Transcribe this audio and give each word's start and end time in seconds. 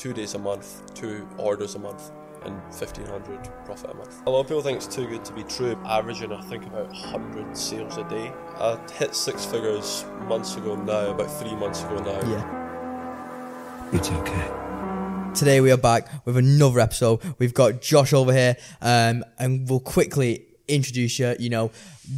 two 0.00 0.14
days 0.14 0.32
a 0.34 0.38
month, 0.38 0.94
two 0.94 1.28
orders 1.36 1.74
a 1.74 1.78
month, 1.78 2.10
and 2.46 2.54
1500 2.72 3.50
profit 3.66 3.90
a 3.90 3.94
month. 3.94 4.22
A 4.26 4.30
lot 4.30 4.40
of 4.40 4.46
people 4.46 4.62
think 4.62 4.78
it's 4.78 4.86
too 4.86 5.06
good 5.06 5.22
to 5.26 5.32
be 5.34 5.42
true. 5.42 5.78
Averaging, 5.84 6.32
I 6.32 6.40
think, 6.40 6.64
about 6.64 6.88
100 6.88 7.54
sales 7.54 7.98
a 7.98 8.04
day. 8.04 8.32
I 8.56 8.78
hit 8.94 9.14
six 9.14 9.44
figures 9.44 10.06
months 10.22 10.56
ago 10.56 10.74
now, 10.74 11.10
about 11.10 11.30
three 11.30 11.54
months 11.54 11.82
ago 11.82 11.96
now. 11.96 12.18
Yeah. 12.30 13.90
It's 13.92 14.08
okay. 14.10 15.34
Today 15.34 15.60
we 15.60 15.70
are 15.70 15.76
back 15.76 16.08
with 16.24 16.38
another 16.38 16.80
episode. 16.80 17.20
We've 17.38 17.52
got 17.52 17.82
Josh 17.82 18.14
over 18.14 18.32
here, 18.32 18.56
um, 18.80 19.22
and 19.38 19.68
we'll 19.68 19.80
quickly 19.80 20.46
introduce 20.70 21.18
you. 21.18 21.34
You 21.38 21.50
know 21.50 21.70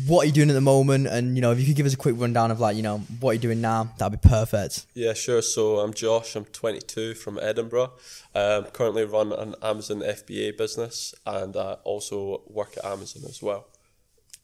what 0.06 0.22
are 0.22 0.26
you're 0.26 0.34
doing 0.34 0.50
at 0.50 0.54
the 0.54 0.60
moment, 0.60 1.06
and 1.06 1.36
you 1.36 1.42
know 1.42 1.52
if 1.52 1.60
you 1.60 1.66
could 1.66 1.76
give 1.76 1.86
us 1.86 1.94
a 1.94 1.96
quick 1.96 2.14
rundown 2.18 2.50
of 2.50 2.60
like 2.60 2.76
you 2.76 2.82
know 2.82 2.98
what 3.20 3.32
you're 3.32 3.40
doing 3.40 3.60
now, 3.60 3.92
that'd 3.98 4.20
be 4.20 4.28
perfect. 4.28 4.86
Yeah, 4.94 5.12
sure. 5.14 5.42
So 5.42 5.78
I'm 5.80 5.92
Josh. 5.92 6.36
I'm 6.36 6.44
22 6.46 7.14
from 7.14 7.38
Edinburgh. 7.40 7.92
Um, 8.34 8.64
currently 8.66 9.04
run 9.04 9.32
an 9.32 9.54
Amazon 9.62 10.00
FBA 10.00 10.56
business, 10.56 11.14
and 11.26 11.56
I 11.56 11.74
also 11.84 12.42
work 12.46 12.76
at 12.76 12.84
Amazon 12.84 13.22
as 13.28 13.42
well. 13.42 13.66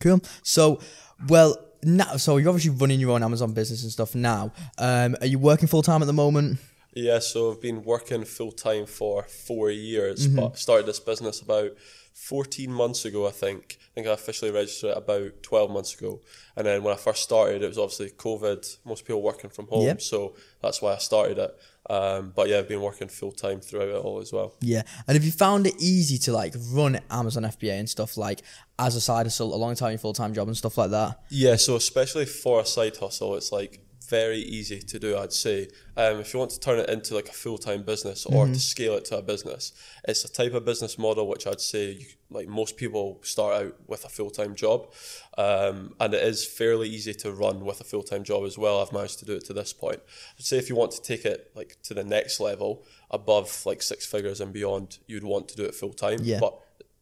Cool. 0.00 0.20
So, 0.42 0.80
well, 1.28 1.56
now 1.82 2.16
so 2.16 2.36
you're 2.36 2.48
obviously 2.48 2.70
running 2.70 3.00
your 3.00 3.10
own 3.10 3.22
Amazon 3.22 3.52
business 3.52 3.82
and 3.82 3.92
stuff 3.92 4.14
now. 4.14 4.52
Um, 4.78 5.16
are 5.20 5.26
you 5.26 5.38
working 5.38 5.68
full 5.68 5.82
time 5.82 6.02
at 6.02 6.06
the 6.06 6.12
moment? 6.12 6.58
Yeah, 6.94 7.18
so 7.20 7.52
I've 7.52 7.60
been 7.60 7.84
working 7.84 8.24
full 8.24 8.52
time 8.52 8.86
for 8.86 9.22
four 9.22 9.70
years, 9.70 10.26
mm-hmm. 10.26 10.36
but 10.36 10.58
started 10.58 10.86
this 10.86 10.98
business 10.98 11.40
about 11.40 11.72
14 12.14 12.72
months 12.72 13.04
ago, 13.04 13.26
I 13.26 13.30
think. 13.30 13.78
I 13.98 14.00
think 14.00 14.10
I 14.10 14.12
officially 14.12 14.52
registered 14.52 14.90
it 14.90 14.96
about 14.96 15.42
12 15.42 15.70
months 15.72 15.98
ago. 15.98 16.20
And 16.54 16.64
then 16.64 16.84
when 16.84 16.94
I 16.94 16.96
first 16.96 17.24
started, 17.24 17.64
it 17.64 17.66
was 17.66 17.78
obviously 17.78 18.10
COVID, 18.10 18.78
most 18.84 19.04
people 19.04 19.22
working 19.22 19.50
from 19.50 19.66
home. 19.66 19.86
Yep. 19.86 20.02
So 20.02 20.36
that's 20.62 20.80
why 20.80 20.94
I 20.94 20.98
started 20.98 21.38
it. 21.38 21.58
Um, 21.90 22.32
but 22.36 22.48
yeah, 22.48 22.58
I've 22.58 22.68
been 22.68 22.80
working 22.80 23.08
full 23.08 23.32
time 23.32 23.60
throughout 23.60 23.88
it 23.88 23.96
all 23.96 24.20
as 24.20 24.32
well. 24.32 24.54
Yeah. 24.60 24.82
And 25.08 25.16
have 25.16 25.24
you 25.24 25.32
found 25.32 25.66
it 25.66 25.74
easy 25.80 26.16
to 26.18 26.32
like 26.32 26.54
run 26.70 27.00
Amazon 27.10 27.42
FBA 27.42 27.72
and 27.72 27.90
stuff 27.90 28.16
like 28.16 28.42
as 28.78 28.94
a 28.94 29.00
side 29.00 29.26
hustle 29.26 29.52
a 29.52 29.56
alongside 29.56 29.90
your 29.90 29.98
full 29.98 30.12
time 30.12 30.32
job 30.32 30.46
and 30.46 30.56
stuff 30.56 30.78
like 30.78 30.90
that? 30.90 31.18
Yeah. 31.28 31.56
So 31.56 31.74
especially 31.74 32.26
for 32.26 32.60
a 32.60 32.64
side 32.64 32.96
hustle, 32.98 33.34
it's 33.34 33.50
like 33.50 33.80
very 34.08 34.38
easy 34.38 34.80
to 34.80 34.98
do, 34.98 35.16
I'd 35.16 35.32
say. 35.32 35.68
Um, 35.96 36.20
if 36.20 36.32
you 36.32 36.38
want 36.38 36.52
to 36.52 36.60
turn 36.60 36.78
it 36.78 36.88
into 36.88 37.14
like 37.14 37.28
a 37.28 37.32
full 37.32 37.58
time 37.58 37.82
business 37.82 38.24
or 38.26 38.44
mm-hmm. 38.44 38.54
to 38.54 38.60
scale 38.60 38.94
it 38.94 39.04
to 39.06 39.18
a 39.18 39.22
business, 39.22 39.72
it's 40.06 40.24
a 40.24 40.32
type 40.32 40.54
of 40.54 40.64
business 40.64 40.98
model 40.98 41.28
which 41.28 41.46
I'd 41.46 41.60
say 41.60 41.92
you, 41.92 42.06
like 42.30 42.48
most 42.48 42.76
people 42.76 43.18
start 43.22 43.62
out 43.62 43.76
with 43.86 44.04
a 44.04 44.08
full 44.08 44.30
time 44.30 44.54
job, 44.54 44.92
um, 45.36 45.94
and 46.00 46.14
it 46.14 46.22
is 46.22 46.46
fairly 46.46 46.88
easy 46.88 47.14
to 47.14 47.32
run 47.32 47.64
with 47.64 47.80
a 47.80 47.84
full 47.84 48.02
time 48.02 48.24
job 48.24 48.44
as 48.44 48.56
well. 48.56 48.80
I've 48.80 48.92
managed 48.92 49.18
to 49.20 49.24
do 49.24 49.34
it 49.34 49.44
to 49.46 49.52
this 49.52 49.72
point. 49.72 50.00
I'd 50.38 50.44
say 50.44 50.58
if 50.58 50.68
you 50.68 50.76
want 50.76 50.92
to 50.92 51.02
take 51.02 51.24
it 51.24 51.50
like 51.54 51.76
to 51.84 51.94
the 51.94 52.04
next 52.04 52.40
level 52.40 52.84
above 53.10 53.64
like 53.66 53.82
six 53.82 54.06
figures 54.06 54.40
and 54.40 54.52
beyond, 54.52 54.98
you'd 55.06 55.24
want 55.24 55.48
to 55.48 55.56
do 55.56 55.64
it 55.64 55.74
full 55.74 55.92
time. 55.92 56.20
Yeah. 56.22 56.40
But 56.40 56.58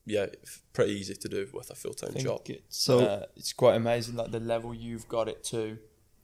yeah, 0.07 0.27
pretty 0.73 0.93
easy 0.93 1.15
to 1.15 1.29
do 1.29 1.49
with 1.53 1.71
a 1.71 1.75
full 1.75 1.95
time 1.95 2.15
job. 2.15 2.43
It's, 2.47 2.79
so 2.79 3.01
uh, 3.01 3.27
it's 3.37 3.53
quite 3.53 3.75
amazing, 3.75 4.17
like 4.17 4.31
the 4.31 4.41
level 4.41 4.73
you've 4.73 5.09
got 5.09 5.29
it 5.29 5.43
to 5.45 5.79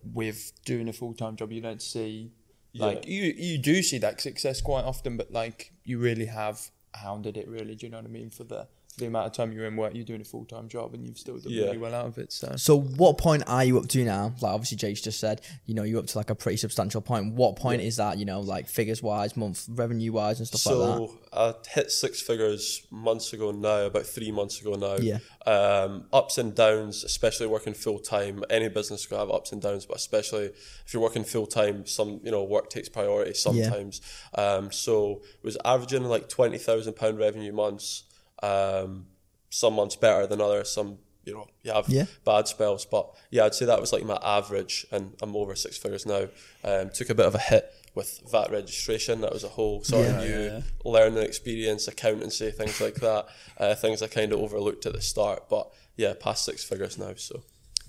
with 0.05 0.53
doing 0.64 0.89
a 0.89 0.92
full 0.92 1.14
time 1.14 1.36
job, 1.36 1.53
you 1.53 1.61
don't 1.61 1.83
see 1.83 2.33
like 2.75 3.05
yeah. 3.06 3.25
you 3.25 3.34
you 3.36 3.58
do 3.58 3.83
see 3.83 3.98
that 3.98 4.20
success 4.20 4.61
quite 4.61 4.84
often, 4.84 5.17
but 5.17 5.31
like 5.33 5.72
you 5.84 5.98
really 5.98 6.27
have 6.27 6.70
hounded 6.95 7.36
it. 7.36 7.48
Really, 7.48 7.75
do 7.75 7.86
you 7.86 7.92
know 7.92 7.98
what 7.98 8.06
I 8.06 8.11
mean? 8.11 8.30
For 8.30 8.45
the 8.45 8.69
the 8.98 9.07
amount 9.07 9.27
of 9.27 9.33
time 9.33 9.53
you're 9.53 9.67
in 9.67 9.77
work, 9.77 9.95
you're 9.95 10.05
doing 10.05 10.21
a 10.21 10.25
full 10.25 10.45
time 10.45 10.69
job, 10.69 10.95
and 10.95 11.07
you've 11.07 11.19
still 11.19 11.39
done 11.39 11.53
yeah. 11.53 11.65
really 11.65 11.79
well 11.79 11.95
out 11.95 12.07
of 12.07 12.19
it. 12.19 12.33
So, 12.33 12.55
so 12.57 12.79
what 12.79 13.19
point 13.19 13.43
are 13.47 13.65
you 13.65 13.79
up 13.79 13.89
to 13.89 14.05
now? 14.05 14.35
Like 14.41 14.53
obviously, 14.53 14.77
Jake's 14.77 15.01
just 15.01 15.19
said, 15.19 15.41
you 15.65 15.75
know, 15.75 15.83
you're 15.83 15.98
up 15.98 16.07
to 16.09 16.19
like 16.19 16.31
a 16.31 16.35
pretty 16.35 16.59
substantial 16.59 17.01
point. 17.01 17.35
What 17.35 17.57
point 17.57 17.81
yeah. 17.81 17.89
is 17.89 17.97
that? 17.97 18.19
You 18.19 18.25
know, 18.25 18.41
like 18.41 18.69
figures 18.69 19.03
wise, 19.03 19.37
month 19.37 19.67
revenue 19.70 20.13
wise, 20.13 20.39
and 20.39 20.47
stuff 20.47 20.61
so 20.61 20.79
like 20.79 21.01
that. 21.01 21.09
So 21.09 21.19
I 21.33 21.55
hit 21.70 21.91
six 21.91 22.20
figures 22.20 22.87
months 22.91 23.33
ago 23.33 23.51
now, 23.51 23.87
about 23.87 24.07
three 24.07 24.31
months 24.31 24.61
ago 24.61 24.75
now. 24.75 24.97
Yeah. 24.97 25.19
Um, 25.47 26.05
ups 26.13 26.37
and 26.39 26.55
downs, 26.55 27.03
especially 27.05 27.47
working 27.47 27.75
full 27.75 27.98
time. 27.98 28.45
Any 28.51 28.69
business 28.69 29.07
can 29.07 29.19
have 29.19 29.31
ups 29.31 29.52
and 29.52 29.63
downs, 29.63 29.86
but 29.86 29.97
especially 29.97 30.45
if 30.45 30.92
you're 30.92 31.02
working 31.02 31.25
full 31.25 31.47
time, 31.47 31.86
some 31.86 32.20
you 32.23 32.31
know 32.31 32.45
work 32.45 32.69
takes 32.69 32.89
priority 32.89 33.35
sometimes. 33.35 34.01
Yeah. 34.36 34.45
Um, 34.45 34.73
so 34.73 35.23
it 35.42 35.45
was 35.45 35.57
averaging 35.64 36.05
like 36.05 36.29
twenty 36.29 36.58
thousand 36.58 36.95
pound 36.95 37.19
revenue 37.19 37.52
months. 37.52 38.05
Um, 38.42 39.07
some 39.51 39.75
months 39.75 39.97
better 39.97 40.27
than 40.27 40.41
others. 40.41 40.70
Some 40.70 40.98
you 41.25 41.35
know 41.35 41.47
you 41.63 41.73
have 41.73 41.89
yeah. 41.89 42.07
bad 42.25 42.48
spells, 42.48 42.85
but 42.85 43.14
yeah, 43.30 43.45
I'd 43.45 43.55
say 43.55 43.67
that 43.67 43.80
was 43.80 43.92
like 43.92 44.05
my 44.05 44.19
average, 44.23 44.86
and 44.91 45.14
I'm 45.23 45.36
over 45.36 45.55
six 45.55 45.77
figures 45.77 46.07
now. 46.07 46.29
Um, 46.64 46.91
took 46.91 47.11
a 47.11 47.14
bit 47.14 47.27
of 47.27 47.35
a 47.35 47.39
hit 47.39 47.73
with 47.95 48.20
VAT 48.31 48.51
registration. 48.51 49.20
That 49.20 49.33
was 49.33 49.45
a 49.45 49.48
whole 49.48 49.85
sort 49.85 50.07
yeah, 50.07 50.19
of 50.19 50.25
new 50.25 50.42
yeah. 50.42 50.61
learning 50.85 51.23
experience, 51.23 51.86
accountancy, 51.89 52.51
things 52.51 52.81
like 52.81 52.97
that. 52.97 53.27
Uh, 53.58 53.75
things 53.75 54.02
I 54.02 54.08
kind 54.08 54.33
of 54.33 54.41
overlooked 54.41 54.86
at 54.86 54.92
the 54.92 55.01
start, 55.01 55.48
but 55.48 55.70
yeah, 55.97 56.14
past 56.19 56.45
six 56.45 56.64
figures 56.64 56.98
now. 56.98 57.13
So. 57.17 57.42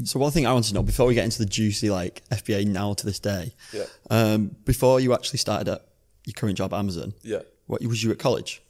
So 0.03 0.19
one 0.19 0.31
thing 0.31 0.46
I 0.46 0.53
want 0.53 0.66
to 0.66 0.74
know 0.74 0.84
before 0.84 1.08
we 1.08 1.16
get 1.16 1.24
into 1.24 1.40
the 1.40 1.47
juicy 1.47 1.90
like 1.90 2.22
FBA 2.30 2.68
now 2.68 2.94
to 2.94 3.06
this 3.06 3.18
day, 3.18 3.53
yeah. 3.72 3.86
Um, 4.12 4.56
before 4.66 5.00
you 5.00 5.13
actually 5.13 5.40
started 5.40 5.72
at 5.72 5.88
your 6.25 6.34
current 6.34 6.58
job 6.58 6.74
Amazon, 6.74 7.13
yeah, 7.24 7.40
what 7.66 7.81
was 7.86 8.03
you 8.03 8.12
at 8.12 8.19
college? 8.19 8.62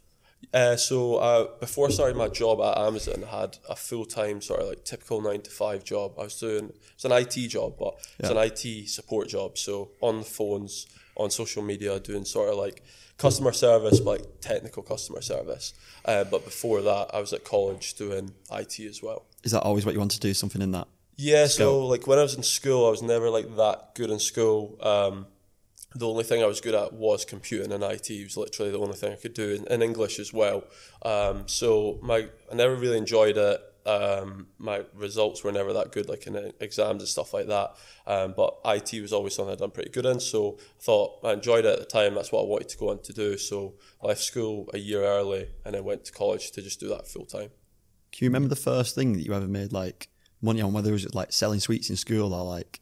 Uh, 0.54 0.76
so 0.76 1.16
uh, 1.16 1.48
before 1.59 1.90
starting 1.90 2.18
my 2.18 2.28
job 2.28 2.62
at 2.62 2.78
Amazon, 2.78 3.24
I 3.24 3.42
had 3.42 3.58
a 3.70 3.76
full 3.76 4.06
time 4.06 4.42
sort 4.42 4.62
of 4.62 4.70
like 4.70 4.84
typical 4.84 5.22
nine 5.22 5.42
to 5.42 5.52
five 5.52 5.84
job. 5.84 6.14
I 6.18 6.24
was 6.24 6.40
doing 6.40 6.72
it's 6.94 7.06
an 7.06 7.12
IT 7.12 7.48
job, 7.50 7.76
but 7.80 7.96
it's 8.20 8.30
yeah. 8.30 8.38
an 8.38 8.52
IT 8.52 8.90
support 8.90 9.30
job. 9.30 9.58
So 9.58 9.92
on 10.02 10.20
the 10.20 10.26
phones, 10.26 10.88
on 11.16 11.30
social 11.30 11.64
media, 11.64 12.00
doing 12.00 12.26
sort 12.26 12.50
of 12.50 12.58
like 12.58 12.84
customer 13.18 13.52
service, 13.52 14.00
but 14.00 14.22
like 14.22 14.42
technical 14.42 14.84
customer 14.84 15.22
service. 15.22 15.74
Uh, 16.06 16.24
but 16.24 16.44
before 16.44 16.81
that, 16.81 17.12
I 17.14 17.20
was 17.20 17.34
at 17.34 17.44
college 17.44 17.94
doing 17.96 18.34
IT 18.52 18.80
as 18.81 19.02
well. 19.02 19.25
Is 19.44 19.52
that 19.52 19.62
always 19.62 19.86
what 19.86 19.94
you 19.94 20.00
want 20.00 20.12
to 20.12 20.20
do? 20.20 20.34
Something 20.34 20.62
in 20.62 20.72
that? 20.72 20.88
Yeah. 21.16 21.48
So 21.48 21.86
like 21.86 22.08
when 22.08 22.20
I 22.20 22.24
was 22.24 22.36
in 22.36 22.44
school, 22.44 22.88
I 22.88 22.90
was 22.90 23.02
never 23.02 23.30
like 23.30 23.56
that 23.58 23.96
good 23.96 24.10
in 24.10 24.20
school. 24.20 24.78
Um, 24.81 25.28
the 25.96 26.08
only 26.08 26.24
thing 26.24 26.42
I 26.44 26.48
was 26.48 26.62
good 26.62 26.76
at 26.76 26.94
was 26.94 27.26
computing 27.26 27.72
and 27.72 27.84
IT. 27.84 28.09
It 28.09 28.24
was 28.24 28.38
literally 28.38 28.72
the 28.72 28.80
only 28.80 28.96
thing 28.96 29.14
I 29.14 29.16
could 29.16 29.34
do 29.34 29.52
in, 29.52 29.68
in 29.68 29.81
English 29.81 30.20
as 30.20 30.34
well. 30.34 30.64
Um, 31.04 31.48
so 31.48 32.00
my 32.02 32.30
I 32.52 32.56
never 32.56 32.76
really 32.76 32.98
enjoyed 32.98 33.38
it. 33.38 33.62
Um, 33.86 34.48
my 34.58 34.84
results 34.96 35.44
were 35.44 35.52
never 35.52 35.74
that 35.74 35.92
good, 35.92 36.08
like 36.08 36.26
in 36.26 36.54
exams 36.62 37.02
and 37.02 37.09
stuff 37.09 37.34
like 37.34 37.48
that. 37.48 37.76
Um, 38.08 38.34
but 38.36 38.58
IT 38.66 39.02
was 39.02 39.12
always 39.12 39.36
something 39.36 39.52
I'd 39.52 39.59
done 39.59 39.72
pretty 39.72 39.90
good 39.90 40.06
in. 40.06 40.20
So 40.20 40.58
I 40.59 40.81
thought 40.81 41.20
I 41.24 41.34
enjoyed 41.34 41.66
it 41.66 41.74
at 41.74 41.80
the 41.80 41.86
time. 41.86 42.16
That's 42.16 42.31
what 42.31 42.44
I 42.44 42.46
wanted 42.46 42.70
to 42.70 42.78
go 42.78 42.90
on 42.90 43.02
to 43.02 43.14
do. 43.14 43.38
So 43.38 43.75
I 44.02 44.08
left 44.08 44.22
school 44.22 44.70
a 44.74 44.78
year 44.78 45.04
early 45.04 45.50
and 45.66 45.75
then 45.75 45.84
went 45.84 46.06
to 46.06 46.14
college 46.14 46.52
to 46.52 46.62
just 46.62 46.80
do 46.80 46.88
that 46.90 47.08
full 47.08 47.25
time. 47.25 47.50
Can 48.12 48.25
you 48.25 48.30
remember 48.30 48.48
the 48.48 48.56
first 48.56 48.96
thing 48.96 49.14
that 49.14 49.22
you 49.22 49.34
ever 49.34 49.48
made 49.48 49.74
like 49.74 50.08
money 50.42 50.62
on, 50.62 50.72
whether 50.72 50.90
it 50.90 50.94
was 50.94 51.14
like 51.16 51.34
selling 51.34 51.60
sweets 51.60 51.90
in 51.90 51.96
school 51.96 52.34
or 52.34 52.46
like 52.46 52.80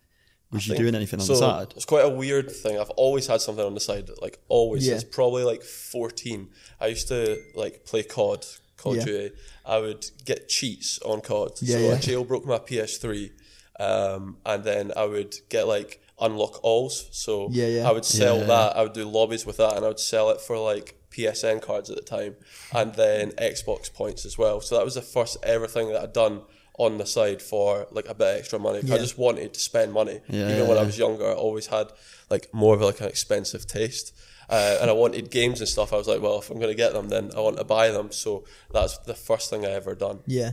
was 0.52 0.68
you 0.68 0.76
doing 0.76 0.96
anything 0.96 1.20
on 1.20 1.26
so 1.26 1.34
the 1.34 1.40
side? 1.40 1.74
It's 1.76 1.86
quite 1.86 2.06
a 2.06 2.10
weird 2.10 2.52
thing. 2.52 2.80
I've 2.80 2.90
always 2.92 3.28
had 3.28 3.42
something 3.42 3.66
on 3.66 3.74
the 3.74 3.80
side, 3.80 4.10
like 4.22 4.40
always. 4.48 4.86
Yeah. 4.86 4.98
Since 4.98 5.16
probably 5.16 5.44
like 5.44 5.64
fourteen, 5.64 6.50
I 6.80 6.88
used 6.88 7.08
to 7.08 7.42
like 7.56 7.86
play 7.86 8.04
COD, 8.04 8.46
COD 8.78 8.96
yeah. 8.98 9.04
Duty. 9.06 9.36
I 9.66 9.78
would 9.78 10.06
get 10.26 10.50
cheats 10.50 11.00
on 11.00 11.22
COD. 11.22 11.52
Yeah, 11.62 11.76
so 11.76 11.82
yeah. 11.82 11.94
I 11.94 11.96
jailbroke 11.98 12.46
my 12.46 12.58
PS3, 12.58 13.32
um, 13.80 14.38
and 14.46 14.64
then 14.64 14.92
I 14.96 15.06
would 15.06 15.36
get 15.50 15.68
like 15.68 16.02
unlock 16.20 16.64
alls. 16.64 17.08
So 17.12 17.50
yeah, 17.52 17.68
yeah. 17.68 17.90
I 17.90 17.92
would 17.92 18.06
sell 18.06 18.40
yeah, 18.40 18.46
that. 18.46 18.78
I 18.78 18.84
would 18.84 18.94
do 18.94 19.06
lobbies 19.06 19.46
with 19.46 19.58
that, 19.58 19.76
and 19.76 19.86
I 19.86 19.88
would 19.88 20.00
sell 20.00 20.30
it 20.32 20.42
for 20.42 20.58
like 20.58 20.96
PSN 21.12 21.62
cards 21.62 21.90
at 21.90 21.96
the 21.96 22.02
time, 22.02 22.36
and 22.74 22.94
then 22.96 23.32
Xbox 23.32 23.94
points 23.94 24.26
as 24.26 24.38
well. 24.38 24.62
So 24.62 24.76
that 24.78 24.86
was 24.86 24.96
the 24.96 25.02
first 25.02 25.38
ever 25.44 25.68
thing 25.68 25.90
that 25.90 26.02
I'd 26.02 26.14
done 26.14 26.42
on 26.78 26.98
the 26.98 27.06
side 27.06 27.42
for 27.42 27.88
like 27.92 28.08
a 28.08 28.14
bit 28.14 28.40
extra 28.40 28.60
money. 28.60 28.82
Yeah. 28.84 28.96
I 28.96 28.98
just 28.98 29.18
wanted 29.18 29.54
to 29.54 29.60
spend 29.60 29.94
money. 29.94 30.22
Yeah, 30.28 30.52
Even 30.52 30.68
when 30.68 30.78
I 30.78 30.84
was 30.84 30.98
younger, 30.98 31.30
I 31.30 31.34
always 31.34 31.68
had 31.68 31.88
like 32.30 32.54
more 32.54 32.76
of 32.76 32.82
like 32.82 33.02
an 33.02 33.08
expensive 33.08 33.68
taste. 33.68 34.16
Uh, 34.50 34.78
and 34.82 34.90
I 34.90 34.94
wanted 34.94 35.32
games 35.32 35.60
and 35.62 35.70
stuff. 35.70 35.94
I 35.94 35.98
was 35.98 36.08
like, 36.08 36.22
well, 36.22 36.40
if 36.40 36.50
I'm 36.50 36.58
going 36.58 36.72
to 36.72 36.76
get 36.76 36.92
them, 36.94 37.08
then 37.08 37.32
I 37.38 37.40
want 37.40 37.58
to 37.58 37.64
buy 37.64 37.90
them. 37.90 38.12
So 38.12 38.44
that's 38.72 38.98
the 39.00 39.14
first 39.14 39.50
thing 39.50 39.66
I 39.66 39.70
ever 39.72 39.96
done. 39.96 40.20
Yeah. 40.28 40.52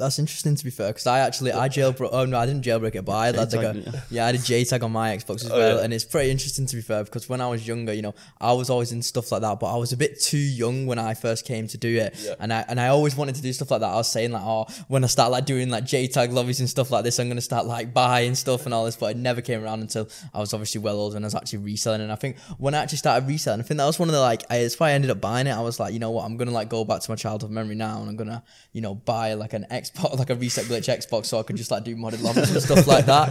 That's 0.00 0.18
interesting 0.18 0.56
to 0.56 0.64
be 0.64 0.70
fair, 0.70 0.88
because 0.88 1.06
I 1.06 1.20
actually 1.20 1.52
I 1.52 1.68
jailbroke. 1.68 2.10
Oh 2.12 2.24
no, 2.24 2.38
I 2.38 2.46
didn't 2.46 2.64
jailbreak 2.64 2.94
it, 2.94 3.04
but 3.04 3.12
I 3.12 3.26
had 3.26 3.36
like 3.36 3.52
a 3.52 4.04
yeah, 4.10 4.24
I 4.24 4.26
had 4.26 4.34
a 4.34 4.38
JTAG 4.38 4.82
on 4.82 4.92
my 4.92 5.16
Xbox 5.16 5.44
as 5.44 5.50
oh, 5.50 5.56
well, 5.56 5.76
yeah. 5.76 5.84
and 5.84 5.92
it's 5.92 6.04
pretty 6.04 6.30
interesting 6.30 6.66
to 6.66 6.76
be 6.76 6.82
fair 6.82 7.04
because 7.04 7.28
when 7.28 7.40
I 7.40 7.48
was 7.48 7.66
younger, 7.66 7.92
you 7.92 8.02
know, 8.02 8.14
I 8.40 8.52
was 8.52 8.70
always 8.70 8.92
in 8.92 9.02
stuff 9.02 9.30
like 9.30 9.42
that, 9.42 9.60
but 9.60 9.72
I 9.72 9.76
was 9.76 9.92
a 9.92 9.96
bit 9.96 10.20
too 10.20 10.38
young 10.38 10.86
when 10.86 10.98
I 10.98 11.14
first 11.14 11.44
came 11.44 11.68
to 11.68 11.78
do 11.78 11.98
it, 11.98 12.14
yeah. 12.20 12.34
and 12.40 12.52
I 12.52 12.64
and 12.68 12.80
I 12.80 12.88
always 12.88 13.16
wanted 13.16 13.34
to 13.36 13.42
do 13.42 13.52
stuff 13.52 13.70
like 13.70 13.80
that. 13.80 13.90
I 13.90 13.96
was 13.96 14.10
saying 14.10 14.32
like, 14.32 14.42
oh, 14.42 14.66
when 14.88 15.04
I 15.04 15.06
start 15.06 15.30
like 15.30 15.44
doing 15.44 15.70
like 15.70 15.84
JTAG 15.84 16.32
lobbies 16.32 16.60
and 16.60 16.68
stuff 16.68 16.90
like 16.90 17.04
this, 17.04 17.18
I'm 17.18 17.28
gonna 17.28 17.40
start 17.40 17.66
like 17.66 17.92
buying 17.92 18.34
stuff 18.34 18.64
and 18.64 18.74
all 18.74 18.84
this, 18.84 18.96
but 18.96 19.12
it 19.12 19.16
never 19.16 19.40
came 19.40 19.62
around 19.62 19.80
until 19.80 20.08
I 20.32 20.40
was 20.40 20.54
obviously 20.54 20.80
well 20.80 20.96
older 20.96 21.16
and 21.16 21.24
I 21.24 21.28
was 21.28 21.34
actually 21.34 21.60
reselling. 21.60 22.00
And 22.00 22.12
I 22.12 22.16
think 22.16 22.38
when 22.58 22.74
I 22.74 22.78
actually 22.78 22.98
started 22.98 23.28
reselling, 23.28 23.60
I 23.60 23.64
think 23.64 23.78
that 23.78 23.86
was 23.86 23.98
one 23.98 24.08
of 24.08 24.14
the 24.14 24.20
like, 24.20 24.44
it's 24.50 24.78
why 24.80 24.90
I 24.90 24.92
ended 24.92 25.10
up 25.10 25.20
buying 25.20 25.46
it. 25.46 25.52
I 25.52 25.60
was 25.60 25.78
like, 25.78 25.92
you 25.92 25.98
know 25.98 26.10
what, 26.10 26.24
I'm 26.24 26.36
gonna 26.36 26.50
like 26.50 26.68
go 26.68 26.84
back 26.84 27.00
to 27.02 27.10
my 27.10 27.16
childhood 27.16 27.50
memory 27.50 27.74
now, 27.74 28.00
and 28.00 28.08
I'm 28.08 28.16
gonna 28.16 28.42
you 28.72 28.80
know 28.80 28.94
buy 28.94 29.34
like 29.34 29.52
an 29.52 29.66
Xbox, 29.70 29.89
like 30.14 30.30
a 30.30 30.34
reset 30.34 30.64
glitch 30.66 30.88
Xbox 30.88 31.26
so 31.26 31.38
I 31.38 31.42
could 31.42 31.56
just 31.56 31.70
like 31.70 31.84
do 31.84 31.96
modded 31.96 32.22
lobbies 32.22 32.50
and 32.50 32.62
stuff 32.62 32.86
like 32.86 33.06
that. 33.06 33.28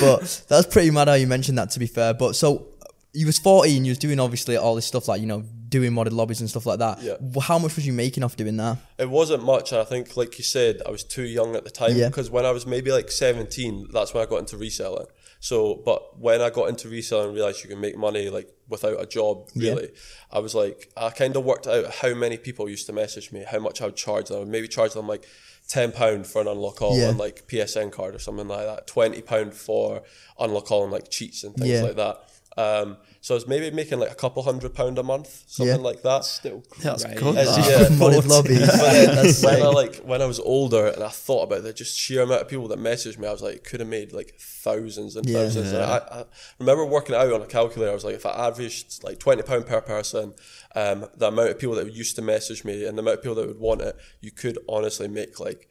But 0.00 0.44
that's 0.48 0.66
pretty 0.66 0.90
mad 0.90 1.08
how 1.08 1.14
you 1.14 1.26
mentioned 1.26 1.58
that 1.58 1.70
to 1.70 1.78
be 1.78 1.86
fair. 1.86 2.14
But 2.14 2.36
so 2.36 2.68
you 3.12 3.26
was 3.26 3.38
14, 3.38 3.84
you 3.84 3.90
was 3.90 3.98
doing 3.98 4.20
obviously 4.20 4.56
all 4.56 4.74
this 4.74 4.86
stuff 4.86 5.08
like, 5.08 5.20
you 5.20 5.26
know, 5.26 5.42
doing 5.68 5.92
modded 5.92 6.12
lobbies 6.12 6.40
and 6.40 6.48
stuff 6.48 6.66
like 6.66 6.78
that. 6.78 7.02
Yeah. 7.02 7.16
How 7.40 7.58
much 7.58 7.76
was 7.76 7.86
you 7.86 7.92
making 7.92 8.22
off 8.22 8.36
doing 8.36 8.56
that? 8.58 8.78
It 8.98 9.10
wasn't 9.10 9.44
much, 9.44 9.72
I 9.72 9.84
think, 9.84 10.16
like 10.16 10.38
you 10.38 10.44
said, 10.44 10.82
I 10.86 10.90
was 10.90 11.04
too 11.04 11.24
young 11.24 11.56
at 11.56 11.64
the 11.64 11.70
time. 11.70 11.96
Yeah. 11.96 12.08
Because 12.08 12.30
when 12.30 12.46
I 12.46 12.50
was 12.50 12.66
maybe 12.66 12.92
like 12.92 13.10
seventeen, 13.10 13.88
that's 13.92 14.14
when 14.14 14.22
I 14.22 14.26
got 14.26 14.38
into 14.38 14.56
reselling. 14.56 15.06
So, 15.40 15.76
but 15.84 16.18
when 16.18 16.40
I 16.40 16.50
got 16.50 16.68
into 16.68 16.88
reselling 16.88 17.26
and 17.26 17.34
realized 17.34 17.62
you 17.62 17.70
can 17.70 17.80
make 17.80 17.96
money 17.96 18.28
like 18.28 18.48
without 18.68 19.00
a 19.00 19.06
job, 19.06 19.48
really 19.54 19.84
Yeah. 19.84 19.88
I 20.32 20.40
was 20.40 20.54
like, 20.54 20.90
I 20.96 21.10
kind 21.10 21.36
of 21.36 21.44
worked 21.44 21.66
out 21.66 21.94
how 21.94 22.12
many 22.14 22.36
people 22.36 22.68
used 22.68 22.86
to 22.86 22.92
message 22.92 23.30
me, 23.32 23.44
how 23.48 23.58
much 23.58 23.80
I 23.80 23.86
would 23.86 23.96
charge 23.96 24.28
them. 24.28 24.36
I 24.36 24.40
would 24.40 24.48
maybe 24.48 24.68
charge 24.68 24.94
them 24.94 25.06
like 25.06 25.26
ten 25.68 25.92
pound 25.92 26.26
for 26.26 26.40
an 26.40 26.48
unlock 26.48 26.80
all 26.82 26.98
Yeah. 26.98 27.10
and 27.10 27.18
like 27.18 27.46
PSN 27.46 27.92
card 27.92 28.14
or 28.14 28.18
something 28.18 28.48
like 28.48 28.66
that, 28.66 28.86
twenty 28.86 29.20
pound 29.22 29.54
for 29.54 30.02
unlock 30.38 30.70
all 30.72 30.82
and 30.84 30.92
like 30.92 31.10
cheats 31.10 31.44
and 31.44 31.54
things 31.54 31.68
Yeah. 31.70 31.82
like 31.82 31.96
that. 31.96 32.24
Um, 32.56 32.96
so 33.20 33.34
I 33.34 33.36
was 33.36 33.46
maybe 33.48 33.70
making 33.74 33.98
like 33.98 34.10
a 34.10 34.14
couple 34.14 34.42
hundred 34.44 34.74
pound 34.74 34.98
a 34.98 35.02
month, 35.02 35.44
something 35.48 35.76
Yeah. 35.76 35.82
like 35.82 36.02
that. 36.02 36.24
Still 36.24 36.62
That's 36.82 37.04
crazy. 37.04 37.18
good. 37.20 37.36
As- 37.36 37.56
that. 37.56 37.90
yeah. 37.90 37.96
modded 37.96 38.26
lobbies. 38.28 38.66
That's 38.66 39.42
when. 39.42 39.62
I 39.62 39.66
like 39.68 39.96
when 39.96 40.22
I 40.22 40.26
was 40.26 40.38
older 40.38 40.86
and 40.86 41.02
I 41.02 41.08
thought 41.08 41.42
about 41.44 41.62
the 41.64 41.72
just 41.72 41.98
sheer 41.98 42.22
amount 42.22 42.42
of 42.42 42.48
people 42.48 42.68
that 42.68 42.78
messaged 42.78 43.18
me, 43.18 43.26
I 43.26 43.32
was 43.32 43.42
like, 43.42 43.64
could 43.64 43.80
have 43.80 43.88
made 43.88 44.12
like 44.12 44.34
thousands 44.38 45.16
and 45.16 45.28
Yeah. 45.28 45.38
thousands. 45.38 45.72
And 45.72 45.82
I, 45.82 45.96
I 45.98 46.24
remember 46.58 46.84
working 46.86 47.14
out 47.16 47.32
on 47.32 47.42
a 47.42 47.46
calculator. 47.46 47.90
I 47.90 47.94
was 47.94 48.04
like, 48.04 48.14
if 48.14 48.24
I 48.26 48.46
averaged 48.48 49.02
like 49.02 49.18
twenty 49.18 49.42
pound 49.42 49.66
per 49.66 49.80
person, 49.80 50.34
um, 50.76 51.06
the 51.16 51.28
amount 51.28 51.50
of 51.50 51.58
people 51.58 51.74
that 51.76 51.92
used 51.92 52.14
to 52.16 52.22
message 52.22 52.64
me 52.64 52.84
and 52.86 52.96
the 52.96 53.02
amount 53.02 53.16
of 53.18 53.22
people 53.22 53.34
that 53.36 53.48
would 53.48 53.58
want 53.58 53.80
it, 53.80 53.96
you 54.20 54.30
could 54.30 54.58
honestly 54.68 55.08
make 55.08 55.40
like 55.40 55.68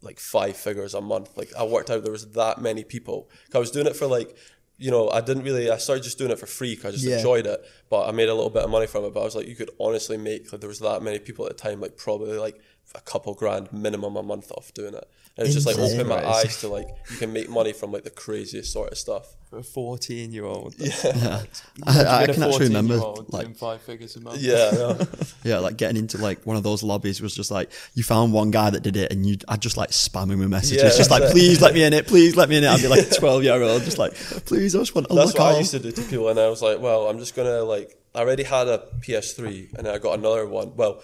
like 0.00 0.20
five 0.20 0.56
figures 0.56 0.94
a 0.94 1.00
month. 1.00 1.36
Like 1.36 1.50
I 1.58 1.64
worked 1.64 1.90
out 1.90 2.02
there 2.02 2.12
was 2.12 2.30
that 2.32 2.60
many 2.60 2.84
people. 2.84 3.28
'Cause 3.46 3.54
I 3.54 3.58
was 3.58 3.70
doing 3.70 3.86
it 3.86 3.94
for 3.96 4.06
like. 4.06 4.36
You 4.80 4.90
know, 4.92 5.10
I 5.10 5.20
didn't 5.20 5.42
really. 5.42 5.70
I 5.70 5.76
started 5.76 6.04
just 6.04 6.18
doing 6.18 6.30
it 6.30 6.38
for 6.38 6.46
free 6.46 6.74
because 6.76 6.94
I 6.94 6.96
just 6.96 7.04
Yeah. 7.04 7.16
enjoyed 7.16 7.46
it. 7.46 7.64
But 7.90 8.06
I 8.08 8.12
made 8.12 8.28
a 8.28 8.34
little 8.34 8.50
bit 8.50 8.62
of 8.62 8.70
money 8.70 8.86
from 8.86 9.04
it. 9.04 9.12
But 9.12 9.20
I 9.20 9.24
was 9.24 9.34
like, 9.34 9.48
you 9.48 9.56
could 9.56 9.70
honestly 9.80 10.16
make 10.16 10.50
like 10.52 10.60
there 10.60 10.68
was 10.68 10.78
that 10.78 11.02
many 11.02 11.18
people 11.18 11.44
at 11.46 11.56
the 11.56 11.62
time, 11.62 11.80
like 11.80 11.96
probably 11.96 12.38
like 12.38 12.60
a 12.94 13.00
couple 13.00 13.34
grand 13.34 13.72
minimum 13.72 14.16
a 14.16 14.22
month 14.22 14.50
off 14.52 14.72
doing 14.74 14.94
it. 14.94 15.08
And 15.36 15.46
it 15.46 15.48
was 15.50 15.54
just 15.54 15.66
like 15.66 15.78
Insane. 15.78 16.00
opened 16.00 16.08
my 16.08 16.28
eyes 16.28 16.60
to 16.62 16.68
like 16.68 16.88
you 17.12 17.16
can 17.16 17.32
make 17.32 17.48
money 17.48 17.72
from 17.72 17.92
like 17.92 18.02
the 18.02 18.10
craziest 18.10 18.72
sort 18.72 18.90
of 18.90 18.98
stuff. 18.98 19.36
For 19.48 19.58
a 19.58 19.62
14 19.62 20.32
year 20.32 20.44
old. 20.44 20.74
Yeah. 20.78 20.92
I, 21.86 22.22
I 22.22 22.26
can 22.26 22.42
actually 22.42 22.66
remember 22.66 22.96
like 23.28 23.56
five 23.56 23.80
figures 23.82 24.16
a 24.16 24.20
month. 24.20 24.40
Yeah, 24.40 24.70
no. 24.72 24.98
yeah, 25.44 25.58
like 25.58 25.76
getting 25.76 25.96
into 25.96 26.18
like 26.18 26.44
one 26.44 26.56
of 26.56 26.64
those 26.64 26.82
lobbies 26.82 27.22
was 27.22 27.36
just 27.36 27.52
like 27.52 27.70
you 27.94 28.02
found 28.02 28.32
one 28.32 28.50
guy 28.50 28.70
that 28.70 28.80
did 28.82 28.96
it 28.96 29.12
and 29.12 29.24
you 29.24 29.36
I'd 29.46 29.62
just 29.62 29.76
like 29.76 29.90
spamming 29.90 30.32
him 30.32 30.40
with 30.40 30.48
messages, 30.48 30.82
Yeah, 30.82 30.88
just 30.96 31.10
like 31.10 31.22
it. 31.22 31.30
please 31.32 31.60
let 31.62 31.72
me 31.72 31.84
in 31.84 31.92
it, 31.92 32.08
please 32.08 32.34
let 32.34 32.48
me 32.48 32.56
in 32.56 32.64
it. 32.64 32.68
I'd 32.68 32.80
be 32.80 32.88
like 32.88 33.06
a 33.06 33.14
twelve 33.14 33.44
year 33.44 33.62
old, 33.62 33.82
just 33.82 33.98
like 33.98 34.14
please 34.14 34.74
I 34.74 34.80
just 34.80 34.94
want 34.94 35.08
to 35.08 35.14
That's 35.14 35.30
unlock 35.30 35.46
what 35.46 35.54
I 35.54 35.58
used 35.58 35.70
to 35.70 35.78
do 35.78 35.92
to 35.92 36.02
people, 36.02 36.28
and 36.30 36.40
I 36.40 36.48
was 36.48 36.62
like, 36.62 36.80
well, 36.80 37.08
I'm 37.08 37.18
just 37.18 37.36
gonna 37.36 37.62
like. 37.62 37.94
I 38.14 38.20
already 38.20 38.42
had 38.42 38.66
a 38.66 38.78
PS3, 39.02 39.74
and 39.74 39.86
then 39.86 39.94
I 39.94 39.98
got 39.98 40.18
another 40.18 40.46
one. 40.48 40.74
Well, 40.74 41.02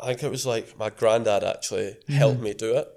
I 0.00 0.06
think 0.06 0.22
it 0.22 0.30
was 0.30 0.44
like 0.46 0.78
my 0.78 0.90
granddad 0.90 1.42
actually 1.44 1.96
helped 2.08 2.40
me 2.40 2.54
do 2.54 2.76
it. 2.76 2.88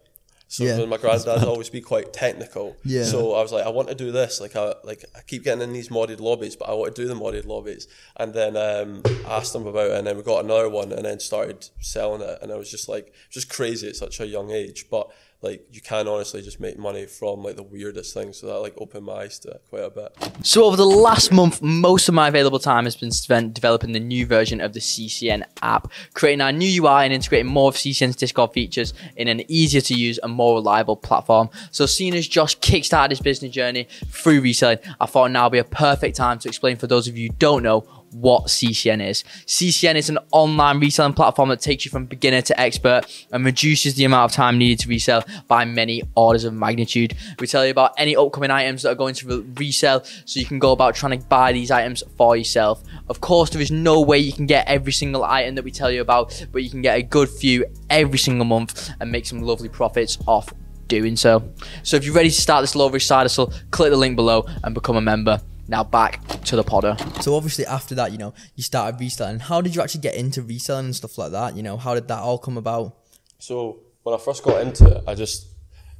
So 0.51 0.63
Mm-hmm. 0.63 0.79
Yeah. 0.79 0.85
my 0.87 0.97
granddad 0.97 1.43
always 1.47 1.69
be 1.69 1.79
quite 1.79 2.11
technical. 2.11 2.75
Yeah. 2.83 3.03
So 3.03 3.33
I 3.35 3.41
was 3.43 3.51
like, 3.51 3.65
I 3.65 3.69
want 3.69 3.87
to 3.89 3.95
do 3.95 4.11
this. 4.11 4.41
Like 4.41 4.55
I 4.55 4.73
like 4.83 5.05
I 5.15 5.21
keep 5.21 5.43
getting 5.43 5.61
in 5.61 5.73
these 5.73 5.89
modded 5.89 6.19
lobbies, 6.19 6.55
but 6.55 6.67
I 6.69 6.73
want 6.73 6.95
to 6.95 7.01
do 7.01 7.07
the 7.07 7.13
modded 7.13 7.45
lobbies. 7.45 7.87
And 8.17 8.33
then 8.33 8.57
um, 8.57 9.03
asked 9.27 9.53
them 9.53 9.67
about 9.67 9.91
it, 9.91 9.97
and 9.97 10.07
then 10.07 10.17
we 10.17 10.23
got 10.23 10.43
another 10.43 10.67
one, 10.67 10.91
and 10.91 11.05
then 11.05 11.19
started 11.19 11.69
selling 11.79 12.21
it. 12.21 12.39
And 12.41 12.51
I 12.51 12.55
was 12.55 12.69
just 12.71 12.89
like, 12.89 13.13
just 13.29 13.47
crazy 13.49 13.87
at 13.89 13.95
such 13.95 14.19
a 14.19 14.27
young 14.27 14.51
age, 14.51 14.85
but. 14.89 15.09
Like 15.41 15.65
you 15.71 15.79
can 15.79 16.07
honestly 16.07 16.41
just 16.41 16.59
make 16.59 16.77
money 16.77 17.05
from 17.05 17.43
like 17.43 17.55
the 17.55 17.63
weirdest 17.63 18.13
things, 18.13 18.37
so 18.37 18.47
that 18.47 18.59
like 18.59 18.73
opened 18.77 19.05
my 19.05 19.13
eyes 19.13 19.39
to 19.39 19.51
it 19.51 19.63
quite 19.69 19.83
a 19.83 19.89
bit. 19.89 20.31
So 20.43 20.65
over 20.65 20.75
the 20.75 20.85
last 20.85 21.31
month, 21.31 21.61
most 21.61 22.09
of 22.09 22.13
my 22.13 22.27
available 22.27 22.59
time 22.59 22.83
has 22.83 22.97
been 22.97 23.11
spent 23.11 23.53
developing 23.53 23.93
the 23.93 24.01
new 24.01 24.25
version 24.25 24.59
of 24.59 24.73
the 24.73 24.81
CCN 24.81 25.43
app, 25.61 25.89
creating 26.13 26.41
our 26.41 26.51
new 26.51 26.83
UI 26.83 27.05
and 27.05 27.13
integrating 27.13 27.49
more 27.49 27.69
of 27.69 27.75
CCN's 27.75 28.17
Discord 28.17 28.51
features 28.51 28.93
in 29.15 29.29
an 29.29 29.49
easier 29.49 29.79
to 29.79 29.93
use 29.93 30.17
and 30.17 30.33
more 30.33 30.55
reliable 30.55 30.97
platform. 30.97 31.49
So 31.71 31.85
seeing 31.85 32.15
as 32.15 32.27
Josh 32.27 32.57
kickstarted 32.59 33.11
his 33.11 33.21
business 33.21 33.53
journey 33.53 33.87
through 34.07 34.41
reselling, 34.41 34.79
I 34.99 35.05
thought 35.05 35.31
now 35.31 35.45
would 35.45 35.53
be 35.53 35.59
a 35.59 35.63
perfect 35.63 36.17
time 36.17 36.39
to 36.39 36.49
explain 36.49 36.75
for 36.75 36.87
those 36.87 37.07
of 37.07 37.17
you 37.17 37.29
who 37.29 37.35
don't 37.39 37.63
know 37.63 37.87
what 38.11 38.45
CCN 38.45 39.07
is. 39.07 39.23
CCN 39.45 39.95
is 39.95 40.09
an 40.09 40.17
online 40.31 40.79
reselling 40.79 41.13
platform 41.13 41.49
that 41.49 41.61
takes 41.61 41.85
you 41.85 41.91
from 41.91 42.05
beginner 42.05 42.41
to 42.41 42.59
expert 42.59 43.03
and 43.31 43.45
reduces 43.45 43.95
the 43.95 44.05
amount 44.05 44.31
of 44.31 44.35
time 44.35 44.57
needed 44.57 44.79
to 44.79 44.89
resell 44.89 45.23
by 45.47 45.65
many 45.65 46.03
orders 46.15 46.43
of 46.43 46.53
magnitude. 46.53 47.15
We 47.39 47.47
tell 47.47 47.65
you 47.65 47.71
about 47.71 47.93
any 47.97 48.15
upcoming 48.15 48.51
items 48.51 48.83
that 48.83 48.91
are 48.91 48.95
going 48.95 49.15
to 49.15 49.41
resell 49.55 50.03
so 50.25 50.39
you 50.39 50.45
can 50.45 50.59
go 50.59 50.71
about 50.71 50.95
trying 50.95 51.19
to 51.19 51.25
buy 51.27 51.51
these 51.51 51.71
items 51.71 52.03
for 52.17 52.35
yourself. 52.35 52.83
Of 53.09 53.21
course, 53.21 53.49
there 53.49 53.61
is 53.61 53.71
no 53.71 54.01
way 54.01 54.17
you 54.19 54.33
can 54.33 54.45
get 54.45 54.67
every 54.67 54.93
single 54.93 55.23
item 55.23 55.55
that 55.55 55.63
we 55.63 55.71
tell 55.71 55.91
you 55.91 56.01
about, 56.01 56.45
but 56.51 56.63
you 56.63 56.69
can 56.69 56.81
get 56.81 56.97
a 56.97 57.03
good 57.03 57.29
few 57.29 57.65
every 57.89 58.19
single 58.19 58.45
month 58.45 58.89
and 58.99 59.11
make 59.11 59.25
some 59.25 59.41
lovely 59.41 59.69
profits 59.69 60.17
off 60.27 60.53
doing 60.87 61.15
so. 61.15 61.43
So 61.83 61.95
if 61.95 62.03
you're 62.03 62.13
ready 62.13 62.29
to 62.29 62.41
start 62.41 62.63
this 62.63 62.75
low 62.75 62.89
risk 62.89 63.07
side 63.07 63.23
hustle, 63.23 63.53
click 63.71 63.91
the 63.91 63.97
link 63.97 64.15
below 64.15 64.45
and 64.63 64.75
become 64.75 64.97
a 64.97 65.01
member. 65.01 65.39
Now 65.69 65.83
back 65.83 66.19
to 66.45 66.55
the 66.55 66.63
podder. 66.63 66.97
So 67.21 67.35
obviously 67.35 67.63
after 67.65 67.93
that, 67.93 68.11
you 68.11 68.17
know, 68.17 68.33
you 68.55 68.63
started 68.63 68.99
reselling. 68.99 69.39
How 69.39 69.61
did 69.61 69.75
you 69.75 69.81
actually 69.83 70.01
get 70.01 70.15
into 70.15 70.41
reselling 70.41 70.85
and 70.85 70.95
stuff 70.95 71.15
like 71.19 71.31
that? 71.31 71.55
You 71.55 71.61
know, 71.61 71.77
how 71.77 71.93
did 71.93 72.07
that 72.07 72.17
all 72.19 72.39
come 72.39 72.57
about? 72.57 72.97
So 73.37 73.81
when 74.01 74.15
I 74.15 74.17
first 74.17 74.43
got 74.43 74.61
into 74.61 74.87
it, 74.87 75.03
I 75.07 75.13
just 75.13 75.47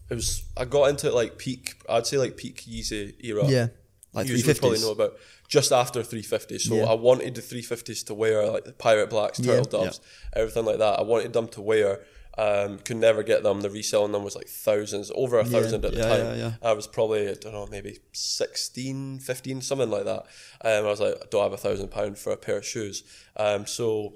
it 0.10 0.16
was 0.16 0.44
I 0.58 0.66
got 0.66 0.86
into 0.86 1.08
it 1.08 1.14
like 1.14 1.38
peak. 1.38 1.76
I'd 1.88 2.08
say 2.08 2.18
like 2.18 2.36
peak 2.36 2.62
Yeezy 2.62 3.14
era. 3.24 3.46
Yeah. 3.46 3.68
Like 4.12 4.28
you 4.28 4.40
should 4.40 4.58
probably 4.58 4.80
know 4.80 4.92
about 4.92 5.14
just 5.48 5.72
after 5.72 6.02
350. 6.02 6.58
So 6.58 6.76
Yeah. 6.76 6.86
I 6.86 6.94
wanted 6.94 7.36
the 7.36 7.42
350s 7.42 8.04
to 8.08 8.16
wear 8.16 8.48
like 8.50 8.66
the 8.66 8.74
pirate 8.74 9.12
blacks, 9.12 9.38
turtle 9.38 9.68
Yeah. 9.72 9.86
doves, 9.86 10.02
everything 10.36 10.66
like 10.66 10.80
that. 10.80 10.98
I 10.98 11.04
wanted 11.04 11.34
them 11.34 11.48
to 11.50 11.62
wear. 11.62 12.04
Um, 12.42 12.78
could 12.80 12.98
never 12.98 13.22
get 13.24 13.44
them. 13.44 13.60
The 13.62 13.70
reselling 13.70 14.14
them 14.14 14.24
was 14.24 14.36
like 14.36 14.48
thousands, 14.48 15.12
over 15.14 15.40
a 15.40 15.44
thousand 15.46 15.84
at 15.84 15.92
the 15.94 15.98
Yeah, 16.00 16.08
time. 16.08 16.26
yeah, 16.26 16.36
yeah. 16.36 16.54
I 16.62 16.72
was 16.74 16.88
probably 16.88 17.28
I 17.30 17.34
don't 17.34 17.52
know 17.54 17.68
maybe 17.70 17.98
16, 18.14 19.20
15, 19.20 19.62
something 19.62 19.90
like 19.90 20.06
that. 20.06 20.24
Um, 20.64 20.86
I 20.86 20.90
was 20.90 21.00
like, 21.02 21.16
I 21.16 21.26
don't 21.30 21.44
have 21.44 21.54
a 21.54 21.58
thousand 21.58 21.90
pound 21.90 22.18
for 22.18 22.32
a 22.32 22.38
pair 22.38 22.58
of 22.58 22.66
shoes. 22.66 23.04
Um, 23.36 23.66
so 23.66 24.14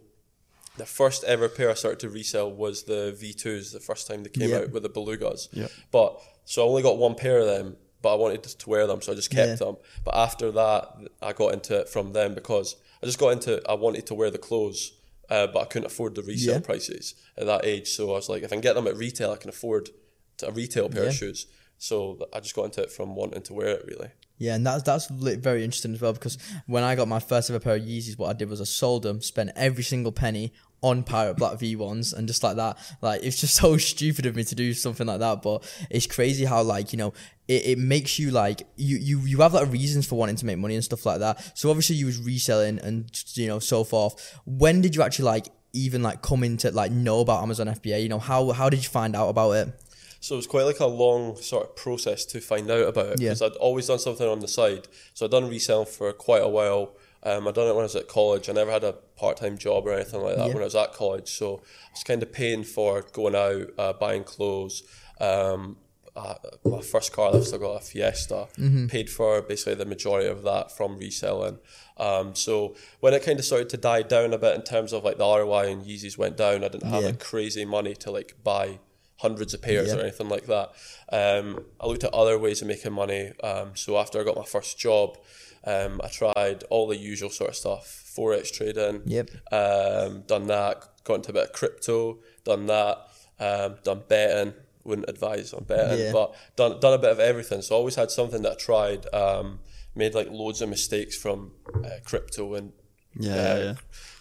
the 0.77 0.85
first 0.85 1.23
ever 1.25 1.49
pair 1.49 1.69
I 1.69 1.73
started 1.73 1.99
to 2.01 2.09
resell 2.09 2.51
was 2.51 2.83
the 2.83 3.17
V2s, 3.21 3.73
the 3.73 3.79
first 3.79 4.07
time 4.07 4.23
they 4.23 4.29
came 4.29 4.49
Yeah. 4.51 4.57
out 4.59 4.71
with 4.71 4.83
the 4.83 4.89
Belugas. 4.89 5.49
Yeah. 5.51 5.67
But 5.91 6.19
so 6.45 6.63
I 6.63 6.65
only 6.69 6.81
got 6.83 6.97
one 6.97 7.15
pair 7.15 7.39
of 7.39 7.45
them, 7.47 7.75
but 8.01 8.13
I 8.13 8.15
wanted 8.15 8.43
to 8.43 8.69
wear 8.69 8.87
them, 8.87 9.01
so 9.01 9.11
I 9.11 9.15
just 9.15 9.29
kept 9.31 9.49
Yeah. 9.49 9.55
them. 9.67 9.77
But 10.05 10.15
after 10.15 10.51
that, 10.51 10.95
I 11.21 11.33
got 11.33 11.53
into 11.53 11.79
it 11.81 11.89
from 11.89 12.13
them 12.13 12.33
because 12.33 12.75
I 13.01 13.05
just 13.05 13.19
got 13.19 13.29
into 13.29 13.61
I 13.69 13.73
wanted 13.73 14.05
to 14.07 14.13
wear 14.15 14.31
the 14.31 14.37
clothes, 14.37 14.93
uh, 15.29 15.47
but 15.47 15.59
I 15.61 15.65
couldn't 15.65 15.87
afford 15.87 16.15
the 16.15 16.21
resale 16.23 16.55
Yeah. 16.55 16.59
prices 16.59 17.15
at 17.37 17.45
that 17.45 17.65
age. 17.65 17.87
So 17.89 18.09
I 18.11 18.13
was 18.13 18.29
like, 18.29 18.43
if 18.43 18.51
I 18.51 18.55
can 18.55 18.61
get 18.61 18.73
them 18.75 18.87
at 18.87 18.97
retail, 18.97 19.31
I 19.31 19.37
can 19.37 19.49
afford 19.49 19.89
to- 20.37 20.47
a 20.47 20.51
retail 20.51 20.89
pair 20.89 21.03
Yeah. 21.03 21.09
of 21.09 21.15
shoes. 21.15 21.47
So 21.77 22.27
I 22.33 22.39
just 22.39 22.55
got 22.55 22.65
into 22.65 22.81
it 22.83 22.91
from 22.91 23.15
wanting 23.15 23.41
to 23.43 23.53
wear 23.53 23.67
it 23.69 23.85
really. 23.85 24.09
Yeah, 24.37 24.55
and 24.55 24.65
that's 24.65 24.83
that's 24.83 25.05
very 25.09 25.63
interesting 25.63 25.93
as 25.93 26.01
well 26.01 26.13
because 26.13 26.37
when 26.65 26.83
I 26.83 26.95
got 26.95 27.07
my 27.07 27.19
first 27.19 27.49
ever 27.49 27.59
pair 27.59 27.75
of 27.75 27.83
Yeezys, 27.83 28.17
what 28.17 28.29
I 28.29 28.33
did 28.33 28.49
was 28.49 28.59
I 28.59 28.65
sold 28.65 29.03
them, 29.03 29.21
spent 29.21 29.51
every 29.55 29.83
single 29.83 30.11
penny 30.11 30.51
on 30.83 31.01
Pirate 31.03 31.37
Black 31.37 31.57
V 31.57 31.75
ones, 31.75 32.13
and 32.13 32.27
just 32.27 32.43
like 32.43 32.57
that, 32.57 32.77
like 33.01 33.23
it's 33.23 33.39
just 33.41 33.55
so 33.61 33.77
stupid 33.77 34.25
of 34.27 34.35
me 34.35 34.43
to 34.43 34.53
do 34.55 34.73
something 34.73 35.07
like 35.07 35.19
that. 35.19 35.41
But 35.41 35.63
it's 35.89 36.05
crazy 36.05 36.45
how 36.45 36.61
like 36.61 36.93
you 36.93 36.97
know 36.97 37.13
it, 37.47 37.65
it 37.65 37.77
makes 37.79 38.19
you 38.19 38.29
like 38.29 38.67
you 38.75 38.97
you 38.97 39.19
you 39.21 39.41
have 39.41 39.53
like 39.53 39.71
reasons 39.71 40.05
for 40.05 40.15
wanting 40.15 40.35
to 40.35 40.45
make 40.45 40.57
money 40.59 40.75
and 40.75 40.83
stuff 40.83 41.05
like 41.05 41.19
that. 41.19 41.57
So 41.57 41.69
obviously 41.69 41.95
you 41.95 42.05
was 42.05 42.19
reselling 42.19 42.79
and 42.79 43.09
you 43.33 43.47
know 43.47 43.59
so 43.59 43.83
forth. 43.83 44.39
When 44.45 44.81
did 44.81 44.95
you 44.95 45.01
actually 45.01 45.25
like 45.25 45.47
even 45.73 46.03
like 46.03 46.21
come 46.21 46.43
into 46.43 46.69
like 46.71 46.91
know 46.91 47.21
about 47.21 47.41
Amazon 47.41 47.67
FBA? 47.67 48.03
You 48.03 48.09
know 48.09 48.19
how 48.19 48.51
how 48.51 48.69
did 48.69 48.83
you 48.83 48.89
find 48.89 49.15
out 49.15 49.29
about 49.29 49.51
it? 49.53 49.79
So 50.19 50.35
it 50.35 50.37
was 50.37 50.47
quite 50.47 50.63
like 50.63 50.79
a 50.79 50.85
long 50.87 51.35
sort 51.35 51.65
of 51.67 51.75
process 51.75 52.23
to 52.25 52.39
find 52.39 52.71
out 52.71 52.87
about 52.87 53.07
it 53.07 53.19
Yeah. 53.19 53.29
because 53.31 53.41
I'd 53.41 53.51
always 53.57 53.87
done 53.87 53.99
something 53.99 54.25
on 54.25 54.39
the 54.39 54.47
side. 54.47 54.87
So 55.13 55.25
I'd 55.25 55.31
done 55.31 55.49
reselling 55.49 55.85
for 55.87 56.13
quite 56.13 56.41
a 56.41 56.47
while. 56.47 56.95
Um, 57.23 57.47
I'd 57.47 57.55
done 57.55 57.67
it 57.67 57.73
when 57.75 57.79
I 57.81 57.83
was 57.83 57.95
at 57.95 58.07
college. 58.07 58.49
I 58.49 58.53
never 58.53 58.71
had 58.71 58.83
a 58.83 58.93
part 59.15 59.37
time 59.37 59.57
job 59.57 59.87
or 59.87 59.93
anything 59.93 60.21
like 60.21 60.35
that 60.35 60.47
Yeah. 60.47 60.53
when 60.53 60.61
I 60.63 60.65
was 60.65 60.75
at 60.75 60.93
college. 60.93 61.29
So 61.37 61.55
I 61.87 61.91
was 61.93 62.03
kind 62.03 62.21
of 62.21 62.31
paying 62.33 62.63
for 62.63 63.01
going 63.13 63.35
out, 63.35 63.67
uh, 63.77 63.93
buying 63.93 64.23
clothes. 64.23 64.83
Um, 65.19 65.77
uh, 66.15 66.35
my 66.63 66.81
first 66.81 67.11
car, 67.11 67.33
I've 67.33 67.43
still 67.45 67.57
got 67.59 67.81
a 67.81 67.83
Fiesta. 67.83 68.47
Mm-hmm. 68.59 68.87
Paid 68.87 69.09
for 69.09 69.41
basically 69.41 69.75
the 69.75 69.85
majority 69.85 70.27
of 70.27 70.43
that 70.43 70.71
from 70.71 70.97
reselling. 70.97 71.57
Um, 71.97 72.35
so 72.35 72.75
when 72.99 73.13
it 73.13 73.23
kind 73.23 73.39
of 73.39 73.45
started 73.45 73.69
to 73.69 73.77
die 73.77 74.03
down 74.03 74.31
a 74.33 74.37
bit 74.37 74.53
in 74.55 74.61
terms 74.63 74.93
of 74.93 75.03
like 75.03 75.17
the 75.17 75.25
ROI 75.25 75.71
and 75.71 75.83
Yeezys 75.83 76.17
went 76.17 76.37
down, 76.37 76.63
I 76.63 76.67
didn't 76.67 76.89
have 76.89 77.01
Yeah. 77.01 77.07
like 77.09 77.19
crazy 77.19 77.65
money 77.65 77.95
to 77.95 78.11
like 78.11 78.35
buy 78.43 78.79
hundreds 79.17 79.53
of 79.53 79.61
pairs 79.61 79.87
Yeah. 79.87 79.95
or 79.95 79.99
anything 80.01 80.29
like 80.29 80.45
that. 80.47 80.71
Um, 81.11 81.65
I 81.79 81.87
looked 81.87 82.03
at 82.03 82.13
other 82.13 82.37
ways 82.37 82.61
of 82.61 82.67
making 82.67 82.93
money. 82.93 83.31
Um, 83.41 83.71
so 83.75 83.97
after 83.97 84.19
I 84.19 84.23
got 84.23 84.35
my 84.35 84.43
first 84.43 84.77
job, 84.77 85.17
um, 85.65 86.01
I 86.03 86.07
tried 86.07 86.63
all 86.69 86.87
the 86.87 86.97
usual 86.97 87.29
sort 87.29 87.51
of 87.51 87.55
stuff, 87.55 88.13
forex 88.17 88.51
trading. 88.51 89.01
Yep. 89.05 89.29
Um, 89.51 90.21
done 90.27 90.47
that. 90.47 90.83
Got 91.03 91.15
into 91.15 91.29
a 91.31 91.33
bit 91.33 91.43
of 91.45 91.53
crypto. 91.53 92.19
Done 92.43 92.65
that. 92.67 92.97
Um, 93.39 93.75
done 93.83 94.03
betting. 94.07 94.53
Wouldn't 94.83 95.09
advise 95.09 95.53
on 95.53 95.63
betting, 95.63 95.99
Yeah. 95.99 96.11
but 96.11 96.35
done 96.57 96.79
done 96.81 96.93
a 96.93 96.97
bit 96.97 97.11
of 97.11 97.19
everything. 97.19 97.61
So 97.61 97.75
I 97.75 97.77
always 97.77 97.95
had 97.95 98.11
something 98.11 98.41
that 98.41 98.51
I 98.53 98.55
tried. 98.55 99.13
Um, 99.13 99.59
made 99.95 100.13
like 100.15 100.29
loads 100.31 100.61
of 100.61 100.69
mistakes 100.69 101.15
from 101.15 101.51
uh, 101.85 101.89
crypto 102.03 102.55
and 102.55 102.73
Yeah, 103.17 103.31
uh, 103.35 103.57
yeah, 103.59 103.73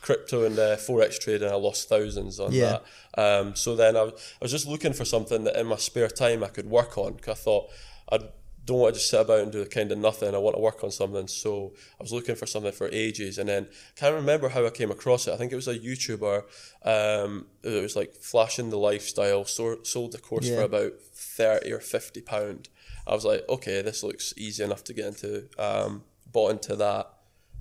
crypto 0.02 0.44
and 0.44 0.58
uh, 0.58 0.76
forex 0.76 1.18
trading. 1.18 1.49
I 1.50 1.54
lost 1.54 1.88
thousands 1.88 2.38
on 2.38 2.52
Yeah. 2.52 2.78
that. 3.16 3.20
Um, 3.40 3.56
so 3.56 3.75
then 3.75 3.96
I 3.96 4.02
was, 4.02 4.12
I 4.40 4.44
was 4.44 4.50
just 4.52 4.66
looking 4.68 4.92
for 4.92 5.04
something 5.06 5.44
that 5.44 5.56
in 5.58 5.66
my 5.66 5.76
spare 5.76 6.08
time 6.08 6.44
I 6.44 6.49
could 6.49 6.66
work 6.70 6.99
on. 6.99 7.14
Cause 7.14 7.38
I 7.38 7.40
thought 7.42 7.70
I 8.12 8.18
don't 8.64 8.78
want 8.78 8.95
to 8.95 9.00
just 9.00 9.11
sit 9.11 9.21
about 9.21 9.40
and 9.40 9.50
do 9.50 9.64
kind 9.66 9.90
of 9.90 9.99
nothing. 9.99 10.35
I 10.35 10.38
want 10.38 10.54
to 10.57 10.62
work 10.62 10.85
on 10.85 10.90
something. 10.90 11.26
So 11.26 11.73
I 11.99 12.02
was 12.02 12.12
looking 12.12 12.37
for 12.37 12.47
something 12.47 12.73
for 12.73 12.88
ages, 12.92 13.38
and 13.38 13.49
then 13.49 13.69
can't 13.97 14.14
remember 14.14 14.49
how 14.50 14.64
I 14.64 14.71
came 14.71 14.90
across 14.90 15.26
it. 15.26 15.33
I 15.33 15.37
think 15.37 15.52
it 15.52 15.57
was 15.57 15.69
a 15.69 15.78
YouTuber. 15.78 16.42
Um, 16.85 17.47
it 17.62 17.83
was 17.83 17.97
like 17.97 18.14
flashing 18.14 18.71
the 18.71 18.78
lifestyle. 18.78 19.45
So, 19.45 19.83
sold 19.83 20.12
the 20.12 20.19
course 20.19 20.49
for 20.49 20.62
about 20.62 20.92
thirty 21.12 21.73
or 21.73 21.81
fifty 21.81 22.21
pound. 22.21 22.69
I 23.07 23.14
was 23.14 23.25
like, 23.25 23.45
okay, 23.49 23.83
this 23.83 24.02
looks 24.04 24.33
easy 24.37 24.62
enough 24.62 24.85
to 24.85 24.95
get 24.95 25.07
into. 25.07 25.49
Um, 25.59 26.04
bought 26.31 26.52
into 26.52 26.76
that, 26.76 27.11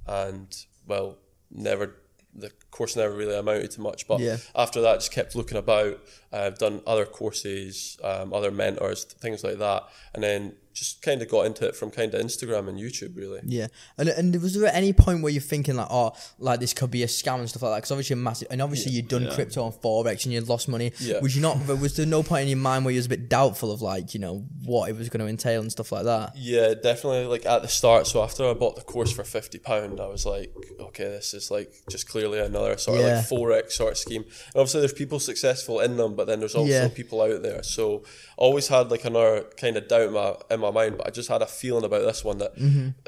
and 0.05 0.55
well, 0.85 1.17
never 1.49 1.95
the 2.33 2.51
course 2.69 2.95
never 2.95 3.13
really 3.13 3.35
amounted 3.35 3.71
to 3.71 3.81
much. 3.81 4.07
But 4.07 4.19
Yeah. 4.21 4.37
after 4.55 4.81
that, 4.81 4.99
just 4.99 5.11
kept 5.11 5.35
looking 5.35 5.57
about. 5.57 5.99
I've 6.31 6.57
done 6.57 6.81
other 6.87 7.05
courses, 7.05 7.97
um, 8.03 8.33
other 8.33 8.51
mentors, 8.51 9.03
things 9.03 9.43
like 9.43 9.57
that, 9.57 9.83
and 10.13 10.23
then 10.23 10.55
just 10.73 11.01
kind 11.01 11.21
of 11.21 11.29
got 11.29 11.45
into 11.45 11.67
it 11.67 11.75
from 11.75 11.91
kind 11.91 12.13
of 12.13 12.21
Instagram 12.21 12.67
and 12.69 12.77
YouTube, 12.79 13.15
really. 13.15 13.41
Yeah, 13.45 13.67
and 13.97 14.09
and 14.09 14.41
was 14.41 14.53
there 14.53 14.67
at 14.67 14.75
any 14.75 14.93
point 14.93 15.21
where 15.21 15.31
you're 15.31 15.41
thinking 15.41 15.75
like, 15.75 15.87
oh, 15.89 16.13
like 16.39 16.59
this 16.59 16.73
could 16.73 16.91
be 16.91 17.03
a 17.03 17.07
scam 17.07 17.39
and 17.39 17.49
stuff 17.49 17.61
like 17.63 17.71
that? 17.71 17.77
Because 17.77 17.91
obviously, 17.91 18.13
a 18.13 18.17
massive, 18.17 18.47
and 18.51 18.61
obviously 18.61 18.91
you'd 18.91 19.07
done 19.07 19.29
crypto 19.31 19.65
and 19.65 19.73
forex 19.75 20.25
and 20.25 20.33
you'd 20.33 20.47
lost 20.47 20.67
money. 20.67 20.91
Yeah. 20.99 21.19
Was 21.19 21.35
you 21.35 21.41
not? 21.41 21.65
Was 21.67 21.95
there 21.97 22.05
no 22.05 22.23
point 22.23 22.43
in 22.43 22.47
your 22.49 22.57
mind 22.57 22.85
where 22.85 22.91
you 22.93 22.97
was 22.99 23.05
a 23.07 23.09
bit 23.09 23.29
doubtful 23.29 23.71
of 23.71 23.81
like, 23.81 24.13
you 24.13 24.19
know, 24.19 24.45
what 24.63 24.89
it 24.89 24.95
was 24.97 25.09
going 25.09 25.21
to 25.21 25.27
entail 25.27 25.61
and 25.61 25.71
stuff 25.71 25.91
like 25.91 26.05
that? 26.05 26.33
Yeah, 26.35 26.73
definitely. 26.73 27.25
Like 27.25 27.45
at 27.45 27.61
the 27.61 27.67
start, 27.67 28.07
so 28.07 28.23
after 28.23 28.47
I 28.49 28.53
bought 28.53 28.75
the 28.75 28.81
course 28.83 29.11
for 29.11 29.23
fifty 29.23 29.59
pound, 29.59 29.99
I 29.99 30.07
was 30.07 30.25
like, 30.25 30.53
okay, 30.79 31.05
this 31.05 31.33
is 31.33 31.51
like 31.51 31.73
just 31.89 32.07
clearly 32.07 32.39
another 32.39 32.77
sort 32.77 32.99
of 32.99 33.05
like 33.05 33.25
forex 33.27 33.71
sort 33.73 33.91
of 33.91 33.97
scheme. 33.97 34.23
And 34.23 34.55
obviously, 34.55 34.81
there's 34.81 34.93
people 34.93 35.19
successful 35.19 35.79
in 35.79 35.97
them, 35.97 36.15
but 36.15 36.27
then 36.27 36.39
there's 36.39 36.55
also 36.55 36.71
Yeah. 36.71 36.87
people 36.89 37.21
out 37.21 37.41
there. 37.43 37.63
So 37.63 38.03
always 38.37 38.67
had 38.69 38.89
like 38.89 39.05
another 39.05 39.45
kind 39.57 39.77
of 39.77 39.87
doubt 39.87 40.07
in 40.07 40.13
my 40.13 40.35
in 40.49 40.59
my 40.61 40.71
mind, 40.71 40.97
but 40.97 41.07
I 41.07 41.09
just 41.09 41.29
had 41.29 41.41
a 41.41 41.45
feeling 41.47 41.83
about 41.85 42.03
this 42.05 42.23
one 42.23 42.37
that 42.39 42.53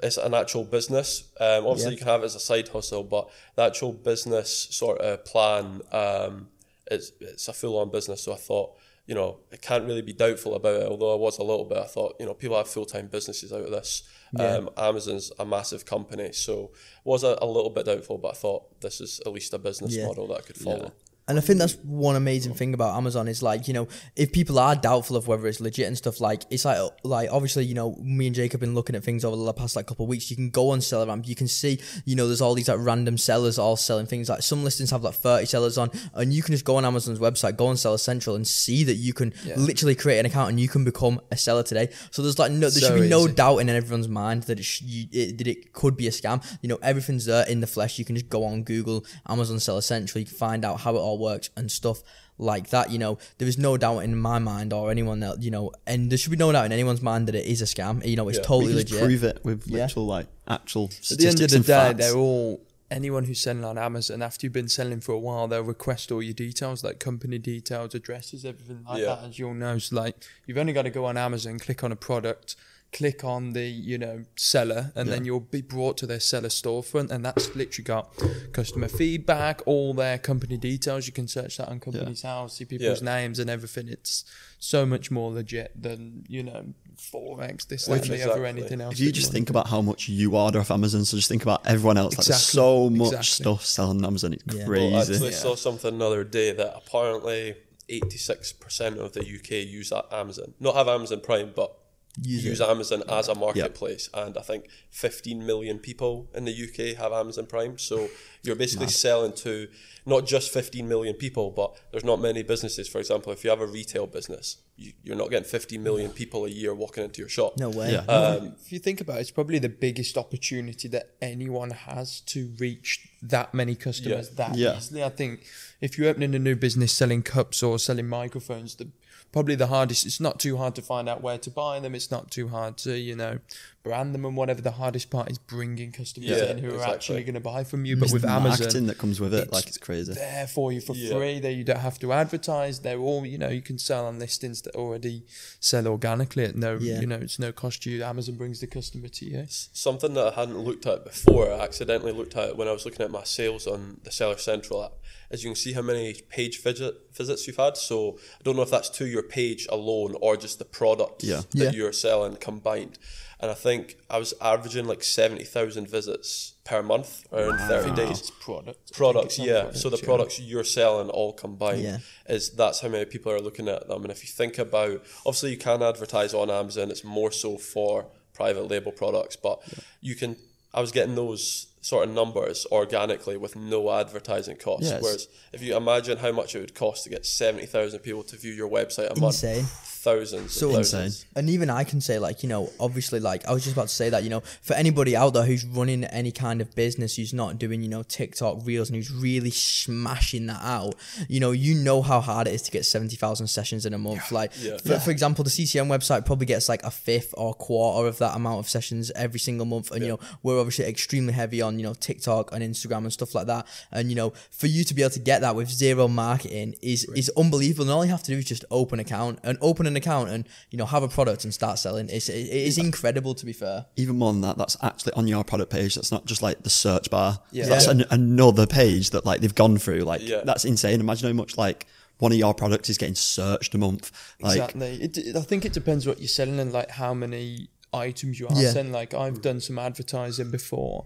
it's 0.02 0.18
an 0.18 0.34
actual 0.34 0.64
business. 0.64 1.32
Um, 1.40 1.66
obviously, 1.66 1.74
Mm-hmm. 1.74 1.80
Yeah. 1.86 1.92
you 1.92 1.98
can 1.98 2.08
have 2.08 2.22
it 2.22 2.26
as 2.26 2.36
a 2.36 2.40
side 2.40 2.68
hustle, 2.70 3.04
but 3.04 3.30
the 3.56 3.64
actual 3.64 3.94
business 3.94 4.68
sort 4.72 5.00
of 5.00 5.24
plan, 5.26 5.82
um, 5.92 6.48
it's 6.92 7.12
it's 7.20 7.48
a 7.48 7.54
full 7.54 7.78
on 7.80 7.90
business. 7.92 8.24
So 8.24 8.34
I 8.34 8.38
thought. 8.38 8.76
You 9.06 9.16
know, 9.16 9.40
I 9.52 9.58
can't 9.58 9.84
really 9.84 10.02
be 10.02 10.14
doubtful 10.14 10.56
about 10.56 10.82
it. 10.82 10.88
Although 10.88 11.12
I 11.12 11.18
was 11.18 11.38
a 11.38 11.44
little 11.44 11.66
bit, 11.66 11.78
I 11.78 11.88
thought, 11.88 12.16
you 12.22 12.26
know, 12.26 12.34
people 12.34 12.56
have 12.56 12.70
full 12.70 12.86
time 12.86 13.08
businesses 13.08 13.52
out 13.52 13.66
of 13.66 13.70
this. 13.72 14.04
Um, 14.40 14.70
Amazon's 14.78 15.30
a 15.38 15.46
massive 15.46 15.84
company, 15.84 16.32
so 16.32 16.72
was 17.04 17.26
a, 17.26 17.38
a 17.42 17.46
little 17.46 17.70
bit 17.70 17.86
doubtful, 17.86 18.18
but 18.18 18.30
I 18.30 18.36
thought 18.36 18.80
this 18.80 19.02
is 19.02 19.20
at 19.26 19.34
least 19.34 19.54
a 19.54 19.58
business 19.60 19.94
Yeah. 19.94 20.06
model 20.08 20.28
that 20.28 20.38
I 20.38 20.42
could 20.44 20.56
follow. 20.56 20.94
And 21.28 21.38
I 21.38 21.42
think 21.42 21.60
that's 21.60 21.76
one 21.84 22.16
amazing 22.16 22.54
thing 22.54 22.74
about 22.74 22.98
Amazon 22.98 23.28
is 23.28 23.42
like 23.42 23.68
you 23.68 23.74
know 23.74 23.88
if 24.16 24.32
people 24.34 24.60
are 24.60 24.76
doubtful 24.76 25.16
of 25.16 25.28
whether 25.28 25.48
it's 25.48 25.62
legit 25.62 25.88
and 25.88 25.98
stuff 25.98 26.20
like 26.20 26.44
it's 26.50 26.66
like 26.66 26.80
like 27.04 27.30
obviously 27.32 27.64
you 27.66 27.74
know 27.74 27.96
me 28.02 28.28
and 28.28 28.36
Jake 28.36 28.52
have 28.52 28.60
been 28.62 28.76
looking 28.76 28.96
at 28.96 29.04
things 29.04 29.24
over 29.24 29.36
the 29.38 29.54
past 29.54 29.76
like 29.76 29.88
couple 29.88 30.04
of 30.06 30.10
weeks. 30.10 30.30
You 30.30 30.36
can 30.36 30.50
go 30.50 30.72
on 30.72 30.80
Selleramp, 30.80 31.28
you 31.28 31.36
can 31.36 31.48
see 31.48 31.80
you 32.06 32.16
know 32.16 32.28
there's 32.28 32.42
all 32.42 32.54
these 32.54 32.68
like 32.68 32.80
random 32.80 33.18
sellers 33.18 33.58
all 33.58 33.76
selling 33.78 34.06
things. 34.06 34.30
Like 34.30 34.42
some 34.42 34.64
listings 34.64 34.92
have 34.92 35.04
like 35.04 35.14
30 35.16 35.46
sellers 35.46 35.78
on, 35.78 35.92
and 36.14 36.34
you 36.34 36.42
can 36.44 36.54
just 36.54 36.66
go 36.66 36.76
on 36.76 36.86
Amazon's 36.86 37.20
website, 37.20 37.56
go 37.56 37.68
on 37.68 37.78
Seller 37.78 37.98
Central, 37.98 38.36
and 38.36 38.46
see 38.48 38.84
that 38.84 38.96
you 38.96 39.14
can 39.14 39.34
literally 39.56 39.96
create 39.96 40.20
an 40.20 40.26
account 40.26 40.50
and 40.50 40.60
you 40.60 40.68
can 40.68 40.84
become 40.84 41.22
a 41.32 41.38
seller 41.38 41.64
today. 41.64 41.90
So 42.12 42.22
there's 42.22 42.38
like 42.40 42.52
no 42.52 42.70
there 42.70 42.82
So 42.82 42.88
should 42.88 43.02
be 43.02 43.08
no 43.08 43.22
easy. 43.26 43.34
doubt 43.34 43.58
in 43.60 43.70
everyone's 43.70 44.08
mind 44.10 44.44
that 44.44 44.60
it, 44.60 44.64
sh- 44.64 44.82
you, 44.84 45.06
it 45.12 45.38
that 45.38 45.48
it 45.48 45.72
could 45.74 45.96
be 45.96 46.08
a 46.08 46.12
scam. 46.12 46.44
You 46.62 46.70
know 46.70 46.80
everything's 46.82 47.26
there 47.26 47.48
in 47.48 47.62
the 47.62 47.68
flesh. 47.68 47.98
You 47.98 48.04
can 48.06 48.16
just 48.16 48.30
go 48.30 48.44
on 48.44 48.64
Google, 48.64 49.06
Amazon 49.30 49.60
Seller 49.60 49.82
Central, 49.82 50.20
you 50.20 50.26
can 50.26 50.36
find 50.36 50.66
out 50.66 50.82
how 50.82 50.96
it 50.96 51.00
all 51.00 51.13
works 51.20 51.50
and 51.56 51.72
stuff 51.72 52.02
like 52.38 52.70
that. 52.70 52.90
You 52.92 53.00
know 53.00 53.18
there 53.38 53.48
is 53.48 53.58
no 53.58 53.78
doubt 53.78 54.00
in 54.00 54.18
my 54.18 54.40
mind 54.40 54.74
or 54.74 54.92
anyone 54.92 55.20
that 55.22 55.42
you 55.42 55.52
know, 55.52 55.72
and 55.86 56.10
there 56.10 56.18
should 56.18 56.32
be 56.32 56.38
no 56.38 56.52
doubt 56.52 56.66
in 56.66 56.72
anyone's 56.72 57.02
mind 57.02 57.28
that 57.28 57.36
it 57.36 57.46
is 57.46 57.62
a 57.62 57.66
scam. 57.66 58.06
You 58.06 58.16
know 58.16 58.28
it's 58.30 58.38
Yeah. 58.40 58.44
totally 58.46 58.74
We 58.76 58.82
just 58.84 58.94
legit. 58.94 59.06
prove 59.08 59.24
it 59.24 59.40
with 59.46 59.68
Yeah. 59.68 59.84
literal 59.86 60.06
like 60.08 60.28
actual 60.48 60.86
At 61.12 61.18
the 61.18 61.28
end 61.28 61.42
of 61.42 61.50
the 61.50 61.60
day, 61.60 61.64
facts. 61.64 61.98
they're 62.00 62.16
all 62.18 62.62
anyone 62.92 63.24
who's 63.24 63.40
selling 63.40 63.64
on 63.64 63.76
Amazon. 63.78 64.22
After 64.22 64.46
you've 64.46 64.54
been 64.54 64.68
selling 64.70 65.00
for 65.02 65.14
a 65.14 65.18
while, 65.20 65.48
they'll 65.48 65.64
request 65.64 66.12
all 66.12 66.22
your 66.22 66.34
details, 66.36 66.84
like 66.84 67.00
company 67.00 67.40
details, 67.40 67.96
addresses, 67.96 68.46
everything 68.46 68.84
like 68.88 69.00
Yeah. 69.02 69.16
that. 69.16 69.24
As 69.30 69.40
you'll 69.40 69.56
know, 69.56 69.80
so 69.80 69.96
like 69.96 70.16
you've 70.46 70.60
only 70.60 70.74
got 70.74 70.84
to 70.84 70.92
go 70.92 71.06
on 71.06 71.18
Amazon, 71.18 71.58
click 71.58 71.84
on 71.84 71.92
a 71.92 71.96
product, 71.96 72.56
click 72.94 73.24
on 73.24 73.54
the 73.54 73.66
you 73.66 73.98
know 73.98 74.24
seller, 74.36 74.92
and 74.96 75.10
then 75.10 75.26
you'll 75.26 75.40
be 75.40 75.62
brought 75.62 75.98
to 75.98 76.06
their 76.06 76.20
seller 76.20 76.50
storefront, 76.50 77.10
and 77.12 77.26
that's 77.26 77.54
literally 77.56 77.84
got 77.84 78.14
customer 78.54 78.88
feedback, 78.88 79.62
all 79.66 79.94
their 79.94 80.18
company 80.18 80.58
details. 80.58 81.08
You 81.08 81.14
can 81.14 81.28
search 81.28 81.58
that 81.58 81.68
on 81.70 81.80
Companies 81.80 82.22
House, 82.22 82.58
see 82.58 82.66
people's 82.66 83.02
Yeah. 83.02 83.16
names 83.16 83.40
and 83.40 83.50
everything. 83.50 83.88
It's 83.90 84.24
so 84.60 84.86
much 84.86 85.12
more 85.12 85.32
legit 85.32 85.72
than 85.82 86.24
you 86.30 86.44
know 86.44 86.74
forex, 86.96 87.68
this, 87.68 87.86
that, 87.86 87.94
and 87.94 88.04
the 88.04 88.14
other, 88.24 88.46
Exactly. 88.46 88.48
anything 88.50 88.82
else. 88.82 88.94
If 88.94 89.00
you 89.00 89.12
just 89.12 89.32
think 89.32 89.50
about 89.50 89.68
how 89.68 89.82
much 89.82 90.08
you 90.08 90.36
order 90.38 90.60
off 90.60 90.72
Amazon, 90.72 91.04
so 91.06 91.18
just 91.18 91.28
think 91.28 91.42
about 91.44 91.66
everyone 91.66 91.98
else. 91.98 92.18
Like, 92.18 92.28
there's 92.28 92.42
so 92.42 92.90
much 92.90 93.08
exactly. 93.08 93.26
stuff 93.44 93.66
selling 93.66 93.98
on 93.98 94.06
Amazon. 94.06 94.34
It's 94.34 94.44
Yeah. 94.56 94.66
crazy. 94.66 94.86
Well, 94.92 94.96
I 94.96 95.02
actually 95.02 95.32
Yeah. 95.32 95.38
saw 95.38 95.56
something 95.56 95.94
another 95.94 96.24
day 96.24 96.52
that 96.54 96.76
apparently 96.78 97.56
86% 97.90 98.98
of 99.00 99.14
the 99.14 99.26
UK 99.26 99.64
use 99.64 99.92
Amazon. 100.12 100.54
Not 100.60 100.76
have 100.76 100.88
Amazon 100.88 101.20
Prime, 101.22 101.52
but 101.56 101.76
Use 102.22 102.44
use. 102.46 102.62
Amazon 102.62 103.02
as 103.10 103.28
a 103.28 103.34
marketplace. 103.36 104.08
And 104.14 104.38
I 104.38 104.42
think 104.42 104.68
15 104.92 105.46
million 105.46 105.80
people 105.80 106.30
in 106.36 106.46
the 106.46 106.52
UK 106.54 106.96
have 106.98 107.12
Amazon 107.12 107.48
Prime. 107.48 107.78
So 107.80 108.08
you're 108.44 108.56
basically 108.56 108.88
selling 108.90 109.34
to 109.38 109.68
not 110.06 110.28
just 110.28 110.52
15 110.54 110.88
million 110.88 111.16
people, 111.16 111.50
but 111.50 111.76
there's 111.92 112.04
not 112.04 112.20
many 112.22 112.44
businesses. 112.44 112.88
For 112.88 113.00
example, 113.00 113.32
if 113.34 113.44
you 113.44 113.50
have 113.50 113.62
a 113.62 113.66
retail 113.66 114.06
business, 114.06 114.58
you, 114.76 114.92
you're 115.04 115.16
not 115.16 115.32
getting 115.32 115.48
50 115.50 115.78
million 115.80 116.12
people 116.12 116.46
a 116.46 116.50
year 116.50 116.76
walking 116.76 117.04
into 117.04 117.20
your 117.20 117.30
shop. 117.30 117.58
No 117.58 117.70
way. 117.72 117.94
Yeah. 117.94 118.00
Um, 118.02 118.56
if 118.64 118.72
you 118.72 118.80
think 118.80 119.02
about 119.02 119.18
it, 119.18 119.22
it's 119.22 119.32
probably 119.32 119.58
the 119.60 119.70
biggest 119.70 120.16
opportunity 120.18 120.88
that 120.90 121.16
anyone 121.22 121.72
has 121.72 122.20
to 122.22 122.52
reach 122.60 123.08
that 123.24 123.54
many 123.56 123.74
customers 123.76 124.30
Yeah. 124.30 124.48
that 124.50 124.56
Yeah. 124.58 124.78
easily. 124.78 125.04
I 125.04 125.10
think 125.10 125.46
if 125.82 125.98
you're 125.98 126.10
opening 126.10 126.36
a 126.36 126.40
new 126.40 126.56
business 126.56 126.92
selling 126.92 127.24
cups 127.24 127.64
or 127.64 127.80
selling 127.80 128.08
microphones, 128.08 128.76
the 128.76 128.90
probably 129.34 129.56
the 129.56 129.68
hardest. 129.68 130.06
It's 130.06 130.22
not 130.22 130.40
too 130.40 130.56
hard 130.56 130.76
to 130.76 130.82
find 130.82 131.10
out 131.10 131.22
where 131.22 131.38
to 131.40 131.50
buy 131.50 131.82
them. 131.82 131.96
It's 131.96 132.12
not 132.12 132.32
too 132.32 132.48
hard 132.48 132.78
to 132.78 132.98
you 132.98 133.16
know 133.16 133.40
brand 133.84 134.16
them 134.16 134.24
and 134.26 134.36
whatever. 134.38 134.62
The 134.62 134.72
hardest 134.72 135.10
part 135.10 135.30
is 135.30 135.38
bringing 135.38 135.92
customers 135.92 136.30
Yeah, 136.30 136.52
in 136.52 136.58
who 136.60 136.80
are 136.80 136.84
actually 136.88 137.24
going 137.24 137.34
to 137.34 137.40
buy 137.42 137.64
from 137.66 137.84
you. 137.86 137.98
But 137.98 138.06
It's 138.06 138.14
with 138.14 138.22
the 138.22 138.30
Amazon, 138.30 138.60
marketing 138.60 138.88
that 138.88 138.98
comes 138.98 139.20
with 139.20 139.34
it, 139.34 139.44
it's 139.44 139.52
like 139.52 139.68
it's 139.68 139.78
crazy. 139.78 140.14
there 140.14 140.48
for 140.48 140.72
you 140.72 140.80
for 140.80 140.96
Yeah. 140.96 141.16
free. 141.18 141.40
There 141.40 141.52
you 141.52 141.66
don't 141.66 141.80
have 141.80 142.00
to 142.00 142.14
advertise. 142.14 142.80
They're 142.80 142.98
all 143.00 143.26
you 143.26 143.38
know. 143.38 143.50
You 143.50 143.62
can 143.62 143.78
sell 143.78 144.06
on 144.06 144.20
listings 144.20 144.62
that 144.62 144.76
already 144.76 145.26
sell 145.60 145.86
organically 145.88 146.46
at 146.46 146.56
no 146.56 146.78
Yeah. 146.80 147.02
you 147.02 147.08
know 147.08 147.18
it's 147.18 147.40
no 147.40 147.52
cost 147.52 147.84
to 147.84 147.92
you. 147.92 148.04
Amazon 148.04 148.36
brings 148.36 148.62
the 148.62 148.68
customer 148.68 149.10
to 149.10 149.26
you. 149.26 149.46
something 149.50 150.14
that 150.14 150.34
I 150.34 150.36
hadn't 150.40 150.60
looked 150.60 150.86
at 150.86 151.04
before. 151.04 151.52
I 151.52 151.60
accidentally 151.60 152.14
looked 152.14 152.36
at 152.38 152.50
it 152.50 152.58
when 152.58 152.68
I 152.68 152.72
was 152.72 152.86
looking 152.86 153.02
at 153.02 153.12
my 153.12 153.24
sales 153.26 153.68
on 153.68 154.00
the 154.04 154.12
Seller 154.12 154.38
Central 154.38 154.84
app. 154.84 154.94
As 155.30 155.44
you 155.44 155.50
can 155.50 155.56
see, 155.56 155.74
how 155.74 155.82
many 155.82 156.14
page 156.30 156.62
visit, 156.62 156.96
visits 157.14 157.48
you've 157.48 157.58
had. 157.58 157.76
So 157.76 158.18
I 158.40 158.44
don't 158.44 158.56
know 158.56 158.62
if 158.62 158.70
that's 158.72 158.90
to 158.92 159.06
your 159.08 159.24
page 159.24 159.68
alone 159.70 160.16
or 160.22 160.38
just 160.38 160.60
the 160.60 160.66
product 160.66 161.24
Yeah. 161.24 161.42
that 161.52 161.58
Yeah. 161.66 161.72
you're 161.72 161.92
selling 161.94 162.36
combined. 162.38 162.98
And 163.44 163.52
I 163.52 163.56
think 163.56 163.98
I 164.10 164.20
was 164.20 164.34
averaging 164.40 164.86
like 164.86 165.04
seventy 165.04 165.44
thousand 165.44 165.90
visits 165.90 166.54
per 166.64 166.82
month 166.82 167.26
around 167.34 167.58
thirty 167.68 167.94
days. 167.94 168.22
It's 168.22 168.32
product. 168.32 168.94
Products, 168.94 169.38
I 169.38 169.44
think 169.44 169.50
it's 169.50 169.50
on 169.50 169.56
yeah. 169.56 169.62
products, 169.64 169.82
So 169.82 169.90
the 169.90 169.98
yeah. 169.98 170.06
products 170.06 170.40
you're 170.40 170.64
selling 170.64 171.10
all 171.10 171.34
combined 171.34 171.82
Yeah. 171.84 171.98
is 172.30 172.52
that's 172.52 172.80
how 172.80 172.88
many 172.88 173.04
people 173.04 173.34
are 173.34 173.42
looking 173.42 173.68
at 173.68 173.90
them. 173.90 174.04
And 174.04 174.12
if 174.12 174.24
you 174.24 174.30
think 174.30 174.58
about, 174.58 175.04
obviously 175.26 175.52
you 175.52 175.58
can 175.58 175.84
advertise 175.84 176.34
on 176.34 176.50
Amazon. 176.50 176.90
It's 176.90 177.04
more 177.04 177.34
so 177.34 177.58
for 177.58 178.06
private 178.34 178.70
label 178.70 178.94
products, 178.94 179.36
but 179.36 179.60
you 180.00 180.16
can. 180.16 180.38
I 180.74 180.80
was 180.80 180.94
getting 180.94 181.16
those 181.16 181.68
sort 181.82 182.08
of 182.08 182.16
numbers 182.16 182.66
organically 182.72 183.36
with 183.36 183.58
no 183.58 183.92
advertising 183.92 184.56
costs. 184.56 184.90
Yes. 184.90 185.04
Whereas 185.04 185.28
if 185.52 185.62
you 185.62 185.76
imagine 185.76 186.18
how 186.20 186.32
much 186.32 186.56
it 186.56 186.62
would 186.62 186.76
cost 186.76 187.04
to 187.04 187.10
get 187.10 187.26
seventy 187.26 187.66
thousand 187.66 188.00
people 188.00 188.24
to 188.24 188.38
view 188.38 188.54
your 188.54 188.70
website 188.70 189.12
a 189.12 189.20
month, 189.20 189.44
Insane. 189.44 189.66
Thousands, 190.04 190.54
So 190.54 190.70
and 190.70 190.78
insane. 190.80 191.12
And 191.36 191.50
even 191.50 191.70
I 191.70 191.84
can 191.84 192.00
say, 192.02 192.20
like, 192.20 192.44
you 192.44 192.50
know, 192.50 192.72
obviously, 192.80 193.20
like, 193.20 193.46
I 193.48 193.54
was 193.54 193.64
just 193.64 193.76
about 193.76 193.90
to 193.90 193.96
say 193.96 194.10
that, 194.10 194.24
you 194.24 194.30
know, 194.30 194.42
for 194.62 194.74
anybody 194.74 195.16
out 195.16 195.34
there 195.34 195.46
who's 195.46 195.66
running 195.66 196.04
any 196.06 196.32
kind 196.32 196.62
of 196.62 196.74
business 196.76 197.16
who's 197.16 197.34
not 197.34 197.60
doing, 197.60 197.84
you 197.84 197.90
know, 197.90 198.04
TikTok 198.04 198.60
reels 198.66 198.90
and 198.90 198.96
who's 198.96 199.12
really 199.12 199.52
smashing 199.52 200.46
that 200.48 200.62
out, 200.64 200.96
you 201.28 201.40
know, 201.40 201.52
you 201.52 201.76
know 201.76 202.02
how 202.02 202.22
hard 202.22 202.48
it 202.48 202.54
is 202.54 202.62
to 202.64 202.72
get 202.72 202.86
70,000 202.86 203.48
sessions 203.48 203.86
in 203.86 203.94
a 203.94 203.98
month. 203.98 204.32
Like, 204.32 204.52
Yeah. 204.62 204.78
For, 204.78 205.00
for 205.00 205.12
example, 205.12 205.44
the 205.44 205.50
CCM 205.50 205.88
website 205.90 206.26
probably 206.26 206.46
gets 206.46 206.70
like 206.70 206.84
a 206.84 206.92
fifth 206.92 207.34
or 207.38 207.54
quarter 207.54 208.08
of 208.08 208.18
that 208.20 208.36
amount 208.36 208.60
of 208.60 208.70
sessions 208.70 209.12
every 209.16 209.40
single 209.40 209.66
month. 209.66 209.92
And, 209.92 210.02
you 210.02 210.10
know, 210.10 210.20
we're 210.44 210.60
obviously 210.60 210.86
extremely 210.86 211.34
heavy 211.34 211.62
on 211.62 211.74
on 211.74 211.80
you 211.80 211.86
know 211.86 211.94
TikTok 211.94 212.52
and 212.54 212.64
Instagram 212.64 213.00
and 213.00 213.14
stuff 213.14 213.36
like 213.36 213.48
that. 213.48 213.68
And 213.92 214.10
you 214.10 214.16
know, 214.16 214.32
for 214.52 214.68
you 214.68 214.84
to 214.84 214.94
be 214.94 215.02
able 215.02 215.12
to 215.12 215.20
get 215.20 215.42
that 215.42 215.56
with 215.56 215.70
zero 215.70 216.08
marketing 216.08 216.76
is 216.82 217.06
is 217.16 217.32
unbelievable. 217.36 217.84
And 217.84 217.92
all 217.92 218.06
you 218.06 218.12
have 218.12 218.24
to 218.24 218.32
do 218.32 218.38
is 218.38 218.46
just 218.46 218.66
open 218.72 219.00
an 219.00 219.06
account 219.06 219.40
and 219.44 219.58
open 219.62 219.88
an 219.88 219.93
account 219.98 220.30
and 220.30 220.48
you 220.72 220.78
know 220.78 220.86
have 220.86 221.04
a 221.04 221.08
product 221.08 221.44
and 221.44 221.54
start 221.54 221.80
selling. 221.80 222.10
It's 222.10 222.30
it 222.30 222.48
is 222.50 222.78
incredible 222.78 223.34
to 223.36 223.46
be 223.46 223.54
fair. 223.54 223.86
Even 223.96 224.18
more 224.18 224.32
than 224.32 224.42
that, 224.42 224.58
that's 224.58 224.78
actually 224.82 225.14
on 225.14 225.28
your 225.28 225.44
product 225.44 225.72
page. 225.72 225.96
That's 225.96 226.12
not 226.12 226.26
just 226.26 226.42
like 226.42 226.64
the 226.64 226.70
search 226.70 227.10
bar. 227.10 227.40
Yeah. 227.52 227.66
That's 227.68 227.86
Yeah. 227.86 227.92
An, 227.92 228.06
another 228.12 228.66
page 228.68 229.10
that 229.12 229.26
like 229.26 229.42
they've 229.42 229.56
gone 229.56 229.78
through. 229.78 230.02
Like 230.02 230.22
Yeah. 230.22 230.42
that's 230.46 230.66
insane. 230.66 231.00
Imagine 231.00 231.28
how 231.30 231.34
much 231.34 231.58
like 231.58 231.86
one 232.20 232.32
of 232.32 232.38
your 232.38 232.54
products 232.54 232.90
is 232.90 232.98
getting 232.98 233.16
searched 233.16 233.74
a 233.76 233.78
month. 233.78 234.12
Like 234.42 234.54
exactly. 234.58 235.02
It, 235.02 235.18
it- 235.18 235.36
I 235.36 235.42
think 235.42 235.66
it 235.66 235.74
depends 235.74 236.06
what 236.08 236.20
you're 236.20 236.28
selling 236.28 236.60
and 236.60 236.72
like 236.72 236.90
how 236.92 237.14
many 237.14 237.70
items 237.94 238.40
you 238.40 238.48
are 238.48 238.56
Yeah. 238.56 238.72
selling. 238.72 238.92
Like 238.92 239.14
I've 239.14 239.42
done 239.42 239.60
some 239.60 239.78
advertising 239.80 240.50
before, 240.52 241.06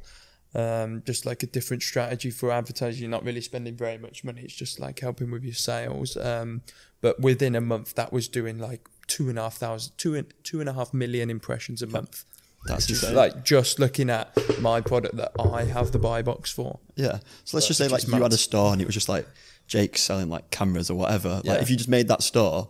um, 0.58 1.04
just 1.06 1.26
like 1.26 1.44
a 1.44 1.48
different 1.48 1.84
strategy 1.84 2.32
for 2.32 2.52
advertising. 2.52 3.02
You're 3.04 3.12
not 3.12 3.24
really 3.24 3.42
spending 3.42 3.76
very 3.78 3.98
much 3.98 4.24
money. 4.26 4.42
It's 4.42 4.54
just 4.56 4.80
like 4.80 5.00
helping 5.00 5.32
with 5.32 5.44
your 5.44 5.54
sales. 5.54 6.18
Um, 6.18 6.64
but 7.00 7.20
within 7.22 7.56
a 7.56 7.62
month, 7.62 7.94
that 7.96 8.12
was 8.12 8.28
doing 8.28 8.58
like 8.58 8.90
two 9.08 9.30
and 9.30 9.38
a 9.40 9.44
half 9.44 9.56
thousand, 9.56 9.94
two 9.98 10.16
and 10.16 10.34
two 10.44 10.60
and 10.60 10.68
a 10.68 10.74
half 10.74 10.94
million 10.94 11.30
impressions 11.30 11.82
a 11.82 11.88
month. 11.88 12.26
that's 12.66 12.88
Just 12.88 13.04
insane. 13.04 13.16
like 13.16 13.46
just 13.46 13.80
looking 13.80 14.10
at 14.10 14.36
my 14.60 14.82
product 14.82 15.16
that 15.18 15.32
I 15.40 15.64
have 15.64 15.92
the 15.92 16.00
buy 16.00 16.22
box 16.24 16.52
for. 16.52 16.80
Yeah. 16.96 17.20
So 17.46 17.56
let's 17.56 17.68
just 17.68 17.78
say 17.78 17.88
like 17.88 18.06
you 18.08 18.14
had 18.22 18.34
a 18.34 18.38
store 18.38 18.74
and 18.74 18.82
it 18.82 18.86
was 18.86 18.96
just 18.96 19.08
like 19.10 19.28
Jake 19.68 19.98
selling 19.98 20.28
like 20.30 20.50
cameras 20.50 20.90
or 20.90 20.96
whatever. 20.96 21.40
Yeah. 21.44 21.54
Like 21.54 21.62
if 21.62 21.70
you 21.70 21.76
just 21.78 21.88
made 21.90 22.08
that 22.08 22.24
store 22.24 22.70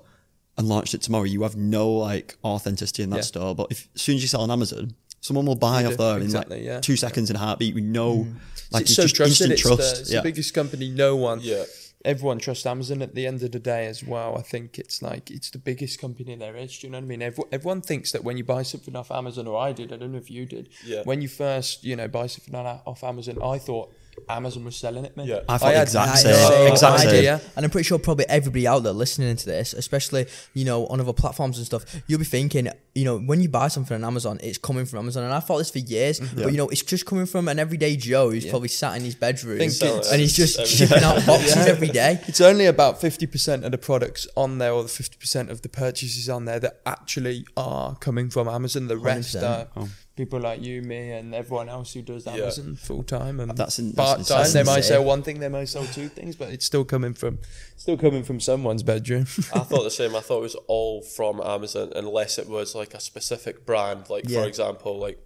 and 0.57 0.67
launched 0.67 0.93
it 0.93 1.01
tomorrow, 1.03 1.23
you 1.23 1.43
have 1.43 1.55
no 1.55 1.89
like 1.89 2.35
authenticity 2.43 3.03
in 3.03 3.11
that 3.11 3.17
Yeah. 3.17 3.21
store. 3.21 3.55
But 3.55 3.71
if 3.71 3.87
as 3.95 4.01
soon 4.01 4.15
as 4.17 4.21
you 4.23 4.27
sell 4.27 4.41
on 4.41 4.51
Amazon, 4.51 4.93
someone 5.27 5.45
will 5.45 5.55
buy 5.55 5.83
off 5.83 5.91
do, 5.91 5.97
there 5.97 6.17
in 6.17 6.23
exactly, 6.23 6.57
like 6.57 6.65
yeah. 6.65 6.79
two 6.79 6.95
seconds 6.95 7.29
in 7.29 7.35
a 7.35 7.39
heartbeat. 7.39 7.75
We 7.75 7.81
know 7.81 8.19
mm. 8.19 8.35
like 8.71 8.83
it's 8.83 8.91
it's, 8.91 8.95
so 8.95 9.03
just 9.03 9.15
trusted. 9.15 9.51
instant 9.51 9.51
It's, 9.53 9.61
trust. 9.61 9.95
the, 9.95 10.01
it's 10.01 10.11
yeah. 10.11 10.19
the 10.19 10.23
biggest 10.23 10.53
company. 10.53 10.89
No 10.89 11.15
one. 11.15 11.39
Yeah. 11.41 11.65
Everyone 12.05 12.37
trusts 12.37 12.65
Amazon 12.65 13.01
at 13.01 13.15
the 13.15 13.27
end 13.27 13.43
of 13.43 13.51
the 13.51 13.59
day 13.59 13.87
as 13.87 14.03
well. 14.03 14.37
I 14.37 14.41
think 14.41 14.79
it's 14.79 15.01
like 15.01 15.29
it's 15.29 15.49
the 15.49 15.57
biggest 15.57 15.99
company 15.99 16.35
there 16.35 16.55
is. 16.55 16.77
Do 16.77 16.87
you 16.87 16.91
know 16.91 16.99
what 16.99 17.03
I 17.03 17.07
mean? 17.07 17.21
Everyone, 17.21 17.49
everyone 17.51 17.81
thinks 17.81 18.13
that 18.13 18.23
when 18.23 18.37
you 18.37 18.45
buy 18.45 18.63
something 18.63 18.95
off 18.95 19.11
Amazon, 19.11 19.47
or 19.47 19.59
I 19.59 19.73
did, 19.73 19.91
I 19.91 19.97
don't 19.97 20.13
know 20.13 20.17
if 20.17 20.31
you 20.31 20.45
did. 20.45 20.69
Yeah. 20.85 21.01
When 21.03 21.21
you 21.21 21.27
first, 21.27 21.83
you 21.83 21.95
know, 21.95 22.07
buy 22.07 22.27
something 22.27 22.55
off 22.55 23.03
Amazon, 23.03 23.39
I 23.43 23.57
thought 23.57 23.93
Amazon 24.29 24.65
was 24.65 24.75
selling 24.75 25.05
it, 25.05 25.15
man. 25.15 25.27
Yeah. 25.27 25.41
I 25.47 25.55
oh, 25.55 25.57
thought 25.57 25.73
had 25.73 25.83
exact 25.83 26.11
I- 26.11 26.15
same. 26.15 26.71
exact 26.71 26.99
same. 26.99 27.09
idea. 27.09 27.41
And 27.55 27.65
I'm 27.65 27.71
pretty 27.71 27.87
sure 27.87 27.99
probably 27.99 28.27
everybody 28.27 28.67
out 28.67 28.83
there 28.83 28.93
listening 28.93 29.35
to 29.35 29.45
this, 29.45 29.73
especially, 29.73 30.27
you 30.53 30.65
know, 30.65 30.87
on 30.87 30.99
other 30.99 31.13
platforms 31.13 31.57
and 31.57 31.65
stuff, 31.65 31.83
you'll 32.07 32.19
be 32.19 32.25
thinking, 32.25 32.69
you 32.95 33.05
know, 33.05 33.19
when 33.19 33.41
you 33.41 33.49
buy 33.49 33.67
something 33.67 33.95
on 33.95 34.03
Amazon, 34.03 34.39
it's 34.41 34.57
coming 34.57 34.85
from 34.85 34.99
Amazon. 34.99 35.23
And 35.23 35.33
I 35.33 35.39
thought 35.39 35.59
this 35.59 35.71
for 35.71 35.79
years, 35.79 36.19
mm-hmm. 36.19 36.43
but 36.43 36.51
you 36.51 36.57
know, 36.57 36.67
it's 36.69 36.81
just 36.81 37.05
coming 37.05 37.25
from 37.25 37.47
an 37.47 37.59
everyday 37.59 37.95
Joe 37.95 38.31
who's 38.31 38.45
probably 38.45 38.69
sat 38.69 38.97
in 38.97 39.03
his 39.03 39.15
bedroom 39.15 39.59
Think 39.59 39.73
and 39.81 40.19
he's 40.19 40.35
just 40.35 40.65
shipping 40.67 41.03
out 41.03 41.25
boxes 41.25 41.67
every 41.67 41.89
day. 41.89 42.19
It's 42.27 42.41
only 42.41 42.65
about 42.65 42.99
50% 42.99 43.63
of 43.63 43.71
the 43.71 43.77
products 43.77 44.27
on 44.35 44.57
there 44.57 44.71
or 44.71 44.83
the 44.83 44.89
50% 44.89 45.49
of 45.49 45.61
the 45.61 45.69
purchases 45.69 46.29
on 46.29 46.45
there 46.45 46.59
that 46.59 46.81
actually 46.85 47.45
are 47.55 47.95
coming 47.95 48.29
from 48.29 48.47
Amazon. 48.47 48.87
The 48.87 48.97
rest 48.97 49.35
100%. 49.35 49.43
are 49.43 49.67
oh. 49.75 49.89
People 50.17 50.39
like 50.41 50.63
you, 50.63 50.81
me, 50.81 51.11
and 51.11 51.33
everyone 51.35 51.69
else 51.69 51.93
who 51.93 52.01
does 52.01 52.25
Amazon 52.27 52.75
full 52.75 53.03
time 53.03 53.39
and 53.39 53.51
That's 53.55 53.77
in- 53.79 53.93
part 53.93 54.17
that's 54.17 54.29
time. 54.29 54.51
They 54.51 54.63
might 54.63 54.81
sell 54.81 55.03
one 55.03 55.21
thing, 55.21 55.39
they 55.39 55.47
might 55.47 55.69
sell 55.69 55.85
two 55.85 56.09
things, 56.09 56.35
but 56.35 56.49
it's 56.49 56.65
still 56.65 56.83
coming 56.83 57.13
from 57.13 57.37
still 57.75 57.97
coming 57.97 58.23
from 58.23 58.39
someone's 58.39 58.81
bedroom. 58.83 59.21
I 59.53 59.59
thought 59.59 59.83
the 59.83 59.91
same. 59.91 60.15
I 60.15 60.19
thought 60.21 60.39
it 60.39 60.41
was 60.41 60.55
all 60.67 61.01
from 61.03 61.39
Amazon, 61.39 61.93
unless 61.95 62.37
it 62.39 62.49
was 62.49 62.73
like 62.75 62.93
a 62.95 62.99
specific 62.99 63.65
brand, 63.65 64.09
like 64.09 64.27
Yeah. 64.27 64.41
for 64.41 64.47
example, 64.47 64.97
like 64.99 65.19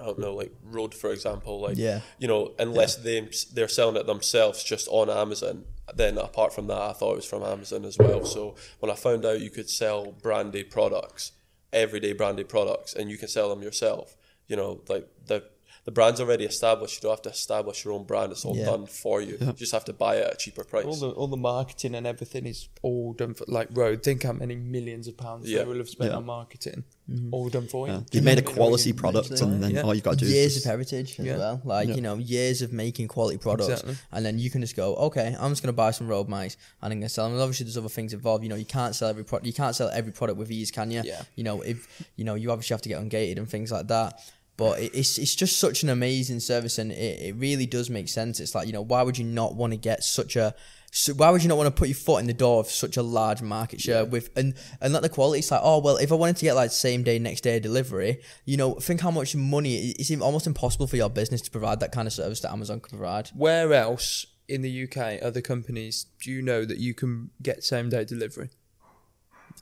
I 0.00 0.04
don't 0.06 0.18
know, 0.20 0.34
like 0.34 0.52
Rode, 0.64 0.94
for 0.94 1.12
example, 1.12 1.60
like 1.60 1.76
Yeah. 1.76 2.00
you 2.18 2.28
know, 2.28 2.52
unless 2.60 2.96
they 2.96 3.28
they're 3.52 3.68
selling 3.68 3.96
it 3.96 4.06
themselves 4.06 4.62
just 4.64 4.86
on 4.88 5.10
Amazon. 5.10 5.64
Then 5.94 6.16
apart 6.16 6.54
from 6.54 6.68
that, 6.68 6.78
I 6.80 6.92
thought 6.92 7.14
it 7.14 7.16
was 7.16 7.24
from 7.24 7.42
Amazon 7.42 7.84
as 7.84 7.98
well. 7.98 8.24
So 8.24 8.54
when 8.78 8.90
I 8.90 8.94
found 8.94 9.26
out 9.26 9.40
you 9.40 9.50
could 9.50 9.68
sell 9.68 10.12
branded 10.12 10.70
products, 10.70 11.32
everyday 11.72 12.12
branded 12.12 12.48
products, 12.48 12.94
and 12.94 13.10
you 13.10 13.18
can 13.18 13.28
sell 13.28 13.48
them 13.48 13.62
yourself, 13.62 14.16
you 14.46 14.56
know, 14.56 14.80
like 14.88 15.08
the 15.26 15.44
the 15.84 15.90
brand's 15.90 16.20
already 16.20 16.44
established. 16.44 16.96
You 16.96 17.08
don't 17.08 17.12
have 17.16 17.22
to 17.22 17.30
establish 17.30 17.84
your 17.84 17.94
own 17.94 18.04
brand. 18.04 18.30
It's 18.32 18.44
all 18.44 18.56
Yeah. 18.56 18.66
done 18.66 18.86
for 18.86 19.20
you. 19.20 19.36
You 19.40 19.52
just 19.54 19.72
have 19.72 19.84
to 19.86 19.92
buy 19.92 20.16
it 20.16 20.26
at 20.28 20.34
a 20.34 20.36
cheaper 20.36 20.64
price. 20.64 20.84
all 20.84 20.94
the 20.96 21.08
all 21.10 21.26
the 21.26 21.36
marketing 21.36 21.94
and 21.94 22.06
everything 22.06 22.46
is 22.46 22.68
all 22.82 23.12
done 23.12 23.34
for 23.34 23.44
like 23.48 23.68
Rode. 23.72 24.02
Think 24.02 24.22
how 24.22 24.32
many 24.32 24.54
millions 24.54 25.08
of 25.08 25.16
pounds 25.16 25.48
Yeah. 25.50 25.58
they 25.60 25.64
will 25.64 25.78
have 25.78 25.88
spent 25.88 26.10
Yeah. 26.12 26.18
on 26.18 26.26
marketing. 26.26 26.84
Mm-hmm. 27.10 27.34
All 27.34 27.48
done 27.48 27.66
for 27.66 27.88
you. 27.88 27.94
Yeah. 27.94 27.98
Do 28.00 28.04
You've 28.18 28.24
made 28.24 28.38
a 28.38 28.42
what 28.42 28.46
I 28.46 28.46
mean? 28.50 28.56
quality 28.56 28.92
product 28.92 29.30
and 29.40 29.62
then 29.62 29.70
Yeah. 29.72 29.82
all 29.82 29.94
you've 29.94 30.04
got 30.04 30.18
to 30.18 30.24
do 30.24 30.30
years 30.30 30.52
is 30.52 30.58
of 30.58 30.62
just, 30.62 30.66
heritage 30.66 31.18
as 31.18 31.26
Yeah. 31.26 31.36
well. 31.36 31.60
Like, 31.64 31.88
Yeah. 31.88 31.94
you 31.96 32.00
know, 32.00 32.14
years 32.16 32.62
of 32.62 32.72
making 32.72 33.08
quality 33.08 33.38
products. 33.38 33.68
Exactly. 33.70 33.96
And 34.12 34.24
then 34.24 34.38
you 34.38 34.50
can 34.50 34.60
just 34.60 34.76
go, 34.76 34.94
okay, 34.94 35.36
I'm 35.38 35.50
just 35.50 35.62
going 35.62 35.72
to 35.74 35.80
buy 35.84 35.90
some 35.90 36.06
Rode 36.06 36.28
mics 36.28 36.56
and 36.80 36.92
I'm 36.92 37.00
going 37.00 37.02
to 37.02 37.08
sell 37.08 37.24
them. 37.24 37.32
And 37.34 37.42
obviously, 37.42 37.64
there's 37.64 37.76
other 37.76 37.88
things 37.88 38.12
involved. 38.12 38.44
You 38.44 38.50
know, 38.50 38.56
you 38.56 38.64
can't 38.64 38.94
sell 38.94 39.08
every 39.08 39.24
product. 39.24 39.46
You 39.48 39.52
can't 39.52 39.74
sell 39.74 39.88
every 39.88 40.12
product 40.12 40.38
with 40.38 40.50
ease, 40.52 40.70
can 40.70 40.90
you? 40.92 41.02
Yeah. 41.04 41.22
You 41.34 41.42
know, 41.42 41.60
if, 41.62 41.88
you 42.16 42.24
know, 42.24 42.36
you 42.36 42.50
obviously 42.52 42.72
have 42.74 42.82
to 42.82 42.88
get 42.88 43.00
ungated 43.02 43.36
and 43.38 43.48
things 43.50 43.72
like 43.72 43.88
that. 43.88 44.20
But 44.56 44.80
it's, 44.80 45.18
it's 45.18 45.34
just 45.34 45.58
such 45.58 45.82
an 45.82 45.88
amazing 45.88 46.40
service 46.40 46.78
and 46.78 46.92
it, 46.92 47.20
it 47.20 47.36
really 47.36 47.66
does 47.66 47.88
make 47.88 48.08
sense. 48.08 48.38
It's 48.38 48.54
like, 48.54 48.66
you 48.66 48.72
know, 48.72 48.82
why 48.82 49.02
would 49.02 49.18
you 49.18 49.24
not 49.24 49.54
want 49.54 49.72
to 49.72 49.78
get 49.78 50.04
such 50.04 50.36
a, 50.36 50.54
so 50.94 51.14
why 51.14 51.30
would 51.30 51.42
you 51.42 51.48
not 51.48 51.56
want 51.56 51.74
to 51.74 51.78
put 51.78 51.88
your 51.88 51.94
foot 51.94 52.20
in 52.20 52.26
the 52.26 52.34
door 52.34 52.60
of 52.60 52.66
such 52.66 52.98
a 52.98 53.02
large 53.02 53.40
market 53.40 53.80
share 53.80 54.04
with 54.04 54.28
and 54.36 54.52
and 54.78 54.92
like 54.92 55.00
the 55.00 55.08
quality? 55.08 55.38
It's 55.38 55.50
like 55.50 55.62
oh 55.64 55.78
well, 55.78 55.96
if 55.96 56.12
I 56.12 56.16
wanted 56.16 56.36
to 56.36 56.44
get 56.44 56.54
like 56.54 56.70
same 56.70 57.02
day, 57.02 57.18
next 57.18 57.40
day 57.40 57.58
delivery, 57.60 58.20
you 58.44 58.58
know, 58.58 58.74
think 58.74 59.00
how 59.00 59.10
much 59.10 59.34
money 59.34 59.94
it's 59.98 60.10
even 60.10 60.22
almost 60.22 60.46
impossible 60.46 60.86
for 60.86 60.96
your 60.96 61.08
business 61.08 61.40
to 61.42 61.50
provide 61.50 61.80
that 61.80 61.92
kind 61.92 62.06
of 62.06 62.12
service 62.12 62.40
that 62.40 62.52
Amazon 62.52 62.78
can 62.78 62.98
provide. 62.98 63.30
Where 63.34 63.72
else 63.72 64.26
in 64.48 64.60
the 64.60 64.82
UK, 64.84 65.22
other 65.22 65.40
companies, 65.40 66.06
do 66.20 66.30
you 66.30 66.42
know 66.42 66.66
that 66.66 66.76
you 66.76 66.92
can 66.92 67.30
get 67.40 67.64
same 67.64 67.88
day 67.88 68.04
delivery? 68.04 68.50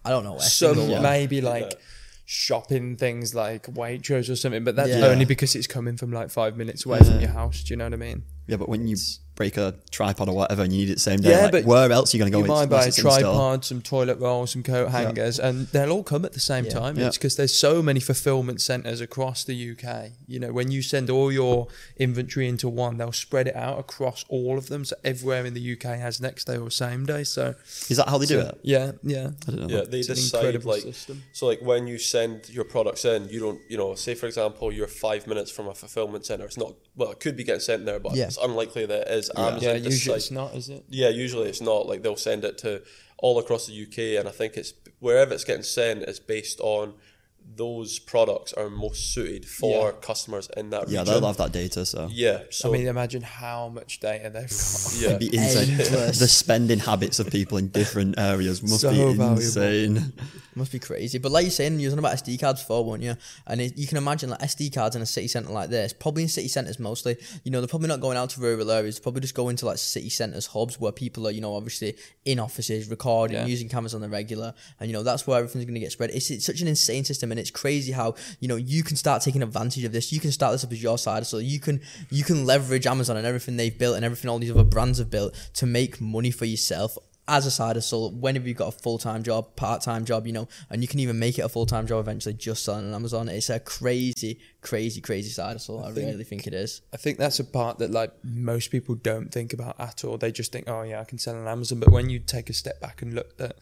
I 0.05 0.11
don't 0.11 0.25
know. 0.25 0.37
a 0.37 0.41
Some 0.41 0.89
maybe 1.01 1.41
like 1.41 1.75
shopping 2.33 2.97
things 2.97 3.35
like 3.35 3.65
Waitrose 3.67 4.31
or 4.31 4.37
something, 4.37 4.63
but 4.63 4.77
that's 4.77 4.91
Yeah. 4.91 5.07
only 5.07 5.25
because 5.25 5.57
it's 5.57 5.67
coming 5.67 5.97
from 5.97 6.13
like 6.13 6.31
five 6.31 6.57
minutes 6.57 6.87
away 6.87 7.01
from 7.01 7.19
your 7.21 7.31
house. 7.31 7.65
Do 7.65 7.73
you 7.73 7.77
know 7.77 7.87
what 7.87 7.93
I 7.93 7.97
mean? 7.97 8.23
yeah. 8.47 8.57
But 8.57 8.69
when 8.69 8.87
you 8.87 8.97
break 9.41 9.57
a 9.57 9.75
tripod 9.91 10.29
or 10.29 10.35
whatever 10.35 10.63
and 10.65 10.71
you 10.71 10.81
need 10.81 10.91
it 10.91 10.97
the 10.97 11.01
same 11.01 11.19
day, 11.21 11.31
Yeah, 11.31 11.45
like, 11.45 11.53
but 11.53 11.65
where 11.65 11.91
else 11.91 12.13
are 12.13 12.19
you 12.19 12.23
going 12.23 12.31
to 12.31 12.37
go? 12.39 12.43
you 12.43 12.49
might 12.49 12.67
buy 12.69 12.85
a 12.85 12.89
it's 12.89 12.99
store? 12.99 13.11
tripod, 13.19 13.65
some 13.65 13.81
toilet 13.81 14.19
rolls, 14.19 14.51
some 14.51 14.63
coat 14.63 14.91
hangers, 14.91 15.39
and 15.39 15.67
they'll 15.69 15.91
all 15.93 16.03
come 16.05 16.27
at 16.27 16.35
the 16.35 16.41
same 16.41 16.67
Yeah. 16.67 16.73
time. 16.73 16.99
Yeah. 16.99 17.07
It's 17.07 17.17
because 17.17 17.37
there's 17.37 17.55
so 17.57 17.81
many 17.83 18.01
fulfillment 18.01 18.61
centers 18.61 19.01
across 19.01 19.43
the 19.45 19.55
UK. 19.55 20.13
You 20.29 20.41
know, 20.41 20.53
when 20.53 20.71
you 20.71 20.83
send 20.83 21.09
all 21.09 21.33
your 21.33 21.69
inventory 21.97 22.49
into 22.49 22.69
one, 22.69 22.99
they'll 22.99 23.13
spread 23.13 23.49
it 23.49 23.57
out 23.57 23.79
across 23.79 24.27
all 24.29 24.59
of 24.59 24.69
them. 24.69 24.85
So 24.85 24.95
everywhere 25.05 25.47
in 25.47 25.55
the 25.55 25.73
UK 25.73 25.85
has 25.99 26.21
next 26.21 26.45
day 26.47 26.59
or 26.59 26.71
same 26.71 27.07
day. 27.07 27.25
So 27.25 27.55
Is 27.89 27.97
that 27.97 28.11
how 28.11 28.19
they 28.19 28.27
do 28.27 28.41
it? 28.41 28.61
Yeah, 28.63 28.93
yeah. 29.03 29.31
I 29.49 29.51
don't 29.53 29.69
know. 29.69 29.75
Yeah, 29.79 29.85
they 29.89 30.01
It's 30.01 30.11
an 30.11 30.17
decide 30.17 30.39
incredible 30.45 30.73
like 30.73 30.83
system. 30.83 31.23
so 31.33 31.47
like 31.47 31.63
when 31.63 31.87
you 31.87 31.97
send 31.99 32.51
your 32.51 32.65
products 32.65 33.07
in, 33.07 33.31
you 33.31 33.41
don't 33.41 33.61
you 33.71 33.79
know 33.79 33.95
say 33.95 34.15
for 34.15 34.27
example 34.27 34.71
you're 34.71 34.87
five 35.07 35.27
minutes 35.27 35.51
from 35.51 35.67
a 35.67 35.75
fulfillment 35.75 36.27
center. 36.27 36.45
It's 36.45 36.59
not 36.59 36.75
well, 36.97 37.13
it 37.13 37.21
could 37.21 37.37
be 37.37 37.45
getting 37.45 37.61
sent 37.61 37.87
there, 37.87 37.99
but 38.01 38.15
Yeah. 38.15 38.25
it's 38.27 38.37
unlikely 38.39 38.87
that 38.87 39.09
it 39.09 39.13
is. 39.19 39.31
Amazon 39.37 39.61
Yeah, 39.63 39.73
usually 39.75 39.91
decide- 39.91 40.17
it's 40.17 40.31
not, 40.31 40.55
is 40.55 40.69
it? 40.69 40.85
Yeah, 40.89 41.09
usually 41.09 41.49
it's 41.49 41.61
not. 41.61 41.87
Like 41.87 42.03
they'll 42.03 42.17
send 42.17 42.45
it 42.45 42.59
to 42.59 42.83
all 43.19 43.39
across 43.39 43.67
the 43.67 43.73
UK, 43.75 44.17
and 44.17 44.29
I 44.29 44.33
think 44.33 44.57
it's 44.57 44.73
wherever 44.99 45.33
it's 45.35 45.45
getting 45.45 45.63
sent 45.63 46.03
is 46.05 46.19
based 46.21 46.61
on 46.61 46.95
those 47.57 47.99
products 47.99 48.53
are 48.55 48.71
most 48.71 49.13
suited 49.13 49.45
for 49.47 49.87
Yeah. 49.91 49.93
customers 50.01 50.49
in 50.57 50.71
that 50.71 50.89
Yeah, 50.89 51.01
region. 51.01 51.15
they'll 51.21 51.27
have 51.27 51.37
that 51.39 51.53
data. 51.53 51.85
So 51.85 52.09
Yeah, 52.11 52.43
so 52.51 52.69
I 52.71 52.73
mean, 52.73 52.87
imagine 52.87 53.23
how 53.23 53.69
much 53.69 54.01
data 54.01 54.31
they've 54.31 54.49
got. 54.49 54.93
yeah, 54.99 55.09
It'd 55.09 55.19
be 55.19 55.37
insane. 55.37 55.71
Endless. 55.81 56.19
the 56.19 56.29
spending 56.29 56.79
habits 56.79 57.19
of 57.19 57.29
people 57.31 57.59
in 57.59 57.69
different 57.69 58.19
areas 58.19 58.63
must 58.63 58.81
So 58.81 58.91
be 58.91 58.97
valuable. 58.97 59.33
insane. 59.37 60.13
Must 60.55 60.73
be 60.73 60.79
crazy. 60.79 61.19
But 61.19 61.33
like 61.33 61.45
you're 61.45 61.51
saying, 61.51 61.79
you 61.81 61.89
were 61.89 61.97
talking 61.97 61.99
about 62.05 62.15
SD 62.25 62.39
cards 62.41 62.61
before, 62.63 62.85
weren't 62.85 63.03
you? 63.03 63.17
And 63.47 63.61
it, 63.61 63.77
you 63.77 63.87
can 63.87 63.99
imagine 63.99 64.31
like 64.31 64.41
SD 64.41 64.73
cards 64.75 64.97
in 64.97 65.03
a 65.03 65.07
city 65.07 65.29
centre 65.29 65.51
like 65.53 65.71
this, 65.71 65.93
probably 65.93 66.23
in 66.25 66.29
city 66.29 66.49
centres 66.49 66.79
mostly, 66.79 67.17
you 67.45 67.51
know, 67.51 67.61
they're 67.61 67.69
probably 67.69 67.89
not 67.89 68.01
going 68.01 68.17
out 68.17 68.31
to 68.31 68.41
rural 68.41 68.71
areas, 68.71 68.97
they're 68.97 69.03
probably 69.03 69.21
just 69.21 69.35
going 69.35 69.57
to 69.57 69.67
like 69.67 69.79
city 69.79 70.09
centres, 70.09 70.47
hubs 70.47 70.81
where 70.81 70.93
people 70.93 71.27
are, 71.29 71.31
you 71.31 71.41
know, 71.41 71.55
obviously 71.55 71.97
in 72.25 72.39
offices, 72.41 72.89
recording, 72.89 73.37
Yeah. 73.37 73.47
using 73.47 73.69
cameras 73.69 73.95
on 73.95 74.01
the 74.01 74.09
regular. 74.09 74.55
And, 74.81 74.89
you 74.91 74.93
know, 74.97 75.03
that's 75.03 75.27
where 75.27 75.39
everything's 75.39 75.65
going 75.67 75.75
to 75.75 75.81
get 75.81 75.93
spread. 75.93 76.11
It's, 76.11 76.31
it's 76.31 76.47
such 76.47 76.61
an 76.63 76.69
insane 76.69 77.05
system 77.05 77.30
and 77.31 77.39
it's 77.41 77.51
crazy 77.51 77.93
how, 77.93 78.15
you 78.41 78.49
know, 78.49 78.57
you 78.57 78.83
can 78.83 78.97
start 78.97 79.23
taking 79.23 79.43
advantage 79.43 79.85
of 79.85 79.93
this. 79.93 80.13
You 80.13 80.21
can 80.21 80.33
start 80.33 80.53
this 80.53 80.65
up 80.65 80.73
as 80.73 80.83
your 80.83 80.99
side. 80.99 81.27
So 81.27 81.39
you 81.39 81.61
can, 81.61 81.81
you 82.11 82.25
can 82.25 82.47
leverage 82.47 82.87
Amazon 82.87 83.17
and 83.17 83.27
everything 83.27 83.57
they've 83.57 83.77
built 83.77 83.97
and 83.97 84.05
everything 84.05 84.31
all 84.31 84.39
these 84.39 84.51
other 84.51 84.65
brands 84.65 84.99
have 84.99 85.11
built 85.11 85.35
to 85.55 85.67
make 85.67 86.01
money 86.01 86.31
for 86.31 86.45
yourself 86.45 86.97
as 87.31 87.47
a 87.47 87.51
side 87.51 87.77
hustle, 87.77 88.11
whenever 88.11 88.49
you've 88.49 88.57
got 88.57 88.75
a 88.75 88.77
full 88.77 88.99
time 88.99 89.23
job, 89.23 89.55
part 89.55 89.83
time 89.83 90.05
job, 90.05 90.27
you 90.27 90.33
know, 90.33 90.49
and 90.69 90.83
you 90.83 90.89
can 90.89 90.99
even 90.99 91.19
make 91.19 91.39
it 91.39 91.43
a 91.43 91.49
full 91.49 91.65
time 91.65 91.87
job 91.87 92.01
eventually 92.01 92.35
just 92.35 92.65
selling 92.65 92.89
on 92.89 92.95
Amazon. 92.95 93.29
It's 93.29 93.49
a 93.49 93.61
crazy, 93.61 94.41
crazy, 94.61 95.01
crazy 95.01 95.31
side 95.31 95.53
hustle. 95.53 95.83
I, 95.85 95.93
think- 95.93 96.09
really 96.09 96.25
think 96.25 96.47
it 96.49 96.55
is. 96.55 96.83
I 96.93 96.97
think 96.97 97.19
that's 97.19 97.39
a 97.39 97.45
part 97.45 97.79
that 97.79 97.93
like 97.93 98.13
most 98.25 98.71
people 98.73 98.97
don't 98.97 99.31
think 99.31 99.53
about 99.53 99.79
at 99.79 100.05
all. 100.05 100.19
They 100.19 100.33
just 100.33 100.51
think, 100.51 100.69
oh 100.69 100.83
yeah, 100.83 101.01
I 101.01 101.05
can 101.05 101.19
sell 101.19 101.37
on 101.37 101.47
Amazon. 101.47 101.79
But 101.79 101.91
when 101.91 102.11
you 102.11 102.19
take 102.19 102.51
a 102.51 102.53
step 102.53 102.81
back 102.81 103.01
and 103.01 103.15
look 103.15 103.33
at 103.39 103.57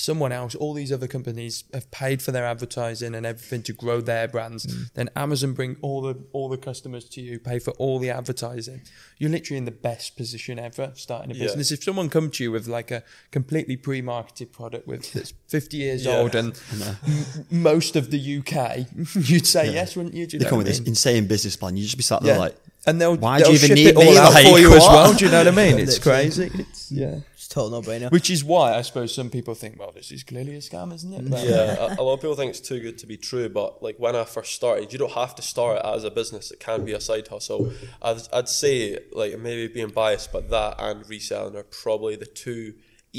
someone 0.00 0.30
else, 0.30 0.54
all 0.54 0.74
these 0.74 0.92
other 0.92 1.08
companies 1.08 1.64
have 1.74 1.90
paid 1.90 2.22
for 2.22 2.30
their 2.30 2.44
advertising 2.46 3.16
and 3.16 3.26
everything 3.26 3.62
to 3.64 3.72
grow 3.72 4.00
their 4.00 4.28
brands. 4.28 4.64
Mm. 4.64 4.92
Then 4.94 5.10
Amazon 5.16 5.54
bring 5.54 5.76
all 5.82 6.00
the 6.02 6.14
all 6.32 6.48
the 6.48 6.56
customers 6.56 7.08
to 7.10 7.20
you, 7.20 7.40
pay 7.40 7.58
for 7.58 7.72
all 7.72 7.98
the 7.98 8.08
advertising. 8.10 8.82
You're 9.18 9.30
literally 9.30 9.58
in 9.58 9.64
the 9.64 9.72
best 9.72 10.16
position 10.16 10.56
ever 10.58 10.92
starting 10.94 11.32
a 11.32 11.34
Yeah. 11.34 11.44
business. 11.46 11.72
If 11.72 11.82
someone 11.82 12.08
come 12.10 12.30
to 12.30 12.44
you 12.44 12.52
with 12.52 12.68
like 12.68 12.92
a 12.92 13.02
completely 13.32 13.76
pre-marketed 13.76 14.52
product 14.52 14.86
with 14.86 15.12
that's 15.12 15.32
50 15.48 15.76
years 15.78 16.04
Yeah. 16.04 16.18
old 16.18 16.36
and 16.36 16.52
m- 16.80 17.46
most 17.50 17.96
of 17.96 18.10
the 18.12 18.20
UK, 18.38 18.86
you'd 19.28 19.46
say 19.46 19.72
yes, 19.72 19.96
wouldn't 19.96 20.14
you? 20.14 20.26
Do 20.28 20.36
you 20.36 20.40
They 20.44 20.48
come 20.48 20.58
with 20.58 20.68
I 20.68 20.70
this 20.70 20.80
insane 20.80 21.26
business 21.26 21.56
plan. 21.56 21.76
You 21.76 21.82
just 21.82 21.96
be 21.96 22.02
sat 22.04 22.22
there 22.22 22.34
Yeah. 22.34 22.38
like, 22.40 22.56
and 22.88 23.00
they'll, 23.00 23.16
Why 23.16 23.38
do 23.38 23.44
they'll 23.44 23.52
you 23.52 23.58
even 23.64 23.74
need 23.74 23.86
it 23.88 23.96
all 23.96 24.02
me? 24.04 24.18
out 24.18 24.32
Like, 24.32 24.46
for 24.46 24.58
you 24.58 24.74
as 24.74 24.82
well. 24.86 25.12
Do 25.14 25.24
you 25.24 25.30
know 25.30 25.38
what 25.38 25.48
I 25.48 25.50
mean? 25.50 25.78
It's 25.84 25.98
crazy. 25.98 26.50
It's, 26.54 26.90
yeah. 26.92 27.20
It's 27.34 27.46
total 27.48 27.70
no 27.70 27.82
brainer. 27.88 28.10
Which 28.10 28.30
is 28.30 28.42
why 28.44 28.74
I 28.74 28.82
suppose 28.82 29.14
some 29.14 29.30
people 29.30 29.54
think, 29.54 29.78
well, 29.78 29.92
this 29.92 30.10
is 30.10 30.22
clearly 30.24 30.54
a 30.54 30.58
scam, 30.58 30.92
isn't 30.94 31.12
it? 31.12 31.30
But- 31.30 31.44
yeah, 31.44 31.94
a, 31.96 32.00
a 32.00 32.02
lot 32.02 32.14
of 32.14 32.20
people 32.20 32.34
think 32.36 32.50
it's 32.50 32.60
too 32.60 32.80
good 32.80 32.98
to 32.98 33.06
be 33.06 33.16
true, 33.16 33.48
but 33.48 33.82
like 33.82 33.96
when 33.98 34.16
I 34.16 34.24
first 34.24 34.54
started, 34.54 34.92
you 34.92 34.98
don't 34.98 35.12
have 35.12 35.34
to 35.36 35.42
start 35.42 35.78
it 35.78 35.84
as 35.84 36.04
a 36.04 36.10
business. 36.10 36.50
It 36.50 36.60
can 36.60 36.84
be 36.84 36.92
a 36.92 37.00
side 37.00 37.28
hustle. 37.28 37.72
I'd, 38.02 38.18
I'd 38.32 38.48
say, 38.48 38.98
like 39.12 39.38
maybe 39.38 39.68
being 39.72 39.90
biased, 39.90 40.32
but 40.32 40.50
that 40.50 40.76
and 40.78 41.08
reselling 41.08 41.56
are 41.56 41.62
probably 41.64 42.16
the 42.16 42.26
two 42.26 42.74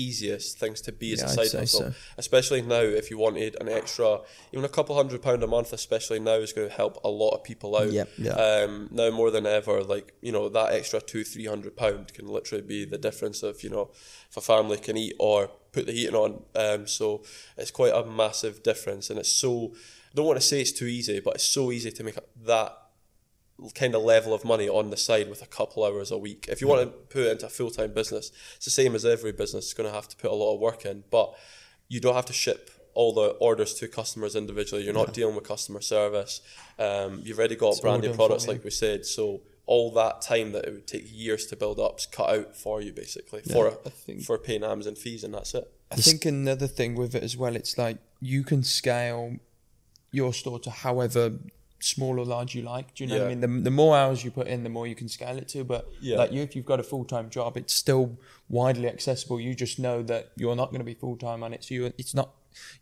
easiest 0.08 0.58
things 0.60 0.82
to 0.82 0.92
be 0.92 1.14
as 1.14 1.20
Yeah, 1.20 1.26
a 1.26 1.30
I'd 1.30 1.48
side 1.50 1.60
hustle. 1.60 1.82
so. 1.82 1.94
Especially 2.18 2.62
now, 2.62 2.82
if 2.82 3.10
you 3.12 3.18
wanted 3.18 3.56
an 3.62 3.70
extra, 3.70 4.20
even 4.52 4.66
a 4.66 4.70
couple 4.70 4.96
hundred 4.96 5.22
pound 5.22 5.44
a 5.44 5.48
month, 5.48 5.74
especially 5.74 6.20
now, 6.20 6.36
is 6.36 6.54
going 6.54 6.70
to 6.70 6.74
help 6.76 7.04
a 7.04 7.10
lot 7.10 7.32
of 7.32 7.44
people 7.44 7.76
out. 7.76 7.92
Yep. 7.92 8.10
Yeah. 8.18 8.32
Um, 8.32 8.88
now 8.92 9.10
more 9.12 9.32
than 9.32 9.46
ever, 9.46 9.84
like 9.84 10.14
you 10.22 10.32
know, 10.32 10.50
that 10.50 10.74
extra 10.74 11.02
two, 11.02 11.24
three 11.24 11.46
hundred 11.46 11.76
pound 11.76 12.14
can 12.14 12.28
literally 12.28 12.64
be 12.64 12.86
the 12.86 12.98
difference 12.98 13.44
of 13.44 13.64
you 13.64 13.70
know, 13.70 13.92
if 14.30 14.38
a 14.38 14.42
family 14.42 14.78
can 14.78 14.98
eat 14.98 15.16
or 15.20 15.50
put 15.72 15.86
the 15.86 15.92
heating 15.92 16.16
on. 16.16 16.44
Um, 16.56 16.88
so 16.88 17.24
it's 17.58 17.72
quite 17.72 17.94
a 17.94 18.06
massive 18.06 18.64
difference, 18.64 19.10
and 19.10 19.20
it's 19.20 19.32
so. 19.32 19.74
I 20.12 20.16
don't 20.16 20.26
want 20.26 20.40
to 20.42 20.46
say 20.46 20.62
it's 20.62 20.72
too 20.72 20.88
easy, 20.88 21.20
but 21.20 21.36
it's 21.36 21.44
so 21.44 21.72
easy 21.72 21.92
to 21.92 22.04
make 22.04 22.18
that 22.46 22.76
kind 23.76 23.96
of 23.96 24.02
level 24.04 24.34
of 24.34 24.44
money 24.46 24.68
on 24.70 24.90
the 24.90 24.98
side 24.98 25.30
with 25.30 25.42
a 25.42 25.46
couple 25.48 25.84
hours 25.84 26.12
a 26.12 26.18
week. 26.18 26.46
If 26.50 26.62
you 26.62 26.68
want 26.68 26.82
to 26.82 26.88
put 26.88 27.24
it 27.24 27.32
into 27.32 27.46
a 27.46 27.50
full 27.50 27.72
time 27.72 27.94
business, 27.94 28.32
it's 28.56 28.66
the 28.66 28.72
same 28.72 28.96
as 28.96 29.06
every 29.06 29.32
business. 29.32 29.66
It's 29.66 29.74
going 29.74 29.90
to 29.90 29.96
have 29.96 30.08
to 30.10 30.16
put 30.16 30.32
a 30.32 30.36
lot 30.36 30.54
of 30.54 30.60
work 30.60 30.86
in, 30.86 31.04
but 31.10 31.34
you 31.88 32.00
don't 32.00 32.16
have 32.16 32.26
to 32.26 32.34
ship 32.34 32.70
all 32.94 33.14
the 33.14 33.30
orders 33.40 33.74
to 33.76 33.88
customers 33.88 34.36
individually. 34.36 34.84
You're 34.84 34.94
not 34.94 35.14
dealing 35.14 35.36
with 35.36 35.44
customer 35.48 35.82
service. 35.82 36.42
Um, 36.78 37.22
you've 37.24 37.38
already 37.40 37.56
got 37.56 37.70
It's 37.70 37.78
all 37.80 37.82
branded 37.82 38.16
products, 38.16 38.48
like 38.48 38.64
we 38.64 38.72
said. 38.72 39.06
So 39.06 39.42
all 39.66 39.92
that 39.92 40.22
time 40.22 40.52
that 40.54 40.66
it 40.66 40.72
would 40.72 40.88
take 40.88 41.06
years 41.12 41.46
to 41.48 41.56
build 41.56 41.80
up 41.80 42.00
is 42.00 42.08
cut 42.08 42.30
out 42.30 42.56
for 42.56 42.82
you, 42.82 42.92
basically, 42.92 43.42
for 43.42 43.68
I 43.86 43.90
think- 43.90 44.24
for 44.24 44.38
paying 44.38 44.64
Amazon 44.64 44.96
fees, 44.96 45.24
and 45.24 45.34
that's 45.34 45.54
it. 45.54 45.72
I 45.92 45.96
think 45.96 46.26
another 46.26 46.68
thing 46.68 46.96
with 46.96 47.16
it 47.16 47.24
as 47.24 47.38
well, 47.38 47.56
it's 47.56 47.78
like 47.78 47.98
you 48.20 48.44
can 48.44 48.64
scale 48.64 49.38
your 50.12 50.34
store 50.34 50.60
to 50.60 50.72
however 50.72 51.34
small 51.80 52.20
or 52.20 52.26
large 52.26 52.56
you 52.56 52.62
like. 52.62 52.94
Do 52.96 53.04
you 53.04 53.10
know 53.10 53.18
what 53.20 53.26
I 53.26 53.30
mean? 53.30 53.40
The, 53.42 53.48
the 53.48 53.72
more 53.72 53.96
hours 53.98 54.24
you 54.24 54.32
put 54.32 54.48
in, 54.48 54.64
the 54.64 54.70
more 54.70 54.86
you 54.88 54.96
can 54.96 55.08
scale 55.10 55.38
it 55.38 55.48
to. 55.50 55.64
But 55.64 55.90
Yeah. 56.02 56.18
like 56.18 56.32
you, 56.32 56.42
if 56.42 56.56
you've 56.56 56.66
got 56.66 56.80
a 56.80 56.84
full 56.84 57.06
time 57.06 57.30
job, 57.30 57.58
it's 57.58 57.74
still 57.74 58.18
widely 58.50 58.88
accessible. 58.88 59.40
You 59.40 59.54
just 59.56 59.80
know 59.80 60.04
that 60.04 60.32
you're 60.36 60.56
not 60.56 60.70
going 60.72 60.80
to 60.80 60.86
be 60.86 60.94
full 60.94 61.16
time 61.18 61.44
on 61.44 61.54
it, 61.54 61.64
so 61.64 61.74
you 61.74 61.94
it's 61.98 62.14
not. 62.14 62.32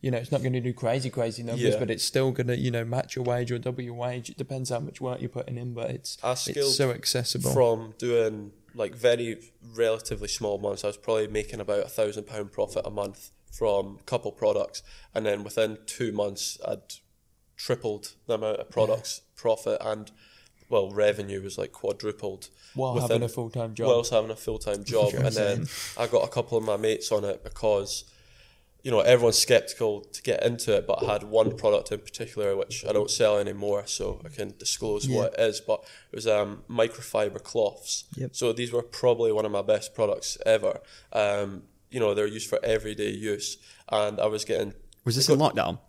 You 0.01 0.12
know, 0.12 0.17
it's 0.17 0.31
not 0.31 0.41
going 0.41 0.53
to 0.53 0.62
do 0.62 0.73
crazy, 0.73 1.10
crazy 1.10 1.43
numbers, 1.43 1.73
Yeah. 1.73 1.77
but 1.79 1.91
it's 1.91 2.03
still 2.03 2.31
going 2.31 2.47
to, 2.47 2.57
you 2.57 2.71
know, 2.71 2.86
match 2.86 3.17
your 3.17 3.25
wage 3.25 3.51
or 3.51 3.60
double 3.60 3.83
your 3.83 3.95
wage. 3.95 4.29
It 4.29 4.38
depends 4.38 4.69
how 4.69 4.79
much 4.79 5.01
work 5.01 5.19
you're 5.19 5.29
putting 5.29 5.57
in, 5.57 5.73
but 5.73 5.91
it's 5.91 6.17
it's 6.23 6.75
so 6.77 6.91
accessible. 6.91 7.51
from 7.51 7.93
doing 7.97 8.53
like 8.73 8.95
very 8.95 9.51
relatively 9.75 10.29
small 10.29 10.57
months. 10.57 10.83
I 10.83 10.88
was 10.88 10.97
probably 10.97 11.27
making 11.27 11.60
about 11.60 11.86
a 11.86 11.89
thousand 11.89 12.23
pound 12.27 12.53
profit 12.53 12.83
a 12.86 12.89
month 12.89 13.31
from 13.51 13.97
a 13.99 14.03
couple 14.03 14.31
products, 14.31 14.83
and 15.13 15.25
then 15.25 15.43
within 15.43 15.77
two 15.86 16.12
months, 16.13 16.57
I'd 16.65 16.81
tripled 17.57 18.13
the 18.27 18.35
amount 18.35 18.59
of 18.59 18.69
products 18.69 19.21
profit 19.35 19.77
and 19.81 20.11
well 20.69 20.91
revenue 20.91 21.41
was 21.41 21.57
like 21.57 21.71
quadrupled 21.71 22.49
While 22.75 22.93
within- 22.93 23.09
having 23.09 23.23
a 23.23 23.29
full 23.29 23.49
time 23.49 23.73
job. 23.73 23.87
whilst 23.89 24.11
having 24.13 24.31
a 24.31 24.35
full 24.35 24.59
time 24.59 24.83
job, 24.83 25.13
and 25.13 25.33
then 25.35 25.65
I 25.97 26.07
got 26.07 26.23
a 26.23 26.27
couple 26.29 26.57
of 26.57 26.63
my 26.63 26.77
mates 26.77 27.11
on 27.11 27.23
it 27.23 27.43
because 27.43 28.03
you 28.83 28.91
know 28.91 28.99
everyone's 28.99 29.37
skeptical 29.37 30.01
to 30.01 30.21
get 30.21 30.43
into 30.43 30.75
it, 30.75 30.85
but 30.87 31.03
I 31.03 31.13
had 31.13 31.23
one 31.23 31.57
product 31.57 31.91
in 31.91 31.99
particular 31.99 32.55
which 32.55 32.85
I 32.87 32.93
don't 32.93 33.09
sell 33.09 33.37
anymore, 33.37 33.87
so 33.87 34.21
I 34.23 34.29
can 34.29 34.53
disclose 34.57 35.09
what 35.09 35.33
it 35.33 35.39
is. 35.39 35.59
But 35.61 35.83
it 36.11 36.15
was 36.15 36.27
um, 36.27 36.63
microfiber 36.69 37.41
cloths. 37.41 38.05
Yep. 38.15 38.35
So 38.35 38.53
these 38.53 38.71
were 38.71 38.83
probably 38.83 39.31
one 39.31 39.45
of 39.45 39.51
my 39.51 39.61
best 39.61 39.95
products 39.95 40.37
ever. 40.45 40.79
Um, 41.11 41.63
you 41.89 41.99
know 41.99 42.13
they're 42.13 42.27
used 42.27 42.49
for 42.49 42.59
everyday 42.63 43.09
use, 43.11 43.57
and 43.89 44.19
I 44.19 44.27
was 44.27 44.45
getting 44.45 44.73
was 45.05 45.15
this 45.15 45.29
in 45.29 45.39
lockdown? 45.39 45.79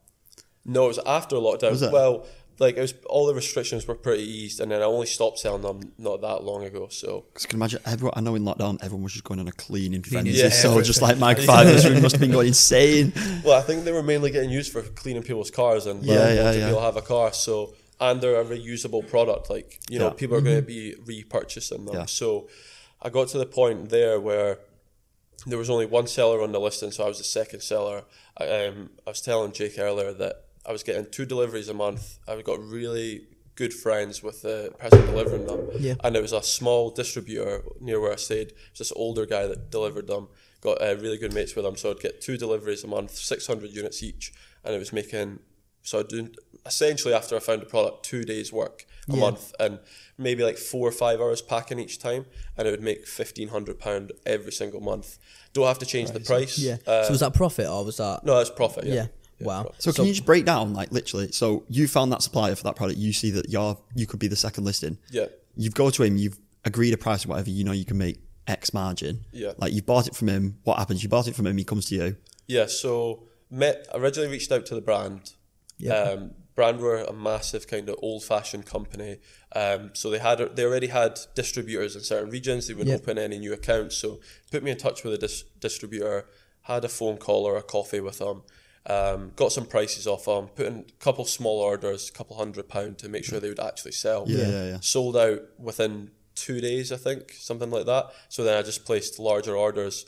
No, 0.69 0.85
it 0.85 0.89
was 0.89 0.99
after 1.07 1.35
lockdown. 1.37 1.71
Was 1.71 1.83
it? 1.83 1.93
Well, 1.93 2.27
like 2.61 2.77
it 2.77 2.81
was 2.81 2.95
all 3.07 3.27
the 3.27 3.35
restrictions 3.35 3.87
were 3.87 3.95
pretty 3.95 4.25
eased, 4.25 4.61
and 4.61 4.71
then 4.73 4.81
I 4.83 4.85
only 4.85 5.07
stopped 5.07 5.39
selling 5.39 5.63
them 5.63 5.93
not 5.97 6.21
that 6.23 6.43
long 6.43 6.65
ago. 6.65 6.89
So 6.91 7.25
Because 7.33 7.47
I 7.47 7.49
can 7.49 7.59
imagine 7.59 7.81
everyone. 7.87 8.15
I 8.17 8.21
know 8.21 8.35
in 8.35 8.43
lockdown 8.45 8.79
everyone 8.83 9.05
was 9.05 9.13
just 9.13 9.25
going 9.25 9.39
on 9.41 9.47
a 9.49 9.53
cleaning 9.53 10.03
frenzy. 10.03 10.33
Yeah, 10.33 10.49
so 10.51 10.81
just 10.83 11.01
like 11.01 11.17
everything. 11.23 11.47
microfibers 11.47 12.03
must 12.03 12.15
have 12.17 12.21
been 12.21 12.33
going 12.33 12.49
insane. 12.49 13.13
Well, 13.45 13.57
I 13.59 13.63
think 13.63 13.85
they 13.85 13.93
were 13.93 14.03
mainly 14.03 14.31
getting 14.33 14.51
used 14.51 14.73
for 14.73 14.83
cleaning 14.83 15.23
people's 15.23 15.51
cars 15.53 15.87
and 15.87 16.05
Yeah, 16.05 16.15
well, 16.17 16.35
yeah, 16.35 16.43
wanting 16.45 16.61
yeah. 16.61 16.67
people 16.69 16.83
have 16.83 16.97
a 16.97 17.03
car. 17.03 17.33
So 17.33 17.75
and 18.01 18.21
they're 18.21 18.41
a 18.41 18.45
reusable 18.45 19.09
product. 19.09 19.49
Like 19.51 19.81
you 19.89 19.99
know, 20.01 20.09
Yeah. 20.09 20.15
people 20.15 20.37
are 20.37 20.41
going 20.41 20.57
to 20.57 20.63
be 20.77 20.97
repurchasing 21.07 21.87
them. 21.87 21.95
Yeah. 21.95 22.07
So 22.07 22.49
I 23.01 23.09
got 23.11 23.29
to 23.29 23.39
the 23.39 23.47
point 23.47 23.91
there 23.91 24.19
where 24.21 24.59
there 25.47 25.59
was 25.59 25.71
only 25.71 25.87
one 25.87 26.09
seller 26.09 26.43
on 26.43 26.51
the 26.51 26.59
listing, 26.61 26.91
so 26.91 27.05
I 27.05 27.09
was 27.09 27.19
the 27.19 27.25
second 27.25 27.61
seller. 27.63 28.03
I, 28.37 28.67
um, 28.67 28.91
I 29.07 29.11
was 29.11 29.21
telling 29.21 29.53
Jake 29.53 29.79
earlier 29.79 30.13
that 30.15 30.45
I 30.67 30.73
was 30.73 30.83
getting 30.83 31.07
two 31.11 31.25
deliveries 31.27 31.69
a 31.69 31.75
month. 31.75 32.19
I 32.29 32.41
got 32.43 32.61
really 32.63 33.27
good 33.55 33.75
friends 33.75 34.23
with 34.23 34.43
the 34.43 34.73
person 34.79 35.05
delivering 35.07 35.47
them, 35.47 35.69
Yeah. 35.81 35.95
and 36.05 36.15
it 36.17 36.23
was 36.23 36.33
a 36.33 36.43
small 36.43 36.91
distributor 36.91 37.63
near 37.81 38.01
where 38.01 38.13
I 38.13 38.17
stayed. 38.17 38.49
It 38.49 38.57
was 38.73 38.79
this 38.79 38.93
older 38.95 39.27
guy 39.27 39.47
that 39.47 39.71
delivered 39.71 40.07
them. 40.07 40.29
Got 40.61 40.81
uh, 40.83 40.97
really 41.01 41.19
good 41.19 41.33
mates 41.33 41.55
with 41.57 41.65
him, 41.65 41.77
so 41.77 41.91
I'd 41.91 42.01
get 42.01 42.21
two 42.21 42.37
deliveries 42.37 42.85
a 42.85 42.89
month, 42.89 43.13
six 43.17 43.47
hundred 43.47 43.71
units 43.71 44.03
each, 44.03 44.33
and 44.65 44.75
it 44.75 44.79
was 44.79 44.93
making. 44.93 45.41
So 45.83 46.01
I'd 46.01 46.09
do 46.09 46.31
essentially 46.67 47.15
after 47.15 47.35
I 47.37 47.39
found 47.39 47.63
a 47.63 47.67
product, 47.67 48.05
two 48.05 48.25
days 48.25 48.53
work 48.53 48.85
a 49.09 49.15
Yeah. 49.15 49.21
month, 49.21 49.55
and 49.59 49.79
maybe 50.19 50.43
like 50.45 50.59
four 50.59 50.87
or 50.89 50.93
five 50.93 51.21
hours 51.21 51.41
packing 51.41 51.79
each 51.79 51.99
time, 51.99 52.27
and 52.57 52.67
it 52.69 52.73
would 52.73 52.83
make 52.83 53.07
fifteen 53.07 53.49
hundred 53.49 53.79
pound 53.79 54.13
every 54.27 54.53
single 54.53 54.81
month. 54.81 55.19
Don't 55.53 55.67
have 55.67 55.79
to 55.79 55.87
change 55.87 56.11
the 56.11 56.21
price. 56.21 56.59
Yeah. 56.59 56.77
Uh, 56.87 57.05
so 57.05 57.11
was 57.11 57.21
that 57.21 57.35
profit 57.35 57.67
or 57.69 57.85
was 57.85 57.97
that? 57.99 58.25
no, 58.25 58.37
that's 58.37 58.51
profit. 58.51 58.85
Yeah. 58.85 58.95
Yeah. 58.95 59.07
Wow. 59.47 59.63
profit. 59.65 59.83
So 59.83 59.93
can 59.93 60.07
you 60.07 60.13
just 60.13 60.27
break 60.27 60.45
down 60.45 60.75
like 60.75 60.91
literally? 60.93 61.31
So 61.33 61.65
you 61.69 61.87
found 61.89 62.13
that 62.13 62.23
supplier 62.23 62.55
for 62.57 62.65
that 62.65 62.77
product. 62.77 62.99
You 62.99 63.13
see 63.13 63.31
that 63.33 63.49
you're 63.49 63.79
you 63.95 64.07
could 64.07 64.19
be 64.21 64.29
the 64.29 64.37
second 64.37 64.65
listing. 64.65 64.99
Yeah. 65.11 65.27
You've 65.57 65.75
go 65.75 65.91
to 65.91 66.03
him. 66.03 66.17
You've 66.17 66.39
agreed 66.65 66.93
a 66.95 66.99
price 66.99 67.25
or 67.25 67.29
whatever. 67.29 67.51
You 67.51 67.65
know 67.65 67.73
you 67.73 67.85
can 67.85 67.99
make 67.99 68.19
X 68.47 68.73
margin. 68.75 69.25
Yeah. 69.33 69.53
Like 69.59 69.73
you 69.73 69.83
bought 69.83 70.07
it 70.09 70.17
from 70.17 70.29
him. 70.29 70.59
What 70.65 70.79
happens? 70.79 71.03
You 71.03 71.09
bought 71.09 71.29
it 71.29 71.35
from 71.37 71.47
him. 71.47 71.57
He 71.57 71.65
comes 71.65 71.87
to 71.87 71.95
you. 71.95 72.17
Yeah, 72.47 72.67
so 72.67 73.25
met 73.51 73.87
originally 73.95 74.31
reached 74.31 74.51
out 74.51 74.67
to 74.67 74.75
the 74.75 74.81
brand. 74.81 75.35
Yeah. 75.79 75.93
Um, 75.95 76.31
brand 76.55 76.81
were 76.81 76.97
a 77.05 77.13
massive 77.13 77.69
kind 77.69 77.89
of 77.89 77.97
old 78.03 78.25
fashioned 78.25 78.67
company. 78.67 79.19
Um, 79.55 79.91
so 79.95 80.11
they 80.11 80.19
had 80.19 80.39
they 80.57 80.65
already 80.65 80.89
had 80.89 81.21
distributors 81.35 81.95
in 81.95 82.03
certain 82.03 82.31
regions. 82.31 82.67
They 82.67 82.75
wouldn't 82.75 82.91
Yeah. 82.91 82.97
open 83.03 83.19
any 83.19 83.39
new 83.39 83.53
accounts. 83.53 83.97
So 83.97 84.21
put 84.51 84.63
me 84.65 84.71
in 84.73 84.79
touch 84.79 85.05
with 85.05 85.15
a 85.15 85.19
dis- 85.19 85.45
distributor. 85.61 86.27
Had 86.63 86.85
a 86.85 86.89
phone 86.89 87.17
call 87.17 87.45
or 87.47 87.57
a 87.57 87.63
coffee 87.63 88.01
with 88.01 88.19
them. 88.19 88.43
Um, 88.89 89.33
got 89.37 89.53
some 89.53 89.67
prices 89.67 90.07
off 90.07 90.25
them. 90.25 90.49
Put 90.49 90.67
in 90.67 90.85
a 90.89 90.93
couple 91.05 91.25
small 91.27 91.61
orders, 91.61 92.09
a 92.09 92.13
couple 92.13 92.37
hundred 92.37 92.69
pound 92.69 92.99
to 92.99 93.09
make 93.09 93.25
sure 93.25 93.39
they 93.39 93.51
would 93.51 93.61
actually 93.61 93.93
sell. 93.93 94.25
Yeah, 94.27 94.49
yeah, 94.49 94.65
yeah. 94.67 94.79
Sold 94.81 95.17
out 95.17 95.41
within 95.59 96.11
two 96.35 96.61
days, 96.61 96.91
I 96.91 96.97
think, 96.97 97.33
something 97.33 97.71
like 97.71 97.85
that. 97.87 98.07
So 98.29 98.45
then 98.45 98.57
I 98.57 98.63
just 98.63 98.87
placed 98.87 99.19
larger 99.19 99.57
orders 99.57 100.07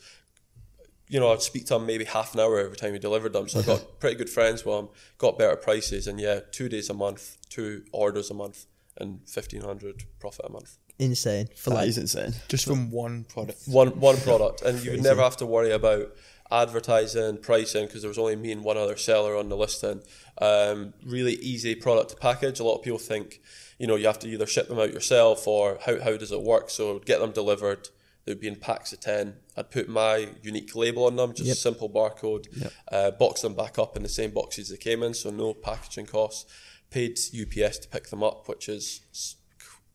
you 1.11 1.19
know, 1.19 1.33
I'd 1.33 1.43
speak 1.43 1.67
to 1.67 1.75
them 1.75 1.87
maybe 1.87 2.05
half 2.05 2.35
an 2.35 2.41
hour 2.41 2.61
every 2.61 2.77
time 2.77 2.93
he 2.93 2.99
delivered 3.01 3.33
them. 3.33 3.49
So 3.49 3.59
I 3.59 3.63
got 3.63 3.85
pretty 4.01 4.15
good 4.17 4.31
friends 4.31 4.65
with 4.65 4.79
him, 4.79 4.89
got 5.19 5.37
better 5.37 5.57
prices, 5.57 6.07
and 6.07 6.21
yeah, 6.21 6.39
two 6.53 6.69
days 6.69 6.89
a 6.89 6.95
month, 6.95 7.37
two 7.51 7.83
orders 7.93 8.31
a 8.31 8.35
month, 8.35 8.67
and 8.97 9.21
fifteen 9.29 9.63
hundred 9.63 10.05
profit 10.21 10.47
a 10.49 10.53
month. 10.53 10.79
Insane 11.01 11.49
for 11.57 11.71
That 11.71 11.77
like 11.77 11.89
is 11.89 11.99
insane. 11.99 12.35
just 12.49 12.65
from 12.65 12.93
one 12.93 13.25
product. 13.25 13.63
One 13.67 13.99
one 13.99 14.19
product, 14.19 14.63
and 14.67 14.83
you 14.85 14.93
would 14.93 15.03
never 15.03 15.21
have 15.21 15.37
to 15.39 15.47
worry 15.47 15.73
about 15.73 16.15
advertising, 16.53 17.39
pricing, 17.39 17.87
because 17.87 18.03
there 18.03 18.09
was 18.09 18.19
only 18.19 18.37
me 18.37 18.53
and 18.53 18.65
one 18.65 18.77
other 18.77 18.97
seller 18.97 19.37
on 19.37 19.49
the 19.49 19.57
listing. 19.57 20.03
Um, 20.39 20.95
really 21.05 21.35
easy 21.35 21.75
product 21.75 22.11
to 22.11 22.17
package. 22.17 22.61
A 22.61 22.65
lot 22.65 22.77
of 22.79 22.83
people 22.83 22.99
think, 22.99 23.41
you 23.79 23.87
know, 23.87 23.97
you 23.97 24.07
have 24.07 24.19
to 24.21 24.29
either 24.29 24.47
ship 24.47 24.69
them 24.69 24.79
out 24.79 24.93
yourself 24.93 25.47
or 25.47 25.79
how 25.85 26.01
how 26.01 26.17
does 26.17 26.33
it 26.33 26.43
work? 26.43 26.71
So 26.71 26.99
get 27.01 27.21
them 27.21 27.33
delivered. 27.33 27.89
They'd 28.25 28.41
be 28.41 28.49
in 28.49 28.57
packs 28.57 28.93
of 28.93 29.01
ten. 29.01 29.37
I'd 29.57 29.71
put 29.71 29.89
my 29.89 30.29
unique 30.43 30.75
label 30.77 31.07
on 31.07 31.17
them, 31.17 31.33
just 31.33 31.49
Yep. 31.49 31.55
a 31.57 31.59
simple 31.59 31.89
barcode. 31.91 32.71
Uh, 32.91 33.11
box 33.13 33.41
them 33.43 33.55
back 33.55 33.79
up 33.79 33.97
in 33.97 34.03
the 34.03 34.09
same 34.09 34.31
boxes 34.31 34.69
they 34.69 34.77
came 34.77 35.03
in, 35.03 35.15
so 35.15 35.31
no 35.31 35.55
packaging 35.55 36.07
costs. 36.07 36.45
Paid 36.91 37.19
UPS 37.33 37.79
to 37.79 37.89
pick 37.89 38.09
them 38.11 38.23
up, 38.23 38.49
which 38.49 38.69
is 38.69 39.01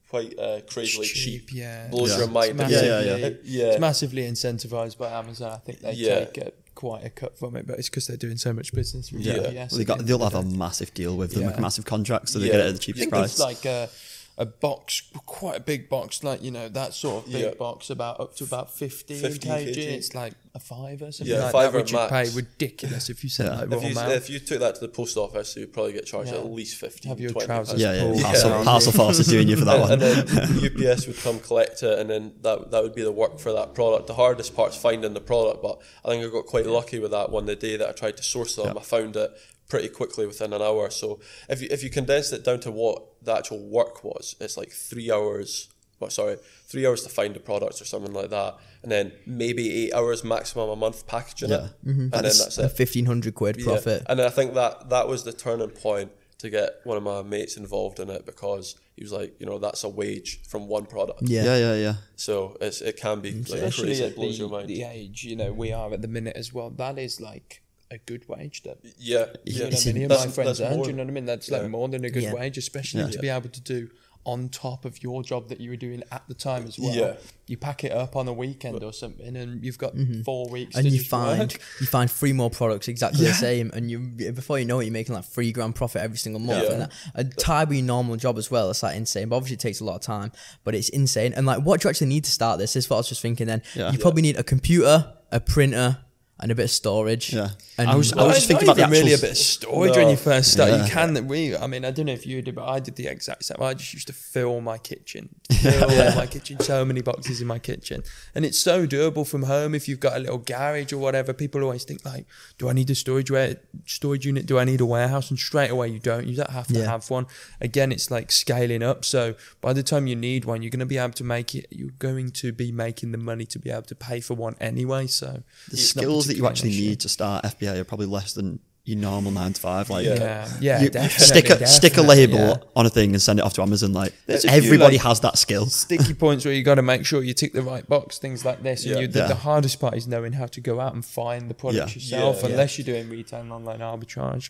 quite 0.10 0.38
uh, 0.40 0.62
crazily 0.68 1.08
cheap. 1.08 1.50
yeah. 1.54 1.88
Blows 1.90 2.12
Yeah. 2.12 2.18
your 2.20 2.28
mind. 2.28 2.60
It's 2.62 2.72
Yeah, 2.72 2.82
massively, 2.82 3.08
yeah, 3.08 3.16
yeah. 3.16 3.30
Yeah. 3.44 3.66
It's 3.72 3.80
massively 3.80 4.22
incentivized 4.24 4.98
by 4.98 5.12
Amazon. 5.12 5.52
I 5.54 5.58
think 5.58 5.80
they 5.82 5.94
Yeah. 5.94 6.26
take 6.26 6.38
a 6.40 6.52
quite 6.76 7.06
a 7.06 7.10
cut 7.10 7.38
from 7.38 7.56
it, 7.56 7.66
but 7.66 7.80
it's 7.80 7.90
because 7.90 8.06
they're 8.08 8.18
doing 8.18 8.36
so 8.38 8.52
much 8.52 8.74
business. 8.74 9.12
With 9.12 9.22
Yeah. 9.22 9.34
UPS 9.38 9.72
Well, 9.72 9.78
they 9.80 9.86
got 9.86 10.06
they'll 10.06 10.20
have 10.24 10.36
a 10.36 10.44
massive 10.44 10.94
deal 10.94 11.16
with 11.16 11.32
them, 11.32 11.42
Yeah. 11.44 11.48
like 11.48 11.58
a 11.58 11.62
massive 11.62 11.86
contract, 11.86 12.30
so 12.30 12.38
they 12.40 12.48
Yeah. 12.48 12.52
get 12.54 12.60
it 12.62 12.68
at 12.68 12.74
the 12.74 12.80
cheapest 12.80 13.10
price. 13.10 13.32
it's 13.32 13.40
like 13.40 13.64
a, 13.66 13.90
a 14.38 14.46
box, 14.46 15.02
quite 15.26 15.56
a 15.56 15.60
big 15.62 15.88
box, 15.88 16.22
like 16.24 16.44
you 16.44 16.52
know 16.52 16.68
that 16.68 16.94
sort 16.94 17.26
of 17.26 17.32
big 17.32 17.44
Yeah. 17.44 17.52
box, 17.54 17.90
about 17.90 18.20
up 18.20 18.36
to 18.38 18.44
about 18.44 18.70
15, 18.70 19.18
15 19.22 19.52
kg. 19.52 19.66
kg. 19.74 19.78
It's 19.78 20.14
like 20.14 20.34
a 20.54 20.60
fiver, 20.60 21.10
something 21.12 21.34
Yeah, 21.34 21.44
like 21.44 21.52
fiver 21.54 21.72
that, 21.72 21.84
which 21.84 21.92
you 21.94 22.08
pay 22.10 22.30
ridiculous 22.36 23.10
if 23.10 23.24
you 23.24 23.30
send 23.30 23.50
Yeah. 23.50 23.60
like 23.64 23.72
If 23.72 23.96
you, 23.96 24.02
if 24.12 24.30
you 24.30 24.40
took 24.40 24.60
that 24.60 24.76
to 24.76 24.82
the 24.82 24.88
post 24.90 25.16
office, 25.16 25.56
you'd 25.56 25.72
probably 25.72 25.94
get 25.94 26.06
charged 26.06 26.32
Yeah. 26.34 26.40
at 26.40 26.46
least 26.52 26.76
15 26.76 27.10
Have 27.10 27.20
your 27.22 27.32
trousers 27.32 27.48
pounds. 27.48 27.82
yeah, 27.82 27.94
yeah, 27.94 28.02
pulled 28.04 28.22
parcel, 28.22 28.50
down. 28.50 28.66
Parcelforce 28.66 29.20
is 29.22 29.28
doing 29.28 29.48
you 29.48 29.56
for 29.56 29.66
that 29.66 29.80
one. 29.80 29.92
and, 29.94 30.04
and 30.04 30.28
then 30.28 30.66
UPS 30.92 31.08
would 31.08 31.18
come 31.18 31.40
collect 31.40 31.82
it, 31.84 31.98
and 32.00 32.10
then 32.10 32.34
that 32.42 32.72
that 32.72 32.84
would 32.84 32.94
be 32.96 33.04
the 33.04 33.12
work 33.14 33.40
for 33.40 33.54
that 33.54 33.74
product. 33.74 34.08
The 34.08 34.16
hardest 34.16 34.54
part's 34.54 34.76
finding 34.76 35.14
the 35.14 35.22
product, 35.22 35.62
but 35.64 35.80
I 36.04 36.10
think 36.10 36.26
I 36.26 36.30
got 36.30 36.46
quite 36.46 36.66
lucky 36.66 37.00
with 37.00 37.12
that 37.12 37.32
one. 37.32 37.46
The 37.46 37.56
day 37.56 37.78
that 37.78 37.88
I 37.88 37.92
tried 37.94 38.18
to 38.18 38.24
source 38.24 38.56
them, 38.56 38.66
Yeah. 38.66 38.80
I 38.82 38.84
found 38.84 39.16
it 39.16 39.32
pretty 39.70 39.88
quickly 39.90 40.26
within 40.28 40.54
an 40.54 40.62
hour. 40.62 40.90
So 40.90 41.20
if 41.50 41.62
you 41.62 41.68
if 41.72 41.84
you 41.84 41.90
condensed 41.90 42.34
it 42.34 42.44
down 42.44 42.60
to 42.62 42.72
what 42.72 43.04
the 43.24 43.34
actual 43.36 43.60
work 43.66 44.04
was, 44.04 44.36
it's 44.40 44.58
like 44.58 44.72
three 44.72 45.12
hours. 45.12 45.70
Well, 46.00 46.10
sorry, 46.10 46.36
three 46.68 46.86
hours 46.86 47.04
to 47.04 47.10
find 47.10 47.34
the 47.34 47.40
product 47.40 47.80
or 47.82 47.86
something 47.86 48.12
like 48.14 48.30
that, 48.30 48.58
and 48.84 48.92
then 48.92 49.14
maybe 49.26 49.86
eight 49.86 49.94
hours 49.94 50.26
maximum 50.26 50.70
a 50.70 50.76
month 50.76 51.08
packaging 51.08 51.50
Yeah. 51.52 51.70
Mm-hmm. 51.86 51.90
it, 51.90 52.02
and 52.04 52.12
then 52.12 52.22
that's 52.24 52.58
A 52.58 52.66
it. 52.66 52.72
fifteen 52.74 53.06
hundred 53.06 53.34
quid 53.34 53.56
Yeah. 53.58 53.64
profit. 53.66 54.04
And 54.08 54.20
I 54.22 54.30
think 54.30 54.56
that 54.56 54.90
that 54.90 55.08
was 55.08 55.24
the 55.24 55.32
turning 55.32 55.70
point 55.70 56.12
to 56.40 56.50
get 56.50 56.82
one 56.84 56.98
of 56.98 57.04
my 57.04 57.22
mates 57.22 57.56
involved 57.56 58.02
in 58.02 58.10
it 58.10 58.26
because 58.26 58.76
he 58.98 59.04
was 59.06 59.14
like, 59.14 59.40
you 59.40 59.46
know, 59.46 59.58
that's 59.58 59.86
a 59.86 59.90
wage 59.90 60.42
from 60.50 60.68
one 60.68 60.86
product. 60.86 61.22
Yeah. 61.24 61.46
yeah, 61.46 61.58
yeah, 61.58 61.76
yeah. 61.76 61.94
So 62.18 62.58
it's, 62.60 62.82
it 62.82 62.98
can 62.98 63.22
be 63.22 63.32
like 63.32 63.44
Especially 63.54 63.86
crazy. 63.86 64.04
at 64.04 64.10
It 64.12 64.16
blows 64.18 64.34
the, 64.38 64.40
your 64.44 64.50
mind. 64.50 64.68
the 64.68 64.84
age 64.84 65.24
you 65.24 65.38
know 65.38 65.54
we 65.54 65.72
are 65.72 65.94
at 65.94 66.02
the 66.02 66.10
minute 66.10 66.36
as 66.36 66.54
well. 66.54 66.70
That 66.72 67.00
is 67.00 67.22
like 67.22 67.62
a 67.96 68.00
good 68.06 68.28
wage. 68.30 68.64
That 68.64 68.78
yeah, 69.00 69.26
you 69.46 69.54
yeah. 69.54 69.64
know 69.64 69.70
what 69.72 69.88
I 69.88 69.92
mean. 69.94 70.04
Of 70.04 70.10
my 70.26 70.28
friends 70.28 70.58
that's 70.60 70.62
earn. 70.62 70.82
Do 70.82 70.90
you 70.90 70.96
know 70.96 71.04
what 71.04 71.10
I 71.10 71.14
mean? 71.14 71.26
That's 71.26 71.50
Yeah. 71.50 71.58
like 71.60 71.70
more 71.70 71.88
than 71.90 72.06
a 72.06 72.10
good 72.10 72.24
Yeah. 72.24 72.34
wage, 72.34 72.58
especially 72.58 73.02
Yeah. 73.02 73.10
to 73.10 73.20
be 73.20 73.30
able 73.30 73.50
to 73.50 73.62
do 73.62 73.90
on 74.28 74.50
top 74.50 74.86
of 74.86 75.04
your 75.04 75.22
job 75.22 75.50
that 75.50 75.62
you 75.62 75.70
were 75.70 75.76
doing 75.76 76.02
at 76.12 76.24
the 76.28 76.34
time 76.34 76.66
as 76.68 76.80
well. 76.80 76.96
Yeah. 76.96 77.14
You 77.46 77.58
pack 77.58 77.84
it 77.84 77.92
up 77.92 78.16
on 78.16 78.28
a 78.28 78.34
weekend 78.34 78.84
or 78.84 78.92
something, 78.92 79.38
and 79.38 79.64
you've 79.64 79.78
got 79.78 79.94
four 80.24 80.50
weeks. 80.50 80.72
Mm-hmm. 80.72 80.80
and 80.80 80.90
to 80.90 80.96
you 80.96 81.04
find 81.04 81.40
work. 81.54 81.62
you 81.80 81.86
find 81.86 82.10
three 82.10 82.34
more 82.34 82.50
products 82.50 82.88
exactly 82.88 83.22
Yeah. 83.24 83.28
the 83.34 83.36
same, 83.36 83.70
and 83.76 83.92
you 83.92 84.00
before 84.00 84.58
you 84.58 84.66
know 84.66 84.80
it, 84.80 84.86
you're 84.86 84.92
making 84.94 85.14
like 85.14 85.26
three 85.26 85.52
grand 85.52 85.76
profit 85.76 86.02
every 86.02 86.18
single 86.18 86.40
month. 86.42 86.64
Yeah. 86.64 86.72
And 86.72 86.82
that, 86.82 86.92
a 87.14 87.24
tie 87.24 87.66
with 87.66 87.78
your 87.78 87.86
normal 87.86 88.16
job 88.16 88.40
as 88.40 88.50
well. 88.50 88.72
It's 88.72 88.82
like 88.82 88.96
insane, 88.98 89.30
but 89.30 89.36
obviously 89.36 89.56
it 89.58 89.60
takes 89.60 89.80
a 89.80 89.84
lot 89.86 89.96
of 89.98 90.02
time. 90.02 90.32
But 90.64 90.74
it's 90.74 90.90
insane. 90.90 91.32
And 91.36 91.46
like, 91.46 91.62
what 91.62 91.82
do 91.82 91.86
you 91.86 91.92
actually 91.92 92.08
need 92.08 92.24
to 92.24 92.32
start 92.32 92.58
this? 92.58 92.74
This 92.74 92.86
is 92.86 92.90
what 92.90 92.96
I 92.98 93.00
was 93.02 93.10
just 93.10 93.22
thinking. 93.22 93.46
Then 93.46 93.62
Yeah. 93.76 93.92
you 93.92 94.00
probably 94.00 94.24
need 94.24 94.38
a 94.38 94.44
computer, 94.44 95.14
a 95.32 95.40
printer, 95.40 96.00
and 96.40 96.52
a 96.52 96.56
bit 96.56 96.66
of 96.66 96.72
storage. 96.72 97.34
Yeah. 97.34 97.52
And 97.78 97.90
I 97.90 97.96
was- 97.96 98.12
I 98.14 98.24
was 98.28 98.36
just 98.36 98.48
thinking 98.48 98.68
about 98.68 98.76
the 98.78 98.82
even 98.84 98.92
really 98.92 99.14
a 99.14 99.18
bit 99.18 99.32
of 99.32 99.38
storage 99.38 99.94
No. 99.94 99.98
when 100.00 100.10
you 100.10 100.18
first 100.18 100.52
start. 100.52 100.70
Yeah. 100.70 100.84
You 100.86 100.90
can. 100.92 101.28
We. 101.28 101.56
I 101.56 101.68
mean, 101.68 101.84
I 101.86 101.92
don't 101.92 102.06
know 102.08 102.14
if 102.14 102.26
you 102.26 102.42
did, 102.42 102.56
but 102.56 102.66
I 102.68 102.80
did 102.80 102.96
the 102.96 103.08
exact 103.08 103.46
same. 103.46 103.58
I 103.62 103.74
just 103.74 103.94
used 103.94 104.08
to 104.08 104.14
fill 104.14 104.60
my 104.62 104.78
kitchen, 104.78 105.30
fill 105.52 106.16
my 106.16 106.28
kitchen, 106.28 106.60
so 106.60 106.84
many 106.86 107.02
boxes 107.02 107.42
in 107.42 107.48
my 107.48 107.60
kitchen, 107.60 108.04
and 108.34 108.46
it's 108.46 108.58
so 108.60 108.86
doable 108.86 109.26
from 109.28 109.44
home. 109.44 109.74
If 109.76 109.88
you've 109.88 110.00
got 110.00 110.16
a 110.18 110.20
little 110.20 110.38
garage 110.38 110.92
or 110.94 110.98
whatever, 110.98 111.34
people 111.34 111.64
always 111.64 111.84
think 111.84 112.04
like, 112.06 112.26
"Do 112.58 112.70
I 112.70 112.74
need 112.74 112.90
a 112.90 112.96
storage 112.96 113.32
ware- 113.32 113.58
storage 113.86 114.26
unit? 114.26 114.46
Do 114.46 114.58
I 114.60 114.64
need 114.66 114.82
a 114.82 114.86
warehouse?" 114.86 115.30
And 115.30 115.40
straight 115.40 115.72
away, 115.72 115.88
you 115.90 116.00
don't. 116.00 116.28
You 116.28 116.36
don't 116.36 116.50
have 116.50 116.68
to 116.68 116.80
Yeah. 116.80 116.86
have 116.92 117.10
one. 117.10 117.28
Again, 117.62 117.92
it's 117.92 118.10
like 118.12 118.32
scaling 118.32 118.84
up. 118.84 119.06
So 119.06 119.36
by 119.62 119.74
the 119.74 119.84
time 119.84 120.08
you 120.08 120.16
need 120.16 120.46
one, 120.46 120.62
you're 120.62 120.70
going 120.72 120.80
to 120.80 120.86
be 120.86 120.98
able 120.98 121.14
to 121.14 121.24
make 121.24 121.56
it. 121.56 121.68
You're 121.72 121.92
going 122.00 122.32
to 122.32 122.52
be 122.52 122.72
making 122.72 123.12
the 123.12 123.18
money 123.18 123.46
to 123.48 123.60
be 123.60 123.70
able 123.70 123.84
to 123.84 123.96
pay 123.96 124.20
for 124.20 124.34
one 124.34 124.56
anyway. 124.62 125.08
So 125.08 125.44
The 125.70 125.74
it's 125.74 125.96
not 125.96 126.04
skills 126.26 126.36
that 126.36 126.38
you 126.38 126.48
actually 126.48 126.70
need 126.72 127.00
to 127.02 127.10
start 127.10 127.46
FBA 127.46 127.78
are 127.80 127.84
probably 127.84 128.08
less 128.08 128.34
than 128.34 128.60
your 128.84 129.00
normal 129.00 129.32
nine 129.32 129.52
to 129.52 129.60
five. 129.60 129.90
Like, 129.90 130.06
Yeah. 130.06 130.14
Yeah, 130.14 130.48
yeah, 130.62 130.82
you 130.84 130.90
definitely, 130.92 131.26
stick 131.26 131.50
a 131.50 131.66
stick 131.66 131.98
a 131.98 132.02
label 132.04 132.38
yeah. 132.38 132.56
on 132.76 132.86
a 132.86 132.90
thing 132.90 133.14
and 133.14 133.22
send 133.22 133.40
it 133.40 133.42
off 133.46 133.54
to 133.54 133.64
Amazon. 133.64 133.94
Like 133.94 134.14
There's 134.28 134.46
a 134.46 134.50
few, 134.50 134.58
everybody 134.58 134.98
like- 134.98 135.06
has 135.08 135.20
that 135.22 135.40
skill. 135.40 135.66
sticky 135.66 136.14
points 136.26 136.46
where 136.46 136.54
you 136.54 136.62
got 136.64 136.76
to 136.76 136.84
make 136.84 137.04
sure 137.04 137.24
you 137.24 137.34
tick 137.34 137.54
the 137.54 137.64
right 137.64 137.88
box, 137.90 138.20
things 138.20 138.46
like 138.46 138.62
this. 138.62 138.86
And 138.86 138.94
Yeah. 138.94 139.02
you, 139.02 139.08
the, 139.08 139.20
Yeah. 139.20 139.28
the 139.28 139.36
hardest 139.36 139.80
part 139.80 139.96
is 139.98 140.08
knowing 140.08 140.34
how 140.34 140.46
to 140.46 140.62
go 140.62 140.80
out 140.80 140.94
and 140.94 141.04
find 141.04 141.50
the 141.50 141.56
product 141.56 141.96
Yeah. 141.96 142.02
yourself, 142.02 142.42
Yeah. 142.44 142.50
unless 142.50 142.78
you're 142.78 142.86
doing 142.86 143.10
retail 143.10 143.40
and 143.42 143.52
online 143.52 143.80
arbitrage. 143.80 144.50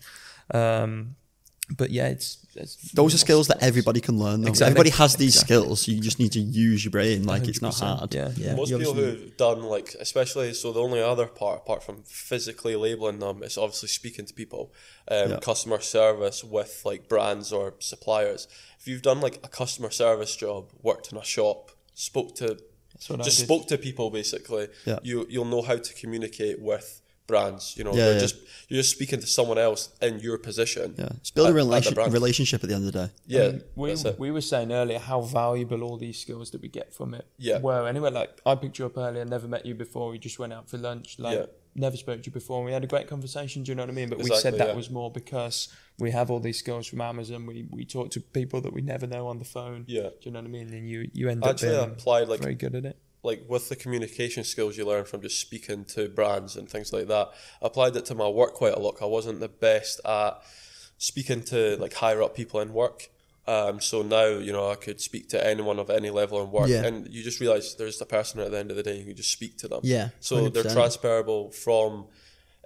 Um, 0.52 1.16
but 1.70 1.90
yeah, 1.90 2.08
it's, 2.08 2.38
it's 2.54 2.92
Those 2.92 3.12
are 3.14 3.18
skills 3.18 3.48
that 3.48 3.60
everybody 3.60 4.00
can 4.00 4.18
learn. 4.18 4.42
Though. 4.42 4.48
Exactly. 4.48 4.70
Everybody 4.70 4.90
has 4.90 5.16
these 5.16 5.34
Exactly. 5.34 5.56
skills. 5.56 5.88
You 5.88 6.00
just 6.00 6.18
need 6.20 6.32
to 6.32 6.40
use 6.40 6.84
your 6.84 6.92
brain. 6.92 7.24
Like 7.24 7.48
it's 7.48 7.60
not 7.60 7.74
hard. 7.78 8.14
Yeah, 8.14 8.30
Yeah. 8.36 8.54
Most 8.54 8.70
you 8.70 8.78
people 8.78 8.94
who've 8.94 9.36
done 9.36 9.62
like, 9.62 9.94
especially 9.98 10.54
so, 10.54 10.72
the 10.72 10.80
only 10.80 11.00
other 11.02 11.26
part 11.26 11.58
apart 11.62 11.82
from 11.82 12.02
physically 12.04 12.76
labeling 12.76 13.18
them 13.18 13.42
is 13.42 13.58
obviously 13.58 13.88
speaking 13.88 14.26
to 14.26 14.32
people, 14.34 14.72
um, 15.08 15.30
Yeah. 15.32 15.38
customer 15.40 15.80
service 15.80 16.44
with 16.44 16.82
like 16.84 17.08
brands 17.08 17.52
or 17.52 17.74
suppliers. 17.80 18.46
If 18.78 18.86
you've 18.86 19.02
done 19.02 19.20
like 19.20 19.40
a 19.42 19.48
customer 19.48 19.90
service 19.90 20.36
job, 20.36 20.70
worked 20.82 21.10
in 21.10 21.18
a 21.18 21.24
shop, 21.24 21.72
spoke 21.94 22.36
to, 22.36 22.58
just 23.24 23.40
spoke 23.40 23.66
to 23.68 23.76
people 23.76 24.10
basically, 24.10 24.68
Yeah. 24.84 25.00
you 25.02 25.26
you'll 25.28 25.44
know 25.46 25.62
how 25.62 25.76
to 25.76 25.94
communicate 25.94 26.60
with 26.60 27.02
brands. 27.26 27.74
You 27.76 27.84
know, 27.84 27.92
Yeah, 27.92 28.04
they're 28.04 28.14
yeah. 28.14 28.20
just 28.20 28.36
you're 28.68 28.80
just 28.82 28.90
speaking 28.90 29.20
to 29.20 29.26
someone 29.26 29.58
else 29.58 29.90
in 30.00 30.18
your 30.20 30.38
position. 30.38 30.94
Yeah, 30.98 31.08
it's 31.16 31.30
build 31.30 31.46
a 31.46 31.50
at- 31.50 31.56
at 31.56 31.56
relation, 31.56 31.94
relationship 32.12 32.62
at 32.64 32.68
the 32.68 32.74
end 32.74 32.86
of 32.86 32.92
the 32.92 33.06
day. 33.06 33.12
Yeah, 33.26 33.40
I 33.42 33.50
mean, 33.52 33.62
we, 33.74 33.94
we 34.18 34.30
were 34.30 34.40
saying 34.40 34.72
earlier 34.72 34.98
how 34.98 35.20
valuable 35.20 35.82
all 35.82 35.96
these 35.96 36.18
skills 36.18 36.50
that 36.50 36.62
we 36.62 36.68
get 36.68 36.92
from 36.94 37.14
it 37.14 37.26
Yeah. 37.38 37.58
Well, 37.58 37.86
Anyway, 37.86 38.10
like 38.10 38.40
I 38.44 38.54
picked 38.54 38.78
you 38.78 38.86
up 38.86 38.96
earlier, 38.96 39.24
never 39.24 39.48
met 39.48 39.64
you 39.66 39.74
before. 39.74 40.10
We 40.10 40.18
just 40.18 40.38
went 40.38 40.52
out 40.52 40.68
for 40.68 40.78
lunch. 40.78 41.18
Like 41.18 41.38
Yeah. 41.38 41.46
never 41.74 41.96
spoke 41.96 42.22
to 42.22 42.26
you 42.26 42.32
before. 42.32 42.62
We 42.64 42.72
had 42.72 42.84
a 42.84 42.86
great 42.86 43.08
conversation. 43.08 43.62
Do 43.62 43.70
you 43.70 43.76
know 43.76 43.82
what 43.84 43.90
I 43.90 43.94
mean? 43.94 44.08
But 44.08 44.18
we 44.18 44.30
said 44.34 44.54
that 44.58 44.68
yeah. 44.68 44.74
was 44.74 44.90
more 44.90 45.10
because 45.10 45.68
we 45.98 46.10
have 46.10 46.30
all 46.30 46.40
these 46.40 46.58
skills 46.58 46.86
from 46.86 47.00
Amazon. 47.00 47.46
We 47.46 47.66
we 47.70 47.84
talk 47.84 48.10
to 48.12 48.20
people 48.20 48.60
that 48.62 48.72
we 48.72 48.82
never 48.82 49.06
know 49.06 49.26
on 49.28 49.38
the 49.38 49.44
phone. 49.44 49.84
Yeah. 49.86 50.02
Do 50.02 50.16
you 50.22 50.30
know 50.32 50.40
what 50.40 50.46
I 50.48 50.50
mean? 50.50 50.68
And 50.72 50.88
you 50.88 51.10
you 51.12 51.28
end 51.28 51.44
Actually, 51.44 51.76
I 51.76 51.78
up 51.80 51.86
being 51.86 51.92
applied 51.98 52.28
like 52.28 52.40
very 52.40 52.54
good 52.54 52.74
at 52.74 52.84
it. 52.84 52.98
Like 53.26 53.42
with 53.48 53.68
the 53.68 53.76
communication 53.76 54.44
skills 54.44 54.76
you 54.78 54.86
learn 54.86 55.04
from 55.04 55.20
just 55.20 55.38
speaking 55.40 55.84
to 55.94 56.08
brands 56.08 56.56
and 56.56 56.68
things 56.68 56.92
like 56.92 57.08
that, 57.08 57.26
I 57.62 57.66
applied 57.66 57.94
it 57.96 58.06
to 58.06 58.14
my 58.14 58.28
work 58.28 58.54
quite 58.54 58.74
a 58.74 58.78
lot. 58.78 58.96
I 59.02 59.06
wasn't 59.06 59.40
the 59.40 59.48
best 59.48 60.00
at 60.04 60.32
speaking 60.98 61.42
to 61.52 61.76
like 61.76 61.94
higher 61.94 62.22
up 62.22 62.34
people 62.34 62.60
in 62.60 62.72
work. 62.72 63.10
Um, 63.48 63.80
so 63.80 64.02
now 64.02 64.26
you 64.46 64.52
know 64.52 64.70
I 64.70 64.74
could 64.74 65.00
speak 65.00 65.28
to 65.28 65.46
anyone 65.46 65.78
of 65.78 65.88
any 65.90 66.10
level 66.10 66.42
in 66.42 66.50
work, 66.50 66.68
Yeah. 66.68 66.84
and 66.84 67.06
you 67.14 67.22
just 67.22 67.38
realize 67.40 67.76
there's 67.76 67.98
the 67.98 68.06
person 68.06 68.40
at 68.40 68.50
the 68.50 68.58
end 68.58 68.70
of 68.72 68.76
the 68.76 68.82
day. 68.82 68.96
You 68.98 69.04
can 69.04 69.16
just 69.16 69.30
speak 69.32 69.56
to 69.58 69.68
them. 69.68 69.80
Yeah, 69.84 70.08
So 70.20 70.48
they 70.48 70.60
are 70.60 70.64
transferable 70.64 71.50
from 71.52 72.06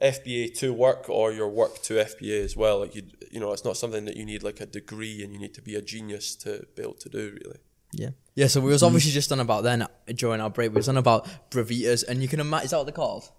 FBA 0.00 0.54
to 0.60 0.72
work 0.72 1.10
or 1.10 1.32
your 1.32 1.48
work 1.50 1.82
to 1.82 1.94
FBA 1.94 2.42
as 2.42 2.56
well. 2.56 2.80
Like 2.80 2.94
you, 2.94 3.02
you 3.30 3.40
know, 3.40 3.52
it's 3.52 3.64
not 3.64 3.76
something 3.76 4.06
that 4.06 4.16
you 4.16 4.24
need 4.24 4.42
like 4.42 4.60
a 4.60 4.66
degree 4.66 5.22
and 5.22 5.32
you 5.34 5.38
need 5.38 5.52
to 5.54 5.62
be 5.62 5.74
a 5.74 5.82
genius 5.82 6.34
to 6.36 6.66
be 6.74 6.82
able 6.82 6.94
to 6.94 7.08
do. 7.10 7.36
Really. 7.44 7.58
Yeah. 7.92 8.10
Yeah, 8.40 8.46
so 8.46 8.62
we 8.62 8.70
was 8.70 8.82
obviously 8.82 9.10
mm. 9.10 9.14
just 9.20 9.30
on 9.32 9.40
about 9.40 9.64
then 9.64 9.82
uh, 9.82 9.88
during 10.14 10.40
our 10.40 10.48
break. 10.48 10.70
We 10.70 10.76
was 10.76 10.88
on 10.88 10.96
about 10.96 11.28
Brevitas, 11.50 12.08
and 12.08 12.22
you 12.22 12.28
can 12.28 12.40
imagine. 12.40 12.64
Is 12.64 12.70
that 12.70 12.78
what 12.78 12.84
they're 12.84 12.94
called? 12.94 13.30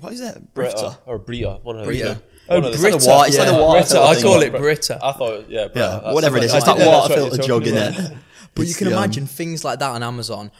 What 0.00 0.12
is 0.12 0.18
that? 0.18 0.52
Brita 0.52 0.98
or 1.06 1.16
Bria? 1.20 1.60
one 1.62 1.76
of 1.76 1.82
the 1.82 1.86
Brita. 1.86 2.20
Two. 2.48 2.54
Oh, 2.54 2.60
One 2.60 2.72
of 2.74 2.80
Brita. 2.80 2.96
It's 2.96 3.06
like 3.06 3.14
a 3.14 3.18
water- 3.18 3.28
it's 3.28 3.38
like 3.38 3.48
a 3.48 3.52
Yeah. 3.52 3.58
water 3.60 3.80
Brita. 3.80 4.00
I 4.02 4.14
thing. 4.14 4.22
call 4.24 4.42
it 4.42 4.52
Brita. 4.52 4.98
I 5.02 5.12
thought, 5.12 5.50
yeah, 5.50 5.64
Brita. 5.68 5.78
Yeah, 5.80 6.00
That's 6.02 6.14
whatever 6.14 6.36
it 6.38 6.44
is. 6.44 6.50
something- 6.52 6.74
It's 6.76 6.84
that 6.84 6.86
water 6.90 7.14
filter 7.14 7.42
jug 7.42 7.66
in 7.66 7.74
talking 7.74 7.94
it. 7.94 7.98
about. 7.98 8.18
But 8.54 8.66
you 8.66 8.74
can 8.74 8.88
the, 8.88 8.96
um, 8.96 9.04
imagine 9.04 9.26
things 9.28 9.62
like 9.64 9.78
that 9.78 9.90
on 9.90 10.02
Amazon 10.02 10.50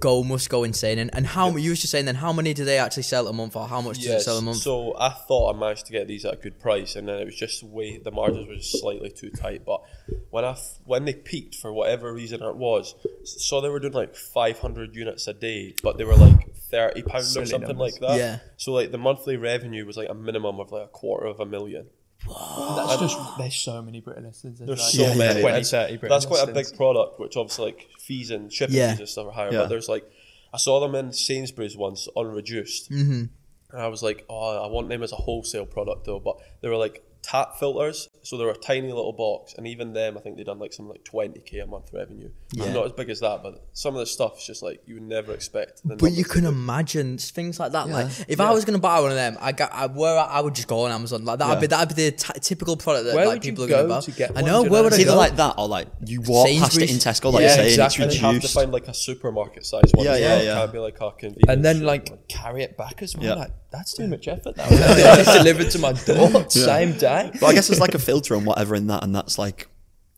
go 0.00 0.24
must 0.24 0.50
go 0.50 0.64
insane. 0.64 0.98
And, 0.98 1.14
and 1.14 1.24
how 1.24 1.54
you 1.54 1.70
was 1.70 1.80
just 1.80 1.92
saying 1.92 2.04
then 2.06 2.16
how 2.16 2.32
many 2.32 2.52
do 2.52 2.64
they 2.64 2.78
actually 2.78 3.04
sell 3.04 3.28
a 3.28 3.32
month 3.32 3.54
or 3.54 3.68
how 3.68 3.80
much 3.80 3.98
does 3.98 4.06
it 4.06 4.08
Yes, 4.08 4.24
sell 4.24 4.38
a 4.38 4.42
month? 4.42 4.56
so 4.58 4.96
I 4.98 5.10
thought 5.10 5.54
I 5.54 5.58
managed 5.58 5.86
to 5.86 5.92
get 5.92 6.08
these 6.08 6.24
at 6.24 6.34
a 6.34 6.36
good 6.36 6.58
price, 6.58 6.96
and 6.96 7.06
then 7.06 7.20
it 7.20 7.26
was 7.26 7.36
just 7.36 7.62
way 7.62 7.98
the 7.98 8.10
margins 8.10 8.48
were 8.48 8.56
just 8.56 8.80
slightly 8.80 9.10
too 9.10 9.30
tight. 9.30 9.64
But 9.64 9.82
when 10.30 10.44
I 10.44 10.52
f- 10.52 10.80
when 10.84 11.04
they 11.04 11.12
peaked 11.12 11.54
for 11.54 11.72
whatever 11.72 12.12
reason 12.12 12.42
it 12.42 12.56
was, 12.56 12.96
so 13.22 13.60
they 13.60 13.68
were 13.68 13.78
doing 13.78 13.92
like 13.92 14.16
500 14.16 14.96
units 14.96 15.28
a 15.28 15.32
day, 15.34 15.74
but 15.80 15.96
they 15.96 16.04
were 16.04 16.16
like 16.16 16.56
30 16.72 17.02
pounds 17.02 17.36
or 17.36 17.46
something 17.46 17.68
numbers. 17.76 18.00
like 18.00 18.00
that. 18.00 18.18
Yeah. 18.18 18.38
So 18.56 18.72
like 18.72 18.90
the 18.90 18.98
monthly 18.98 19.36
revenue 19.36 19.86
was 19.86 19.96
like 19.96 20.08
a 20.08 20.14
minimum 20.14 20.58
of 20.58 20.72
like 20.72 20.86
a 20.86 20.88
quarter 20.88 21.26
of 21.26 21.33
a 21.40 21.46
million. 21.46 21.86
That's 22.26 23.00
just 23.00 23.18
there's 23.38 23.56
so 23.56 23.82
many 23.82 24.00
Brita 24.00 24.20
listings. 24.20 24.58
There's 24.58 24.70
like 24.70 24.78
so 24.78 25.02
Yeah, 25.02 25.08
yeah, 25.08 25.14
many. 25.14 25.40
20, 25.42 25.64
30 25.64 25.96
Brita 25.98 26.12
That's 26.12 26.26
quite 26.26 26.48
a 26.48 26.52
big 26.52 26.66
product, 26.76 27.20
which 27.20 27.36
obviously 27.36 27.66
like 27.66 27.88
fees 27.98 28.30
and 28.30 28.52
shipping 28.52 28.76
Yeah. 28.76 28.92
fees 28.92 29.00
and 29.00 29.08
stuff 29.08 29.26
are 29.26 29.32
higher. 29.32 29.52
Yeah. 29.52 29.58
But 29.60 29.68
there's 29.68 29.88
like, 29.88 30.10
I 30.52 30.56
saw 30.56 30.80
them 30.80 30.94
in 30.94 31.12
Sainsbury's 31.12 31.76
once 31.76 32.08
unreduced, 32.16 32.90
mm-hmm. 32.90 33.24
and 33.72 33.82
I 33.82 33.88
was 33.88 34.02
like, 34.02 34.24
oh, 34.30 34.64
I 34.64 34.68
want 34.68 34.88
them 34.88 35.02
as 35.02 35.12
a 35.12 35.16
wholesale 35.16 35.66
product 35.66 36.06
though. 36.06 36.20
But 36.20 36.36
they 36.60 36.68
were 36.68 36.76
like 36.76 37.02
tap 37.22 37.56
filters, 37.58 38.08
so 38.24 38.36
they're 38.36 38.48
a 38.50 38.56
tiny 38.56 38.88
little 38.88 39.12
box, 39.12 39.54
and 39.56 39.66
even 39.66 39.92
them, 39.92 40.16
I 40.18 40.20
think 40.20 40.36
they 40.36 40.44
done 40.44 40.58
like 40.58 40.72
something 40.72 40.90
like 40.90 41.04
twenty 41.04 41.40
k 41.40 41.58
a 41.60 41.66
month 41.66 41.90
revenue. 41.92 42.30
Yeah. 42.52 42.72
Not 42.72 42.86
as 42.86 42.92
big 42.92 43.10
as 43.10 43.20
that, 43.20 43.42
but 43.42 43.64
some 43.72 43.94
of 43.94 44.00
the 44.00 44.06
stuff 44.06 44.38
is 44.38 44.44
just 44.46 44.62
like 44.62 44.80
you 44.86 44.94
would 44.94 45.02
never 45.04 45.32
expect. 45.32 45.82
But 45.84 46.12
you 46.12 46.24
can 46.24 46.44
imagine 46.46 47.18
things 47.18 47.60
like 47.60 47.72
that. 47.72 47.88
Like 47.88 48.08
if 48.28 48.40
I 48.40 48.50
was 48.52 48.64
gonna 48.64 48.78
buy 48.78 48.98
one 49.00 49.10
of 49.10 49.16
them, 49.16 49.36
I 49.40 49.52
got 49.52 49.72
I, 49.72 49.86
where 49.86 50.18
I, 50.18 50.24
I 50.24 50.40
would 50.40 50.54
just 50.54 50.68
go 50.68 50.84
on 50.86 50.90
Amazon. 50.90 51.24
Like 51.24 51.38
that'd 51.38 51.60
be 51.60 51.66
that'd 51.68 51.94
be 51.96 52.10
the 52.10 52.16
t- 52.16 52.40
typical 52.40 52.76
product 52.76 53.06
that 53.06 53.14
Where 53.14 53.26
like 53.26 53.36
would 53.36 53.44
you 53.44 53.52
people 53.52 53.64
are 53.64 53.68
go 53.68 53.76
gonna 53.82 53.88
buy. 53.94 54.00
to 54.00 54.10
get 54.10 54.30
I 54.30 54.34
one, 54.34 54.44
know 54.46 54.60
do 54.60 54.66
you 54.66 54.70
where 54.72 54.80
know? 54.80 54.84
would 54.84 54.92
I 54.92 54.96
It's 54.96 55.02
either 55.04 55.12
go? 55.12 55.18
like 55.18 55.36
that 55.36 55.54
or 55.58 55.68
like 55.68 55.88
you 56.06 56.20
walk 56.22 56.48
past 56.48 56.76
it 56.78 56.82
in 56.90 56.98
Sainsbury's. 57.00 57.20
Tesco, 57.20 57.32
like 57.32 57.42
Yeah, 57.42 57.48
you 57.48 57.54
say, 57.54 57.68
exactly. 57.68 58.04
and 58.04 58.14
you 58.14 58.20
have 58.20 58.40
to 58.42 58.48
find 58.48 58.72
like 58.72 58.88
a 58.88 58.94
supermarket 58.94 59.66
size 59.66 59.82
one. 59.92 60.06
Yeah, 60.06 60.12
as 60.12 60.20
yeah, 60.20 60.26
well. 60.28 60.40
It 60.40 60.44
yeah. 60.46 60.54
Can't 60.54 60.72
be 60.72 60.78
like 60.78 61.00
a 61.00 61.10
convenience 61.12 61.44
and 61.48 61.64
then 61.64 61.82
like 61.84 62.08
one. 62.10 62.18
carry 62.28 62.62
it 62.62 62.76
back 62.78 63.02
as 63.02 63.16
well. 63.16 63.46
Yeah. 63.74 63.78
Like 63.78 63.86
that's 63.86 63.94
too 63.94 64.08
much 64.08 64.28
effort. 64.28 64.56
Now 64.56 64.66
it's 64.70 65.32
delivered 65.38 65.70
to 65.72 65.78
my 65.78 65.92
door 65.92 66.48
same 66.50 66.92
day. 66.98 67.30
But 67.40 67.46
I 67.46 67.54
guess 67.54 67.70
it's 67.70 67.80
like 67.80 67.94
a 67.94 67.98
filter 67.98 68.36
on 68.36 68.44
whatever 68.44 68.74
in 68.74 68.86
that, 68.88 69.02
and 69.04 69.14
that's 69.14 69.38
like 69.38 69.68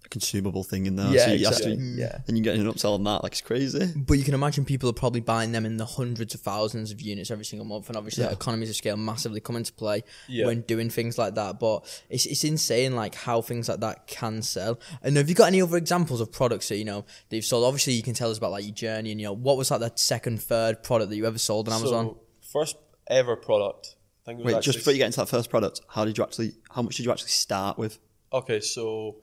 a 0.04 0.08
consumable 0.08 0.62
thing 0.62 0.86
in 0.86 0.94
there. 0.94 1.10
Yeah, 1.10 1.24
so 1.26 1.32
you 1.32 1.44
have 1.46 1.56
to, 1.56 1.72
exactly. 1.72 2.00
Yeah. 2.00 2.18
and 2.28 2.38
you 2.38 2.44
get 2.44 2.54
an 2.56 2.64
upsell 2.66 2.94
on 2.94 3.02
that, 3.04 3.24
like 3.24 3.32
it's 3.32 3.40
crazy. 3.40 3.92
But 3.96 4.14
you 4.18 4.24
can 4.24 4.34
imagine 4.34 4.64
people 4.64 4.88
are 4.88 4.92
probably 4.92 5.20
buying 5.20 5.50
them 5.50 5.66
in 5.66 5.78
the 5.78 5.84
hundreds 5.84 6.32
of 6.34 6.40
thousands 6.42 6.92
of 6.92 7.00
units 7.00 7.30
every 7.32 7.44
single 7.44 7.66
month, 7.66 7.88
and 7.88 7.96
obviously 7.96 8.22
Yeah. 8.24 8.30
economies 8.30 8.70
of 8.70 8.76
scale 8.76 8.96
massively 8.96 9.40
come 9.40 9.56
into 9.56 9.72
play 9.72 10.04
Yeah. 10.28 10.46
when 10.46 10.60
doing 10.60 10.90
things 10.90 11.18
like 11.18 11.34
that. 11.34 11.58
But 11.58 11.84
it's 12.08 12.24
it's 12.26 12.44
insane 12.44 12.94
like 12.94 13.14
how 13.16 13.40
things 13.42 13.68
like 13.68 13.80
that 13.80 14.06
can 14.06 14.42
sell. 14.42 14.78
And 15.02 15.16
have 15.16 15.28
you 15.28 15.34
got 15.34 15.46
any 15.48 15.60
other 15.60 15.76
examples 15.76 16.20
of 16.20 16.30
products 16.30 16.68
that 16.68 16.76
you 16.76 16.84
know 16.84 17.04
that 17.28 17.36
you've 17.36 17.44
sold? 17.44 17.64
Obviously, 17.64 17.94
you 17.94 18.02
can 18.04 18.14
tell 18.14 18.30
us 18.30 18.38
about 18.38 18.52
like 18.52 18.64
your 18.64 18.74
journey, 18.74 19.10
and 19.10 19.20
you 19.20 19.26
know 19.26 19.32
what 19.34 19.56
was 19.56 19.70
like 19.72 19.80
the 19.80 19.90
second, 19.96 20.40
third 20.40 20.82
product 20.84 21.10
that 21.10 21.16
you 21.16 21.26
ever 21.26 21.38
sold 21.38 21.68
on 21.68 21.74
Amazon. 21.74 22.06
So, 22.06 22.20
first 22.52 22.76
ever 23.08 23.36
product. 23.36 23.96
I 24.24 24.26
think 24.26 24.40
it 24.40 24.44
was 24.44 24.54
Wait, 24.54 24.62
just 24.62 24.78
before 24.78 24.92
you 24.92 24.98
get 24.98 25.06
into 25.06 25.20
that 25.20 25.28
first 25.28 25.50
product, 25.50 25.80
how 25.88 26.04
did 26.04 26.18
you 26.18 26.24
actually? 26.24 26.54
How 26.70 26.82
much 26.82 26.96
did 26.96 27.06
you 27.06 27.12
actually 27.12 27.30
start 27.30 27.78
with? 27.78 27.98
Okay, 28.32 28.60
so 28.60 29.16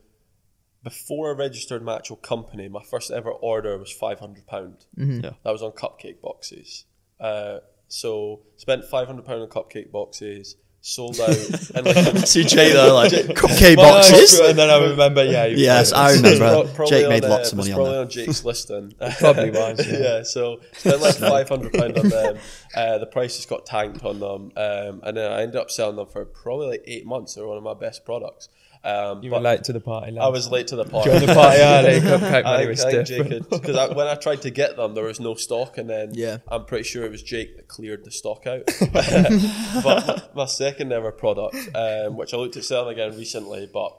before 0.83 1.33
I 1.33 1.37
registered 1.37 1.83
my 1.83 1.95
actual 1.95 2.17
company, 2.17 2.67
my 2.67 2.83
first 2.83 3.11
ever 3.11 3.31
order 3.31 3.77
was 3.77 3.91
five 3.91 4.19
hundred 4.19 4.47
pound. 4.47 4.85
Yeah. 4.95 5.31
That 5.43 5.51
was 5.51 5.61
on 5.61 5.71
cupcake 5.71 6.21
boxes. 6.21 6.85
Uh, 7.19 7.59
so 7.87 8.41
spent 8.57 8.85
five 8.85 9.07
hundred 9.07 9.25
pound 9.25 9.41
on 9.41 9.49
cupcake 9.49 9.91
boxes. 9.91 10.55
Sold 10.85 11.17
out. 11.21 11.29
and 11.75 11.85
like, 11.85 12.27
See 12.27 12.43
Jake 12.43 12.73
there, 12.73 12.91
like 12.91 13.09
cupcake 13.13 13.77
well, 13.77 13.93
boxes. 13.93 14.37
and 14.37 14.59
then 14.59 14.69
I 14.69 14.89
remember, 14.89 15.23
yeah. 15.23 15.45
Yes, 15.45 15.93
I 15.93 16.11
remember. 16.11 16.67
Pro- 16.73 16.85
Jake 16.87 17.07
made 17.07 17.23
lots 17.23 17.53
of 17.53 17.59
money 17.59 17.71
on 17.71 17.77
probably 17.77 17.93
that. 17.93 18.01
on 18.01 18.09
Jake's 18.09 18.43
listing. 18.43 18.93
Probably 19.19 19.49
was, 19.49 19.87
yeah. 19.87 19.97
yeah. 19.97 20.23
So 20.23 20.59
spent 20.73 20.99
like 20.99 21.15
five 21.15 21.47
hundred 21.47 21.71
pound 21.71 21.97
on 21.97 22.09
them. 22.09 22.37
Uh, 22.75 22.97
the 22.97 23.05
prices 23.05 23.45
got 23.45 23.65
tanked 23.65 24.03
on 24.03 24.19
them, 24.19 24.51
um, 24.57 24.99
and 25.05 25.15
then 25.15 25.31
I 25.31 25.43
ended 25.43 25.55
up 25.55 25.71
selling 25.71 25.95
them 25.95 26.07
for 26.07 26.25
probably 26.25 26.67
like 26.67 26.83
eight 26.85 27.05
months. 27.05 27.35
They 27.35 27.41
were 27.41 27.47
one 27.47 27.57
of 27.57 27.63
my 27.63 27.75
best 27.75 28.03
products. 28.03 28.49
Um, 28.85 29.23
You 29.23 29.31
were 29.31 29.39
late 29.39 29.63
to 29.65 29.73
the 29.73 29.79
party. 29.79 30.17
I 30.19 30.27
was 30.27 30.51
late 30.51 30.67
to 30.67 30.75
the 30.75 30.83
party. 30.83 31.09
Joined 31.09 31.23
the 31.29 31.33
party 31.33 31.61
early. 31.61 31.99
Cupcake 32.01 32.45
I 32.45 32.65
money 32.65 32.71
I 32.71 32.75
think 32.75 33.07
different. 33.07 33.49
because 33.49 33.95
when 33.95 34.07
I 34.07 34.15
tried 34.15 34.41
to 34.41 34.49
get 34.49 34.75
them, 34.75 34.93
there 34.93 35.05
was 35.05 35.19
no 35.21 35.35
stock, 35.35 35.77
and 35.77 35.89
then 35.89 36.11
Yeah. 36.13 36.39
I'm 36.49 36.65
pretty 36.65 36.83
sure 36.83 37.05
it 37.05 37.11
was 37.11 37.23
Jake 37.23 37.55
that 37.55 37.67
cleared 37.69 38.03
the 38.03 38.11
stock 38.11 38.45
out. 38.45 38.63
but 38.93 39.85
my, 39.85 40.21
my 40.35 40.45
second 40.45 40.91
ever 40.91 41.11
product, 41.11 41.55
um, 41.75 42.17
which 42.17 42.33
I 42.33 42.37
looked 42.37 42.57
at 42.57 42.65
selling 42.65 42.93
again 42.99 43.17
recently, 43.17 43.69
but 43.71 43.97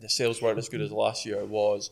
the 0.00 0.08
sales 0.08 0.40
weren't 0.40 0.58
as 0.58 0.68
good 0.70 0.80
as 0.80 0.90
last 0.92 1.26
year, 1.26 1.44
was 1.44 1.90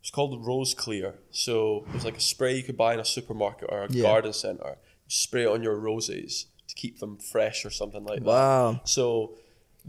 it's 0.00 0.10
called 0.12 0.46
Rose 0.46 0.74
Clear. 0.74 1.14
So 1.32 1.84
it 1.88 1.94
was 1.94 2.04
like 2.04 2.16
a 2.16 2.20
spray 2.20 2.56
you 2.56 2.62
could 2.62 2.76
buy 2.76 2.94
in 2.94 3.00
a 3.00 3.04
supermarket 3.04 3.68
or 3.72 3.82
a 3.82 3.88
Yeah. 3.90 4.02
garden 4.02 4.32
centre. 4.32 4.76
You 5.06 5.10
spray 5.10 5.42
it 5.42 5.48
on 5.48 5.64
your 5.64 5.74
roses 5.74 6.46
to 6.68 6.74
keep 6.76 7.00
them 7.00 7.16
fresh 7.18 7.64
or 7.64 7.70
something 7.70 8.04
like 8.04 8.20
that. 8.20 8.24
Wow. 8.26 8.80
So 8.84 9.32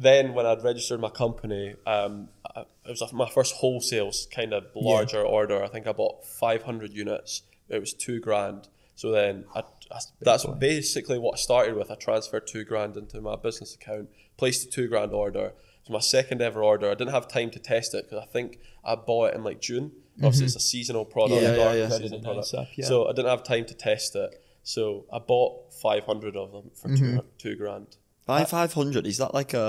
then 0.01 0.33
when 0.33 0.45
I'd 0.45 0.63
registered 0.63 0.99
my 0.99 1.09
company, 1.09 1.75
um, 1.85 2.29
I- 2.55 2.61
it 2.85 2.89
was 2.99 3.13
my 3.13 3.29
first 3.29 3.55
wholesale 3.55 4.11
kind 4.31 4.53
of 4.53 4.63
larger 4.75 5.21
order. 5.21 5.63
I 5.63 5.67
think 5.67 5.85
I 5.87 5.91
bought 5.91 6.25
500 6.25 6.91
units. 6.93 7.43
It 7.67 7.79
was 7.79 7.93
two 7.93 8.19
grand. 8.19 8.67
So 8.95 9.11
then 9.11 9.45
I, 9.55 9.59
I- 9.91 9.99
that's 10.21 10.45
basically 10.45 11.19
what 11.19 11.33
I 11.33 11.37
started 11.37 11.75
with. 11.75 11.91
I 11.91 11.95
transferred 11.95 12.47
two 12.47 12.63
grand 12.63 12.95
into 12.97 13.21
my 13.21 13.35
business 13.35 13.75
account, 13.75 14.09
placed 14.37 14.67
a 14.67 14.71
two 14.71 14.87
grand 14.87 15.11
order. 15.11 15.47
It 15.47 15.55
was 15.87 15.89
my 15.89 15.99
second 15.99 16.41
ever 16.41 16.63
order. 16.63 16.87
I 16.89 16.95
didn't 16.95 17.13
have 17.13 17.27
time 17.27 17.49
to 17.51 17.59
test 17.59 17.93
it 17.93 18.05
because 18.09 18.23
I 18.23 18.27
think 18.31 18.59
I 18.83 18.95
bought 18.95 19.31
it 19.31 19.35
in 19.35 19.43
like 19.43 19.59
June. 19.61 19.91
Obviously, 20.21 20.45
it's 20.47 20.55
a 20.55 20.59
seasonal 20.59 21.05
product. 21.05 21.41
Yeah, 21.41 21.55
yeah, 21.55 21.73
yeah. 21.73 21.89
season 21.89 22.21
Nice 22.21 22.23
product. 22.23 22.53
up, 22.55 22.67
yeah. 22.77 22.85
So 22.85 23.05
I 23.07 23.11
didn't 23.13 23.29
have 23.29 23.43
time 23.43 23.65
to 23.65 23.73
test 23.73 24.15
it. 24.15 24.41
So 24.63 25.05
I 25.13 25.19
bought 25.19 25.73
500 25.81 26.35
of 26.35 26.51
them 26.51 26.71
for 26.73 26.89
two, 26.95 27.23
two 27.37 27.55
grand. 27.55 27.95
Buy 28.29 28.41
uh, 28.43 28.45
five 28.45 28.71
hundred. 28.73 29.03
Is 29.07 29.17
that 29.17 29.33
like 29.33 29.53
a 29.53 29.67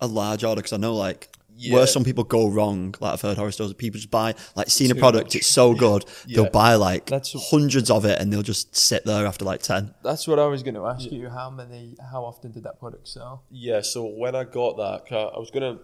a 0.00 0.06
large 0.20 0.42
order? 0.48 0.60
Because 0.60 0.72
I 0.78 0.80
know 0.86 0.94
like 1.08 1.22
Yeah. 1.56 1.74
where 1.74 1.86
some 1.86 2.02
people 2.08 2.24
go 2.24 2.42
wrong, 2.56 2.94
like 3.00 3.12
I've 3.14 3.20
heard 3.26 3.36
horror 3.38 3.52
stores, 3.52 3.72
people 3.74 3.98
just 4.04 4.10
buy 4.10 4.34
like 4.58 4.68
seeing 4.76 4.90
a 4.90 4.96
product, 5.04 5.28
it's 5.38 5.46
so 5.60 5.66
good, 5.86 6.02
they'll 6.26 6.50
buy 6.64 6.74
like 6.74 7.04
That's- 7.06 7.32
hundreds 7.52 7.88
of 7.96 8.04
it 8.10 8.16
and 8.20 8.26
they'll 8.32 8.42
just 8.54 8.74
sit 8.88 9.04
there 9.10 9.24
after 9.30 9.44
like 9.52 9.62
ten. 9.62 9.82
That's 10.02 10.26
what 10.26 10.38
I 10.40 10.46
was 10.54 10.62
going 10.66 10.74
to 10.82 10.86
ask 10.94 11.04
you. 11.18 11.28
How 11.40 11.48
many? 11.60 11.82
How 12.12 12.20
often 12.30 12.50
did 12.56 12.64
that 12.64 12.76
product 12.82 13.06
sell? 13.16 13.44
Yeah, 13.68 13.80
so 13.92 13.98
when 14.22 14.34
I 14.34 14.44
got 14.60 14.72
that, 14.84 15.00
I 15.36 15.38
was 15.44 15.50
gonna 15.54 15.74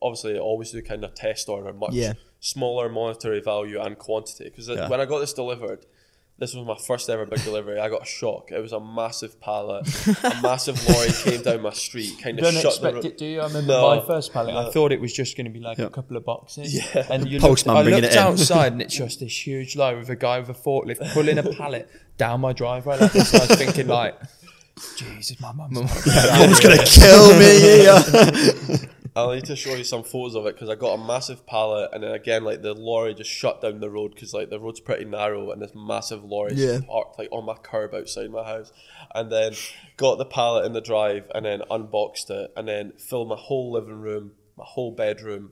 obviously 0.00 0.38
always 0.38 0.70
do 0.70 0.80
kind 0.92 1.02
of 1.04 1.10
test 1.14 1.44
order, 1.54 1.72
much 1.84 1.92
Yeah. 1.92 2.14
smaller 2.40 2.88
monetary 2.88 3.40
value 3.40 3.78
and 3.84 3.98
quantity. 3.98 4.44
Because 4.44 4.68
Yeah. 4.68 4.88
when 4.88 5.00
I 5.00 5.06
got 5.12 5.18
this 5.24 5.34
delivered, 5.34 5.80
this 6.38 6.54
was 6.54 6.64
my 6.66 6.76
first 6.86 7.10
ever 7.10 7.26
big 7.26 7.42
delivery. 7.42 7.78
I 7.80 7.88
got 7.88 8.02
a 8.02 8.06
shock. 8.06 8.50
It 8.52 8.60
was 8.60 8.72
a 8.72 8.78
massive 8.80 9.40
pallet, 9.40 9.86
a 10.22 10.38
massive 10.42 10.78
lorry 10.88 11.10
came 11.10 11.42
down 11.42 11.62
my 11.62 11.72
street, 11.72 12.14
kind 12.22 12.38
You 12.38 12.46
of 12.46 12.52
don't 12.54 12.62
shut 12.62 12.72
expect 12.74 13.02
the. 13.02 13.08
it, 13.08 13.18
do 13.18 13.26
you? 13.26 13.40
I 13.40 13.46
remember 13.48 13.72
No. 13.72 13.96
my 14.00 14.06
first 14.06 14.32
pallet. 14.32 14.54
I 14.54 14.70
thought 14.70 14.92
it 14.92 15.00
was 15.00 15.12
just 15.12 15.36
going 15.36 15.46
to 15.46 15.50
be 15.52 15.58
like 15.60 15.78
Yeah. 15.78 15.86
a 15.86 15.90
couple 15.90 16.16
of 16.16 16.24
boxes. 16.24 16.72
Yeah. 16.74 17.06
And 17.10 17.28
you 17.28 17.40
Postman 17.40 17.74
looked, 17.74 17.80
I 17.80 17.82
bringing 17.90 18.02
looked 18.02 18.14
it 18.14 18.18
in. 18.18 18.22
outside 18.24 18.72
and 18.72 18.80
it's 18.86 18.94
just 18.96 19.18
this 19.20 19.46
huge 19.46 19.74
load 19.76 19.98
with 19.98 20.10
a 20.10 20.16
guy 20.16 20.38
with 20.38 20.48
a 20.50 20.54
forklift 20.54 21.12
pulling 21.12 21.38
a 21.38 21.42
pallet 21.42 21.90
down 22.16 22.40
my 22.40 22.52
driveway. 22.52 22.98
Like 22.98 23.12
this. 23.12 23.32
And 23.34 23.42
I 23.42 23.46
was 23.46 23.58
thinking 23.58 23.88
like, 23.88 24.14
Jesus, 24.96 25.40
my 25.40 25.50
mum's. 25.52 25.74
Mum's 25.76 26.60
gonna 26.60 26.84
kill 26.84 27.36
me. 27.36 27.82
Yeah. 27.82 28.76
I'll 29.18 29.34
need 29.34 29.44
to 29.46 29.56
show 29.56 29.74
you 29.74 29.84
some 29.84 30.04
photos 30.04 30.34
of 30.34 30.46
it 30.46 30.54
because 30.54 30.68
I 30.68 30.74
got 30.74 30.94
a 30.94 31.04
massive 31.04 31.46
pallet, 31.46 31.90
and 31.92 32.02
then 32.02 32.12
again, 32.12 32.44
like 32.44 32.62
the 32.62 32.74
lorry 32.74 33.14
just 33.14 33.30
shut 33.30 33.60
down 33.60 33.80
the 33.80 33.90
road 33.90 34.14
because 34.14 34.32
like 34.32 34.50
the 34.50 34.60
road's 34.60 34.80
pretty 34.80 35.04
narrow, 35.04 35.50
and 35.50 35.60
this 35.60 35.72
massive 35.74 36.24
lorry 36.24 36.54
Yeah. 36.54 36.76
just 36.78 36.86
parked 36.86 37.18
like 37.18 37.28
on 37.32 37.44
my 37.44 37.54
curb 37.54 37.94
outside 37.94 38.30
my 38.30 38.44
house, 38.44 38.72
and 39.14 39.30
then 39.30 39.54
got 39.96 40.18
the 40.18 40.24
pallet 40.24 40.64
in 40.66 40.72
the 40.72 40.80
drive, 40.80 41.24
and 41.34 41.44
then 41.44 41.62
unboxed 41.70 42.30
it, 42.30 42.52
and 42.56 42.66
then 42.68 42.92
filled 42.98 43.28
my 43.28 43.36
whole 43.36 43.72
living 43.72 44.00
room, 44.00 44.32
my 44.56 44.64
whole 44.66 44.92
bedroom, 44.92 45.50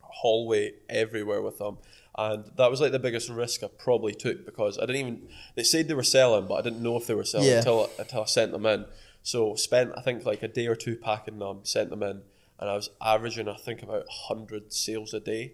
hallway, 0.00 0.72
everywhere 0.88 1.42
with 1.42 1.58
them. 1.58 1.78
And 2.16 2.44
that 2.56 2.70
was 2.70 2.80
like 2.80 2.92
the 2.92 3.00
biggest 3.00 3.28
risk 3.28 3.64
I 3.64 3.68
probably 3.76 4.14
took 4.14 4.46
because 4.46 4.78
I 4.78 4.82
didn't 4.86 4.96
even. 4.96 5.28
They 5.56 5.64
said 5.64 5.88
they 5.88 5.94
were 5.94 6.04
selling, 6.04 6.46
but 6.46 6.54
I 6.54 6.62
didn't 6.62 6.80
know 6.82 6.96
if 6.96 7.06
they 7.08 7.14
were 7.14 7.24
selling 7.24 7.48
Yeah. 7.48 7.58
until 7.58 7.90
until 7.98 8.22
I 8.22 8.26
sent 8.26 8.52
them 8.52 8.66
in. 8.66 8.84
So 9.22 9.54
spent 9.56 9.92
I 9.96 10.00
think 10.02 10.24
like 10.24 10.42
a 10.42 10.48
day 10.48 10.66
or 10.68 10.76
two 10.76 10.96
packing 10.96 11.38
them, 11.40 11.60
sent 11.64 11.90
them 11.90 12.02
in, 12.04 12.22
and 12.64 12.70
I 12.70 12.76
was 12.76 12.88
averaging 13.02 13.46
I 13.46 13.56
think 13.56 13.82
about 13.82 14.06
hundred 14.08 14.72
sales 14.72 15.12
a 15.12 15.20
day. 15.20 15.52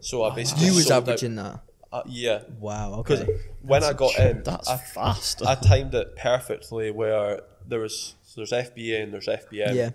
So 0.00 0.22
I 0.22 0.32
basically 0.34 0.66
You 0.66 0.74
was 0.76 0.86
sold 0.86 1.02
out- 1.08 1.08
averaging 1.08 1.34
that. 1.34 1.60
uh, 1.92 2.02
yeah, 2.06 2.44
Wow. 2.60 3.02
because 3.02 3.22
Okay. 3.22 3.36
when 3.62 3.82
I 3.82 3.92
got 3.92 4.16
in, 4.18 4.42
That's 4.44 4.68
I, 4.68 4.76
fast. 4.76 5.42
I 5.44 5.56
timed 5.56 5.94
it 5.96 6.14
perfectly 6.16 6.90
where 6.92 7.42
there 7.66 7.80
was 7.80 8.14
so 8.22 8.34
there's 8.40 8.52
FBA 8.52 9.02
and 9.02 9.12
there's 9.12 9.26
FBM. 9.26 9.74
Yeah. 9.74 9.90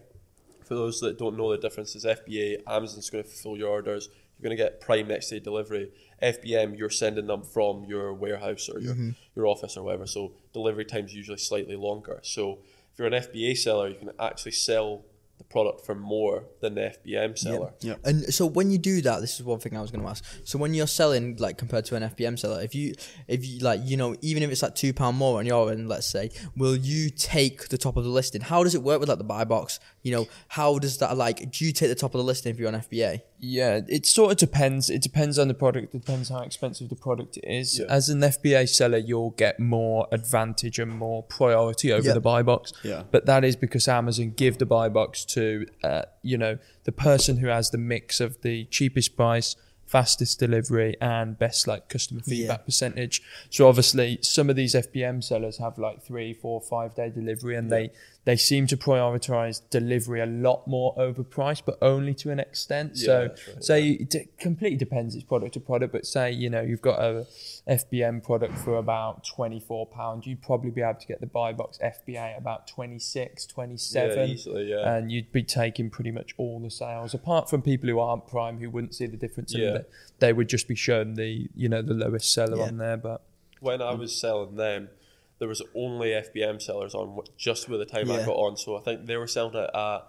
For 0.65 0.75
those 0.75 0.99
that 0.99 1.17
don't 1.17 1.37
know 1.37 1.49
the 1.51 1.57
differences, 1.57 2.03
FBA, 2.05 2.57
Amazon's 2.67 3.09
going 3.09 3.23
to 3.23 3.29
fulfill 3.29 3.57
your 3.57 3.69
orders. 3.69 4.09
You're 4.37 4.49
going 4.49 4.57
to 4.57 4.61
get 4.63 4.81
prime 4.81 5.07
next 5.07 5.29
day 5.29 5.39
delivery. 5.39 5.91
FBM, 6.21 6.77
you're 6.77 6.89
sending 6.89 7.27
them 7.27 7.41
from 7.43 7.85
your 7.85 8.13
warehouse 8.13 8.67
or 8.69 8.79
your, 8.79 8.93
Mm-hmm. 8.93 9.09
your 9.35 9.47
office 9.47 9.77
or 9.77 9.83
whatever. 9.83 10.05
So 10.07 10.33
delivery 10.53 10.85
time's 10.85 11.13
usually 11.15 11.37
slightly 11.39 11.75
longer. 11.75 12.19
So 12.23 12.59
if 12.91 12.99
you're 12.99 13.07
an 13.07 13.13
FBA 13.13 13.55
seller, 13.57 13.87
you 13.87 13.95
can 13.95 14.11
actually 14.19 14.51
sell 14.51 15.05
the 15.39 15.45
product 15.45 15.85
for 15.85 15.95
more 15.95 16.43
than 16.59 16.75
the 16.75 16.93
FBM 17.05 17.37
seller. 17.37 17.73
Yeah. 17.79 17.95
And 18.03 18.31
so 18.31 18.45
when 18.45 18.71
you 18.71 18.77
do 18.77 19.01
that, 19.01 19.21
this 19.21 19.39
is 19.39 19.43
one 19.43 19.59
thing 19.59 19.75
I 19.75 19.81
was 19.81 19.89
going 19.89 20.03
to 20.03 20.09
ask. 20.09 20.23
So 20.43 20.59
when 20.59 20.73
you're 20.73 20.85
selling, 20.85 21.37
like 21.37 21.57
compared 21.57 21.85
to 21.85 21.95
an 21.95 22.03
FBM 22.03 22.37
seller, 22.37 22.61
if 22.61 22.75
you, 22.75 22.93
if 23.27 23.47
you 23.47 23.59
like, 23.59 23.79
you 23.83 23.95
know, 23.95 24.15
even 24.21 24.43
if 24.43 24.51
it's 24.51 24.61
like 24.61 24.75
two 24.75 24.93
pound 24.93 25.17
more 25.17 25.39
on 25.39 25.45
your 25.45 25.71
end, 25.71 25.87
let's 25.87 26.07
say, 26.07 26.29
will 26.57 26.75
you 26.75 27.09
take 27.09 27.69
the 27.69 27.77
top 27.77 27.95
of 27.95 28.03
the 28.03 28.09
listing? 28.09 28.41
How 28.41 28.63
does 28.63 28.75
it 28.75 28.83
work 28.83 28.99
with 28.99 29.07
like 29.07 29.17
the 29.17 29.23
buy 29.23 29.45
box? 29.45 29.79
You 30.01 30.13
know, 30.13 30.27
how 30.47 30.79
does 30.79 30.97
that 30.99 31.17
like? 31.17 31.51
Do 31.51 31.65
you 31.65 31.71
take 31.73 31.89
the 31.89 31.95
top 31.95 32.13
of 32.15 32.19
the 32.19 32.23
listing 32.23 32.51
if 32.51 32.59
you're 32.59 32.69
on 32.69 32.75
FBA? 32.79 33.21
Yeah, 33.39 33.81
it 33.87 34.05
sort 34.05 34.31
of 34.31 34.37
depends. 34.37 34.89
It 34.89 35.01
depends 35.01 35.37
on 35.37 35.47
the 35.49 35.53
product. 35.53 35.93
It 35.93 35.99
depends 36.05 36.29
how 36.29 36.39
expensive 36.39 36.89
the 36.89 36.95
product 36.95 37.37
is. 37.43 37.79
Yeah. 37.79 37.85
As 37.89 38.09
an 38.09 38.19
FBA 38.21 38.67
seller, 38.69 38.97
you'll 38.97 39.31
get 39.31 39.59
more 39.59 40.07
advantage 40.11 40.79
and 40.79 40.91
more 40.91 41.23
priority 41.23 41.91
over 41.91 42.07
Yeah. 42.07 42.13
the 42.13 42.21
buy 42.21 42.43
box. 42.43 42.71
Yeah. 42.83 43.03
But 43.11 43.25
that 43.25 43.43
is 43.43 43.55
because 43.55 43.87
Amazon 43.87 44.31
give 44.35 44.57
the 44.57 44.65
buy 44.65 44.89
box 44.89 45.25
to, 45.25 45.65
uh, 45.83 46.03
you 46.21 46.37
know, 46.37 46.57
the 46.85 46.91
person 46.91 47.37
who 47.37 47.47
has 47.47 47.69
the 47.71 47.77
mix 47.77 48.19
of 48.19 48.41
the 48.41 48.65
cheapest 48.65 49.15
price, 49.15 49.55
fastest 49.89 50.39
delivery 50.39 50.95
and 51.01 51.39
best 51.39 51.67
like 51.67 51.89
customer 51.89 52.21
feedback 52.21 52.63
percentage. 52.63 53.23
So 53.49 53.67
obviously 53.67 54.19
some 54.21 54.47
of 54.47 54.55
these 54.55 54.75
FBM 54.75 55.23
sellers 55.23 55.57
have 55.57 55.79
like 55.79 56.03
three, 56.03 56.31
four, 56.31 56.61
five 56.61 56.93
day 56.93 57.09
delivery 57.09 57.55
and 57.55 57.71
they 57.71 57.89
they 58.25 58.35
seem 58.35 58.67
to 58.67 58.77
prioritize 58.77 59.61
delivery 59.71 60.21
a 60.21 60.27
lot 60.27 60.67
more 60.67 60.93
over 60.97 61.23
price, 61.23 61.61
but 61.61 61.79
only 61.81 62.13
to 62.13 62.29
an 62.29 62.39
extent. 62.39 62.91
Yeah, 62.93 63.05
so 63.05 63.21
right, 63.21 63.63
say 63.63 63.89
it 63.89 64.37
completely 64.37 64.77
depends 64.77 65.15
it's 65.15 65.23
product 65.23 65.55
to 65.55 65.59
product, 65.59 65.91
but 65.91 66.05
say, 66.05 66.31
you 66.31 66.51
know, 66.51 66.61
you've 66.61 66.83
got 66.83 67.01
a 67.01 67.25
FBM 67.69 68.23
product 68.23 68.57
for 68.57 68.77
about 68.77 69.23
twenty 69.25 69.59
four 69.59 69.85
pounds, 69.85 70.25
you'd 70.25 70.41
probably 70.41 70.71
be 70.71 70.81
able 70.81 70.99
to 70.99 71.05
get 71.05 71.21
the 71.21 71.27
buy 71.27 71.53
box 71.53 71.77
FBA 71.83 72.37
about 72.37 72.67
26, 72.67 73.45
27 73.45 74.17
Yeah, 74.17 74.25
easily, 74.25 74.69
yeah. 74.71 74.95
and 74.95 75.11
you'd 75.11 75.31
be 75.31 75.43
taking 75.43 75.89
pretty 75.89 76.11
much 76.11 76.33
all 76.37 76.59
the 76.59 76.71
sales 76.71 77.13
apart 77.13 77.49
from 77.49 77.61
people 77.61 77.87
who 77.89 77.99
aren't 77.99 78.27
prime 78.27 78.57
who 78.59 78.69
wouldn't 78.69 78.95
see 78.95 79.05
the 79.05 79.17
difference 79.17 79.53
in 79.53 79.61
Yeah. 79.61 79.75
it 79.75 79.91
they 80.19 80.33
would 80.33 80.49
just 80.49 80.67
be 80.67 80.75
shown 80.75 81.13
the 81.13 81.47
you 81.55 81.69
know 81.69 81.81
the 81.81 81.93
lowest 81.93 82.33
seller 82.33 82.57
Yeah. 82.57 82.63
on 82.63 82.77
there 82.77 82.97
but 82.97 83.21
when 83.59 83.81
I 83.81 83.93
was 83.93 84.15
selling 84.15 84.55
them, 84.55 84.89
there 85.37 85.47
was 85.47 85.61
only 85.75 86.09
FBM 86.09 86.61
sellers 86.61 86.95
on 86.95 87.19
just 87.37 87.69
with 87.69 87.79
the 87.81 87.85
time 87.85 88.09
I 88.09 88.17
got 88.25 88.35
on. 88.35 88.55
So 88.57 88.77
I 88.77 88.81
think 88.81 89.05
they 89.05 89.17
were 89.17 89.27
selling 89.27 89.55
it 89.55 89.69
at 89.73 90.07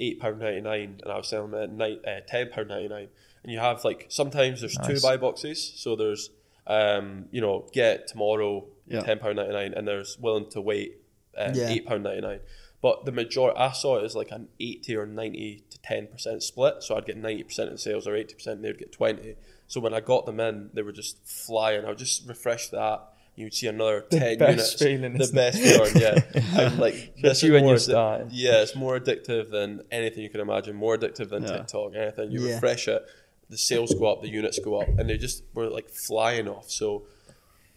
eight 0.00 0.18
pound 0.20 0.40
ninety 0.40 0.60
nine, 0.60 0.98
and 1.02 1.12
I 1.12 1.16
was 1.16 1.28
selling 1.28 1.54
it 1.54 1.62
at 1.64 1.72
night 1.72 2.00
uh, 2.06 2.20
ten 2.26 2.50
pound 2.50 2.68
ninety 2.68 2.88
nine. 2.88 3.08
And 3.42 3.52
you 3.52 3.58
have 3.58 3.84
like 3.84 4.06
sometimes 4.08 4.60
there's 4.60 4.76
two 4.76 4.94
Nice. 4.94 5.02
buy 5.02 5.16
boxes, 5.16 5.72
so 5.76 5.94
there's 5.96 6.30
um 6.78 7.26
you 7.30 7.40
know 7.40 7.66
get 7.72 8.06
tomorrow 8.06 8.52
Yeah. 8.86 9.02
ten 9.02 9.18
pound 9.18 9.36
ninety 9.36 9.52
nine, 9.52 9.72
and 9.76 9.86
there's 9.88 10.18
willing 10.18 10.48
to 10.50 10.60
wait 10.60 10.90
um, 11.36 11.54
Yeah. 11.54 11.68
eight 11.68 11.84
pound 11.86 12.02
ninety 12.04 12.20
nine. 12.22 12.40
But 12.82 13.04
the 13.04 13.12
majority, 13.12 13.58
I 13.58 13.72
saw 13.72 13.98
it 13.98 14.04
as 14.04 14.14
like 14.20 14.30
an 14.30 14.48
eighty 14.58 14.96
or 14.96 15.04
ninety 15.06 15.64
to 15.70 15.78
ten 15.82 16.06
percent 16.06 16.42
split. 16.42 16.82
So 16.82 16.96
I'd 16.96 17.04
get 17.06 17.16
ninety 17.16 17.42
percent 17.44 17.68
of 17.68 17.74
the 17.74 17.78
sales, 17.88 18.06
or 18.06 18.14
eighty 18.16 18.34
percent, 18.34 18.56
and 18.56 18.64
they'd 18.64 18.78
get 18.78 18.92
twenty. 18.92 19.36
So 19.68 19.80
when 19.80 19.94
I 19.94 20.00
got 20.00 20.26
them 20.26 20.40
in, 20.40 20.70
they 20.74 20.82
were 20.82 20.92
just 21.02 21.18
flying. 21.26 21.84
I 21.84 21.88
would 21.90 21.98
just 21.98 22.26
refresh 22.28 22.68
that. 22.70 22.98
You'd 23.36 23.54
see 23.54 23.68
another 23.68 24.04
The 24.10 24.18
ten 24.18 24.38
units. 24.40 24.74
feeling, 24.74 25.12
the 25.16 25.30
best 25.32 25.58
feeling, 25.62 25.92
yeah. 25.96 26.18
And 26.60 26.78
like 26.78 26.94
this 27.22 27.42
Especially 27.42 27.56
is 27.72 27.88
more 27.88 27.96
addi-. 27.96 28.28
Yeah, 28.32 28.62
it's 28.62 28.74
more 28.74 28.98
addictive 28.98 29.50
than 29.50 29.82
anything 29.90 30.22
you 30.24 30.30
can 30.30 30.40
imagine. 30.40 30.74
More 30.74 30.96
addictive 30.98 31.28
than 31.30 31.42
Yeah. 31.44 31.58
TikTok, 31.58 31.94
anything. 31.94 32.32
You 32.32 32.40
refresh 32.48 32.88
it, 32.88 33.02
the 33.50 33.58
sales 33.58 33.92
go 33.94 34.06
up, 34.10 34.22
the 34.22 34.28
units 34.28 34.58
go 34.58 34.80
up, 34.80 34.88
and 34.98 35.10
they 35.10 35.18
just 35.18 35.42
were 35.54 35.68
like 35.68 35.90
flying 35.90 36.48
off. 36.48 36.70
So 36.70 37.04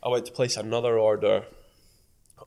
I 0.02 0.08
went 0.10 0.26
to 0.28 0.32
place 0.32 0.56
another 0.56 0.98
order 0.98 1.46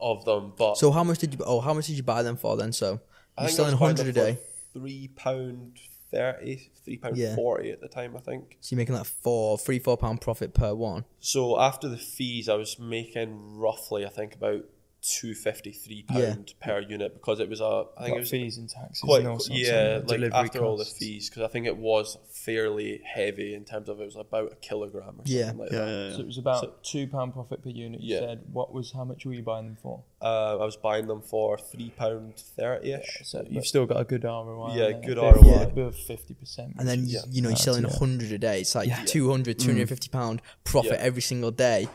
of 0.01 0.24
them, 0.24 0.53
but 0.57 0.77
So 0.79 0.91
how 0.91 1.05
much 1.05 1.18
did 1.18 1.35
you? 1.35 1.41
Oh, 1.45 1.61
how 1.61 1.74
much 1.74 1.87
did 1.89 1.97
you 1.97 2.03
buy 2.03 2.22
them 2.22 2.37
for 2.37 2.57
then? 2.57 2.72
So 2.72 3.01
you're 3.39 3.49
selling 3.51 3.77
hundred 3.77 4.07
a 4.09 4.12
day. 4.12 4.39
Three 4.72 5.09
pound 5.09 5.79
thirty, 6.11 6.70
three 6.85 6.99
pound 6.99 7.16
Yeah. 7.16 7.35
forty 7.35 7.70
at 7.70 7.81
the 7.81 7.89
time, 7.89 8.16
I 8.16 8.20
think. 8.20 8.59
So 8.61 8.74
you're 8.74 8.79
making 8.79 8.95
like 8.95 9.07
four, 9.07 9.59
three, 9.59 9.79
four 9.79 9.97
pound 9.97 10.20
profit 10.20 10.55
per 10.55 10.74
one. 10.74 11.05
So 11.20 11.59
after 11.59 11.89
the 11.89 11.97
fees, 11.97 12.49
I 12.49 12.55
was 12.55 12.79
making 12.79 13.57
roughly, 13.57 14.05
I 14.07 14.11
think, 14.11 14.35
about 14.35 14.64
two 15.09 15.35
fifty 15.35 15.73
three 15.73 16.03
pound 16.03 16.55
per 16.61 16.81
unit 16.81 17.15
because 17.15 17.39
it 17.41 17.49
was 17.49 17.61
a. 17.61 17.85
I 17.97 18.03
think 18.05 18.15
got 18.15 18.17
it 18.17 18.21
was 18.21 18.31
fees 18.31 18.59
and 18.59 18.69
taxes 18.69 19.01
quite 19.01 19.21
and 19.21 19.29
all 19.29 19.41
yeah, 19.51 19.99
like 19.99 20.07
delivery 20.07 20.33
after 20.35 20.65
all 20.65 20.77
the 20.77 20.85
fees 20.85 21.31
because 21.31 21.43
I 21.43 21.49
think 21.49 21.67
it 21.67 21.77
was 21.77 22.19
fairly 22.33 23.01
heavy 23.05 23.55
in 23.55 23.65
terms 23.65 23.89
of 23.89 24.01
it 24.01 24.05
was 24.05 24.17
about 24.17 24.53
a 24.53 24.57
kilogram 24.57 25.17
or 25.19 25.23
Yeah. 25.25 25.47
something 25.49 25.59
like 25.61 25.73
Yeah, 25.73 25.79
that. 25.85 26.09
yeah, 26.11 26.17
so 26.17 26.21
it 26.21 26.27
was 26.27 26.39
about 26.39 26.61
So- 26.61 26.73
two 26.83 27.07
pound 27.07 27.33
profit 27.35 27.63
per 27.63 27.71
unit 27.71 28.01
you 28.01 28.15
Yeah. 28.15 28.21
said 28.21 28.41
what 28.53 28.73
was 28.75 28.93
how 28.93 29.05
much 29.05 29.25
were 29.25 29.33
you 29.35 29.43
buying 29.43 29.67
them 29.67 29.77
for 29.81 30.03
Uh, 30.21 30.57
I 30.59 30.65
was 30.65 30.77
buying 30.77 31.07
them 31.09 31.21
for 31.23 31.59
three 31.59 31.91
pound 31.91 32.35
thirty 32.39 32.93
ish. 32.93 33.21
so 33.25 33.45
you've 33.49 33.67
still 33.67 33.87
got 33.87 34.01
a 34.01 34.05
good 34.05 34.25
ROI 34.25 34.75
Yeah, 34.75 34.89
there, 34.91 35.01
good 35.03 35.19
above- 35.19 35.37
ROI. 35.43 35.63
above 35.65 35.95
50% 35.97 36.75
And 36.79 36.89
then 36.89 37.03
which 37.03 37.11
you, 37.11 37.17
know 37.19 37.25
you're 37.31 37.51
nuts, 37.51 37.63
selling 37.65 37.83
yeah. 37.85 37.91
100 37.91 38.33
a 38.33 38.39
day. 38.39 38.61
It's 38.63 38.75
like 38.75 38.89
Yeah. 38.89 39.05
200, 39.05 39.59
250 39.59 40.09
pound 40.09 40.41
profit 40.65 40.93
Yeah. 40.93 40.99
every 41.07 41.23
single 41.23 41.51
day. 41.51 41.89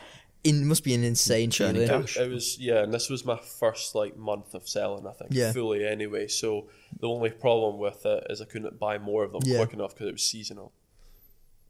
It 0.43 0.53
must 0.55 0.83
be 0.83 0.95
an 0.95 1.03
insane 1.03 1.51
Churning 1.51 1.85
feeling. 1.87 2.01
cash. 2.01 2.17
It 2.17 2.29
was 2.31 2.57
yeah, 2.57 2.81
and 2.83 2.91
this 2.93 3.09
was 3.09 3.23
my 3.25 3.37
first 3.37 3.93
like 3.93 4.17
month 4.17 4.53
of 4.55 4.67
selling. 4.67 5.05
I 5.05 5.11
think 5.13 5.31
Yeah. 5.33 5.51
fully 5.51 5.85
anyway. 5.85 6.27
So 6.27 6.67
the 6.99 7.07
only 7.07 7.29
problem 7.29 7.77
with 7.77 8.05
it 8.05 8.25
is 8.29 8.41
I 8.41 8.45
couldn't 8.45 8.79
buy 8.79 8.97
more 8.97 9.23
of 9.23 9.33
them 9.33 9.41
Yeah. 9.45 9.57
quick 9.57 9.73
enough 9.73 9.93
because 9.93 10.07
it 10.07 10.13
was 10.13 10.23
seasonal. 10.23 10.71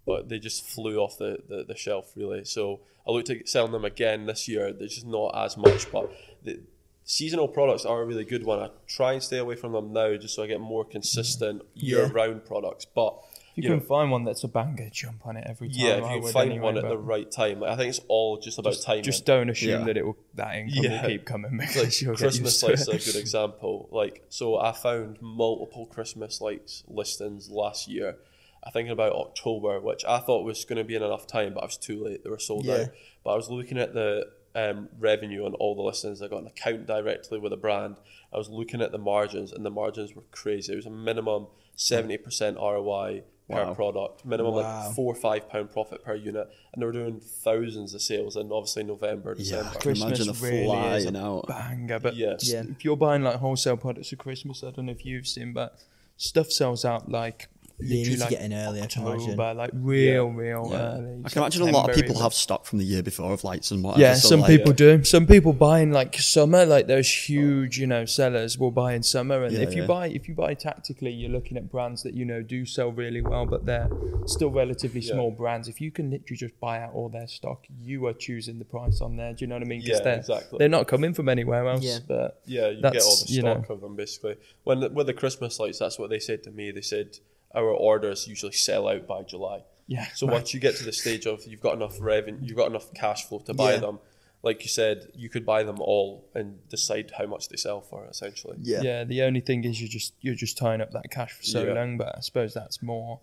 But 0.05 0.29
they 0.29 0.39
just 0.39 0.65
flew 0.65 0.97
off 0.99 1.17
the, 1.17 1.39
the, 1.47 1.65
the 1.67 1.75
shelf 1.75 2.13
really. 2.15 2.45
So 2.45 2.79
I 3.07 3.11
looked 3.11 3.29
at 3.29 3.47
selling 3.49 3.71
them 3.73 3.85
again 3.85 4.25
this 4.25 4.47
year. 4.47 4.71
There's 4.71 4.95
just 4.95 5.05
not 5.07 5.35
as 5.37 5.57
much, 5.57 5.91
but 5.91 6.09
the 6.43 6.61
seasonal 7.03 7.47
products 7.47 7.85
are 7.85 8.01
a 8.01 8.05
really 8.05 8.25
good 8.25 8.43
one. 8.45 8.59
I 8.59 8.69
try 8.87 9.13
and 9.13 9.23
stay 9.23 9.37
away 9.37 9.55
from 9.55 9.73
them 9.73 9.93
now 9.93 10.15
just 10.17 10.35
so 10.35 10.43
I 10.43 10.47
get 10.47 10.59
more 10.61 10.85
consistent 10.85 11.63
year 11.73 12.05
round 12.07 12.45
products. 12.45 12.85
But 12.85 13.15
if 13.51 13.57
you, 13.57 13.63
you 13.63 13.69
can 13.69 13.79
know, 13.79 13.85
find 13.85 14.11
one 14.11 14.23
that's 14.23 14.43
a 14.45 14.47
banger 14.47 14.89
jump 14.91 15.25
on 15.27 15.35
it 15.35 15.45
every 15.47 15.67
time 15.67 15.77
yeah, 15.77 15.95
if 16.15 16.23
you 16.25 16.31
find 16.31 16.51
anyway, 16.51 16.63
one 16.63 16.77
at 16.77 16.87
the 16.87 16.97
right 16.97 17.29
time, 17.29 17.59
like, 17.59 17.71
I 17.71 17.75
think 17.75 17.89
it's 17.89 17.99
all 18.07 18.37
just 18.39 18.57
about 18.59 18.73
just, 18.73 18.85
timing. 18.85 19.03
just 19.03 19.25
don't 19.25 19.49
assume 19.49 19.81
Yeah. 19.81 19.85
that 19.87 19.97
it 19.97 20.05
will 20.05 20.17
that 20.35 20.55
income 20.55 20.83
Yeah. 20.83 21.01
will 21.01 21.09
keep 21.09 21.25
coming 21.25 21.57
like 21.57 21.67
because 21.67 22.01
you'll 22.01 22.13
get 22.13 22.19
Christmas 22.19 22.63
lights 22.63 22.87
are 22.87 22.95
a 22.95 22.97
good 22.99 23.15
example. 23.17 23.89
Like, 23.91 24.23
so 24.29 24.57
I 24.57 24.71
found 24.71 25.17
multiple 25.21 25.85
Christmas 25.85 26.39
lights 26.39 26.83
listings 26.87 27.49
last 27.49 27.87
year. 27.89 28.17
I 28.63 28.69
think 28.69 28.85
in 28.85 28.91
about 28.93 29.13
October, 29.13 29.81
which 29.81 30.05
I 30.05 30.19
thought 30.19 30.45
was 30.45 30.63
going 30.65 30.77
to 30.77 30.83
be 30.83 30.95
in 30.95 31.01
enough 31.03 31.25
time, 31.27 31.55
but 31.55 31.61
I 31.61 31.65
was 31.65 31.77
too 31.77 32.03
late. 32.03 32.23
They 32.23 32.29
were 32.29 32.37
sold 32.39 32.65
Yeah. 32.65 32.73
out. 32.75 32.87
But 33.23 33.31
I 33.31 33.35
was 33.35 33.49
looking 33.49 33.79
at 33.79 33.93
the 33.95 34.27
um, 34.55 34.89
revenue 34.99 35.45
on 35.45 35.53
all 35.55 35.75
the 35.75 35.81
listings. 35.81 36.21
I 36.21 36.27
got 36.27 36.41
an 36.41 36.47
account 36.47 36.85
directly 36.85 37.39
with 37.39 37.53
a 37.53 37.57
brand. 37.57 37.97
I 38.33 38.37
was 38.37 38.49
looking 38.49 38.81
at 38.81 38.91
the 38.91 38.97
margins, 38.97 39.51
and 39.51 39.65
the 39.65 39.69
margins 39.71 40.15
were 40.15 40.23
crazy. 40.31 40.73
It 40.73 40.77
was 40.77 40.85
a 40.85 40.89
minimum 40.91 41.47
seventy 41.75 42.17
percent 42.17 42.57
ROI 42.57 43.23
per 43.49 43.65
Wow. 43.65 43.73
product, 43.73 44.23
minimum 44.25 44.53
Wow. 44.53 44.85
like 44.85 44.95
four 44.95 45.11
or 45.11 45.15
five 45.15 45.49
pound 45.49 45.71
profit 45.71 46.03
per 46.03 46.15
unit, 46.15 46.47
and 46.71 46.81
they 46.81 46.85
were 46.85 46.91
doing 46.93 47.19
thousands 47.19 47.93
of 47.93 48.01
sales 48.01 48.35
And 48.37 48.51
obviously 48.53 48.83
November, 48.83 49.31
Yeah, 49.31 49.37
December. 49.37 49.65
I 49.67 49.71
can 49.73 49.81
Christmas 49.81 50.07
imagine 50.07 50.27
the 50.27 50.33
really 50.45 50.57
is 50.97 51.03
flying 51.03 51.15
a 51.15 51.27
out. 51.35 51.47
banger. 51.47 51.99
But 51.99 52.15
Yeah. 52.15 52.35
Yeah. 52.41 52.63
if 52.69 52.85
you're 52.85 52.95
buying 52.95 53.23
like 53.23 53.35
wholesale 53.37 53.75
products 53.77 54.09
for 54.09 54.15
Christmas, 54.15 54.63
I 54.63 54.71
don't 54.71 54.85
know 54.85 54.91
if 54.93 55.05
you've 55.05 55.27
seen, 55.27 55.51
but 55.53 55.77
stuff 56.15 56.49
sells 56.51 56.85
out 56.85 57.09
like 57.11 57.49
Yeah, 57.83 57.87
you 57.95 57.97
literally 57.97 58.09
need 58.09 58.15
to 58.15 58.21
like 58.21 58.29
get 58.29 58.41
in 58.41 58.53
early, 58.53 58.81
I 58.81 58.85
can 58.87 59.01
imagine. 59.03 59.21
October, 59.31 59.53
like 59.53 59.69
real, 59.73 60.27
real 60.27 60.67
Yeah. 60.71 60.77
early. 60.97 61.21
I 61.25 61.29
can 61.29 61.41
imagine 61.41 61.61
a 61.63 61.65
lot 61.71 61.89
of 61.89 61.95
people 61.95 62.19
have 62.19 62.33
stock 62.33 62.65
from 62.65 62.79
the 62.79 62.85
year 62.85 63.03
before 63.03 63.31
of 63.33 63.43
lights 63.43 63.71
and 63.71 63.83
whatever. 63.83 64.01
Yeah, 64.01 64.13
so, 64.15 64.29
some 64.29 64.41
like, 64.41 64.49
people 64.49 64.73
do. 64.73 65.03
Some 65.03 65.25
people 65.27 65.53
buy 65.53 65.79
in 65.79 65.91
like 65.91 66.15
summer, 66.19 66.65
like 66.65 66.87
those 66.87 67.09
huge, 67.29 67.79
you 67.79 67.87
know, 67.87 68.05
sellers 68.05 68.57
will 68.57 68.71
buy 68.71 68.93
in 68.93 69.03
summer. 69.03 69.43
And 69.43 69.53
Yeah, 69.55 69.61
if 69.63 69.73
you 69.75 69.81
yeah. 69.81 69.87
buy, 69.87 70.07
if 70.07 70.27
you 70.27 70.35
buy 70.35 70.53
tactically, 70.53 71.11
you're 71.11 71.29
looking 71.31 71.57
at 71.57 71.71
brands 71.71 72.03
that 72.03 72.13
you 72.13 72.25
know 72.25 72.41
do 72.41 72.65
sell 72.65 72.91
really 72.91 73.21
well, 73.21 73.45
but 73.45 73.65
they're 73.65 73.89
still 74.25 74.51
relatively 74.51 75.01
Yeah. 75.01 75.13
small 75.13 75.31
brands. 75.31 75.67
If 75.67 75.81
you 75.81 75.91
can 75.91 76.09
literally 76.11 76.37
just 76.37 76.59
buy 76.59 76.79
out 76.81 76.93
all 76.93 77.09
their 77.09 77.27
stock, 77.27 77.65
you 77.81 78.05
are 78.07 78.13
choosing 78.13 78.59
the 78.59 78.65
price 78.65 79.01
on 79.01 79.15
there. 79.17 79.33
Do 79.33 79.43
you 79.43 79.47
know 79.47 79.55
what 79.55 79.63
I 79.63 79.65
mean? 79.65 79.81
'Cause 79.81 79.89
Yeah, 79.89 79.99
they're, 80.03 80.17
exactly. 80.17 80.57
They're 80.59 80.69
not 80.69 80.87
coming 80.87 81.13
from 81.13 81.29
anywhere 81.29 81.67
else. 81.67 81.83
Yeah. 81.83 81.99
But 82.07 82.41
Yeah, 82.45 82.67
you 82.69 82.75
get 82.81 82.85
all 82.85 82.91
That's, 82.91 83.23
the 83.25 83.33
you 83.33 83.41
stock 83.41 83.69
know- 83.69 83.75
of 83.75 83.81
them 83.81 83.95
basically. 83.95 84.35
When 84.63 84.79
the, 84.81 84.89
with 84.89 85.07
the 85.07 85.13
Christmas 85.13 85.59
lights, 85.59 85.79
that's 85.79 85.97
what 85.99 86.09
they 86.09 86.19
said 86.19 86.43
to 86.43 86.51
me. 86.51 86.71
They 86.71 86.81
said 86.81 87.17
our 87.55 87.69
orders 87.69 88.27
usually 88.27 88.51
sell 88.53 88.87
out 88.87 89.07
by 89.07 89.23
July. 89.23 89.63
yeah, 89.87 90.07
So 90.15 90.25
once 90.27 90.53
you 90.53 90.59
get 90.59 90.75
to 90.77 90.83
the 90.85 90.93
stage 90.93 91.25
of 91.25 91.45
you've 91.45 91.59
got 91.61 91.73
enough 91.75 91.97
revenue, 91.99 92.39
you've 92.41 92.57
got 92.57 92.67
enough 92.69 92.93
cash 92.93 93.25
flow 93.25 93.39
to 93.39 93.53
buy 93.53 93.73
Yeah. 93.73 93.79
them. 93.79 93.99
Like 94.43 94.63
you 94.63 94.69
said, 94.69 95.11
you 95.13 95.29
could 95.29 95.45
buy 95.45 95.61
them 95.63 95.79
all 95.81 96.27
and 96.33 96.67
decide 96.69 97.11
how 97.17 97.25
much 97.27 97.49
they 97.49 97.57
sell 97.57 97.81
for. 97.81 98.05
Essentially, 98.07 98.57
Yeah. 98.61 98.81
yeah. 98.81 99.03
The 99.03 99.21
only 99.23 99.39
thing 99.41 99.63
is 99.65 99.79
you're 99.81 99.89
just 99.89 100.13
you're 100.21 100.33
just 100.45 100.57
tying 100.57 100.81
up 100.81 100.91
that 100.91 101.11
cash 101.11 101.31
for 101.33 101.43
so 101.43 101.63
Yeah. 101.63 101.73
long. 101.73 101.97
But 101.97 102.15
I 102.17 102.21
suppose 102.21 102.53
that's 102.53 102.81
more 102.81 103.19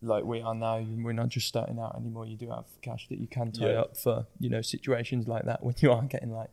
like 0.00 0.24
we 0.24 0.40
are 0.40 0.54
now. 0.54 0.78
We're 0.78 1.12
not 1.12 1.28
just 1.28 1.48
starting 1.48 1.78
out 1.78 1.96
anymore. 1.96 2.24
You 2.26 2.36
do 2.36 2.48
have 2.50 2.64
cash 2.80 3.08
that 3.08 3.18
you 3.18 3.26
can 3.26 3.52
tie 3.52 3.72
Yeah. 3.72 3.80
up 3.80 3.96
for 3.96 4.26
you 4.40 4.48
know 4.48 4.62
situations 4.62 5.26
like 5.28 5.44
that 5.44 5.62
when 5.64 5.74
you 5.80 5.90
are 5.92 6.02
getting 6.04 6.32
like 6.32 6.50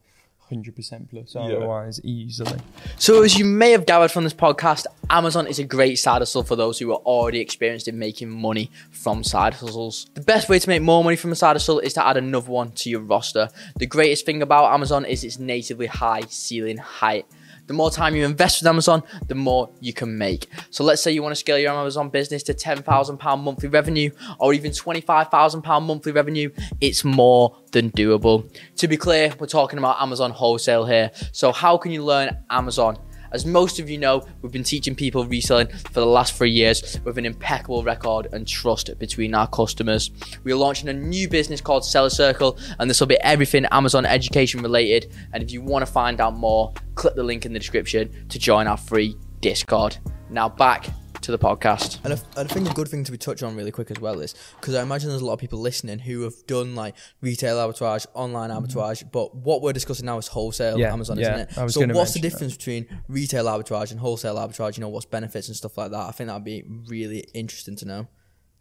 hundred 0.49 0.75
percent 0.75 1.09
plus 1.09 1.33
Yeah. 1.35 1.53
ROIs 1.55 1.99
easily. 2.03 2.59
So, 2.97 3.23
as 3.23 3.37
you 3.37 3.45
may 3.45 3.71
have 3.71 3.85
gathered 3.85 4.11
from 4.11 4.23
this 4.23 4.33
podcast, 4.33 4.85
Amazon 5.09 5.47
is 5.47 5.59
a 5.59 5.63
great 5.63 5.95
side 5.97 6.19
hustle 6.19 6.43
for 6.43 6.55
those 6.55 6.79
who 6.79 6.91
are 6.91 6.97
already 6.99 7.39
experienced 7.39 7.87
in 7.87 7.97
making 7.99 8.29
money 8.29 8.71
from 8.91 9.23
side 9.23 9.55
hustles. 9.55 10.07
The 10.13 10.21
best 10.21 10.47
way 10.49 10.59
to 10.59 10.69
make 10.69 10.81
more 10.81 11.03
money 11.03 11.15
from 11.15 11.31
a 11.31 11.35
side 11.35 11.53
hustle 11.55 11.79
is 11.79 11.93
to 11.93 12.05
add 12.07 12.17
another 12.17 12.49
one 12.51 12.71
to 12.73 12.89
your 12.89 13.01
roster. 13.01 13.49
The 13.77 13.85
greatest 13.85 14.25
thing 14.25 14.41
about 14.41 14.73
Amazon 14.73 15.05
is 15.05 15.23
its 15.23 15.39
natively 15.39 15.87
high 15.87 16.21
ceiling 16.29 16.77
height. 16.77 17.25
The 17.67 17.73
more 17.73 17.89
time 17.89 18.15
you 18.15 18.25
invest 18.25 18.61
with 18.61 18.67
Amazon, 18.67 19.01
the 19.27 19.35
more 19.35 19.71
you 19.79 19.91
can 19.91 20.17
make. 20.17 20.47
So 20.69 20.83
let's 20.83 21.01
say 21.01 21.11
you 21.11 21.23
want 21.23 21.31
to 21.31 21.39
scale 21.39 21.57
your 21.57 21.71
Amazon 21.71 22.09
business 22.09 22.43
to 22.43 22.53
£10,000 22.53 23.43
monthly 23.43 23.69
revenue 23.69 24.11
or 24.39 24.53
even 24.53 24.71
£25,000 24.71 25.83
monthly 25.83 26.11
revenue. 26.11 26.49
It's 26.79 27.03
more 27.03 27.57
than 27.71 27.89
doable. 27.91 28.51
To 28.77 28.87
be 28.87 28.97
clear, 28.97 29.33
we're 29.39 29.47
talking 29.47 29.79
about 29.79 30.01
Amazon 30.01 30.31
wholesale 30.31 30.85
here. 30.85 31.11
So 31.31 31.51
how 31.51 31.77
can 31.77 31.91
you 31.91 32.03
learn 32.03 32.37
Amazon? 32.49 32.99
As 33.31 33.45
most 33.45 33.79
of 33.79 33.89
you 33.89 33.97
know, 33.97 34.25
we've 34.41 34.51
been 34.51 34.63
teaching 34.63 34.95
people 34.95 35.25
reselling 35.25 35.67
for 35.67 35.99
the 35.99 36.05
last 36.05 36.33
three 36.35 36.51
years 36.51 36.99
with 37.03 37.17
an 37.17 37.25
impeccable 37.25 37.83
record 37.83 38.27
and 38.31 38.47
trust 38.47 38.97
between 38.99 39.33
our 39.33 39.47
customers. 39.47 40.11
We 40.43 40.51
are 40.51 40.57
launching 40.57 40.89
a 40.89 40.93
new 40.93 41.27
business 41.27 41.61
called 41.61 41.85
Seller 41.85 42.09
Circle, 42.09 42.57
and 42.79 42.89
this 42.89 42.99
will 42.99 43.07
be 43.07 43.19
everything 43.21 43.65
Amazon 43.71 44.05
education 44.05 44.61
related. 44.61 45.11
And 45.33 45.43
if 45.43 45.51
you 45.51 45.61
want 45.61 45.85
to 45.85 45.91
find 45.91 46.21
out 46.21 46.35
more, 46.35 46.73
click 46.95 47.15
the 47.15 47.23
link 47.23 47.45
in 47.45 47.53
the 47.53 47.59
description 47.59 48.27
to 48.29 48.39
join 48.39 48.67
our 48.67 48.77
free 48.77 49.17
Discord. 49.41 49.97
Now 50.29 50.49
back 50.49 50.87
to 51.25 51.31
the 51.31 51.39
podcast. 51.39 51.97
And 52.03 52.13
I, 52.13 52.41
I 52.41 52.43
think 52.45 52.69
a 52.69 52.73
good 52.73 52.87
thing 52.87 53.03
to 53.03 53.11
be 53.11 53.17
touched 53.17 53.41
on 53.43 53.55
really 53.55 53.71
quick 53.71 53.89
as 53.91 53.99
well 53.99 54.19
is 54.19 54.35
because 54.59 54.75
I 54.75 54.83
imagine 54.83 55.09
there's 55.09 55.21
a 55.21 55.25
lot 55.25 55.33
of 55.33 55.39
people 55.39 55.59
listening 55.59 55.99
who 55.99 56.21
have 56.21 56.33
done 56.47 56.75
like 56.75 56.95
retail 57.21 57.57
arbitrage, 57.57 58.05
online 58.13 58.51
arbitrage, 58.51 59.09
but 59.11 59.35
what 59.35 59.61
we're 59.61 59.73
discussing 59.73 60.05
now 60.05 60.17
is 60.17 60.27
wholesale 60.27 60.77
Yeah, 60.79 60.93
Amazon, 60.93 61.17
yeah, 61.17 61.35
isn't 61.47 61.49
it? 61.49 61.53
So 61.53 61.61
what's 61.63 61.73
the 61.75 61.87
mention 61.87 62.21
that. 62.21 62.21
difference 62.21 62.57
between 62.57 63.01
retail 63.07 63.45
arbitrage 63.45 63.91
and 63.91 63.99
wholesale 63.99 64.35
arbitrage? 64.35 64.77
You 64.77 64.81
know, 64.81 64.89
what's 64.89 65.05
benefits 65.05 65.47
and 65.47 65.57
stuff 65.57 65.77
like 65.77 65.91
that? 65.91 66.01
I 66.07 66.11
think 66.11 66.27
that'd 66.27 66.43
be 66.43 66.63
really 66.87 67.25
interesting 67.33 67.75
to 67.77 67.85
know. 67.85 68.01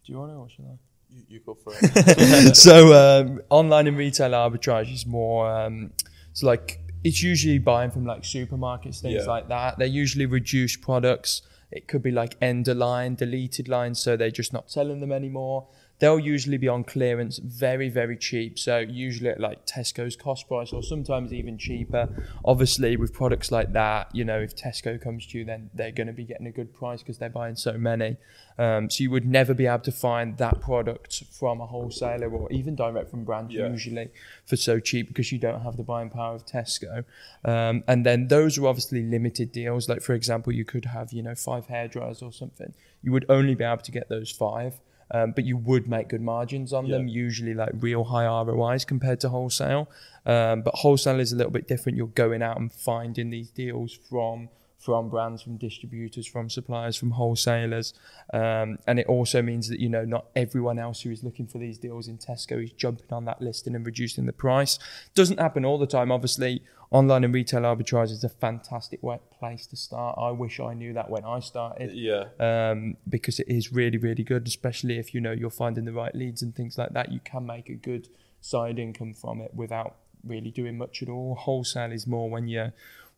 Do 0.05 0.11
you 0.11 0.17
want 0.17 0.31
to 0.31 0.35
or 0.37 0.49
should 0.49 0.65
I? 0.65 0.77
You, 1.09 1.23
you 1.27 1.39
go 1.45 1.53
for 1.53 1.71
it. 1.79 2.55
so 2.55 2.93
um, 2.93 3.41
online 3.49 3.87
and 3.87 3.95
retail 3.97 4.31
arbitrage 4.31 4.91
is 4.91 5.05
more 5.05 5.49
um, 5.49 5.91
it's 6.31 6.41
like 6.43 6.79
it's 7.03 7.21
usually 7.21 7.59
buying 7.59 7.91
from 7.91 8.05
like 8.05 8.23
supermarkets 8.23 9.01
things 9.01 9.23
Yeah. 9.23 9.31
like 9.31 9.47
that 9.49 9.77
they're 9.77 9.87
usually 9.87 10.25
reduced 10.25 10.81
products 10.81 11.43
it 11.75 11.87
could 11.87 12.01
be 12.01 12.11
like 12.11 12.37
end 12.41 12.67
of 12.67 12.77
line 12.77 13.15
deleted 13.15 13.67
lines 13.67 13.99
so 13.99 14.15
they're 14.15 14.31
just 14.31 14.53
not 14.53 14.71
selling 14.71 15.01
them 15.01 15.11
anymore 15.11 15.67
they'll 15.99 16.19
usually 16.19 16.57
be 16.57 16.67
on 16.67 16.83
clearance 16.83 17.37
very 17.37 17.89
very 17.89 18.17
cheap 18.17 18.59
so 18.59 18.79
usually 18.79 19.29
at 19.29 19.39
like 19.39 19.65
tesco's 19.65 20.15
cost 20.15 20.47
price 20.47 20.73
or 20.73 20.83
sometimes 20.83 21.31
even 21.31 21.57
cheaper 21.57 22.09
obviously 22.43 22.97
with 22.97 23.13
products 23.13 23.51
like 23.51 23.71
that 23.73 24.13
you 24.13 24.25
know 24.25 24.39
if 24.39 24.55
tesco 24.55 25.01
comes 25.01 25.25
to 25.25 25.37
you 25.39 25.45
then 25.45 25.69
they're 25.73 25.91
going 25.91 26.07
to 26.07 26.13
be 26.13 26.25
getting 26.25 26.47
a 26.47 26.51
good 26.51 26.73
price 26.73 27.01
because 27.01 27.17
they're 27.17 27.29
buying 27.29 27.55
so 27.55 27.73
many 27.73 28.17
um, 28.57 28.89
so 28.89 29.03
you 29.03 29.11
would 29.11 29.25
never 29.25 29.53
be 29.53 29.67
able 29.67 29.79
to 29.79 29.91
find 29.91 30.37
that 30.37 30.61
product 30.61 31.23
from 31.31 31.59
a 31.59 31.65
wholesaler 31.65 32.29
or 32.29 32.49
even 32.51 32.75
direct 32.75 33.09
from 33.09 33.25
brand 33.25 33.51
Yeah. 33.51 33.67
usually 33.69 34.09
for 34.45 34.55
so 34.55 34.79
cheap 34.79 35.09
because 35.09 35.31
you 35.31 35.37
don't 35.39 35.61
have 35.61 35.75
the 35.75 35.83
buying 35.83 36.09
power 36.09 36.35
of 36.35 36.45
Tesco. 36.45 37.03
Um, 37.43 37.83
and 37.85 38.05
then 38.05 38.29
those 38.29 38.57
are 38.57 38.65
obviously 38.67 39.03
limited 39.03 39.51
deals. 39.51 39.89
Like 39.89 40.01
for 40.01 40.13
example, 40.13 40.53
you 40.53 40.63
could 40.63 40.85
have 40.85 41.11
you 41.11 41.21
know 41.21 41.35
five 41.35 41.65
hair 41.67 41.89
dryers 41.89 42.21
or 42.21 42.31
something. 42.31 42.73
You 43.03 43.11
would 43.11 43.25
only 43.27 43.55
be 43.55 43.65
able 43.65 43.83
to 43.83 43.91
get 43.91 44.07
those 44.07 44.31
five. 44.31 44.75
Um, 45.11 45.31
but 45.31 45.45
you 45.45 45.57
would 45.57 45.87
make 45.87 46.09
good 46.09 46.21
margins 46.21 46.73
on 46.73 46.89
them, 46.89 47.07
usually 47.07 47.53
like 47.53 47.69
real 47.75 48.03
high 48.05 48.25
ROIs 48.25 48.85
compared 48.85 49.19
to 49.19 49.29
wholesale. 49.29 49.87
Um, 50.25 50.61
but 50.63 50.73
wholesale 50.75 51.19
is 51.19 51.31
a 51.31 51.35
little 51.35 51.51
bit 51.51 51.67
different. 51.67 51.97
You're 51.97 52.07
going 52.07 52.41
out 52.41 52.59
and 52.59 52.73
finding 52.73 53.29
these 53.29 53.49
deals 53.51 53.93
from 53.93 54.49
from 54.77 55.09
brands, 55.09 55.41
from 55.41 55.57
distributors, 55.57 56.27
from 56.27 56.47
suppliers, 56.47 56.95
from 56.95 57.11
wholesalers. 57.11 57.93
Um, 58.31 58.77
and 58.85 58.99
it 58.99 59.07
also 59.07 59.41
means 59.41 59.67
that, 59.69 59.79
you 59.79 59.89
know, 59.89 60.05
not 60.05 60.27
everyone 60.35 60.77
else 60.77 61.01
who 61.01 61.09
is 61.09 61.23
looking 61.23 61.47
for 61.47 61.57
these 61.57 61.79
deals 61.79 62.07
in 62.07 62.19
Tesco 62.19 62.63
is 62.63 62.71
jumping 62.71 63.11
on 63.11 63.25
that 63.25 63.41
listing 63.41 63.73
and 63.73 63.83
reducing 63.83 64.27
the 64.27 64.33
price. 64.33 64.77
Doesn't 65.15 65.39
happen 65.39 65.65
all 65.65 65.79
the 65.79 65.87
time, 65.87 66.11
obviously. 66.11 66.61
Online 66.95 67.25
and 67.25 67.33
retail 67.33 67.63
arbitrage 67.63 68.09
is 68.09 68.23
a 68.23 68.29
fantastic 68.29 69.03
way, 69.03 69.19
place 69.37 69.67
to 69.67 69.75
start. 69.75 70.17
I 70.17 70.31
wish 70.31 70.61
I 70.61 70.73
knew 70.73 70.93
that 70.93 71.09
when 71.09 71.25
I 71.25 71.41
started 71.41 71.91
yeah. 71.93 72.27
um, 72.39 72.95
because 73.09 73.37
it 73.37 73.49
is 73.49 73.73
really, 73.73 73.97
really 73.97 74.23
good, 74.23 74.47
especially 74.47 74.97
if 74.97 75.13
you 75.13 75.19
know 75.19 75.33
you're 75.33 75.49
finding 75.49 75.83
the 75.83 75.91
right 75.91 76.15
leads 76.15 76.41
and 76.41 76.55
things 76.55 76.77
like 76.77 76.93
that. 76.93 77.11
You 77.11 77.19
can 77.19 77.45
make 77.45 77.67
a 77.67 77.73
good 77.73 78.07
side 78.39 78.79
income 78.79 79.13
from 79.13 79.41
it 79.41 79.53
without 79.53 79.97
really 80.23 80.51
doing 80.51 80.77
much 80.77 81.01
at 81.01 81.09
all. 81.09 81.35
Wholesale 81.35 81.91
is 81.91 82.07
more 82.07 82.29
when 82.29 82.47
you 82.47 82.71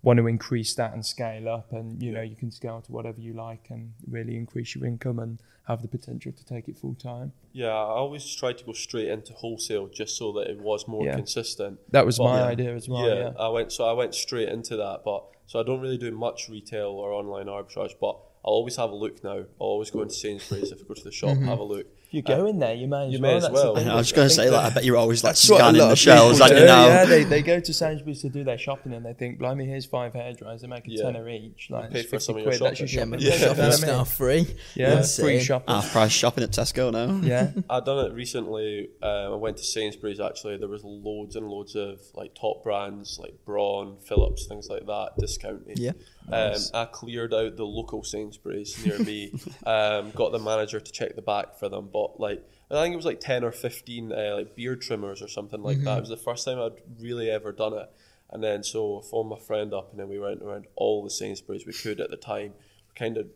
want 0.03 0.17
to 0.17 0.27
increase 0.27 0.73
that 0.75 0.93
and 0.93 1.05
scale 1.05 1.49
up, 1.49 1.71
and 1.71 2.01
you 2.01 2.11
know 2.11 2.21
you 2.21 2.35
can 2.35 2.51
scale 2.51 2.81
to 2.81 2.91
whatever 2.91 3.19
you 3.19 3.33
like 3.33 3.67
and 3.69 3.93
really 4.09 4.35
increase 4.35 4.75
your 4.75 4.85
income 4.85 5.19
and 5.19 5.39
have 5.67 5.81
the 5.81 5.87
potential 5.87 6.31
to 6.31 6.45
take 6.45 6.69
it 6.69 6.77
full 6.77 6.95
time. 6.95 7.33
Yeah, 7.51 7.67
I 7.67 7.97
always 7.97 8.25
tried 8.35 8.57
to 8.59 8.63
go 8.63 8.71
straight 8.73 9.09
into 9.09 9.33
wholesale 9.33 9.87
just 9.87 10.15
so 10.15 10.31
that 10.33 10.49
it 10.49 10.59
was 10.61 10.87
more 10.87 11.05
Yeah. 11.05 11.15
consistent. 11.15 11.79
That 11.91 12.05
was 12.05 12.17
But- 12.19 12.23
my 12.25 12.37
Yeah. 12.39 12.45
idea 12.45 12.75
as 12.75 12.87
well. 12.87 13.05
yeah, 13.07 13.15
Yeah. 13.15 13.33
I 13.37 13.49
went 13.49 13.71
so 13.73 13.85
I 13.85 13.91
went 13.93 14.15
straight 14.15 14.49
into 14.49 14.77
that, 14.77 15.01
but 15.03 15.25
so 15.45 15.59
I 15.59 15.63
don't 15.63 15.81
really 15.81 15.97
do 15.97 16.11
much 16.11 16.47
retail 16.47 16.89
or 16.91 17.11
online 17.11 17.47
arbitrage, 17.47 17.95
but 17.99 18.17
I'll 18.45 18.53
always 18.53 18.77
have 18.77 18.91
a 18.91 18.95
look 18.95 19.23
now. 19.25 19.39
I'll 19.39 19.45
always 19.59 19.91
go 19.91 20.01
into 20.01 20.13
Sainsbury's 20.13 20.71
if 20.71 20.79
I 20.81 20.83
go 20.87 20.93
to 20.93 21.03
the 21.03 21.11
shop, 21.11 21.31
Mm-hmm. 21.31 21.45
have 21.47 21.59
a 21.59 21.63
look. 21.63 21.87
If 22.08 22.14
you 22.14 22.22
go 22.22 22.45
in 22.45 22.60
there, 22.60 22.74
you 22.74 22.88
may 22.88 23.08
as 23.08 23.14
you 23.14 23.20
well. 23.22 23.32
may 23.32 23.38
as 23.38 23.43
That's 23.43 23.62
the 23.62 23.72
well. 23.74 23.89
I 23.91 23.95
was 23.95 24.08
just 24.08 24.16
going 24.16 24.28
to 24.30 24.34
say, 24.34 24.49
like, 24.49 24.72
I 24.72 24.74
bet 24.76 24.86
you're 24.86 24.95
always 24.95 25.24
like 25.26 25.32
That's 25.32 25.49
what 25.49 25.58
a 25.60 25.64
scanning 25.66 25.82
the 25.89 25.95
shelves, 25.95 26.39
people 26.39 26.53
aren't 26.53 26.60
you 26.62 26.66
now? 26.66 26.86
Yeah, 26.88 27.05
they, 27.05 27.24
they 27.26 27.41
go 27.41 27.60
to 27.60 27.74
Sainsbury's 27.74 28.22
to 28.22 28.30
do 28.30 28.43
their 28.45 28.58
shopping 28.58 28.93
and 28.93 29.05
they 29.05 29.14
think, 29.14 29.39
blimey, 29.39 29.66
here's 29.66 29.86
five 29.86 30.14
hair 30.14 30.32
dryers. 30.34 30.62
They 30.62 30.68
make 30.68 30.88
a 30.88 30.91
Yeah. 30.91 31.03
tenner 31.03 31.28
each. 31.28 31.68
Like, 31.70 31.91
pay 31.91 32.03
for 32.03 32.12
50 32.12 32.20
some 32.26 32.36
of 32.38 32.41
your 32.43 32.51
quid. 32.51 32.62
That's 32.62 32.80
your 32.80 32.88
shopping. 32.88 33.20
shopping. 33.20 33.26
Yeah, 33.26 33.34
Yeah. 33.34 33.39
my 33.39 33.55
shopping's 33.55 33.80
You 33.82 33.86
know 33.88 33.91
what 33.91 33.95
I 33.95 33.97
now 33.99 34.03
free. 34.05 34.55
Yeah, 34.76 34.97
Insane. 34.99 35.26
free 35.26 35.39
shopping. 35.43 35.74
Half 35.76 35.91
price 35.91 36.12
shopping 36.14 36.43
at 36.45 36.51
Tesco 36.51 36.91
now. 36.93 37.28
Yeah. 37.28 37.51
I 37.70 37.80
done 37.82 38.05
it 38.05 38.14
recently. 38.14 38.89
Um, 39.03 39.34
I 39.34 39.36
went 39.36 39.58
to 39.58 39.64
Sainsbury's 39.64 40.20
actually. 40.22 40.58
There 40.58 40.70
was 40.70 40.84
loads 40.86 41.36
and 41.36 41.47
loads 41.49 41.76
of 41.76 41.99
like 42.16 42.34
top 42.36 42.64
brands 42.64 43.20
like 43.22 43.34
Braun, 43.45 43.97
Philips, 44.08 44.45
things 44.47 44.70
like 44.70 44.86
that 44.86 45.10
discounted. 45.20 45.78
Yeah. 45.78 45.91
Um, 46.32 46.55
I 46.74 46.86
cleared 46.86 47.34
out 47.34 47.55
the 47.55 47.64
local 47.66 48.03
Sainsbury's 48.03 48.86
near 48.86 48.99
me. 48.99 49.32
um, 49.66 50.12
got 50.12 50.32
the 50.34 50.39
manager 50.39 50.80
to 50.80 50.91
check 50.91 51.16
the 51.16 51.22
back 51.22 51.58
for 51.58 51.70
them. 51.70 51.88
Bought 51.97 52.19
like 52.19 52.39
I 52.69 52.81
think 52.83 52.93
it 52.93 52.97
was 52.97 53.05
like 53.05 53.19
ten 53.19 53.43
or 53.43 53.51
fifteen 53.51 54.11
uh, 54.11 54.35
like 54.35 54.55
beard 54.55 54.81
trimmers 54.81 55.21
or 55.21 55.27
something 55.27 55.61
like 55.63 55.79
that. 55.85 55.97
It 55.97 56.01
was 56.01 56.09
the 56.09 56.17
first 56.29 56.45
time 56.45 56.59
I'd 56.59 56.79
really 56.99 57.29
ever 57.37 57.51
done 57.51 57.73
it. 57.73 57.89
And 58.31 58.43
then 58.43 58.63
so 58.63 58.99
I 58.99 59.01
phoned 59.09 59.29
my 59.29 59.39
friend 59.39 59.73
up, 59.73 59.87
and 59.91 59.99
then 59.99 60.09
we 60.09 60.19
went 60.19 60.41
around 60.43 60.65
all 60.75 61.03
the 61.03 61.09
Sainsbury's 61.09 61.65
we 61.65 61.73
could 61.73 61.99
at 62.01 62.09
the 62.11 62.17
time, 62.17 62.53
kind 62.95 63.15
of 63.17 63.27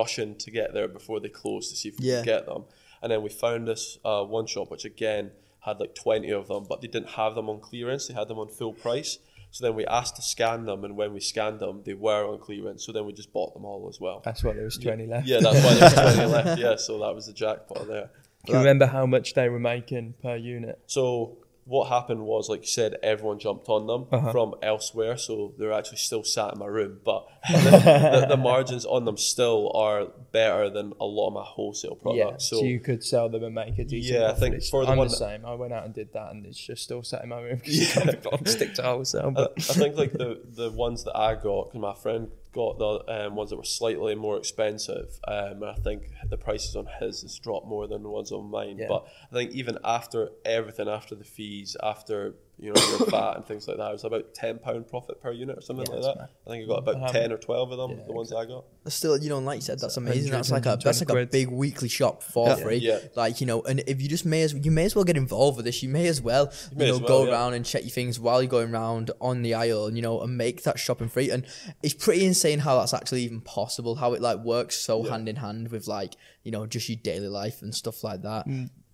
rushing 0.00 0.34
to 0.36 0.50
get 0.50 0.72
there 0.74 0.88
before 0.88 1.20
they 1.20 1.28
closed 1.28 1.70
to 1.70 1.76
see 1.76 1.90
if 1.90 2.00
we 2.00 2.06
Yeah. 2.06 2.16
could 2.20 2.24
get 2.24 2.46
them. 2.46 2.64
And 3.02 3.12
then 3.12 3.22
we 3.22 3.28
found 3.28 3.68
this 3.68 3.98
uh, 4.04 4.24
one 4.24 4.46
shop 4.46 4.70
which 4.72 4.84
again 4.84 5.30
had 5.60 5.78
like 5.80 5.94
twenty 5.94 6.30
of 6.30 6.48
them, 6.48 6.64
but 6.68 6.80
they 6.80 6.88
didn't 6.88 7.10
have 7.10 7.34
them 7.36 7.48
on 7.52 7.60
clearance. 7.60 8.08
They 8.08 8.14
had 8.14 8.26
them 8.28 8.38
on 8.38 8.48
full 8.48 8.72
price. 8.72 9.18
So 9.50 9.64
then 9.64 9.74
we 9.74 9.86
asked 9.86 10.16
to 10.16 10.22
scan 10.22 10.66
them, 10.66 10.84
and 10.84 10.96
when 10.96 11.12
we 11.12 11.20
scanned 11.20 11.60
them, 11.60 11.82
they 11.84 11.94
were 11.94 12.26
on 12.26 12.38
clearance. 12.38 12.84
So 12.84 12.92
then 12.92 13.06
we 13.06 13.12
just 13.12 13.32
bought 13.32 13.54
them 13.54 13.64
all 13.64 13.88
as 13.88 14.00
well. 14.00 14.20
That's 14.24 14.44
why 14.44 14.52
there 14.52 14.64
was 14.64 14.76
20 14.76 15.06
left. 15.06 15.26
Yeah, 15.26 15.40
that's 15.40 15.64
why 15.64 15.74
there 15.74 16.04
was 16.04 16.14
20 16.14 16.26
left. 16.32 16.60
Yeah, 16.60 16.76
so 16.76 16.98
that 17.00 17.14
was 17.14 17.26
the 17.26 17.32
jackpot 17.32 17.86
there. 17.88 18.10
Do 18.46 18.52
you 18.52 18.58
remember 18.58 18.86
how 18.86 19.04
much 19.06 19.34
they 19.34 19.48
were 19.48 19.58
making 19.58 20.14
per 20.22 20.36
unit? 20.36 20.78
So 20.86 21.38
what 21.68 21.88
happened 21.90 22.24
was, 22.24 22.48
like 22.48 22.60
you 22.62 22.66
said, 22.66 22.96
everyone 23.02 23.38
jumped 23.38 23.68
on 23.68 23.86
them 23.86 24.06
Uh-huh. 24.10 24.32
from 24.32 24.54
elsewhere, 24.62 25.18
so 25.18 25.52
they're 25.58 25.72
actually 25.72 25.98
still 25.98 26.24
sat 26.24 26.54
in 26.54 26.58
my 26.58 26.66
room. 26.66 27.00
But 27.04 27.26
the, 27.52 28.20
the, 28.20 28.26
the 28.30 28.36
margins 28.38 28.84
on 28.86 29.04
them 29.04 29.18
still 29.18 29.70
are 29.74 30.06
better 30.32 30.70
than 30.70 30.94
a 30.98 31.04
lot 31.04 31.28
of 31.28 31.34
my 31.34 31.44
wholesale 31.44 31.94
products. 31.94 32.48
so, 32.48 32.60
so 32.60 32.64
you 32.64 32.80
could 32.80 33.04
sell 33.04 33.28
them 33.28 33.44
and 33.44 33.54
make 33.54 33.78
a 33.78 33.84
decent 33.84 34.18
Yeah, 34.20 34.30
I 34.30 34.34
think 34.34 34.54
It's- 34.54 34.70
for 34.70 34.84
the 34.86 34.92
I'm 34.92 34.98
one 34.98 35.08
the 35.08 35.14
same. 35.14 35.44
I 35.44 35.54
went 35.54 35.72
out 35.74 35.84
and 35.84 35.92
did 35.94 36.12
that, 36.14 36.32
and 36.32 36.46
it's 36.46 36.58
just 36.58 36.82
still 36.82 37.02
sat 37.02 37.22
in 37.22 37.28
my 37.28 37.40
room 37.40 37.56
because 37.56 37.78
you 37.78 37.86
can't 38.02 38.44
be 38.44 38.50
stick 38.50 38.74
to 38.74 38.82
wholesale. 38.82 39.32
I, 39.36 39.42
I 39.56 39.60
think 39.60 39.96
like 39.96 40.12
the 40.12 40.40
the 40.54 40.70
ones 40.70 41.04
that 41.04 41.16
I 41.16 41.34
got, 41.34 41.66
because 41.68 41.80
my 41.80 41.94
friend 41.94 42.30
got 42.52 42.78
the 42.78 43.26
um, 43.26 43.36
ones 43.36 43.50
that 43.50 43.56
were 43.56 43.64
slightly 43.64 44.14
more 44.14 44.36
expensive. 44.36 45.18
Um, 45.26 45.62
I 45.62 45.74
think 45.74 46.10
the 46.28 46.36
prices 46.36 46.76
on 46.76 46.86
his 47.00 47.22
has 47.22 47.38
dropped 47.38 47.66
more 47.66 47.86
than 47.86 48.02
the 48.02 48.08
ones 48.08 48.32
on 48.32 48.50
mine. 48.50 48.78
Yeah. 48.78 48.86
But 48.88 49.06
I 49.30 49.34
think 49.34 49.52
even 49.52 49.78
after 49.84 50.30
everything, 50.44 50.88
after 50.88 51.14
the 51.14 51.24
fees, 51.24 51.76
after 51.82 52.34
you 52.58 52.72
know 52.72 52.80
your 52.98 53.06
VAT 53.10 53.36
and 53.36 53.44
things 53.46 53.68
like 53.68 53.76
that, 53.76 53.88
it 53.90 53.92
was 53.92 54.04
about 54.04 54.34
ten 54.34 54.58
pound 54.58 54.88
profit 54.88 55.20
per 55.22 55.30
unit 55.32 55.58
or 55.58 55.60
something 55.60 55.86
Yeah, 55.88 55.94
like 55.94 56.02
that. 56.02 56.16
mad. 56.20 56.28
I 56.46 56.50
think 56.50 56.64
I 56.64 56.66
got 56.68 56.78
about 56.88 56.96
Um, 56.96 57.12
ten 57.12 57.32
or 57.32 57.38
twelve 57.38 57.70
of 57.72 57.78
them. 57.78 57.98
yeah, 57.98 58.04
the 58.06 58.12
ones 58.12 58.32
I 58.32 58.44
got. 58.46 58.64
Still, 58.88 59.18
you 59.18 59.28
know, 59.28 59.38
like 59.38 59.56
you 59.56 59.60
said, 59.62 59.78
that's 59.78 59.94
So 59.94 60.00
amazing. 60.00 60.32
That's 60.32 60.50
like 60.50 60.66
a 60.66 60.78
that's 60.82 61.00
like 61.06 61.10
a 61.10 61.26
big 61.26 61.48
weekly 61.50 61.88
shop 61.88 62.22
for 62.22 62.48
Yeah. 62.48 62.56
free. 62.56 62.76
Yeah. 62.76 62.98
Like 63.14 63.40
you 63.40 63.46
know, 63.46 63.62
and 63.62 63.80
if 63.86 64.00
you 64.02 64.08
just 64.08 64.24
may 64.26 64.42
as 64.42 64.54
you 64.54 64.70
may 64.70 64.84
as 64.84 64.94
well 64.96 65.04
get 65.04 65.16
involved 65.16 65.56
with 65.56 65.66
this. 65.66 65.82
You 65.82 65.88
may 65.88 66.06
as 66.08 66.20
well 66.20 66.52
you, 66.72 66.78
may 66.78 66.86
know 66.90 66.98
well, 66.98 67.06
go 67.08 67.24
yeah. 67.26 67.32
around 67.32 67.54
and 67.54 67.64
check 67.64 67.82
your 67.82 67.90
things 67.90 68.18
while 68.18 68.42
you're 68.42 68.50
going 68.50 68.72
around 68.74 69.10
on 69.20 69.42
the 69.42 69.54
aisle, 69.54 69.86
and 69.86 69.96
you 69.96 70.02
know, 70.02 70.20
and 70.22 70.36
make 70.36 70.62
that 70.64 70.78
shopping 70.78 71.08
free. 71.08 71.30
And 71.30 71.46
it's 71.82 71.94
pretty 71.94 72.24
insane 72.24 72.60
how 72.60 72.78
that's 72.78 72.94
actually 72.94 73.22
even 73.22 73.40
possible. 73.40 73.96
How 73.96 74.14
it 74.14 74.20
like 74.22 74.38
works 74.38 74.76
so 74.76 75.02
hand 75.04 75.28
in 75.28 75.36
hand 75.36 75.70
with 75.70 75.86
like 75.86 76.14
you 76.42 76.50
know 76.50 76.66
just 76.66 76.88
your 76.88 76.98
daily 77.02 77.28
life 77.28 77.62
and 77.62 77.74
stuff 77.74 78.02
like 78.02 78.22
that. 78.22 78.46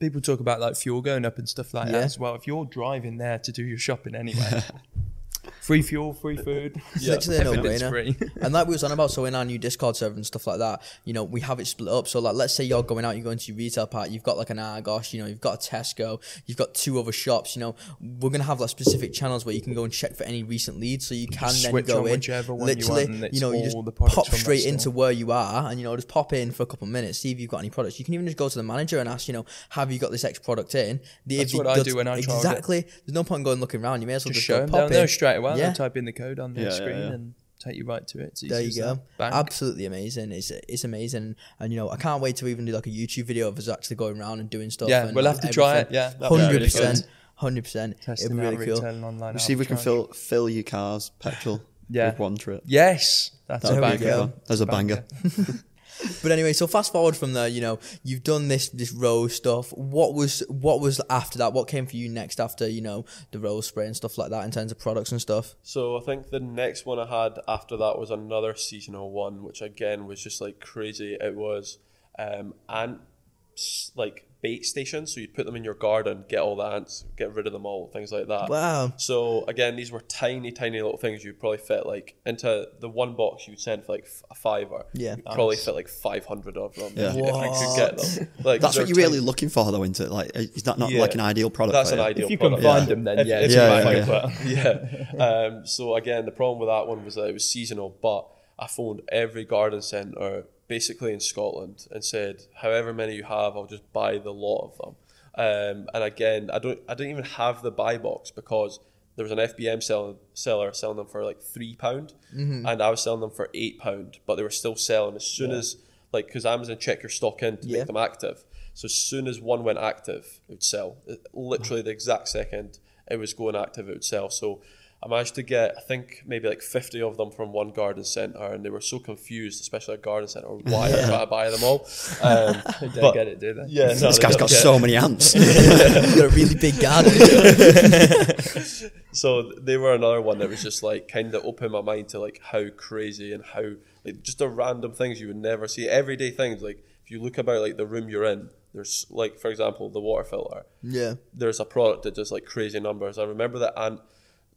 People 0.04 0.20
talk 0.20 0.40
about 0.40 0.60
like 0.60 0.76
fuel 0.76 1.00
going 1.02 1.24
up 1.24 1.38
and 1.38 1.48
stuff 1.48 1.72
like 1.74 1.86
Yeah. 1.86 1.92
that 1.92 2.04
as 2.04 2.18
well. 2.18 2.34
If 2.34 2.46
you're 2.46 2.64
driving 2.64 3.18
there 3.18 3.38
to 3.38 3.52
do 3.52 3.64
your 3.64 3.78
shopping 3.78 4.14
anyway, 4.14 4.62
free 5.60 5.82
fuel, 5.82 6.14
free 6.14 6.36
food, 6.36 6.80
It's 6.94 7.28
literally 7.28 7.58
a 7.58 7.62
no-brainer. 7.62 8.30
and 8.42 8.52
like 8.54 8.66
we 8.66 8.72
was 8.72 8.84
on 8.84 8.92
about, 8.92 9.10
so 9.10 9.24
in 9.24 9.34
our 9.34 9.44
new 9.44 9.58
Discord 9.58 9.96
server 9.96 10.14
and 10.14 10.26
stuff 10.26 10.46
like 10.46 10.58
that, 10.58 10.82
you 11.04 11.12
know, 11.12 11.24
we 11.24 11.40
have 11.40 11.60
it 11.60 11.66
split 11.66 11.92
up. 11.92 12.08
So 12.08 12.20
like, 12.20 12.34
let's 12.34 12.54
say 12.54 12.64
you're 12.64 12.82
going 12.82 13.04
out, 13.04 13.16
you're 13.16 13.24
going 13.24 13.38
to 13.38 13.52
your 13.52 13.56
retail 13.58 13.86
part, 13.86 14.10
you've 14.10 14.22
got 14.22 14.36
like 14.36 14.50
an 14.50 14.58
Argos, 14.58 15.12
you 15.12 15.20
know, 15.20 15.26
you've 15.28 15.40
got 15.40 15.54
a 15.54 15.70
Tesco, 15.70 16.20
you've 16.46 16.58
got 16.58 16.74
two 16.74 16.98
other 16.98 17.12
shops. 17.12 17.56
You 17.56 17.60
know, 17.60 17.76
we're 18.00 18.30
gonna 18.30 18.44
have 18.44 18.60
like 18.60 18.70
specific 18.70 19.12
channels 19.12 19.44
where 19.44 19.54
you 19.54 19.60
can 19.60 19.74
go 19.74 19.84
and 19.84 19.92
check 19.92 20.14
for 20.14 20.24
any 20.24 20.42
recent 20.42 20.78
leads, 20.80 21.06
so 21.06 21.14
you 21.14 21.28
can 21.28 21.52
then 21.62 21.84
go 21.84 22.00
on 22.00 22.06
in, 22.06 22.12
whichever 22.12 22.54
one 22.54 22.68
you 22.68 22.74
literally, 22.74 23.06
want, 23.20 23.34
you 23.34 23.40
know, 23.40 23.52
you 23.52 23.64
just 23.64 23.76
pop 23.96 24.26
straight 24.26 24.66
into 24.66 24.90
where 24.90 25.12
you 25.12 25.32
are, 25.32 25.70
and 25.70 25.78
you 25.78 25.84
know, 25.84 25.94
just 25.96 26.08
pop 26.08 26.32
in 26.32 26.50
for 26.52 26.62
a 26.62 26.66
couple 26.66 26.86
of 26.86 26.92
minutes, 26.92 27.18
see 27.18 27.30
if 27.30 27.40
you've 27.40 27.50
got 27.50 27.58
any 27.58 27.70
products. 27.70 27.98
You 27.98 28.04
can 28.04 28.14
even 28.14 28.26
just 28.26 28.36
go 28.36 28.48
to 28.48 28.56
the 28.56 28.62
manager 28.62 28.98
and 28.98 29.08
ask, 29.08 29.28
you 29.28 29.34
know, 29.34 29.44
have 29.70 29.90
you 29.92 29.98
got 29.98 30.10
this 30.10 30.24
X 30.24 30.38
product 30.38 30.74
in? 30.74 31.00
The, 31.26 31.38
That's 31.38 31.52
if 31.52 31.58
what 31.58 31.66
I 31.66 31.82
do 31.82 31.96
when 31.96 32.08
I 32.08 32.20
trial 32.20 32.36
it. 32.36 32.40
exactly. 32.40 32.80
There's 32.82 33.14
no 33.14 33.24
point 33.24 33.44
going 33.44 33.60
looking 33.60 33.82
around. 33.82 34.00
You 34.00 34.06
may 34.06 34.14
as 34.14 34.24
well 34.24 34.32
Just 34.32 34.46
just, 34.46 34.46
show 34.46 34.54
go 34.54 34.60
them. 34.60 34.70
pop 34.70 34.78
They'll 34.90 34.98
know 34.98 35.02
in. 35.02 35.08
Straight 35.34 35.50
away. 35.50 35.58
Yeah. 35.58 35.64
They'll 35.66 35.74
type 35.74 35.96
in 35.96 36.04
the 36.04 36.12
code 36.12 36.38
on 36.38 36.54
their 36.54 36.64
Yeah, 36.64 36.70
yeah, 36.70 36.76
screen 36.76 36.98
yeah. 36.98 37.12
and 37.14 37.34
take 37.58 37.76
you 37.76 37.84
right 37.84 38.06
to 38.08 38.18
it. 38.20 38.26
It's 38.32 38.40
There 38.42 38.60
you 38.60 38.74
go. 38.74 38.98
that. 39.18 39.32
Absolutely 39.32 39.86
amazing. 39.86 40.32
It's 40.32 40.50
it's 40.50 40.84
amazing, 40.84 41.36
and 41.60 41.72
you 41.72 41.78
know 41.78 41.90
I 41.90 41.96
can't 41.96 42.20
wait 42.22 42.36
to 42.36 42.48
even 42.48 42.64
do 42.64 42.72
like 42.72 42.86
a 42.86 42.90
YouTube 42.90 43.24
video 43.24 43.48
of 43.48 43.58
us 43.58 43.68
actually 43.68 43.96
going 43.96 44.20
around 44.20 44.40
and 44.40 44.50
doing 44.50 44.70
stuff. 44.70 44.88
Yeah, 44.88 45.06
and, 45.06 45.14
we'll 45.14 45.24
like, 45.24 45.36
have 45.36 45.44
to 45.44 45.52
try 45.52 45.78
it. 45.78 45.88
Yeah, 45.90 46.12
hundred 46.20 46.60
percent, 46.62 47.06
hundred 47.36 47.64
percent. 47.64 47.96
It'd 48.08 48.30
be 48.30 48.36
really 48.36 48.66
cool. 48.66 48.84
online. 48.84 49.34
We'll 49.34 49.38
see 49.38 49.52
if 49.54 49.58
we 49.58 49.66
can 49.66 49.76
fill 49.76 50.08
fill 50.08 50.48
your 50.48 50.64
car's 50.64 51.10
petrol 51.20 51.60
Yeah. 51.88 52.10
with 52.10 52.18
one 52.18 52.36
trip. 52.36 52.62
Yes, 52.66 53.30
that's 53.46 53.62
That'd 53.62 53.78
a 53.78 53.80
be 53.80 53.86
a 53.86 53.90
banger. 53.98 54.04
good 54.10 54.20
one. 54.20 54.32
There's 54.46 54.60
a 54.60 54.66
banger. 54.66 55.04
But 56.22 56.32
anyway, 56.32 56.52
so 56.52 56.66
fast 56.66 56.92
forward 56.92 57.16
from 57.16 57.32
there, 57.32 57.48
you 57.48 57.60
know, 57.60 57.78
you've 58.02 58.22
done 58.22 58.48
this 58.48 58.68
this 58.68 58.92
rose 58.92 59.34
stuff. 59.34 59.70
What 59.70 60.14
was 60.14 60.42
what 60.48 60.80
was 60.80 61.00
after 61.08 61.38
that? 61.38 61.52
What 61.52 61.68
came 61.68 61.86
for 61.86 61.96
you 61.96 62.08
next 62.08 62.40
after 62.40 62.68
you 62.68 62.80
know 62.80 63.04
the 63.30 63.38
rose 63.38 63.66
spray 63.66 63.86
and 63.86 63.96
stuff 63.96 64.18
like 64.18 64.30
that 64.30 64.44
in 64.44 64.50
terms 64.50 64.72
of 64.72 64.78
products 64.78 65.12
and 65.12 65.20
stuff? 65.20 65.54
So 65.62 65.96
I 65.96 66.00
think 66.00 66.30
the 66.30 66.40
next 66.40 66.86
one 66.86 66.98
I 66.98 67.06
had 67.06 67.38
after 67.46 67.76
that 67.76 67.98
was 67.98 68.10
another 68.10 68.54
seasonal 68.54 69.10
one, 69.10 69.42
which 69.42 69.62
again 69.62 70.06
was 70.06 70.22
just 70.22 70.40
like 70.40 70.60
crazy. 70.60 71.16
It 71.20 71.34
was 71.34 71.78
um, 72.18 72.54
ants 72.68 73.92
like 73.94 74.28
bait 74.44 74.64
stations, 74.66 75.14
so 75.14 75.20
you'd 75.20 75.32
put 75.34 75.46
them 75.46 75.56
in 75.56 75.64
your 75.64 75.72
garden, 75.74 76.22
get 76.28 76.40
all 76.40 76.54
the 76.54 76.62
ants, 76.64 77.06
get 77.16 77.34
rid 77.34 77.46
of 77.46 77.52
them 77.54 77.64
all, 77.64 77.88
things 77.94 78.12
like 78.12 78.28
that. 78.28 78.50
Wow. 78.50 78.92
So 78.98 79.44
again, 79.48 79.74
these 79.74 79.90
were 79.90 80.02
tiny, 80.02 80.52
tiny 80.52 80.82
little 80.82 80.98
things 80.98 81.24
you'd 81.24 81.40
probably 81.40 81.58
fit 81.58 81.86
like 81.86 82.14
into 82.26 82.68
the 82.78 82.88
one 82.88 83.14
box 83.14 83.48
you'd 83.48 83.58
send 83.58 83.84
for 83.86 83.92
like 83.92 84.06
a 84.30 84.34
fiver. 84.34 84.84
Yeah. 84.92 85.16
you'd 85.16 85.24
probably 85.24 85.56
fit 85.56 85.74
like 85.74 85.88
five 85.88 86.26
hundred 86.26 86.58
of 86.58 86.74
them 86.74 86.92
Yeah. 86.94 87.08
if 87.10 87.16
you 87.16 87.22
could 87.24 87.76
get 87.76 87.98
them. 87.98 88.28
Like 88.44 88.60
That's 88.60 88.76
what 88.76 88.86
you're 88.88 88.96
really 88.96 89.20
looking 89.20 89.48
for, 89.48 89.72
though, 89.72 89.82
into 89.82 90.12
like, 90.12 90.30
is 90.34 90.64
that 90.64 90.78
not 90.78 90.90
Yeah. 90.90 91.00
like 91.00 91.14
an 91.14 91.20
ideal 91.20 91.48
product? 91.48 91.72
That's 91.72 91.92
an 91.92 91.98
you? 91.98 92.04
ideal. 92.04 92.24
If 92.26 92.30
you 92.30 92.38
can 92.38 92.50
product. 92.58 92.64
find 92.78 92.86
them, 92.88 93.04
then 93.04 93.18
If- 93.20 93.26
yeah, 93.26 93.40
if 93.40 93.50
Yeah, 93.50 94.28
yeah, 94.44 95.08
yeah. 95.16 95.24
Um, 95.26 95.66
so 95.66 95.94
again, 95.96 96.26
the 96.26 96.32
problem 96.32 96.58
with 96.60 96.68
that 96.68 96.86
one 96.86 97.02
was 97.04 97.14
that 97.14 97.28
it 97.28 97.32
was 97.32 97.48
seasonal, 97.48 97.96
but 98.02 98.26
I 98.58 98.66
phoned 98.66 99.00
every 99.10 99.44
garden 99.44 99.80
centre 99.82 100.44
basically 100.68 101.12
in 101.12 101.20
Scotland 101.20 101.86
and 101.90 102.04
said, 102.04 102.42
however 102.62 102.92
many 102.92 103.14
you 103.16 103.22
have, 103.24 103.56
I'll 103.56 103.66
just 103.66 103.90
buy 103.92 104.18
the 104.18 104.32
lot 104.32 104.64
of 104.72 104.78
them. 104.78 104.96
Um, 105.36 105.88
and 105.94 106.04
again, 106.04 106.50
I 106.52 106.58
don't, 106.58 106.78
I 106.88 106.94
don't 106.94 107.08
even 107.08 107.24
have 107.24 107.62
the 107.62 107.70
buy 107.70 107.98
box 107.98 108.30
because 108.30 108.80
there 109.16 109.24
was 109.24 109.32
an 109.32 109.38
FBM 109.38 109.82
sell, 109.82 110.16
seller 110.32 110.72
selling 110.72 110.96
them 110.96 111.06
for 111.06 111.24
like 111.24 111.40
three 111.40 111.74
pound, 111.76 112.14
and 112.32 112.66
I 112.82 112.90
was 112.90 113.02
selling 113.02 113.20
them 113.20 113.30
for 113.30 113.48
eight 113.54 113.78
pound, 113.78 114.18
but 114.26 114.36
they 114.36 114.42
were 114.42 114.50
still 114.50 114.76
selling 114.76 115.16
as 115.16 115.26
soon 115.26 115.50
as 115.52 115.76
like 116.12 116.26
because 116.26 116.46
Amazon 116.46 116.78
check 116.78 117.02
your 117.02 117.10
stock 117.10 117.42
in 117.42 117.56
to 117.58 117.66
Yeah. 117.68 117.78
make 117.78 117.86
them 117.86 117.96
active. 117.96 118.44
So 118.74 118.86
as 118.86 118.94
soon 118.94 119.28
as 119.28 119.40
one 119.40 119.62
went 119.64 119.78
active, 119.78 120.40
it 120.48 120.52
would 120.52 120.62
sell. 120.64 120.96
It- 121.06 121.26
literally 121.32 121.82
the 121.82 121.90
exact 121.90 122.28
second 122.28 122.78
it 123.10 123.16
was 123.18 123.34
going 123.34 123.54
active, 123.54 123.88
it 123.88 123.92
would 123.92 124.04
sell. 124.04 124.30
So 124.30 124.62
I 125.04 125.08
managed 125.08 125.34
to 125.34 125.42
get, 125.42 125.74
I 125.76 125.80
think, 125.82 126.22
maybe 126.26 126.48
like 126.48 126.62
50 126.62 127.02
of 127.02 127.18
them 127.18 127.30
from 127.30 127.52
one 127.52 127.70
garden 127.72 128.04
centre, 128.04 128.38
and 128.38 128.64
they 128.64 128.70
were 128.70 128.80
so 128.80 128.98
confused, 128.98 129.60
especially 129.60 129.94
a 129.96 129.98
garden 129.98 130.28
centre, 130.28 130.48
why 130.48 130.86
I 130.88 130.92
got 131.06 131.20
to 131.20 131.26
buy 131.26 131.50
them 131.50 131.62
all. 131.62 131.86
Um, 132.22 132.62
They 132.80 132.88
don't 133.00 133.12
get 133.14 133.28
it, 133.28 133.38
do 133.38 133.52
they? 133.52 133.64
yeah, 133.68 133.88
no, 133.88 133.94
This 133.94 134.00
they 134.16 134.22
guy's 134.22 134.36
don't 134.36 134.40
got 134.40 134.48
get 134.48 134.58
it. 134.58 134.62
so 134.62 134.78
many 134.78 134.96
ants. 134.96 135.34
You've 135.34 136.16
got 136.16 136.24
a 136.24 136.34
really 136.34 136.54
big 136.54 136.80
garden. 136.80 137.12
So 139.12 139.52
they 139.60 139.76
were 139.76 139.94
another 139.94 140.20
one 140.20 140.38
that 140.38 140.48
was 140.48 140.60
just 140.62 140.82
like 140.82 141.06
kind 141.06 141.32
of 141.34 141.44
opened 141.44 141.70
my 141.70 141.80
mind 141.82 142.08
to 142.08 142.18
like 142.18 142.40
how 142.42 142.68
crazy 142.70 143.32
and 143.32 143.44
how 143.44 143.62
like 144.04 144.22
just 144.22 144.38
the 144.38 144.48
random 144.48 144.92
things 144.92 145.20
you 145.20 145.28
would 145.28 145.36
never 145.36 145.68
see, 145.68 145.88
everyday 145.88 146.32
things. 146.32 146.62
Like 146.62 146.84
if 147.04 147.12
you 147.12 147.22
look 147.22 147.38
about 147.38 147.60
like 147.60 147.76
the 147.76 147.86
room 147.86 148.08
you're 148.08 148.24
in, 148.24 148.48
there's 148.74 149.06
like 149.10 149.38
for 149.38 149.50
example 149.52 149.88
the 149.88 150.00
water 150.00 150.24
filter. 150.24 150.66
yeah. 150.82 151.14
there's 151.32 151.60
a 151.60 151.64
product 151.64 152.02
that 152.02 152.14
does 152.16 152.32
like 152.32 152.44
crazy 152.44 152.80
numbers. 152.80 153.16
I 153.16 153.22
remember 153.24 153.60
that 153.60 153.78
ant 153.78 154.00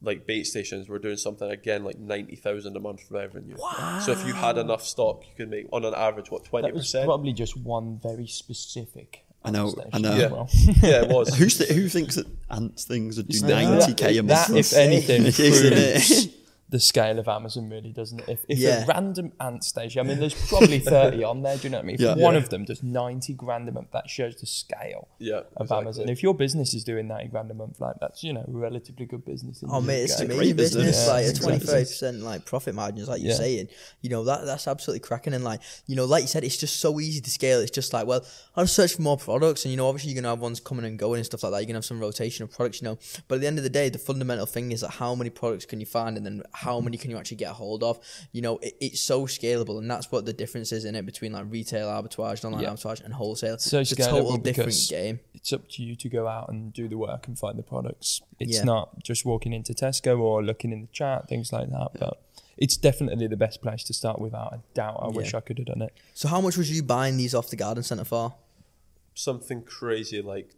like 0.01 0.25
bait 0.27 0.43
stations 0.45 0.87
were 0.87 0.99
doing 0.99 1.17
something 1.17 1.49
again 1.49 1.83
like 1.83 1.97
ninety 1.97 2.35
thousand 2.35 2.75
a 2.77 2.79
month 2.79 3.01
revenue. 3.09 3.57
So 4.05 4.11
if 4.11 4.25
you 4.25 4.33
had 4.33 4.57
enough 4.57 4.83
stock, 4.83 5.23
you 5.23 5.31
could 5.35 5.49
make 5.49 5.67
on 5.73 5.85
an 5.85 5.93
average 5.95 6.29
what 6.31 6.45
twenty 6.45 6.67
That 6.67 6.73
was 6.75 6.83
percent. 6.85 7.05
probably 7.05 7.33
just 7.33 7.57
one 7.57 7.99
very 8.01 8.27
specific. 8.27 9.23
I 9.43 9.51
know, 9.51 9.73
I 9.93 9.99
know. 9.99 10.15
Yeah. 10.15 10.27
well. 10.27 10.49
yeah, 10.51 11.03
it 11.03 11.09
was. 11.09 11.33
Who's 11.35 11.57
the, 11.57 11.73
who 11.73 11.87
thinks 11.87 12.15
that 12.15 12.27
ants 12.51 12.83
things 12.85 13.17
would 13.17 13.29
do 13.29 13.39
That- 13.41 13.87
90k 13.89 14.19
a 14.19 14.21
that, 14.23 14.49
month? 14.49 14.49
if 14.59 14.73
anything, 14.73 15.25
Isn't 15.25 15.73
proves 15.73 16.27
the 16.69 16.79
scale 16.81 17.17
of 17.17 17.29
Amazon, 17.29 17.69
really, 17.69 17.93
doesn't 17.93 18.19
it? 18.19 18.25
If, 18.29 18.45
if 18.49 18.59
Yeah. 18.59 18.83
a 18.83 18.85
random 18.87 19.31
ant 19.39 19.63
station, 19.63 20.01
I 20.01 20.03
mean, 20.03 20.19
there's 20.19 20.33
probably 20.49 20.79
30 20.79 21.23
on 21.23 21.41
there, 21.41 21.55
do 21.55 21.63
you 21.63 21.69
know 21.69 21.77
what 21.77 21.83
I 21.83 21.87
mean? 21.87 21.93
If 21.95 22.01
Yeah. 22.01 22.15
one 22.15 22.33
Yeah. 22.33 22.39
of 22.41 22.49
them 22.49 22.65
does 22.65 22.83
90 22.83 23.33
grand 23.35 23.69
a 23.69 23.71
month, 23.71 23.91
that 23.93 24.09
shows 24.09 24.35
the 24.35 24.45
scale 24.45 25.07
Yeah, 25.19 25.35
of 25.55 25.61
exactly. 25.61 25.77
Amazon. 25.77 26.09
If 26.09 26.21
your 26.21 26.33
business 26.33 26.73
is 26.73 26.83
doing 26.83 27.07
90 27.07 27.29
grand 27.29 27.49
a 27.51 27.53
month, 27.53 27.79
like 27.79 27.95
that's, 28.01 28.21
you 28.21 28.33
know, 28.33 28.43
relatively 28.47 29.05
good 29.05 29.23
business. 29.23 29.61
In 29.63 29.69
Oh 29.71 29.79
the 29.79 29.87
mate, 29.87 30.03
it's 30.03 30.15
UK. 30.15 30.21
an 30.23 30.27
great 30.35 30.55
business. 30.57 30.85
business. 30.87 31.07
Like 31.07 31.21
Yeah, 31.21 31.27
a 31.27 31.29
it's 31.29 31.39
a 31.39 31.43
20 31.43 31.57
great 31.59 31.67
30 31.69 31.83
percent 31.85 32.19
like 32.23 32.45
profit 32.45 32.75
margins, 32.75 33.07
like 33.07 33.21
you're 33.21 33.31
Yeah. 33.31 33.37
saying. 33.37 33.67
You 34.01 34.09
know 34.09 34.23
that 34.25 34.45
that's 34.45 34.67
absolutely 34.67 34.99
cracking. 34.99 35.33
And 35.33 35.43
like 35.45 35.61
you 35.85 35.95
know, 35.95 36.03
like 36.05 36.23
you 36.23 36.27
said, 36.27 36.43
it's 36.43 36.57
just 36.57 36.81
so 36.81 36.99
easy 36.99 37.21
to 37.21 37.29
scale. 37.29 37.61
It's 37.61 37.71
just 37.71 37.93
like, 37.93 38.07
well, 38.07 38.25
I'll 38.57 38.67
search 38.67 38.93
for 38.95 39.01
more 39.03 39.17
products, 39.17 39.63
and 39.63 39.71
you 39.71 39.77
know, 39.77 39.87
obviously 39.87 40.11
you're 40.11 40.21
gonna 40.21 40.33
have 40.33 40.41
ones 40.41 40.59
coming 40.59 40.83
and 40.83 40.99
going 40.99 41.19
and 41.19 41.25
stuff 41.25 41.43
like 41.43 41.53
that. 41.53 41.59
You're 41.59 41.67
gonna 41.67 41.77
have 41.77 41.85
some 41.85 41.99
rotation 42.01 42.43
of 42.43 42.51
products, 42.51 42.81
you 42.81 42.87
know. 42.89 42.97
But 43.29 43.35
at 43.35 43.41
the 43.41 43.47
end 43.47 43.57
of 43.57 43.63
the 43.63 43.69
day, 43.69 43.87
the 43.87 43.97
fundamental 43.99 44.45
thing 44.45 44.73
is 44.73 44.81
that 44.81 44.89
how 44.91 45.15
many 45.15 45.29
products 45.29 45.65
can 45.65 45.79
you 45.79 45.85
find, 45.85 46.17
and 46.17 46.25
then 46.25 46.43
how 46.63 46.79
many 46.79 46.97
can 46.97 47.11
you 47.11 47.17
actually 47.17 47.37
get 47.37 47.51
a 47.51 47.53
hold 47.53 47.83
of. 47.83 47.99
You 48.31 48.41
know, 48.41 48.57
it, 48.57 48.75
it's 48.79 49.01
so 49.01 49.27
scalable, 49.27 49.77
and 49.77 49.89
that's 49.89 50.11
what 50.11 50.25
the 50.25 50.33
difference 50.33 50.71
is 50.71 50.85
in 50.85 50.95
it 50.95 51.05
between 51.05 51.31
like 51.31 51.45
retail 51.49 51.87
arbitrage, 51.87 52.43
online 52.43 52.63
Yeah. 52.63 52.69
arbitrage, 52.73 53.03
and 53.03 53.13
wholesale. 53.13 53.57
So 53.59 53.79
it's 53.79 53.91
a 53.91 53.95
scalable 53.95 54.09
total 54.09 54.37
different 54.37 54.55
because 54.67 54.87
game. 54.89 55.19
it's 55.35 55.53
up 55.53 55.67
to 55.73 55.83
you 55.83 55.95
to 55.95 56.09
go 56.09 56.27
out 56.27 56.49
and 56.49 56.73
do 56.73 56.87
the 56.87 56.97
work 56.97 57.27
and 57.27 57.37
find 57.37 57.59
the 57.59 57.63
products. 57.63 58.21
It's 58.39 58.57
Yeah. 58.57 58.63
not 58.63 59.03
just 59.03 59.23
walking 59.25 59.53
into 59.53 59.73
Tesco 59.73 60.19
or 60.19 60.43
looking 60.43 60.71
in 60.71 60.81
the 60.81 60.87
chat, 60.91 61.29
things 61.29 61.53
like 61.53 61.69
that. 61.69 61.89
But 61.99 62.21
it's 62.57 62.75
definitely 62.75 63.27
the 63.27 63.37
best 63.37 63.61
place 63.61 63.83
to 63.83 63.93
start 63.93 64.19
without 64.19 64.53
a 64.53 64.59
doubt. 64.73 64.99
I 65.03 65.09
wish 65.09 65.35
I 65.35 65.41
could 65.41 65.59
have 65.59 65.67
done 65.67 65.83
it. 65.83 65.93
So 66.15 66.27
how 66.27 66.41
much 66.41 66.57
was 66.57 66.71
you 66.75 66.81
buying 66.81 67.17
these 67.17 67.35
off 67.35 67.49
the 67.49 67.55
garden 67.55 67.83
centre 67.83 68.03
for? 68.05 68.33
something 69.19 69.63
crazy 69.63 70.21
like 70.21 70.51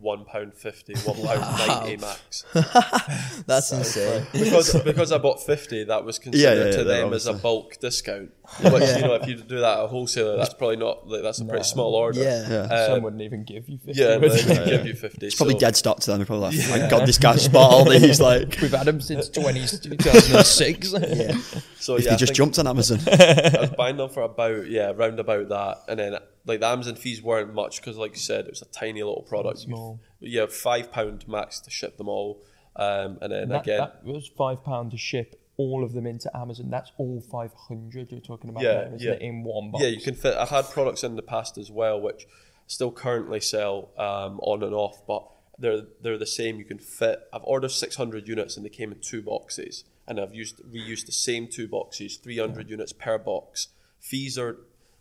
one 0.00 0.24
pound 0.24 0.54
fifty, 0.54 0.94
one 1.04 1.16
pound 1.16 1.40
ninety 1.68 1.96
max. 1.96 2.44
That's 3.46 3.72
insane. 3.72 4.26
because 4.32 4.80
because 4.82 5.12
I 5.12 5.18
bought 5.18 5.42
fifty, 5.44 5.84
that 5.84 6.04
was 6.04 6.18
considered 6.18 6.58
Yeah, 6.58 6.64
yeah, 6.70 6.76
to 6.78 6.84
them 6.84 7.12
as 7.12 7.26
a 7.26 7.32
bulk 7.34 7.78
discount. 7.80 8.30
Which 8.60 8.72
you 8.96 9.02
know, 9.02 9.14
if 9.14 9.26
you 9.26 9.36
do 9.36 9.60
that 9.60 9.78
at 9.78 9.84
a 9.84 9.86
wholesaler, 9.86 10.36
that's 10.36 10.52
probably 10.52 10.76
not 10.76 11.08
like 11.08 11.22
that's 11.22 11.38
a 11.40 11.44
pretty 11.44 11.58
No. 11.60 11.62
small 11.62 11.94
order. 11.94 12.22
Yeah. 12.22 12.48
Yeah. 12.48 12.62
Um, 12.62 12.86
Some 12.86 13.02
wouldn't 13.02 13.22
even 13.22 13.42
give 13.44 13.68
you 13.68 13.78
50. 13.78 14.00
yeah, 14.00 14.16
would 14.18 14.30
they 14.32 14.42
they? 14.42 14.58
would 14.58 14.68
give 14.68 14.86
you 14.86 14.94
fifty. 14.94 15.26
It's 15.26 15.34
probably 15.34 15.54
dead 15.54 15.76
stock 15.76 16.00
to 16.00 16.10
them. 16.10 16.18
They're 16.18 16.26
probably 16.26 16.56
like, 16.58 16.66
thank 16.66 16.90
God 16.90 17.06
this 17.08 17.18
guy's 17.18 17.44
spot 17.44 17.72
all 17.72 17.84
these. 17.88 18.20
Like, 18.24 18.58
We've 18.60 18.70
had 18.70 18.86
them 18.86 19.00
since 19.00 19.28
20, 19.28 19.60
2006. 19.66 20.92
Yeah. 20.92 21.36
So 21.78 21.96
if 21.96 22.04
yeah, 22.04 22.10
they 22.10 22.16
just 22.16 22.34
jumped 22.34 22.58
on 22.58 22.66
Amazon. 22.66 23.00
I 23.06 23.56
was 23.60 23.70
buying 23.70 23.96
them 23.96 24.08
for 24.08 24.22
about 24.22 24.66
yeah, 24.68 24.92
round 24.94 25.18
about 25.20 25.48
that, 25.48 25.78
and 25.88 25.98
then 25.98 26.16
like 26.46 26.60
the 26.60 26.66
Amazon 26.66 26.94
fees 26.96 27.22
weren't 27.22 27.54
much 27.54 27.80
because, 27.80 27.96
like 27.96 28.12
you 28.12 28.18
said, 28.20 28.44
it 28.46 28.50
was 28.50 28.62
a 28.62 28.66
tiny 28.66 29.02
little 29.02 29.22
product. 29.22 29.60
Small. 29.60 30.00
Yeah, 30.20 30.46
five 30.46 30.92
pound 30.92 31.26
max 31.28 31.60
to 31.60 31.70
ship 31.70 31.96
them 31.98 32.08
all, 32.08 32.42
um, 32.76 33.18
and 33.20 33.32
then 33.32 33.48
that, 33.48 33.62
again, 33.62 33.78
that 33.78 34.04
was 34.04 34.30
£5 34.30 34.90
to 34.90 34.96
ship 34.96 35.40
all 35.56 35.84
of 35.84 35.92
them 35.92 36.06
into 36.06 36.34
Amazon. 36.36 36.70
That's 36.70 36.90
all 36.98 37.20
500 37.20 38.10
you're 38.10 38.20
talking 38.20 38.50
about 38.50 38.62
Yeah, 38.62 38.72
there, 38.74 38.86
isn't 38.94 39.00
yeah. 39.00 39.12
it, 39.14 39.22
in 39.22 39.44
one 39.44 39.70
box? 39.70 39.82
yeah, 39.84 39.90
you 39.90 40.00
can 40.00 40.14
fit. 40.14 40.34
I've 40.36 40.48
had 40.50 40.64
products 40.70 41.04
in 41.04 41.16
the 41.16 41.22
past 41.22 41.58
as 41.58 41.70
well, 41.70 42.00
which 42.00 42.26
still 42.66 42.90
currently 42.90 43.40
sell 43.40 43.90
um, 43.98 44.40
on 44.40 44.62
and 44.62 44.74
off, 44.74 45.06
but 45.06 45.24
they're 45.58 45.82
they're 46.00 46.18
the 46.18 46.26
same. 46.26 46.56
You 46.58 46.64
can 46.64 46.78
fit. 46.78 47.20
I've 47.32 47.44
ordered 47.44 47.70
six 47.70 47.94
hundred 47.96 48.26
units, 48.26 48.56
and 48.56 48.64
they 48.66 48.70
came 48.70 48.90
in 48.90 48.98
two 49.00 49.22
boxes, 49.22 49.84
and 50.08 50.18
I've 50.18 50.34
used 50.34 50.60
reused 50.64 51.06
the 51.06 51.12
same 51.12 51.46
two 51.46 51.68
boxes, 51.68 52.16
three 52.16 52.38
hundred 52.38 52.68
units 52.68 52.92
per 52.92 53.18
box. 53.18 53.68
Fees 54.00 54.36
are 54.36 54.56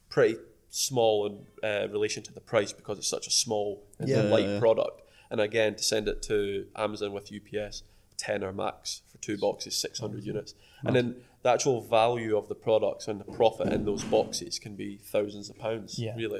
pretty 0.09 0.37
small 0.69 1.25
in 1.25 1.67
uh, 1.67 1.87
relation 1.89 2.21
to 2.23 2.31
the 2.33 2.39
price 2.41 2.71
because 2.71 2.97
it's 2.99 3.07
such 3.07 3.25
a 3.27 3.31
small 3.31 3.83
and 3.99 4.07
Yeah. 4.09 4.21
light 4.23 4.43
Yeah, 4.45 4.53
yeah. 4.53 4.59
product. 4.59 5.01
And 5.31 5.41
again, 5.41 5.73
to 5.75 5.83
send 5.83 6.07
it 6.07 6.21
to 6.23 6.67
Amazon 6.75 7.11
with 7.13 7.31
UPS, 7.33 7.81
ten 8.17 8.43
or 8.43 8.53
max 8.53 9.01
for 9.11 9.12
two 9.23 9.37
boxes, 9.37 9.75
six 9.75 9.99
hundred 9.99 10.23
units, 10.25 10.53
and 10.83 10.95
then 10.95 11.15
the 11.43 11.49
actual 11.49 11.81
value 11.81 12.37
of 12.37 12.47
the 12.47 12.55
products 12.55 13.07
and 13.07 13.19
the 13.19 13.29
profit 13.39 13.71
in 13.73 13.85
those 13.85 14.03
boxes 14.03 14.59
can 14.59 14.75
be 14.75 14.97
thousands 14.97 15.49
of 15.49 15.57
pounds. 15.57 15.97
Yeah. 15.99 16.15
really. 16.15 16.39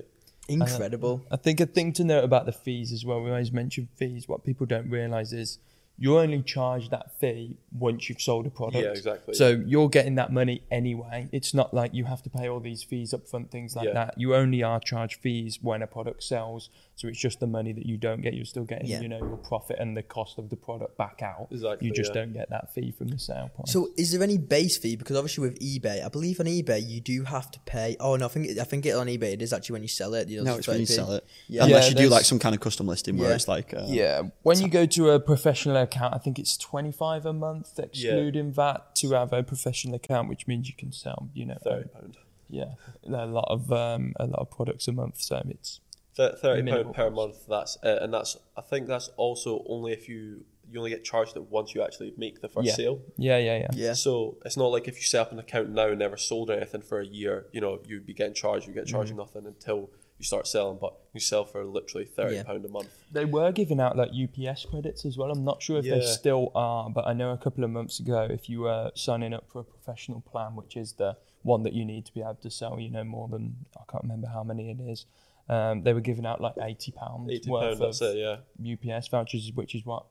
Uh, 0.49 0.53
Incredible. 0.53 1.21
I 1.31 1.37
think 1.37 1.59
a 1.59 1.65
thing 1.65 1.93
to 1.93 2.03
note 2.03 2.23
about 2.23 2.45
the 2.45 2.51
fees 2.51 2.91
as 2.91 3.05
well, 3.05 3.21
we 3.21 3.29
always 3.29 3.51
mention 3.51 3.87
fees. 3.95 4.27
What 4.27 4.43
people 4.43 4.65
don't 4.65 4.89
realise 4.89 5.31
is 5.31 5.59
you 5.97 6.17
only 6.17 6.41
charge 6.41 6.89
that 6.89 7.17
fee 7.19 7.55
once 7.71 8.09
you've 8.09 8.21
sold 8.21 8.47
a 8.47 8.49
product. 8.49 8.83
Yeah, 8.83 8.91
exactly. 8.91 9.35
So 9.35 9.61
you're 9.65 9.89
getting 9.89 10.15
that 10.15 10.33
money 10.33 10.63
anyway. 10.71 11.29
It's 11.31 11.53
not 11.53 11.73
like 11.73 11.93
you 11.93 12.05
have 12.05 12.21
to 12.23 12.29
pay 12.29 12.49
all 12.49 12.59
these 12.59 12.83
fees 12.83 13.13
up 13.13 13.27
front, 13.27 13.51
things 13.51 13.75
like 13.75 13.87
Yeah. 13.87 13.93
that. 13.93 14.15
You 14.17 14.35
only 14.35 14.63
are 14.63 14.79
charged 14.79 15.21
fees 15.21 15.59
when 15.61 15.81
a 15.81 15.87
product 15.87 16.23
sells. 16.23 16.69
So 16.95 17.07
it's 17.07 17.17
just 17.19 17.39
the 17.39 17.47
money 17.47 17.73
that 17.73 17.87
you 17.87 17.97
don't 17.97 18.21
get. 18.21 18.35
You're 18.35 18.45
still 18.45 18.65
getting, 18.65 18.87
Yeah. 18.87 19.01
you 19.01 19.07
know, 19.07 19.17
your 19.17 19.37
profit 19.37 19.77
and 19.79 19.97
the 19.97 20.03
cost 20.03 20.37
of 20.37 20.49
the 20.49 20.55
product 20.55 20.95
back 20.95 21.21
out. 21.23 21.47
Exactly, 21.49 21.87
You 21.87 21.93
just 21.93 22.11
yeah. 22.13 22.21
don't 22.21 22.33
get 22.33 22.51
that 22.51 22.71
fee 22.73 22.91
from 22.91 23.07
the 23.07 23.17
sale 23.17 23.49
price. 23.53 23.71
So, 23.73 23.89
is 23.97 24.11
there 24.11 24.21
any 24.21 24.37
base 24.37 24.77
fee? 24.77 24.95
Because 24.95 25.17
obviously 25.17 25.41
with 25.41 25.57
eBay, 25.59 26.05
I 26.05 26.09
believe 26.09 26.39
on 26.39 26.45
eBay 26.45 26.87
you 26.87 27.01
do 27.01 27.23
have 27.23 27.49
to 27.49 27.59
pay. 27.61 27.97
Oh 27.99 28.15
no, 28.15 28.25
I 28.25 28.29
think 28.29 28.59
I 28.59 28.63
think 28.63 28.85
it 28.85 28.91
on 28.91 29.07
eBay 29.07 29.33
it 29.33 29.41
is 29.41 29.51
actually 29.53 29.73
when 29.73 29.81
you 29.81 29.87
sell 29.87 30.13
it. 30.13 30.29
You 30.29 30.37
know, 30.37 30.43
no, 30.51 30.57
it's 30.57 30.67
when 30.67 30.79
you 30.79 30.85
30p. 30.85 30.89
sell 30.95 31.11
it. 31.13 31.25
Yeah. 31.47 31.63
Unless 31.63 31.85
Yeah, 31.85 31.89
you 31.89 31.95
do 32.05 32.09
like 32.09 32.25
some 32.25 32.37
kind 32.37 32.53
of 32.53 32.61
custom 32.61 32.87
listing 32.87 33.17
where 33.17 33.29
Yeah. 33.29 33.35
it's 33.35 33.47
like, 33.47 33.73
uh, 33.73 33.85
Yeah, 33.87 34.21
when 34.43 34.61
you 34.61 34.67
go 34.67 34.85
to 34.85 35.09
a 35.09 35.19
professional 35.19 35.77
account, 35.77 36.13
I 36.13 36.19
think 36.19 36.37
it's 36.37 36.55
twenty 36.57 36.91
five 36.91 37.25
a 37.25 37.33
month, 37.33 37.79
excluding 37.79 38.51
VAT, 38.51 38.93
to 38.97 39.11
have 39.13 39.33
a 39.33 39.41
professional 39.41 39.95
account, 39.95 40.29
which 40.29 40.45
means 40.47 40.67
you 40.67 40.75
can 40.75 40.91
sell, 40.91 41.29
you 41.33 41.45
know, 41.47 41.57
Thirty 41.63 41.89
pound. 41.89 42.17
yeah, 42.49 42.73
a 43.03 43.25
lot 43.25 43.47
of 43.49 43.71
um, 43.73 44.13
a 44.19 44.27
lot 44.27 44.39
of 44.39 44.51
products 44.51 44.87
a 44.87 44.91
month. 44.91 45.19
So 45.21 45.41
it's 45.49 45.79
Th- 45.79 45.79
Thirty 46.15 46.69
pound 46.69 46.93
per 46.93 47.09
cost. 47.09 47.15
month. 47.15 47.45
That's 47.47 47.77
it, 47.83 48.01
and 48.01 48.13
that's. 48.13 48.37
I 48.55 48.61
think 48.61 48.87
that's 48.87 49.09
also 49.17 49.63
only 49.67 49.93
if 49.93 50.07
you 50.07 50.45
you 50.71 50.79
only 50.79 50.91
get 50.91 51.03
charged 51.03 51.35
it 51.35 51.43
once 51.51 51.75
you 51.75 51.83
actually 51.83 52.13
make 52.17 52.41
the 52.41 52.47
first 52.47 52.67
Yeah. 52.67 52.73
sale. 52.75 52.99
Yeah, 53.17 53.37
yeah, 53.37 53.57
yeah. 53.59 53.67
Yeah. 53.73 53.93
So 53.93 54.37
it's 54.45 54.57
not 54.57 54.67
like 54.67 54.87
if 54.87 54.95
you 54.95 55.03
set 55.03 55.21
up 55.21 55.31
an 55.31 55.39
account 55.39 55.69
now 55.69 55.87
and 55.89 55.99
never 55.99 56.17
sold 56.17 56.49
anything 56.49 56.81
for 56.81 56.99
a 56.99 57.05
year, 57.05 57.45
you 57.51 57.61
know, 57.61 57.79
you'd 57.85 58.05
be 58.05 58.13
getting 58.13 58.33
charged. 58.33 58.67
You 58.67 58.73
get 58.73 58.87
charged 58.87 59.09
Mm-hmm. 59.11 59.19
nothing 59.19 59.45
until 59.45 59.89
you 60.19 60.25
start 60.25 60.47
selling, 60.47 60.77
but 60.79 60.93
you 61.13 61.19
sell 61.19 61.43
for 61.45 61.63
literally 61.65 62.05
thirty 62.05 62.35
Yeah. 62.35 62.43
pound 62.43 62.63
a 62.65 62.69
month. 62.69 62.89
They 63.11 63.25
were 63.25 63.51
giving 63.51 63.79
out 63.79 63.97
like 63.97 64.11
UPS 64.13 64.65
credits 64.65 65.05
as 65.05 65.17
well. 65.17 65.31
I'm 65.31 65.43
not 65.43 65.61
sure 65.61 65.79
if 65.79 65.85
they 65.85 66.01
still 66.05 66.51
are, 66.55 66.89
but 66.89 67.05
I 67.07 67.13
know 67.13 67.31
a 67.31 67.37
couple 67.37 67.63
of 67.63 67.69
months 67.71 67.99
ago, 67.99 68.27
if 68.29 68.49
you 68.49 68.61
were 68.61 68.91
signing 68.95 69.33
up 69.33 69.49
for 69.51 69.59
a 69.61 69.63
professional 69.63 70.21
plan, 70.21 70.55
which 70.55 70.77
is 70.77 70.93
the 70.93 71.17
one 71.41 71.63
that 71.63 71.73
you 71.73 71.83
need 71.83 72.05
to 72.05 72.13
be 72.13 72.21
able 72.21 72.35
to 72.35 72.49
sell, 72.49 72.79
you 72.79 72.89
know, 72.89 73.03
more 73.03 73.27
than 73.27 73.65
I 73.75 73.81
can't 73.91 74.03
remember 74.03 74.27
how 74.27 74.43
many 74.43 74.71
it 74.71 74.79
is. 74.79 75.05
Um, 75.49 75.83
they 75.83 75.93
were 75.93 76.01
giving 76.01 76.25
out 76.25 76.39
like 76.41 76.53
eighty 76.61 76.91
pounds 76.91 77.29
worth 77.47 77.61
pound, 77.77 77.81
that's 77.81 78.01
of 78.01 78.15
it. 78.15 78.39
Yeah. 78.57 78.95
UPS 78.95 79.07
vouchers, 79.09 79.51
which 79.53 79.75
is 79.75 79.85
what 79.85 80.05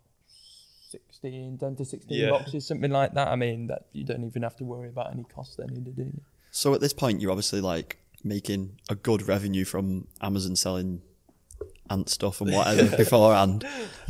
16, 0.90 1.56
10 1.58 1.76
to 1.76 1.84
sixteen 1.84 2.18
Yeah. 2.20 2.30
boxes, 2.30 2.66
something 2.66 2.90
like 2.90 3.14
that. 3.14 3.28
I 3.28 3.36
mean, 3.36 3.68
that 3.68 3.86
you 3.92 4.04
don't 4.04 4.24
even 4.24 4.42
have 4.42 4.56
to 4.56 4.64
worry 4.64 4.88
about 4.88 5.12
any 5.12 5.24
cost 5.24 5.56
then, 5.56 5.70
either, 5.72 5.90
do 5.90 6.02
you? 6.02 6.20
So 6.50 6.74
at 6.74 6.80
this 6.82 6.92
point, 6.92 7.20
you're 7.22 7.30
obviously 7.30 7.62
like 7.62 7.98
making 8.22 8.78
a 8.90 8.94
good 8.94 9.26
revenue 9.26 9.64
from 9.64 10.06
Amazon 10.20 10.54
selling 10.54 11.00
ant 11.88 12.08
stuff 12.10 12.40
and 12.42 12.52
whatever 12.52 12.94
beforehand. 12.96 13.66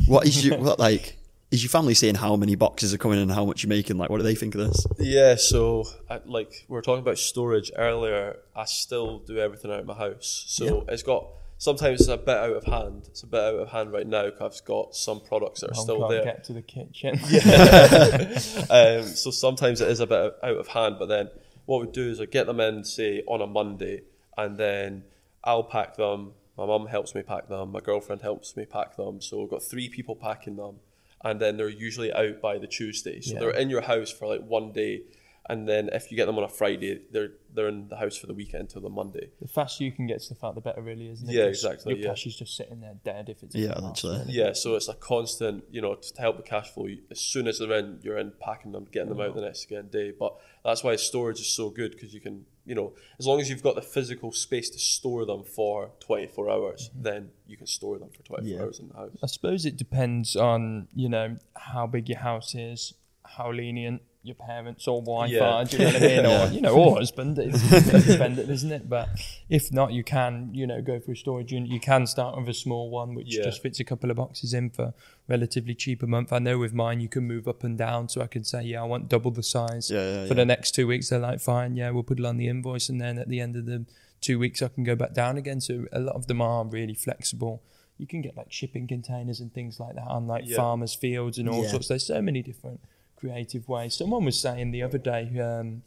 What 0.07 0.27
is 0.27 0.43
you 0.45 0.55
what 0.57 0.77
like? 0.77 1.17
Is 1.53 1.61
your 1.61 1.69
family 1.69 1.93
seeing 1.93 2.15
how 2.15 2.35
many 2.35 2.55
boxes 2.55 2.95
are 2.95 2.97
coming 2.97 3.19
in 3.19 3.29
and 3.29 3.31
how 3.31 3.45
much 3.45 3.61
you're 3.61 3.69
making? 3.69 3.99
Like, 3.99 4.09
what 4.09 4.17
do 4.17 4.23
they 4.23 4.33
think 4.33 4.55
of 4.55 4.61
this? 4.61 4.87
Yeah, 4.97 5.35
so 5.35 5.83
I, 6.09 6.19
like 6.25 6.65
we 6.67 6.73
were 6.73 6.81
talking 6.81 7.03
about 7.03 7.19
storage 7.19 7.71
earlier, 7.77 8.37
I 8.55 8.65
still 8.65 9.19
do 9.19 9.37
everything 9.37 9.69
out 9.69 9.81
of 9.81 9.85
my 9.85 9.93
house. 9.93 10.45
So 10.47 10.83
it's 10.87 11.03
got 11.03 11.27
sometimes 11.59 12.01
it's 12.01 12.09
a 12.09 12.17
bit 12.17 12.37
out 12.37 12.55
of 12.55 12.63
hand. 12.63 13.03
It's 13.09 13.21
a 13.21 13.27
bit 13.27 13.39
out 13.39 13.53
of 13.53 13.69
hand 13.69 13.93
right 13.93 14.07
now 14.07 14.31
because 14.31 14.61
I've 14.61 14.65
got 14.65 14.95
some 14.95 15.19
products 15.21 15.61
that 15.61 15.69
are 15.69 15.79
I 15.79 15.83
still 15.83 16.07
there. 16.07 16.23
get 16.23 16.43
to 16.45 16.53
the 16.53 16.63
kitchen. 16.63 17.19
um, 18.71 19.03
so 19.03 19.29
sometimes 19.29 19.79
it 19.79 19.89
is 19.89 19.99
a 19.99 20.07
bit 20.07 20.33
out 20.41 20.57
of 20.57 20.67
hand, 20.69 20.95
but 20.97 21.05
then 21.05 21.29
what 21.65 21.85
we 21.85 21.91
do 21.91 22.09
is 22.09 22.19
I 22.19 22.25
get 22.25 22.47
them 22.47 22.61
in, 22.61 22.83
say, 22.83 23.21
on 23.27 23.41
a 23.41 23.47
Monday, 23.47 24.01
and 24.35 24.57
then 24.57 25.03
I'll 25.43 25.63
pack 25.63 25.97
them. 25.97 26.31
My 26.57 26.65
mum 26.65 26.87
helps 26.87 27.13
me 27.13 27.21
pack 27.21 27.47
them. 27.47 27.73
My 27.73 27.79
girlfriend 27.79 28.23
helps 28.23 28.57
me 28.57 28.65
pack 28.65 28.97
them. 28.97 29.21
So 29.21 29.39
we've 29.39 29.51
got 29.51 29.61
three 29.61 29.87
people 29.87 30.15
packing 30.15 30.55
them, 30.55 30.77
and 31.23 31.39
then 31.39 31.57
they're 31.57 31.69
usually 31.69 32.11
out 32.13 32.41
by 32.41 32.57
the 32.57 32.67
Tuesday. 32.67 33.21
So 33.21 33.33
Yeah. 33.33 33.39
they're 33.39 33.51
in 33.51 33.69
your 33.69 33.81
house 33.81 34.11
for 34.11 34.27
like 34.27 34.41
one 34.45 34.71
day, 34.73 35.01
and 35.49 35.67
then 35.67 35.89
if 35.91 36.09
you 36.11 36.15
get 36.17 36.25
them 36.25 36.37
on 36.37 36.43
a 36.43 36.49
Friday, 36.49 37.01
they're 37.11 37.31
they're 37.53 37.67
in 37.67 37.87
the 37.87 37.97
house 37.97 38.15
for 38.17 38.25
the 38.27 38.33
weekend 38.33 38.61
until 38.61 38.81
the 38.81 38.89
Monday. 38.89 39.29
The 39.39 39.47
faster 39.47 39.83
you 39.83 39.91
can 39.91 40.07
get 40.07 40.21
stuff 40.21 40.43
out, 40.43 40.55
the 40.55 40.61
better, 40.61 40.81
really, 40.81 41.07
isn't 41.09 41.29
it? 41.29 41.33
Yeah, 41.33 41.43
exactly, 41.43 41.93
Your 41.93 42.01
yeah. 42.01 42.09
cash 42.09 42.25
is 42.25 42.35
just 42.35 42.55
sitting 42.55 42.79
there 42.81 42.95
dead 43.03 43.29
if 43.29 43.43
it's 43.43 43.53
Yeah, 43.53 43.75
bit 43.75 43.83
literally. 43.83 44.23
Yeah, 44.29 44.53
so 44.53 44.75
it's 44.75 44.87
a 44.87 44.95
constant, 44.95 45.63
you 45.69 45.79
know, 45.81 45.93
to 45.95 46.21
help 46.21 46.37
the 46.37 46.43
cash 46.43 46.69
flow. 46.71 46.87
As 47.11 47.19
soon 47.19 47.47
as 47.47 47.59
they're 47.59 47.71
in, 47.73 47.99
you're 48.01 48.17
in 48.17 48.31
packing 48.39 48.71
them, 48.71 48.87
getting 48.91 49.09
them 49.09 49.21
out 49.21 49.35
the 49.35 49.41
next 49.41 49.65
again 49.65 49.89
day. 49.89 50.11
But 50.17 50.35
that's 50.65 50.83
why 50.83 50.95
storage 50.95 51.39
is 51.41 51.47
so 51.47 51.69
good 51.69 51.91
because 51.91 52.11
you 52.13 52.21
can, 52.21 52.45
you 52.65 52.75
know, 52.75 52.93
as 53.19 53.27
long 53.27 53.39
as 53.41 53.49
you've 53.49 53.63
got 53.63 53.75
the 53.75 53.81
physical 53.81 54.31
space 54.31 54.69
to 54.69 54.79
store 54.79 55.25
them 55.25 55.43
for 55.43 55.91
24 55.99 56.49
hours, 56.49 56.89
mm-hmm. 56.89 57.03
then 57.03 57.29
you 57.47 57.57
can 57.57 57.67
store 57.67 57.97
them 57.99 58.09
for 58.09 58.23
24 58.23 58.49
Yeah. 58.57 58.63
hours 58.63 58.79
in 58.79 58.87
the 58.89 58.93
house. 58.95 59.11
I 59.21 59.27
suppose 59.27 59.65
it 59.65 59.77
depends 59.77 60.35
on 60.35 60.87
you 60.95 61.09
know 61.09 61.37
how 61.55 61.87
big 61.87 62.09
your 62.09 62.19
house 62.19 62.55
is, 62.55 62.93
how 63.37 63.51
lenient 63.51 64.01
your 64.25 64.35
parents 64.35 64.87
or 64.87 65.01
wife 65.01 65.29
Yeah. 65.31 65.41
are. 65.49 65.65
Do 65.65 65.77
you 65.77 65.83
know 65.83 65.91
what 65.91 66.03
I 66.03 66.07
mean? 66.07 66.25
Or 66.51 66.53
you 66.55 66.61
know, 66.61 66.75
or 66.75 66.95
husband. 66.97 67.37
It's 67.37 67.61
dependent, 68.07 68.49
isn't 68.49 68.71
it? 68.71 68.87
But 68.89 69.09
if 69.49 69.71
not, 69.73 69.91
you 69.91 70.03
can 70.03 70.49
you 70.53 70.65
know 70.65 70.81
go 70.81 70.99
for 70.99 71.11
a 71.11 71.15
storage 71.15 71.51
unit. 71.51 71.69
You 71.69 71.79
can 71.79 72.07
start 72.07 72.37
with 72.37 72.47
a 72.47 72.53
small 72.53 72.89
one, 72.89 73.15
which 73.15 73.35
Yeah. 73.35 73.43
just 73.43 73.61
fits 73.61 73.79
a 73.81 73.83
couple 73.83 74.09
of 74.11 74.15
boxes 74.17 74.53
in 74.53 74.69
for 74.69 74.93
relatively 75.27 75.75
cheap 75.75 76.01
a 76.03 76.07
month. 76.07 76.31
I 76.31 76.39
know 76.39 76.57
with 76.57 76.73
mine 76.73 77.01
you 77.01 77.09
can 77.09 77.25
move 77.27 77.47
up 77.47 77.63
and 77.65 77.77
down, 77.77 78.07
so 78.07 78.21
I 78.21 78.27
can 78.27 78.43
say 78.45 78.63
yeah, 78.63 78.81
I 78.81 78.85
want 78.85 79.09
double 79.09 79.31
the 79.31 79.43
size 79.43 79.89
for 79.89 80.33
the 80.33 80.45
next 80.45 80.71
two 80.71 80.87
weeks. 80.87 81.09
They're 81.09 81.19
like, 81.19 81.41
fine, 81.41 81.75
yeah, 81.75 81.89
we'll 81.89 82.03
put 82.03 82.19
it 82.19 82.25
on 82.25 82.37
the 82.37 82.47
invoice, 82.47 82.87
and 82.89 83.01
then 83.01 83.17
at 83.19 83.27
the 83.27 83.39
end 83.41 83.55
of 83.57 83.65
the 83.65 83.85
two 84.21 84.39
weeks, 84.39 84.61
I 84.61 84.69
can 84.69 84.85
go 84.85 84.95
back 84.95 85.13
down 85.13 85.37
again. 85.37 85.59
So 85.59 85.85
a 85.91 85.99
lot 85.99 86.15
of 86.15 86.27
them 86.27 86.41
are 86.41 86.63
really 86.65 86.93
flexible. 86.93 87.61
You 87.97 88.07
can 88.07 88.21
get 88.21 88.37
like 88.37 88.51
shipping 88.53 88.87
containers 88.87 89.41
and 89.41 89.53
things 89.53 89.79
like 89.81 89.95
that 89.95 90.07
on 90.07 90.27
like 90.27 90.45
Yeah. 90.47 90.55
farmers' 90.55 90.95
fields 90.95 91.37
and 91.37 91.49
all 91.49 91.63
Yeah. 91.63 91.71
sorts. 91.71 91.89
There's 91.89 92.05
so 92.07 92.21
many 92.21 92.41
different 92.41 92.79
creative 93.27 93.67
way. 93.69 93.89
Someone 93.89 94.25
was 94.25 94.39
saying 94.39 94.71
the 94.71 94.83
other 94.83 94.97
day, 94.97 95.39
um, 95.39 95.81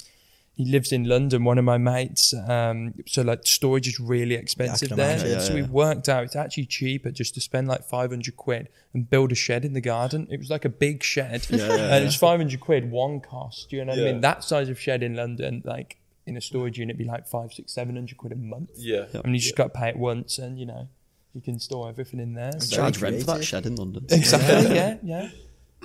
he 0.55 0.65
lives 0.65 0.91
in 0.91 1.05
London. 1.05 1.45
One 1.45 1.59
of 1.59 1.65
my 1.67 1.77
mates. 1.77 2.33
Um, 2.49 2.95
so 3.07 3.21
like 3.23 3.47
storage 3.47 3.87
is 3.87 4.01
really 4.01 4.35
expensive 4.37 4.89
can 4.89 4.97
there. 4.97 5.27
yeah, 5.27 5.39
so 5.41 5.55
we 5.55 5.63
worked 5.63 6.09
out 6.09 6.25
it's 6.25 6.35
actually 6.37 6.65
cheaper 6.65 7.11
just 7.11 7.35
to 7.35 7.41
spend 7.43 7.69
like 7.69 7.85
500 7.85 8.35
quid 8.37 8.69
and 8.95 9.09
build 9.11 9.33
a 9.33 9.35
shed 9.35 9.67
in 9.67 9.75
the 9.75 9.83
garden. 9.83 10.27
It 10.31 10.39
was 10.39 10.49
like 10.49 10.65
a 10.65 10.71
big 10.71 11.03
shed, 11.05 11.47
Yeah, 11.51 11.59
yeah, 11.77 11.95
and 11.97 12.05
it's 12.07 12.17
500 12.17 12.59
quid 12.61 12.91
one 12.91 13.21
cost. 13.21 13.71
You 13.73 13.85
know 13.85 13.93
what 13.93 13.99
I 14.01 14.05
mean? 14.13 14.21
That 14.23 14.45
size 14.45 14.71
of 14.71 14.81
shed 14.81 15.03
in 15.03 15.15
London, 15.15 15.61
like 15.65 15.99
in 16.27 16.37
a 16.39 16.41
storage 16.41 16.79
unit, 16.79 16.97
be 16.97 17.05
like 17.05 17.27
five, 17.29 17.53
six, 17.53 17.73
seven 17.73 17.95
hundred 17.97 18.17
quid 18.17 18.33
a 18.33 18.37
month. 18.37 18.71
Yeah. 18.77 19.05
I 19.15 19.19
mean, 19.27 19.35
you 19.35 19.41
just 19.41 19.57
got 19.57 19.75
to 19.75 19.79
pay 19.79 19.91
it 19.91 19.97
once, 19.99 20.39
and 20.39 20.59
you 20.59 20.65
know, 20.67 20.89
you 21.35 21.43
can 21.43 21.61
store 21.61 21.89
everything 21.91 22.19
in 22.19 22.33
there. 22.33 22.59
So- 22.61 22.77
Charge 22.77 23.03
rent 23.03 23.21
for 23.21 23.27
that 23.27 23.45
shed 23.45 23.67
in 23.67 23.77
London. 23.77 24.07
Exactly. 24.11 24.75
yeah, 24.75 24.97
yeah. 25.03 25.29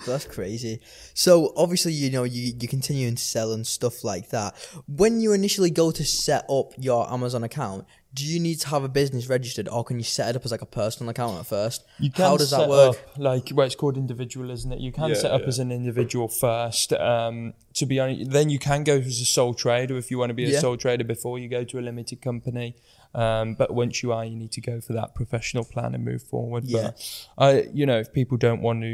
That's 0.05 0.25
crazy. 0.25 0.79
So 1.13 1.53
obviously, 1.55 1.93
you 1.93 2.09
know, 2.09 2.23
you 2.23 2.53
you 2.59 2.67
continuing 2.67 3.15
to 3.15 3.23
sell 3.23 3.51
and 3.53 3.65
stuff 3.65 4.03
like 4.03 4.29
that. 4.29 4.55
When 4.87 5.21
you 5.21 5.33
initially 5.33 5.69
go 5.69 5.91
to 5.91 6.03
set 6.03 6.45
up 6.49 6.73
your 6.77 7.11
Amazon 7.11 7.43
account, 7.43 7.85
do 8.13 8.25
you 8.25 8.39
need 8.39 8.59
to 8.61 8.67
have 8.67 8.83
a 8.83 8.89
business 8.89 9.27
registered, 9.27 9.69
or 9.69 9.83
can 9.85 9.97
you 9.97 10.03
set 10.03 10.29
it 10.29 10.35
up 10.35 10.43
as 10.43 10.51
like 10.51 10.61
a 10.61 10.65
personal 10.65 11.09
account 11.09 11.39
at 11.39 11.45
first? 11.45 11.85
You 11.99 12.11
can 12.11 12.25
How 12.25 12.37
does 12.37 12.49
set 12.49 12.59
that 12.61 12.69
work? 12.69 12.97
Up, 12.97 13.17
like 13.17 13.49
well, 13.53 13.65
it's 13.65 13.75
called 13.75 13.95
individual, 13.97 14.49
isn't 14.51 14.71
it? 14.71 14.79
You 14.79 14.91
can 14.91 15.09
Yeah, 15.09 15.15
set 15.15 15.31
up 15.31 15.41
yeah. 15.41 15.47
as 15.47 15.59
an 15.59 15.71
individual 15.71 16.27
first. 16.27 16.91
Um, 16.93 17.53
to 17.75 17.85
be 17.85 17.99
honest, 17.99 18.31
then 18.31 18.49
you 18.49 18.59
can 18.59 18.83
go 18.83 18.97
as 18.97 19.21
a 19.21 19.25
sole 19.25 19.53
trader 19.53 19.97
if 19.97 20.11
you 20.11 20.17
want 20.17 20.29
to 20.29 20.33
be 20.33 20.45
a 20.45 20.49
Yeah. 20.49 20.59
sole 20.59 20.77
trader 20.77 21.03
before 21.05 21.39
you 21.39 21.47
go 21.47 21.63
to 21.63 21.79
a 21.79 21.81
limited 21.81 22.21
company. 22.21 22.75
Um, 23.13 23.55
but 23.55 23.73
once 23.73 24.01
you 24.01 24.13
are, 24.13 24.23
you 24.25 24.37
need 24.37 24.51
to 24.53 24.61
go 24.61 24.79
for 24.79 24.93
that 24.93 25.13
professional 25.15 25.65
plan 25.65 25.93
and 25.93 26.05
move 26.05 26.23
forward. 26.23 26.63
Yeah. 26.63 26.91
But 26.91 27.27
I, 27.37 27.67
you 27.73 27.85
know, 27.85 27.99
if 27.99 28.13
people 28.13 28.37
don't 28.37 28.61
want 28.61 28.81
to, 28.83 28.87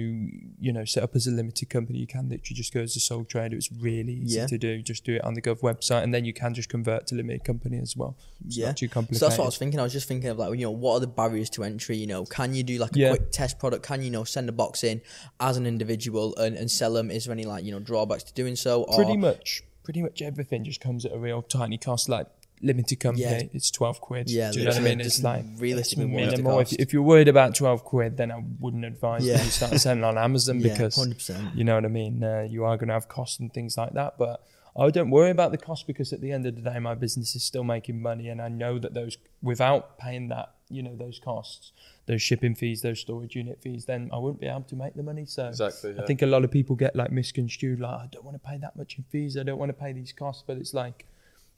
you 0.60 0.74
know, 0.74 0.86
set 0.86 1.04
up 1.04 1.16
as 1.16 1.28
a 1.28 1.32
limited 1.32 1.70
company, 1.70 2.00
you 2.00 2.08
can 2.08 2.28
literally 2.28 2.56
just 2.56 2.74
go 2.74 2.80
as 2.82 2.96
a 2.96 3.00
sole 3.00 3.26
trader. 3.26 3.56
It's 3.56 3.72
really 3.72 4.14
easy 4.14 4.40
Yeah. 4.40 4.48
to 4.48 4.58
do. 4.58 4.82
Just 4.82 5.04
do 5.06 5.16
it 5.18 5.24
on 5.24 5.36
the 5.36 5.42
Gov 5.42 5.60
website, 5.62 6.02
and 6.04 6.14
then 6.14 6.26
you 6.26 6.34
can 6.34 6.56
just 6.56 6.70
convert 6.70 7.06
to 7.08 7.16
limited 7.16 7.44
company 7.44 7.78
as 7.78 7.96
well. 7.96 8.18
It's 8.46 8.58
Yeah. 8.58 8.68
not 8.68 8.78
too 8.78 8.88
So 8.88 8.94
complicated. 8.94 9.22
that's 9.30 9.38
what 9.38 9.44
I 9.46 9.48
was 9.48 9.58
thinking. 9.60 9.80
I 9.80 9.84
was 9.84 9.94
just 9.94 10.08
thinking 10.08 10.30
of 10.32 10.40
like, 10.40 10.58
you 10.58 10.66
know, 10.66 10.72
what 10.72 10.94
are 10.96 11.00
the 11.02 11.08
barriers 11.08 11.52
to 11.52 11.64
entry? 11.64 11.98
You 11.98 12.08
know, 12.08 12.26
can 12.26 12.56
you 12.56 12.64
do 12.64 12.80
like 12.80 12.96
a 12.96 13.00
Yeah. 13.00 13.10
quick 13.10 13.32
test 13.32 13.60
product? 13.60 13.84
Can 13.86 14.00
you, 14.02 14.08
you 14.08 14.12
know 14.12 14.24
send 14.24 14.48
a 14.48 14.54
box 14.54 14.86
in 14.86 15.02
as 15.42 15.58
an 15.58 15.68
individual 15.68 16.34
and, 16.38 16.56
and 16.56 16.72
sell 16.72 16.94
them? 16.94 17.12
Is 17.12 17.26
there 17.26 17.34
any 17.34 17.44
like 17.44 17.66
you 17.66 17.72
know 17.72 17.80
drawbacks 17.80 18.24
to 18.24 18.34
doing 18.34 18.56
so? 18.56 18.84
Or, 18.84 18.96
pretty 18.96 19.18
much 19.18 19.64
pretty 19.84 20.02
much 20.02 20.22
everything 20.22 20.64
just 20.64 20.80
comes 20.80 21.06
at 21.06 21.12
a 21.14 21.18
real 21.18 21.42
tiny 21.42 21.78
cost 21.78 22.08
like 22.08 22.28
limited 22.62 23.00
company 23.00 23.24
Yeah. 23.24 23.42
it's 23.54 23.70
12 23.72 24.02
quid. 24.02 24.30
Yeah, 24.30 24.52
do 24.52 24.60
you 24.60 24.66
know 24.66 24.72
what 24.72 24.80
I 24.80 24.84
mean? 24.84 25.00
it's 25.00 25.10
just 25.10 25.24
like 25.24 25.46
realistically 25.58 26.06
it's 26.06 26.14
what 26.14 26.24
it's 26.24 26.32
the 26.34 26.38
minimal. 26.44 26.60
if, 26.60 26.74
if 26.74 26.94
you're 26.94 27.04
worried 27.04 27.28
about 27.28 27.56
12 27.56 27.84
quid 27.84 28.18
then 28.18 28.32
I 28.32 28.44
wouldn't 28.60 28.86
advise 28.86 29.26
Yeah. 29.26 29.44
you 29.44 29.50
start 29.52 29.80
selling 29.80 30.04
on 30.04 30.18
Amazon 30.18 30.60
Yeah, 30.62 30.74
because 30.74 30.96
100%. 30.98 31.56
you 31.56 31.64
know 31.64 31.76
what 31.76 31.86
I 31.86 31.90
mean? 31.90 32.24
Uh, 32.24 32.48
you 32.50 32.64
are 32.66 32.78
going 32.78 32.88
to 32.88 32.94
have 32.94 33.08
costs 33.08 33.40
and 33.40 33.54
things 33.54 33.78
like 33.78 33.94
that 33.94 34.18
but 34.18 34.44
I 34.80 34.90
don't 34.92 35.10
worry 35.10 35.32
about 35.32 35.52
the 35.52 35.58
cost 35.58 35.88
because 35.88 36.14
at 36.14 36.22
the 36.22 36.32
end 36.32 36.46
of 36.46 36.56
the 36.56 36.62
day 36.62 36.78
my 36.80 36.94
business 36.96 37.36
is 37.36 37.44
still 37.44 37.64
making 37.64 38.02
money 38.02 38.28
and 38.30 38.42
I 38.42 38.48
know 38.50 38.78
that 38.80 38.94
those 38.94 39.18
without 39.42 39.98
paying 39.98 40.28
that 40.30 40.54
you 40.70 40.84
know 40.84 40.96
those 40.96 41.18
costs 41.18 41.72
those 42.08 42.22
shipping 42.22 42.54
fees 42.56 42.82
those 42.82 43.00
storage 43.00 43.36
unit 43.36 43.60
fees 43.62 43.86
then 43.86 44.10
I 44.14 44.18
wouldn't 44.18 44.40
be 44.42 44.48
able 44.48 44.62
to 44.64 44.76
make 44.76 44.94
the 44.96 45.04
money. 45.04 45.26
So 45.26 45.48
Exactly, 45.48 45.96
I 45.98 46.06
think 46.06 46.22
a 46.22 46.26
lot 46.26 46.44
of 46.44 46.52
people 46.52 46.76
get 46.76 46.96
like 46.96 47.12
misconstrued, 47.12 47.80
like 47.80 48.00
I 48.02 48.08
don't 48.12 48.24
want 48.26 48.36
to 48.42 48.48
pay 48.50 48.58
that 48.58 48.76
much 48.76 48.98
in 48.98 49.04
fees, 49.12 49.38
I 49.38 49.44
don't 49.44 49.58
want 49.60 49.70
to 49.70 49.74
pay 49.74 49.94
these 49.94 50.12
costs, 50.14 50.44
but 50.46 50.58
it's 50.58 50.74
like 50.74 51.06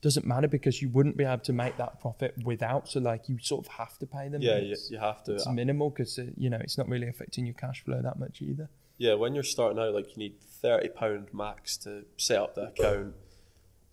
doesn't 0.02 0.26
matter 0.26 0.48
because 0.48 0.82
you 0.82 0.90
wouldn't 0.90 1.18
be 1.18 1.24
able 1.24 1.44
to 1.44 1.54
make 1.54 1.78
that 1.78 2.00
profit 2.00 2.34
without. 2.44 2.88
So 2.88 3.00
like 3.00 3.28
you 3.28 3.38
sort 3.40 3.66
of 3.66 3.74
have 3.74 3.98
to 4.00 4.06
pay 4.06 4.30
them. 4.30 4.42
Yeah, 4.42 4.60
you, 4.60 4.76
you 4.90 4.98
have 4.98 5.24
to. 5.26 5.36
it's 5.36 5.48
minimal 5.48 5.90
because 5.90 6.18
uh, 6.18 6.26
you 6.38 6.50
know 6.50 6.58
it's 6.62 6.78
not 6.78 6.88
really 6.88 7.08
affecting 7.08 7.46
your 7.46 7.56
cash 7.56 7.84
flow 7.84 8.02
that 8.02 8.20
much 8.20 8.42
either. 8.42 8.70
Yeah, 8.98 9.14
when 9.16 9.34
you're 9.34 9.44
starting 9.44 9.80
out, 9.80 9.94
like 9.94 10.10
you 10.10 10.18
need 10.18 10.42
thirty 10.42 10.90
pound 10.90 11.30
max 11.34 11.78
to 11.78 12.06
set 12.18 12.40
up 12.40 12.56
the 12.56 12.68
account. 12.68 13.16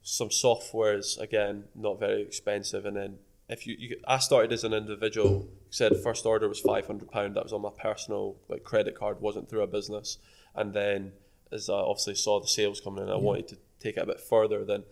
Some 0.03 0.29
softwares, 0.29 1.19
again, 1.19 1.65
not 1.75 1.99
very 1.99 2.23
expensive, 2.23 2.87
and 2.87 2.97
then 2.97 3.19
if 3.49 3.67
you, 3.67 3.77
you 3.79 3.97
I 4.07 4.19
started 4.19 4.53
as 4.53 4.65
an 4.65 4.73
individual. 4.73 5.49
Said 5.71 5.93
first 6.03 6.25
order 6.25 6.49
was 6.49 6.61
five 6.61 6.87
hundred 6.87 7.11
pound. 7.11 7.35
That 7.37 7.43
was 7.43 7.53
on 7.53 7.63
my 7.63 7.71
personal 7.77 8.37
like 8.49 8.65
credit 8.65 8.97
card, 8.97 9.21
wasn't 9.21 9.49
through 9.49 9.63
a 9.63 9.67
business. 9.67 10.19
And 10.55 10.73
then 10.73 11.13
as 11.53 11.69
I 11.69 11.75
obviously 11.75 12.15
saw 12.15 12.41
the 12.41 12.49
sales 12.49 12.81
coming 12.81 13.05
in, 13.05 13.11
I 13.11 13.17
wanted 13.17 13.49
to 13.49 13.59
take 13.81 13.97
it 13.97 14.01
a 14.01 14.07
bit 14.07 14.21
further. 14.21 14.65
Then, 14.65 14.85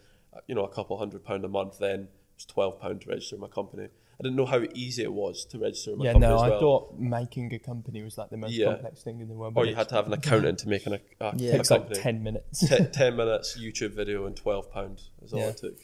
you 0.47 0.55
know, 0.55 0.65
a 0.65 0.69
couple 0.73 0.97
hundred 0.99 1.25
pound 1.25 1.45
a 1.45 1.49
month. 1.49 1.79
Then 1.79 2.01
it 2.01 2.09
was 2.37 2.45
twelve 2.47 2.81
pound 2.81 3.03
to 3.03 3.09
register 3.11 3.37
my 3.37 3.49
company. 3.49 3.85
I 4.19 4.23
didn't 4.23 4.37
know 4.37 4.47
how 4.47 4.63
easy 4.75 5.03
it 5.03 5.13
was 5.13 5.45
to 5.47 5.59
register 5.59 5.97
my 5.97 6.05
yeah, 6.05 6.13
company 6.13 6.31
no, 6.33 6.37
as 6.37 6.53
I 6.53 6.59
thought 6.61 6.97
making 7.01 7.53
a 7.53 7.59
company 7.59 8.01
was 8.03 8.17
like 8.17 8.31
the 8.31 8.37
most 8.37 8.53
Yeah. 8.53 8.67
complex 8.67 9.03
thing 9.03 9.19
in 9.21 9.29
the 9.29 9.35
world. 9.35 9.55
or 9.57 9.67
you 9.67 9.75
had 9.75 9.89
to 9.89 9.97
have 9.97 10.07
an 10.07 10.13
accountant 10.21 10.61
to 10.61 10.69
make 10.69 10.87
an, 10.87 10.93
uh, 10.95 10.99
a, 11.21 11.25
a, 11.25 11.33
Yeah. 11.37 11.49
a 11.49 11.57
takes 11.57 11.71
like 11.73 11.81
company. 11.81 12.01
ten 12.01 12.23
minutes. 12.23 12.61
Te- 12.69 12.85
10 12.93 13.17
minutes 13.17 13.59
YouTube 13.61 13.91
video 13.91 14.25
and 14.27 14.37
12 14.37 14.71
pound 14.71 15.03
is 15.21 15.33
all 15.33 15.41
Yeah. 15.41 15.49
it 15.49 15.57
took. 15.57 15.79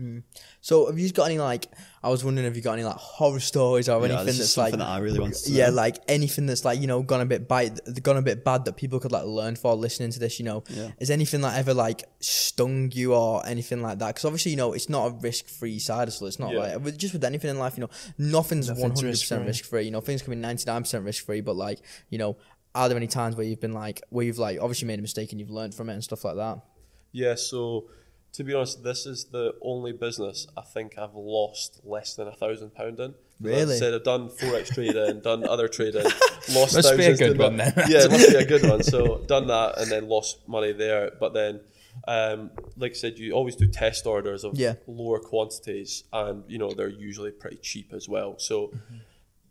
Mm. 0.00 0.24
So 0.60 0.86
have 0.86 0.98
you 0.98 1.12
got 1.12 1.26
any 1.26 1.38
like? 1.38 1.68
I 2.02 2.08
was 2.08 2.24
wondering 2.24 2.48
if 2.48 2.56
you 2.56 2.62
got 2.62 2.72
any 2.72 2.82
like 2.82 2.96
horror 2.96 3.38
stories 3.38 3.88
or 3.88 3.98
Yeah, 4.04 4.14
anything 4.14 4.38
that's 4.38 4.56
like 4.56 4.72
that 4.72 4.80
I 4.82 4.98
really 4.98 5.20
wanted 5.20 5.36
to 5.44 5.52
yeah, 5.52 5.68
know. 5.68 5.74
like 5.74 5.98
anything 6.08 6.46
that's 6.46 6.64
like 6.64 6.80
you 6.80 6.88
know 6.88 7.02
gone 7.04 7.20
a 7.20 7.26
bit 7.26 7.46
bad, 7.48 7.78
gone 8.02 8.16
a 8.16 8.22
bit 8.22 8.44
bad 8.44 8.64
that 8.64 8.76
people 8.76 8.98
could 8.98 9.12
like 9.12 9.24
learn 9.24 9.54
for 9.54 9.72
listening 9.76 10.10
to 10.10 10.18
this. 10.18 10.40
You 10.40 10.46
know, 10.46 10.64
Yeah. 10.68 10.90
is 10.98 11.10
anything 11.12 11.42
that 11.42 11.56
ever 11.56 11.72
like 11.74 12.02
stung 12.18 12.90
you 12.92 13.14
or 13.14 13.46
anything 13.46 13.82
like 13.82 14.00
that? 14.00 14.08
Because 14.08 14.24
obviously 14.24 14.50
you 14.50 14.56
know 14.56 14.72
it's 14.72 14.88
not 14.88 15.06
a 15.06 15.10
risk 15.14 15.46
free 15.46 15.78
side 15.78 16.08
hustle. 16.08 16.26
It's 16.26 16.40
not 16.40 16.52
Yeah. 16.52 16.58
like 16.58 16.84
with- 16.84 16.98
just 16.98 17.12
with 17.14 17.22
anything 17.22 17.50
in 17.50 17.58
life. 17.60 17.76
You 17.76 17.82
know, 17.82 17.90
nothing's 18.18 18.68
hundred 18.68 19.10
percent 19.12 19.46
risk 19.46 19.64
free. 19.64 19.84
You 19.84 19.92
know, 19.92 20.00
things 20.00 20.22
can 20.22 20.32
be 20.32 20.36
ninety 20.36 20.64
nine 20.66 20.82
percent 20.82 21.04
risk 21.04 21.24
free, 21.24 21.40
but 21.40 21.54
like 21.54 21.80
you 22.10 22.18
know. 22.18 22.36
Are 22.76 22.88
there 22.88 22.96
any 22.96 23.06
times 23.06 23.36
where 23.36 23.46
you've 23.46 23.60
been 23.60 23.72
like, 23.72 24.02
where 24.10 24.24
you've 24.26 24.38
like 24.40 24.58
obviously 24.60 24.88
made 24.88 24.98
a 24.98 25.02
mistake 25.02 25.30
and 25.30 25.38
you've 25.38 25.48
learned 25.48 25.76
from 25.76 25.88
it 25.88 25.92
and 25.92 26.02
stuff 26.02 26.24
like 26.24 26.34
that? 26.34 26.58
Yeah, 27.12 27.36
so 27.36 27.84
to 28.34 28.44
be 28.44 28.52
honest, 28.54 28.82
this 28.84 29.06
is 29.06 29.24
the 29.26 29.54
only 29.62 29.92
business 29.92 30.46
I 30.56 30.60
think 30.62 30.98
I've 30.98 31.14
lost 31.14 31.80
less 31.84 32.14
than 32.14 32.28
a 32.28 32.32
thousand 32.32 32.74
pound 32.74 33.00
in. 33.00 33.10
As 33.10 33.14
I 33.14 33.48
Really? 33.48 33.78
said 33.78 33.94
I've 33.94 34.04
done 34.04 34.28
forex 34.28 34.72
trading, 34.74 35.20
done 35.20 35.46
other 35.46 35.68
trading, 35.68 36.04
lost 36.52 36.74
Must 36.74 36.96
be 36.96 37.04
a 37.04 37.08
thousands 37.08 37.18
good 37.20 37.38
one 37.38 37.56
that. 37.56 37.74
then. 37.76 37.90
Yeah, 37.90 38.04
it 38.04 38.10
must 38.10 38.28
be 38.30 38.36
a 38.36 38.44
good 38.46 38.68
one. 38.68 38.82
So 38.82 39.18
done 39.26 39.46
that 39.48 39.78
and 39.78 39.90
then 39.90 40.08
lost 40.08 40.46
money 40.48 40.72
there. 40.72 41.10
But 41.18 41.32
then, 41.34 41.60
um, 42.08 42.50
like 42.76 42.92
I 42.92 42.94
said, 42.94 43.18
you 43.18 43.32
always 43.32 43.56
do 43.56 43.66
test 43.68 44.06
orders 44.06 44.42
of 44.44 44.58
Yeah. 44.58 44.74
lower 44.86 45.20
quantities, 45.20 46.04
and 46.12 46.44
you 46.48 46.58
know 46.58 46.72
they're 46.72 46.88
usually 46.88 47.30
pretty 47.30 47.56
cheap 47.58 47.92
as 47.92 48.08
well. 48.08 48.38
So 48.38 48.68
Mm-hmm. 48.68 48.96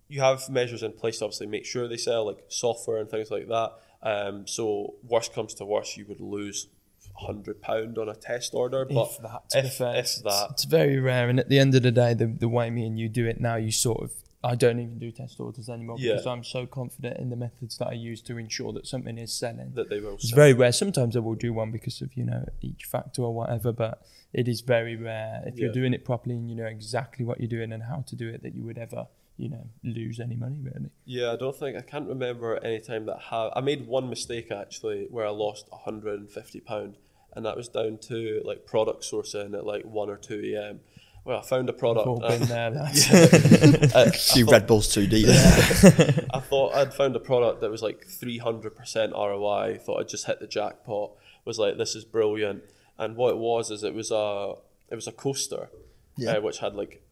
you 0.10 0.22
have 0.22 0.50
measures 0.50 0.84
in 0.84 0.92
place 0.92 1.20
to 1.20 1.26
obviously 1.26 1.48
make 1.48 1.66
sure 1.66 1.88
they 1.88 1.98
sell, 1.98 2.26
like 2.26 2.40
software 2.50 2.98
and 2.98 3.10
things 3.10 3.32
like 3.32 3.48
that. 3.48 3.72
Um, 4.02 4.46
so 4.48 4.96
worst 5.08 5.34
comes 5.34 5.54
to 5.56 5.66
worst, 5.66 5.96
you 5.98 6.06
would 6.08 6.20
lose 6.20 6.68
hundred 7.16 7.62
pound 7.62 7.98
on 7.98 8.10
a 8.10 8.16
test 8.16 8.54
order, 8.54 8.86
but 8.86 9.10
if 9.12 9.18
that, 9.22 9.42
if, 9.66 9.74
fair, 9.76 9.94
if 9.96 10.00
it's, 10.06 10.22
that, 10.22 10.48
it's 10.52 10.64
very 10.66 11.00
rare. 11.00 11.30
And 11.30 11.40
at 11.40 11.50
the 11.50 11.60
end 11.60 11.76
of 11.76 11.84
the 11.84 11.92
day, 11.92 12.14
the, 12.14 12.28
the 12.28 12.50
way 12.50 12.70
me 12.70 12.86
and 12.86 13.00
you 13.00 13.10
do 13.10 13.26
it 13.28 13.40
now, 13.40 13.56
you 13.56 13.72
sort 13.72 14.02
of, 14.04 14.12
I 14.44 14.56
don't 14.56 14.80
even 14.80 15.00
do 15.00 15.10
test 15.12 15.40
orders 15.40 15.70
anymore 15.70 15.96
Yeah. 16.00 16.14
because 16.14 16.28
I'm 16.28 16.44
so 16.44 16.66
confident 16.66 17.18
in 17.18 17.30
the 17.30 17.36
methods 17.38 17.78
that 17.78 17.88
I 17.88 17.94
use 17.94 18.22
to 18.24 18.38
ensure 18.38 18.74
that 18.74 18.86
something 18.88 19.18
is 19.18 19.32
selling. 19.34 19.72
that 19.76 19.90
they 19.90 20.00
will 20.02 20.16
It's 20.16 20.30
sell. 20.30 20.36
very 20.36 20.54
rare. 20.54 20.72
Sometimes 20.74 21.16
I 21.16 21.20
will 21.20 21.36
do 21.36 21.54
one 21.54 21.72
because 21.72 22.02
of 22.02 22.16
you 22.18 22.26
know 22.26 22.46
each 22.62 22.84
factor 22.86 23.22
or 23.22 23.34
whatever, 23.34 23.72
but 23.72 24.02
it 24.34 24.48
is 24.48 24.62
very 24.62 24.96
rare 24.96 25.44
if 25.46 25.58
you're 25.58 25.72
doing 25.72 25.94
it 25.94 26.04
properly 26.04 26.36
and 26.36 26.50
you 26.50 26.56
know 26.56 26.66
exactly 26.66 27.24
what 27.24 27.40
you're 27.40 27.48
doing 27.48 27.72
and 27.72 27.84
how 27.84 28.04
to 28.08 28.16
do 28.16 28.28
it 28.28 28.42
that 28.44 28.54
you 28.56 28.64
would 28.64 28.78
ever 28.78 29.08
you 29.38 29.50
know 29.50 29.68
lose 29.84 30.20
any 30.20 30.36
money 30.36 30.58
really. 30.62 30.90
Yeah, 31.06 31.32
I 31.34 31.36
don't 31.38 31.56
think 31.56 31.78
I 31.78 31.82
can't 31.82 32.08
remember 32.08 32.58
any 32.64 32.80
time 32.80 33.06
that 33.08 33.18
I 33.18 33.36
have. 33.36 33.52
I 33.56 33.62
made 33.62 33.88
one 33.88 34.10
mistake 34.10 34.52
actually 34.52 35.08
where 35.10 35.26
I 35.26 35.30
lost 35.32 35.68
hundred 35.86 36.20
and 36.20 36.30
fifty 36.30 36.60
pound, 36.60 36.98
and 37.36 37.46
that 37.46 37.56
was 37.58 37.68
down 37.68 37.98
to 38.10 38.42
like 38.46 38.66
product 38.66 39.04
sourcing 39.04 39.54
at 39.58 39.66
like 39.66 39.84
one 39.86 40.10
or 40.10 40.18
two 40.18 40.54
a.m. 40.56 40.80
Well, 41.26 41.40
I 41.40 41.42
found 41.42 41.70
a 41.70 41.74
product. 41.74 42.06
We've 42.06 42.22
all 42.22 42.30
been 42.38 42.48
there. 42.50 42.70
lads. 42.72 43.08
I, 43.96 44.02
I 44.02 44.10
See 44.12 44.44
thought- 44.44 44.52
Red 44.52 44.68
Bulls 44.68 44.94
too 44.94 45.08
deep. 45.08 45.26
I 45.30 46.40
thought 46.42 46.76
I'd 46.76 46.94
found 46.94 47.16
a 47.16 47.20
product 47.22 47.62
that 47.62 47.72
was 47.72 47.82
like 47.82 48.06
300% 48.06 49.14
ROI. 49.14 49.78
Thought 49.80 50.00
I'd 50.02 50.10
just 50.10 50.26
hit 50.26 50.42
the 50.42 50.48
jackpot. 50.48 51.12
Was 51.46 51.60
like, 51.60 51.78
this 51.78 51.96
is 51.96 52.04
brilliant. 52.04 52.64
And 52.98 53.16
what 53.16 53.30
it 53.32 53.38
was 53.38 53.72
is 53.72 53.84
it 53.84 53.94
was 53.94 54.12
a 54.12 54.56
it 54.90 54.96
was 54.96 55.08
a 55.08 55.12
coaster, 55.14 55.70
Yeah. 56.18 56.34
uh, 56.34 56.42
which 56.42 56.60
had 56.60 56.76
like 56.76 57.02
had 57.02 57.03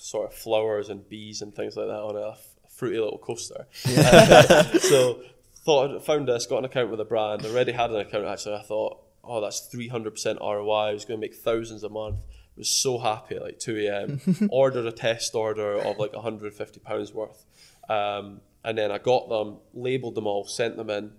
sort 0.00 0.32
of 0.32 0.36
flowers 0.36 0.88
and 0.88 1.08
bees 1.08 1.42
and 1.42 1.54
things 1.54 1.76
like 1.76 1.86
that 1.86 1.92
on. 1.92 2.16
A 2.16 2.30
f- 2.30 2.56
fruity 2.68 2.98
little 2.98 3.18
coaster. 3.18 3.66
so 4.80 5.20
thought 5.54 6.04
found 6.04 6.28
this, 6.28 6.46
got 6.46 6.58
an 6.58 6.64
account 6.64 6.90
with 6.90 7.00
a 7.00 7.04
brand. 7.04 7.44
Already 7.44 7.72
had 7.72 7.90
an 7.90 7.96
account 7.96 8.26
actually. 8.26 8.56
I 8.56 8.62
thought, 8.62 9.02
oh, 9.22 9.40
that's 9.40 9.68
300% 9.72 10.40
ROI. 10.40 10.72
I 10.72 10.92
was 10.92 11.04
going 11.04 11.20
to 11.20 11.26
make 11.26 11.36
thousands 11.36 11.82
a 11.84 11.88
month. 11.88 12.24
Was 12.56 12.68
so 12.68 12.98
happy 12.98 13.36
at 13.36 13.42
like 13.42 13.58
2 13.58 13.78
a.m. 13.78 14.48
Ordered 14.50 14.86
a 14.86 14.92
test 14.92 15.34
order 15.34 15.76
of 15.76 15.98
like 15.98 16.12
150 16.12 16.80
pounds 16.80 17.12
worth. 17.12 17.44
Um, 17.88 18.40
and 18.64 18.76
then 18.76 18.90
I 18.90 18.98
got 18.98 19.28
them, 19.28 19.58
labeled 19.72 20.14
them 20.14 20.26
all, 20.26 20.44
sent 20.44 20.76
them 20.76 20.90
in. 20.90 21.12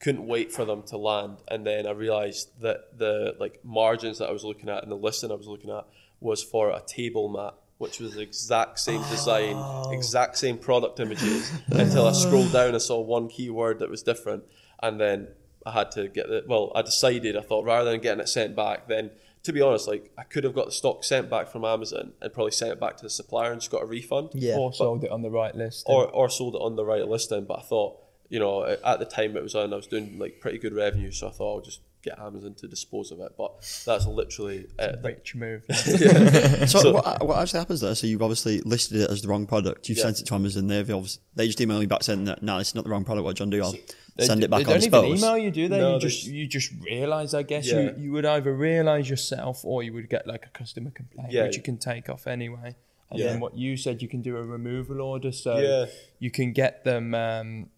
Couldn't 0.00 0.26
wait 0.26 0.52
for 0.52 0.64
them 0.64 0.84
to 0.84 0.96
land, 0.96 1.38
and 1.48 1.66
then 1.66 1.84
I 1.84 1.90
realised 1.90 2.50
that 2.60 2.96
the 2.96 3.34
like 3.40 3.58
margins 3.64 4.18
that 4.18 4.28
I 4.28 4.32
was 4.32 4.44
looking 4.44 4.68
at 4.68 4.84
and 4.84 4.92
the 4.92 4.96
listing 4.96 5.32
I 5.32 5.34
was 5.34 5.48
looking 5.48 5.70
at 5.70 5.86
was 6.20 6.40
for 6.40 6.70
a 6.70 6.80
table 6.86 7.28
mat, 7.28 7.54
which 7.78 8.00
was 8.00 8.14
the 8.14 8.20
exact 8.20 8.78
same 8.80 9.02
design, 9.08 9.54
oh. 9.56 9.90
exact 9.92 10.36
same 10.36 10.58
product 10.58 11.00
images. 11.00 11.50
until 11.70 12.06
I 12.06 12.12
scrolled 12.12 12.52
down, 12.52 12.74
I 12.74 12.78
saw 12.78 13.00
one 13.00 13.28
keyword 13.28 13.78
that 13.78 13.88
was 13.88 14.02
different, 14.02 14.44
and 14.82 15.00
then 15.00 15.28
I 15.64 15.72
had 15.72 15.90
to 15.92 16.08
get 16.08 16.28
the. 16.28 16.44
Well, 16.46 16.72
I 16.74 16.82
decided 16.82 17.36
I 17.36 17.42
thought 17.42 17.64
rather 17.64 17.90
than 17.90 18.00
getting 18.00 18.20
it 18.20 18.28
sent 18.28 18.54
back, 18.56 18.88
then 18.88 19.10
to 19.44 19.52
be 19.52 19.60
honest, 19.60 19.86
like 19.88 20.10
I 20.18 20.24
could 20.24 20.44
have 20.44 20.54
got 20.54 20.66
the 20.66 20.72
stock 20.72 21.04
sent 21.04 21.30
back 21.30 21.48
from 21.48 21.64
Amazon 21.64 22.12
and 22.20 22.32
probably 22.32 22.50
sent 22.52 22.72
it 22.72 22.80
back 22.80 22.96
to 22.98 23.02
the 23.04 23.10
supplier 23.10 23.52
and 23.52 23.60
just 23.60 23.70
got 23.70 23.82
a 23.82 23.86
refund 23.86 24.30
Yeah. 24.34 24.56
or 24.56 24.72
sold 24.72 25.04
it 25.04 25.10
on 25.10 25.22
the 25.22 25.30
right 25.30 25.54
list. 25.54 25.84
or 25.88 26.08
or 26.08 26.28
sold 26.28 26.54
it 26.56 26.60
on 26.60 26.76
the 26.76 26.84
right 26.84 27.06
listing. 27.06 27.44
But 27.44 27.60
I 27.60 27.62
thought, 27.62 27.98
you 28.28 28.40
know, 28.40 28.64
at 28.64 28.98
the 28.98 29.04
time 29.04 29.36
it 29.36 29.42
was 29.42 29.54
on, 29.54 29.72
I 29.72 29.76
was 29.76 29.86
doing 29.86 30.18
like 30.18 30.40
pretty 30.40 30.58
good 30.58 30.74
revenue, 30.74 31.12
so 31.12 31.28
I 31.28 31.30
thought 31.30 31.54
I'll 31.54 31.60
just 31.62 31.80
get 32.02 32.18
Amazon 32.18 32.54
to 32.54 32.68
dispose 32.68 33.10
of 33.10 33.20
it. 33.20 33.32
But 33.36 33.52
that's 33.86 34.06
literally 34.06 34.66
it. 34.78 35.00
rich 35.02 35.34
move. 35.34 35.62
So, 36.68 36.92
what, 36.92 37.26
what 37.26 37.38
actually 37.38 37.58
happens 37.60 37.80
there? 37.80 37.94
So 37.94 38.06
you've 38.06 38.22
obviously 38.22 38.60
listed 38.60 39.00
it 39.02 39.10
as 39.10 39.22
the 39.22 39.28
wrong 39.28 39.46
product. 39.46 39.88
You've 39.88 39.98
Yeah. 39.98 40.04
sent 40.04 40.20
it 40.20 40.26
to 40.26 40.34
Amazon. 40.34 40.66
They've 40.68 40.90
obviously 40.90 41.22
they 41.34 41.46
just 41.46 41.60
email 41.60 41.80
you 41.82 41.88
back 41.88 42.02
saying 42.02 42.24
that 42.24 42.42
no, 42.42 42.58
it's 42.58 42.74
not 42.74 42.84
the 42.84 42.90
wrong 42.90 43.04
product. 43.04 43.24
What 43.24 43.36
do 43.36 43.44
you 43.56 43.62
want 43.62 43.72
to 43.74 43.78
do? 43.78 43.78
I'll 43.88 43.94
They 44.16 44.24
send 44.26 44.40
d- 44.40 44.44
it 44.46 44.50
back 44.50 44.58
They 44.60 44.64
on 44.74 44.80
don't 44.80 44.86
even 44.86 45.00
dispose. 45.10 45.22
email 45.22 45.38
you, 45.38 45.50
do 45.50 45.68
they? 45.68 45.78
No, 45.78 45.94
you 45.94 46.00
just 46.00 46.24
you 46.26 46.46
just 46.46 46.72
realise, 46.80 47.34
I 47.34 47.42
guess. 47.42 47.66
Yeah. 47.70 47.80
You 47.80 47.94
you 47.98 48.12
would 48.12 48.24
either 48.26 48.52
realise 48.54 49.08
yourself 49.08 49.64
or 49.64 49.82
you 49.82 49.92
would 49.94 50.08
get 50.08 50.26
like 50.26 50.44
a 50.46 50.50
customer 50.50 50.90
complaint, 50.90 51.32
Yeah. 51.32 51.44
which 51.44 51.56
you 51.56 51.62
can 51.62 51.78
take 51.78 52.08
off 52.08 52.26
anyway. 52.26 52.76
And 53.10 53.18
Yeah. 53.20 53.26
then 53.28 53.40
what 53.40 53.56
you 53.56 53.76
said, 53.78 54.02
you 54.02 54.08
can 54.08 54.20
do 54.20 54.36
a 54.36 54.42
removal 54.42 55.00
order, 55.00 55.32
so 55.32 55.56
Yeah. 55.58 55.86
you 56.18 56.30
can 56.30 56.52
get 56.52 56.84
them. 56.84 57.14
Um, 57.14 57.70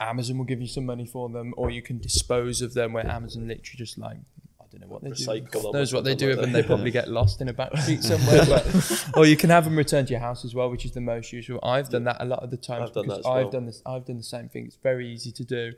Amazon 0.00 0.38
will 0.38 0.46
give 0.46 0.60
you 0.60 0.66
some 0.66 0.86
money 0.86 1.06
for 1.06 1.28
them, 1.28 1.54
or 1.56 1.70
you 1.70 1.82
can 1.82 1.98
dispose 1.98 2.62
of 2.62 2.74
them. 2.74 2.92
Where 2.92 3.06
Amazon 3.06 3.46
literally 3.46 3.76
just 3.76 3.98
like 3.98 4.16
I 4.60 4.64
don't 4.70 4.80
know 4.80 4.86
what 4.86 5.02
they 5.02 5.10
Recycle 5.10 5.52
do. 5.52 5.60
them 5.62 5.72
Knows 5.72 5.92
what 5.92 6.04
they 6.04 6.14
do, 6.14 6.30
like 6.34 6.44
and 6.44 6.54
they 6.54 6.62
probably 6.62 6.90
get 6.90 7.08
lost 7.08 7.40
in 7.40 7.48
a 7.48 7.52
back 7.52 7.76
street 7.78 8.02
somewhere. 8.02 8.44
But, 8.46 9.06
or 9.16 9.26
you 9.26 9.36
can 9.36 9.50
have 9.50 9.64
them 9.64 9.76
returned 9.76 10.08
to 10.08 10.12
your 10.12 10.20
house 10.20 10.44
as 10.44 10.54
well, 10.54 10.70
which 10.70 10.84
is 10.84 10.92
the 10.92 11.00
most 11.00 11.32
usual. 11.32 11.60
I've 11.62 11.90
done 11.90 12.04
that 12.04 12.16
a 12.20 12.24
lot 12.24 12.42
of 12.42 12.50
the 12.50 12.56
times 12.56 12.88
I've 12.88 12.94
done 12.94 13.04
because 13.04 13.22
that 13.24 13.28
as 13.28 13.32
well. 13.32 13.46
I've 13.46 13.52
done 13.52 13.66
this. 13.66 13.82
I've 13.84 14.04
done 14.06 14.16
the 14.16 14.22
same 14.22 14.48
thing. 14.48 14.66
It's 14.66 14.76
very 14.76 15.08
easy 15.08 15.32
to 15.32 15.44
do. 15.44 15.72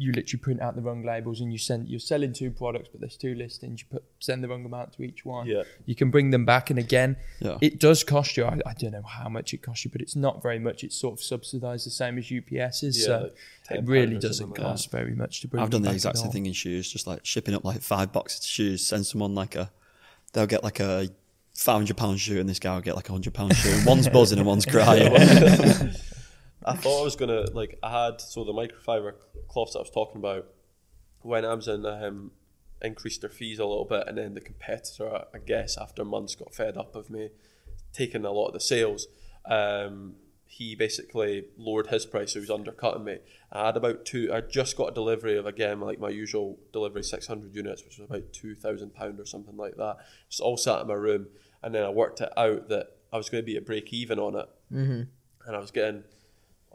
You 0.00 0.06
you 0.06 0.12
literally 0.12 0.40
print 0.40 0.62
out 0.62 0.76
the 0.76 0.80
wrong 0.80 1.02
labels 1.04 1.40
and 1.40 1.52
you 1.52 1.58
send. 1.58 1.88
You're 1.88 1.98
selling 1.98 2.32
two 2.32 2.50
products, 2.52 2.88
but 2.90 3.00
there's 3.00 3.16
two 3.16 3.34
listings. 3.34 3.80
You 3.80 3.86
put 3.90 4.04
send 4.20 4.44
the 4.44 4.48
wrong 4.48 4.64
amount 4.64 4.92
to 4.94 5.02
each 5.02 5.24
one. 5.24 5.46
Yeah. 5.46 5.64
You 5.86 5.94
can 5.96 6.10
bring 6.10 6.30
them 6.30 6.44
back, 6.46 6.70
and 6.70 6.78
again, 6.78 7.16
Yeah. 7.40 7.58
it 7.60 7.80
does 7.80 8.04
cost 8.04 8.36
you. 8.36 8.44
I, 8.44 8.58
I 8.64 8.74
don't 8.74 8.92
know 8.92 9.02
how 9.02 9.28
much 9.28 9.52
it 9.52 9.58
costs 9.58 9.84
you, 9.84 9.90
but 9.90 10.00
it's 10.00 10.14
not 10.16 10.40
very 10.42 10.58
much. 10.60 10.84
It's 10.84 10.96
sort 10.96 11.18
of 11.18 11.22
subsidised 11.24 11.84
the 11.84 11.90
same 11.90 12.16
as 12.16 12.30
UPS 12.32 12.82
is. 12.84 12.98
Yeah, 13.00 13.04
so 13.04 13.30
it 13.70 13.84
really 13.86 14.14
doesn't 14.18 14.34
something 14.34 14.48
like 14.50 14.56
that. 14.56 14.62
cost 14.62 14.90
very 14.90 15.14
much 15.14 15.40
to 15.40 15.48
bring. 15.48 15.62
I've 15.62 15.70
done 15.70 15.82
the 15.82 15.88
back 15.88 15.96
exact 15.96 16.18
same 16.18 16.30
thing 16.30 16.46
in 16.46 16.52
shoes, 16.52 16.90
just 16.90 17.06
like 17.06 17.26
shipping 17.26 17.54
up 17.54 17.64
like 17.64 17.82
five 17.82 18.12
boxes 18.12 18.40
of 18.40 18.46
shoes. 18.46 18.86
Send 18.86 19.04
someone 19.04 19.34
like 19.34 19.56
a, 19.56 19.70
they'll 20.32 20.46
get 20.46 20.62
like 20.62 20.78
a 20.80 21.08
five 21.56 21.76
hundred 21.76 21.96
pound 21.96 22.20
shoe, 22.20 22.38
and 22.38 22.48
this 22.48 22.60
guy 22.60 22.74
will 22.74 22.82
get 22.82 22.94
like 22.94 23.08
a 23.08 23.12
hundred 23.12 23.34
pound 23.34 23.56
shoe. 23.56 23.70
And 23.70 23.84
one's 23.84 24.08
buzzing 24.08 24.38
and 24.38 24.46
one's 24.46 24.64
crying. 24.74 25.12
I 26.64 26.74
thought 26.74 27.00
I 27.00 27.04
was 27.04 27.16
gonna 27.16 27.50
like 27.52 27.78
I 27.82 28.04
had 28.06 28.20
so 28.20 28.44
the 28.44 28.52
microfiber 28.52 29.14
cloths 29.48 29.72
that 29.72 29.80
I 29.80 29.82
was 29.82 29.90
talking 29.90 30.18
about 30.18 30.46
when 31.22 31.44
Amazon 31.44 31.84
um, 31.84 32.30
increased 32.82 33.22
their 33.22 33.30
fees 33.30 33.58
a 33.58 33.66
little 33.66 33.84
bit, 33.84 34.04
and 34.06 34.18
then 34.18 34.34
the 34.34 34.40
competitor, 34.40 35.24
I 35.34 35.38
guess, 35.38 35.76
after 35.76 36.04
months 36.04 36.34
got 36.34 36.54
fed 36.54 36.76
up 36.76 36.94
of 36.94 37.10
me 37.10 37.30
taking 37.92 38.24
a 38.24 38.30
lot 38.30 38.48
of 38.48 38.52
the 38.52 38.60
sales. 38.60 39.06
Um, 39.44 40.14
he 40.50 40.74
basically 40.74 41.44
lowered 41.58 41.88
his 41.88 42.06
price, 42.06 42.32
so 42.32 42.38
he 42.38 42.40
was 42.40 42.50
undercutting 42.50 43.04
me. 43.04 43.18
I 43.52 43.66
had 43.66 43.76
about 43.76 44.06
two. 44.06 44.30
I 44.32 44.40
just 44.40 44.76
got 44.76 44.90
a 44.90 44.94
delivery 44.94 45.36
of 45.36 45.46
again 45.46 45.80
like 45.80 45.98
my 45.98 46.08
usual 46.08 46.58
delivery, 46.72 47.02
six 47.02 47.26
hundred 47.26 47.54
units, 47.54 47.84
which 47.84 47.98
was 47.98 48.08
about 48.08 48.32
two 48.32 48.54
thousand 48.54 48.94
pound 48.94 49.20
or 49.20 49.26
something 49.26 49.56
like 49.56 49.76
that. 49.76 49.98
Just 50.28 50.40
all 50.40 50.56
sat 50.56 50.80
in 50.80 50.88
my 50.88 50.94
room, 50.94 51.26
and 51.62 51.74
then 51.74 51.84
I 51.84 51.90
worked 51.90 52.20
it 52.22 52.30
out 52.36 52.68
that 52.70 52.96
I 53.12 53.18
was 53.18 53.28
going 53.28 53.42
to 53.42 53.46
be 53.46 53.56
at 53.56 53.66
break 53.66 53.92
even 53.92 54.18
on 54.18 54.36
it, 54.36 54.48
mm-hmm. 54.72 55.02
and 55.46 55.56
I 55.56 55.58
was 55.58 55.70
getting 55.70 56.04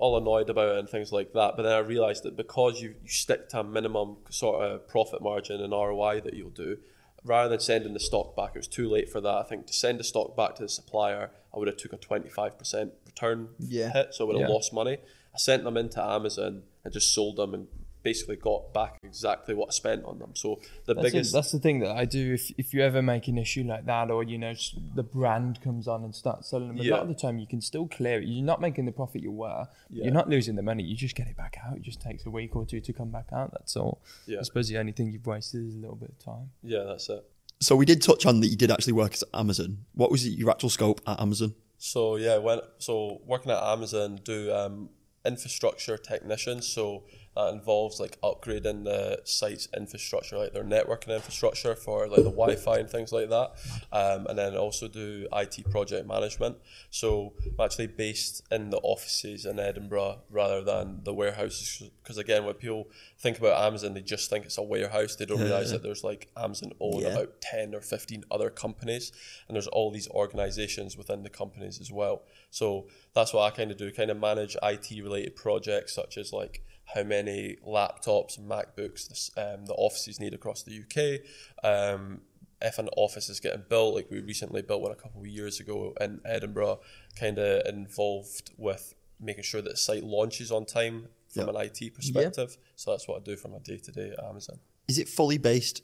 all 0.04 0.18
annoyed 0.18 0.50
about 0.50 0.76
it 0.76 0.80
and 0.80 0.90
things 0.90 1.12
like 1.14 1.32
that. 1.34 1.56
But 1.56 1.64
then 1.64 1.72
I 1.74 1.80
realised 1.80 2.24
that 2.24 2.36
because 2.36 2.82
you, 2.82 2.90
you 3.04 3.10
stick 3.10 3.48
to 3.50 3.62
a 3.62 3.64
minimum 3.64 4.18
sort 4.30 4.62
of 4.64 4.88
profit 4.88 5.22
margin 5.22 5.62
and 5.62 5.72
ROI 5.72 6.22
that 6.26 6.34
you'll 6.34 6.50
do, 6.50 6.78
rather 7.24 7.50
than 7.50 7.60
sending 7.62 7.94
the 7.94 8.00
stock 8.02 8.36
back, 8.36 8.52
it 8.56 8.60
was 8.60 8.68
too 8.68 8.90
late 8.90 9.10
for 9.10 9.22
that. 9.22 9.36
I 9.36 9.44
think 9.44 9.66
to 9.68 9.74
send 9.74 10.00
the 10.00 10.04
stock 10.04 10.36
back 10.36 10.56
to 10.56 10.64
the 10.64 10.70
supplier, 10.70 11.32
I 11.54 11.58
would 11.58 11.68
have 11.70 11.78
took 11.78 11.94
a 11.94 11.98
twenty 11.98 12.30
five 12.30 12.58
percent 12.60 12.92
return 13.06 13.50
Yeah. 13.60 13.92
hit, 13.94 14.14
so 14.14 14.26
I 14.26 14.28
would 14.28 14.40
have 14.42 14.50
Yeah. 14.50 14.54
lost 14.54 14.74
money. 14.74 14.98
I 15.34 15.38
sent 15.38 15.64
them 15.64 15.78
into 15.78 16.04
Amazon 16.04 16.64
and 16.84 16.94
just 16.94 17.14
sold 17.14 17.38
them 17.38 17.54
and 17.54 17.68
basically 18.04 18.36
got 18.36 18.74
back 18.74 18.98
exactly 19.04 19.56
what 19.56 19.70
I 19.70 19.72
spent 19.72 20.04
on 20.06 20.20
them. 20.20 20.32
So 20.36 20.60
the 20.86 20.94
That's, 20.94 21.08
it. 21.08 21.12
biggest 21.14 21.34
that's 21.34 21.52
the 21.52 21.60
thing 21.60 21.80
that 21.80 21.92
I 21.96 22.06
do. 22.06 22.34
If 22.34 22.52
if 22.58 22.74
you 22.74 22.82
ever 22.84 23.02
make 23.02 23.28
an 23.28 23.38
issue 23.38 23.64
like 23.64 23.86
that, 23.86 24.12
or 24.12 24.24
you 24.24 24.38
know 24.38 24.50
s- 24.50 24.76
the 24.96 25.04
brand 25.04 25.62
comes 25.62 25.88
on 25.88 26.04
and 26.04 26.14
starts 26.14 26.50
selling 26.50 26.68
them, 26.70 26.80
a 26.80 26.84
Yeah. 26.84 26.94
lot 26.96 27.02
of 27.04 27.08
the 27.08 27.16
time 27.16 27.40
you 27.40 27.48
can 27.48 27.62
still 27.62 27.88
clear 27.88 28.20
it. 28.22 28.28
You're 28.28 28.44
not 28.46 28.60
making 28.62 28.86
the 28.86 28.92
profit 28.92 29.22
you 29.24 29.32
were. 29.32 29.68
Yeah. 29.90 30.04
You're 30.06 30.14
not 30.14 30.30
losing 30.30 30.56
the 30.56 30.62
money. 30.62 30.84
You 30.84 30.96
just 30.96 31.16
get 31.16 31.28
it 31.28 31.38
back 31.38 31.58
out. 31.66 31.78
It 31.78 31.82
just 31.84 32.02
takes 32.02 32.26
a 32.26 32.30
week 32.30 32.56
or 32.56 32.66
two 32.66 32.82
to 32.82 32.94
come 32.94 33.10
back 33.10 33.28
out. 33.32 33.52
That's 33.52 33.76
all. 33.78 34.02
Yeah. 34.26 34.40
I 34.40 34.44
suppose 34.44 34.68
the 34.68 34.78
only 34.78 34.92
thing 34.92 35.12
you've 35.14 35.26
wasted 35.26 35.66
is 35.66 35.74
a 35.76 35.78
little 35.78 35.96
bit 35.96 36.10
of 36.10 36.20
time. 36.20 36.52
yeah, 36.62 36.84
that's 36.84 37.10
it. 37.10 37.24
So 37.62 37.76
we 37.78 37.86
did 37.86 38.02
touch 38.02 38.26
on 38.26 38.42
that 38.42 38.48
you 38.48 38.58
did 38.58 38.72
actually 38.72 38.94
work 38.94 39.14
at 39.14 39.24
Amazon. 39.34 39.86
What 39.94 40.12
was 40.12 40.28
your 40.28 40.50
actual 40.52 40.70
scope 40.70 41.00
at 41.08 41.22
Amazon? 41.22 41.56
So 41.78 42.18
yeah, 42.18 42.38
when 42.38 42.60
so 42.78 43.22
working 43.26 43.52
at 43.52 43.64
Amazon 43.64 44.20
do 44.24 44.52
um, 44.54 44.90
infrastructure 45.26 45.98
technician. 45.98 46.62
So 46.62 47.04
that 47.36 47.54
involves 47.54 48.00
like 48.00 48.20
upgrading 48.22 48.84
the 48.84 49.22
site's 49.24 49.68
infrastructure, 49.76 50.38
like 50.38 50.54
their 50.54 50.64
networking 50.64 51.14
infrastructure 51.16 51.76
for 51.76 52.08
like 52.08 52.24
the 52.24 52.30
Wi-Fi 52.32 52.78
and 52.80 52.90
things 52.90 53.12
like 53.12 53.30
that, 53.30 53.52
um, 53.92 54.28
and 54.28 54.38
then 54.38 54.56
also 54.56 54.88
do 54.88 55.28
IT 55.34 55.70
project 55.72 56.08
management. 56.08 56.58
So 56.90 57.34
I'm 57.58 57.66
actually 57.66 57.88
based 57.88 58.44
in 58.52 58.70
the 58.70 58.78
offices 58.78 59.46
in 59.46 59.60
Edinburgh 59.60 60.22
rather 60.30 60.62
than 60.64 61.02
the 61.04 61.14
warehouses, 61.14 61.90
because 62.02 62.18
again, 62.18 62.46
when 62.46 62.54
people 62.56 62.90
think 63.18 63.40
about 63.40 63.62
Amazon, 63.66 63.94
they 63.94 64.02
just 64.02 64.30
think 64.30 64.46
it's 64.46 64.58
a 64.58 64.64
warehouse. 64.64 65.16
They 65.16 65.26
don't 65.26 65.42
realize 65.42 65.72
that 65.72 65.84
there's 65.84 66.04
like 66.04 66.30
Amazon 66.38 66.72
own 66.80 67.02
Yeah. 67.02 67.08
about 67.10 67.42
10 67.42 67.74
or 67.74 67.82
15 67.82 68.24
other 68.32 68.50
companies 68.50 69.12
and 69.48 69.56
there's 69.56 69.68
all 69.68 69.92
these 69.92 70.08
organizations 70.10 70.98
within 70.98 71.24
the 71.24 71.30
companies 71.30 71.80
as 71.80 71.92
well 71.92 72.24
so 72.50 72.88
that's 73.14 73.34
what 73.34 73.44
i 73.44 73.56
kind 73.56 73.72
of 73.72 73.78
do 73.78 73.92
kind 73.92 74.10
of 74.10 74.18
manage 74.18 74.56
it 74.64 75.04
related 75.04 75.36
projects 75.36 75.94
such 75.94 76.18
as 76.18 76.32
like 76.34 76.64
how 76.94 77.04
many 77.04 77.58
laptops 77.68 78.38
and 78.38 78.50
macbooks 78.50 79.08
this, 79.10 79.32
um, 79.38 79.66
the 79.66 79.74
offices 79.74 80.20
need 80.20 80.34
across 80.34 80.64
the 80.64 80.80
uk 80.84 81.22
um, 81.64 82.22
if 82.62 82.78
an 82.80 82.90
office 82.96 83.30
is 83.30 83.40
getting 83.40 83.64
built 83.70 83.96
like 83.96 84.10
we 84.12 84.20
recently 84.22 84.62
built 84.62 84.82
one 84.82 84.92
a 84.92 84.96
couple 84.96 85.22
of 85.22 85.28
years 85.28 85.60
ago 85.60 85.94
in 86.00 86.22
edinburgh 86.26 86.80
kind 87.20 87.38
of 87.38 87.66
involved 87.68 88.52
with 88.58 88.94
making 89.20 89.44
sure 89.44 89.62
that 89.62 89.72
the 89.72 89.78
site 89.78 90.04
launches 90.04 90.52
on 90.52 90.66
time 90.66 91.08
from 91.30 91.44
Yeah. 91.48 91.62
an 91.62 91.70
it 91.72 91.94
perspective 91.94 92.58
so 92.76 92.92
that's 92.92 93.08
what 93.08 93.18
i 93.22 93.24
do 93.24 93.36
for 93.38 93.48
my 93.50 93.60
day-to-day 93.60 94.12
at 94.18 94.24
amazon 94.24 94.60
Is 94.88 94.98
it 94.98 95.08
fully 95.10 95.38
based 95.38 95.82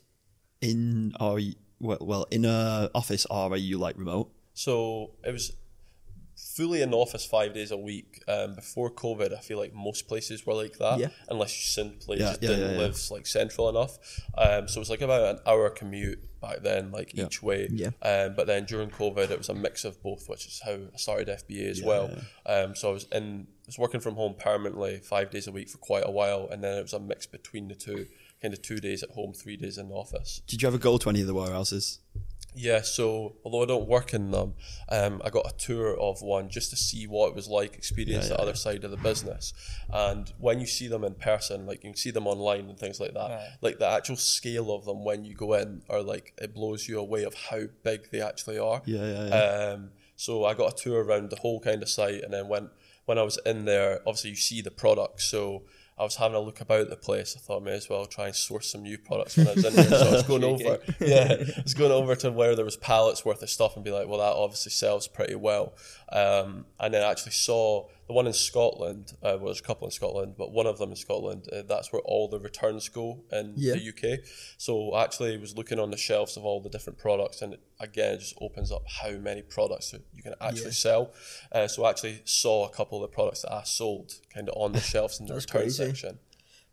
in 0.60 1.12
or 1.18 1.40
well, 1.80 1.98
well 2.00 2.26
in 2.30 2.44
a 2.44 2.90
office 2.94 3.26
or 3.30 3.50
are 3.52 3.56
you 3.56 3.78
like 3.78 3.96
remote? 3.96 4.30
So 4.52 5.12
it 5.24 5.32
was 5.32 5.56
fully 6.60 6.82
in 6.82 6.90
the 6.90 6.96
office 6.96 7.24
five 7.24 7.54
days 7.54 7.70
a 7.70 7.76
week. 7.76 8.22
Um, 8.28 8.54
before 8.54 8.90
COVID, 8.90 9.32
I 9.36 9.40
feel 9.40 9.58
like 9.58 9.74
most 9.74 10.06
places 10.08 10.44
were 10.46 10.54
like 10.54 10.76
that, 10.78 10.98
Yeah. 10.98 11.08
unless 11.28 11.52
you 11.56 11.64
simply 11.84 12.18
Yeah, 12.18 12.30
just 12.30 12.42
yeah, 12.42 12.48
didn't 12.50 12.78
live 12.78 12.98
like 13.10 13.26
central 13.26 13.68
enough. 13.68 13.98
Um, 14.36 14.68
so 14.68 14.78
it 14.78 14.80
was 14.80 14.90
like 14.90 15.00
about 15.00 15.36
an 15.36 15.40
hour 15.46 15.70
commute 15.70 16.22
back 16.40 16.62
then, 16.62 16.90
like 16.92 17.14
each 17.18 17.42
way. 17.42 17.68
Yeah. 17.70 17.90
Um, 18.02 18.34
but 18.34 18.46
then 18.46 18.64
during 18.66 18.90
COVID, 18.90 19.30
it 19.30 19.38
was 19.38 19.48
a 19.48 19.54
mix 19.54 19.84
of 19.84 20.02
both, 20.02 20.28
which 20.28 20.46
is 20.46 20.60
how 20.64 20.72
I 20.72 20.96
started 20.96 21.28
FBA 21.28 21.68
as 21.70 21.82
well. 21.82 22.10
Um, 22.46 22.74
so 22.74 22.90
I 22.90 22.92
was 22.92 23.06
in, 23.12 23.46
I 23.50 23.66
was 23.66 23.78
working 23.78 24.00
from 24.00 24.16
home 24.16 24.34
permanently 24.38 24.98
five 24.98 25.30
days 25.30 25.46
a 25.46 25.52
week 25.52 25.68
for 25.70 25.78
quite 25.78 26.04
a 26.06 26.10
while, 26.10 26.48
and 26.50 26.62
then 26.64 26.76
it 26.78 26.82
was 26.82 26.92
a 26.92 27.00
mix 27.00 27.26
between 27.26 27.68
the 27.68 27.74
two, 27.74 28.06
kind 28.42 28.52
of 28.54 28.60
two 28.62 28.78
days 28.80 29.02
at 29.02 29.10
home, 29.10 29.32
three 29.32 29.56
days 29.56 29.78
in 29.78 29.88
the 29.88 29.94
office. 29.94 30.40
Did 30.46 30.62
you 30.62 30.68
ever 30.68 30.78
go 30.78 30.98
to 30.98 31.08
any 31.08 31.20
of 31.20 31.26
the 31.26 31.34
warehouses? 31.34 32.00
Yeah, 32.54 32.82
so 32.82 33.36
although 33.44 33.62
I 33.62 33.66
don't 33.66 33.88
work 33.88 34.12
in 34.12 34.30
them, 34.30 34.54
um, 34.88 35.22
I 35.24 35.30
got 35.30 35.46
a 35.46 35.56
tour 35.56 35.96
of 35.98 36.20
one 36.22 36.48
just 36.48 36.70
to 36.70 36.76
see 36.76 37.06
what 37.06 37.28
it 37.28 37.34
was 37.34 37.48
like, 37.48 37.74
experience 37.74 38.28
the 38.28 38.40
other 38.40 38.54
side 38.54 38.84
of 38.84 38.90
the 38.90 38.96
business. 38.96 39.52
And 39.92 40.32
when 40.38 40.60
you 40.60 40.66
see 40.66 40.88
them 40.88 41.04
in 41.04 41.14
person, 41.14 41.66
like 41.66 41.84
you 41.84 41.90
can 41.90 41.96
see 41.96 42.10
them 42.10 42.26
online 42.26 42.68
and 42.68 42.78
things 42.78 43.00
like 43.00 43.14
that, 43.14 43.30
like 43.60 43.78
the 43.78 43.88
actual 43.88 44.16
scale 44.16 44.74
of 44.74 44.84
them 44.84 45.04
when 45.04 45.24
you 45.24 45.34
go 45.34 45.54
in 45.54 45.82
are 45.88 46.02
like 46.02 46.34
it 46.38 46.54
blows 46.54 46.88
you 46.88 46.98
away 46.98 47.24
of 47.24 47.34
how 47.34 47.62
big 47.84 48.10
they 48.10 48.20
actually 48.20 48.58
are. 48.58 48.82
Yeah, 48.84 49.04
yeah, 49.04 49.28
yeah. 49.28 49.72
Um, 49.74 49.90
so 50.16 50.44
I 50.44 50.54
got 50.54 50.72
a 50.72 50.82
tour 50.82 51.02
around 51.02 51.30
the 51.30 51.36
whole 51.36 51.60
kind 51.60 51.82
of 51.82 51.88
site, 51.88 52.22
and 52.22 52.32
then 52.32 52.48
when 52.48 52.70
when 53.06 53.18
I 53.18 53.22
was 53.22 53.38
in 53.46 53.64
there, 53.64 54.00
obviously 54.06 54.30
you 54.30 54.36
see 54.36 54.60
the 54.60 54.70
products. 54.70 55.24
So 55.24 55.62
I 56.00 56.04
was 56.04 56.16
having 56.16 56.34
a 56.34 56.40
look 56.40 56.62
about 56.62 56.88
the 56.88 56.96
place. 56.96 57.36
I 57.36 57.40
thought 57.40 57.60
I 57.60 57.64
may 57.64 57.72
as 57.72 57.90
well 57.90 58.06
try 58.06 58.26
and 58.26 58.34
source 58.34 58.72
some 58.72 58.82
new 58.82 58.96
products 58.96 59.36
when 59.36 59.48
I 59.48 59.52
was 59.52 59.66
in 59.66 59.74
there. 59.74 59.84
So 59.84 60.08
I 60.08 60.12
was 60.12 60.22
going 60.22 60.44
over, 60.44 60.78
yeah, 61.00 61.36
I 61.38 61.62
was 61.62 61.74
going 61.74 61.92
over 61.92 62.16
to 62.16 62.30
where 62.30 62.56
there 62.56 62.64
was 62.64 62.78
pallets 62.78 63.22
worth 63.22 63.42
of 63.42 63.50
stuff 63.50 63.76
and 63.76 63.84
be 63.84 63.90
like, 63.90 64.08
well, 64.08 64.18
that 64.18 64.32
obviously 64.34 64.70
sells 64.70 65.06
pretty 65.06 65.34
well. 65.34 65.74
Um, 66.10 66.64
and 66.78 66.94
then 66.94 67.02
I 67.02 67.10
actually 67.10 67.32
saw 67.32 67.88
the 68.10 68.14
one 68.14 68.26
in 68.26 68.32
Scotland. 68.32 69.12
Uh, 69.22 69.36
well, 69.38 69.46
there's 69.46 69.60
a 69.60 69.62
couple 69.62 69.86
in 69.86 69.92
Scotland, 69.92 70.34
but 70.36 70.50
one 70.50 70.66
of 70.66 70.78
them 70.78 70.90
in 70.90 70.96
Scotland. 70.96 71.46
Uh, 71.52 71.62
that's 71.62 71.92
where 71.92 72.02
all 72.02 72.26
the 72.28 72.40
returns 72.40 72.88
go 72.88 73.22
in 73.30 73.54
Yeah. 73.56 73.74
the 73.74 73.88
UK. 73.90 74.18
So 74.58 74.96
actually, 74.96 74.96
I 74.96 75.04
actually 75.04 75.36
was 75.38 75.56
looking 75.56 75.78
on 75.78 75.90
the 75.92 75.96
shelves 75.96 76.36
of 76.36 76.44
all 76.44 76.60
the 76.60 76.68
different 76.68 76.98
products, 76.98 77.40
and 77.42 77.54
it, 77.54 77.60
again, 77.78 78.14
it 78.14 78.18
just 78.20 78.34
opens 78.40 78.72
up 78.72 78.82
how 78.86 79.12
many 79.12 79.42
products 79.42 79.94
you 80.14 80.22
can 80.24 80.34
actually 80.40 80.72
sell. 80.72 81.12
Uh, 81.52 81.68
so 81.68 81.84
I 81.84 81.90
actually 81.90 82.22
saw 82.24 82.66
a 82.66 82.70
couple 82.70 83.02
of 83.02 83.08
the 83.08 83.14
products 83.14 83.42
that 83.42 83.52
I 83.52 83.62
sold 83.62 84.14
kind 84.34 84.48
of 84.48 84.54
on 84.56 84.72
the 84.72 84.80
shelves 84.92 85.20
in 85.20 85.26
the 85.26 85.34
return 85.34 85.62
crazy. 85.62 85.84
section. 85.86 86.18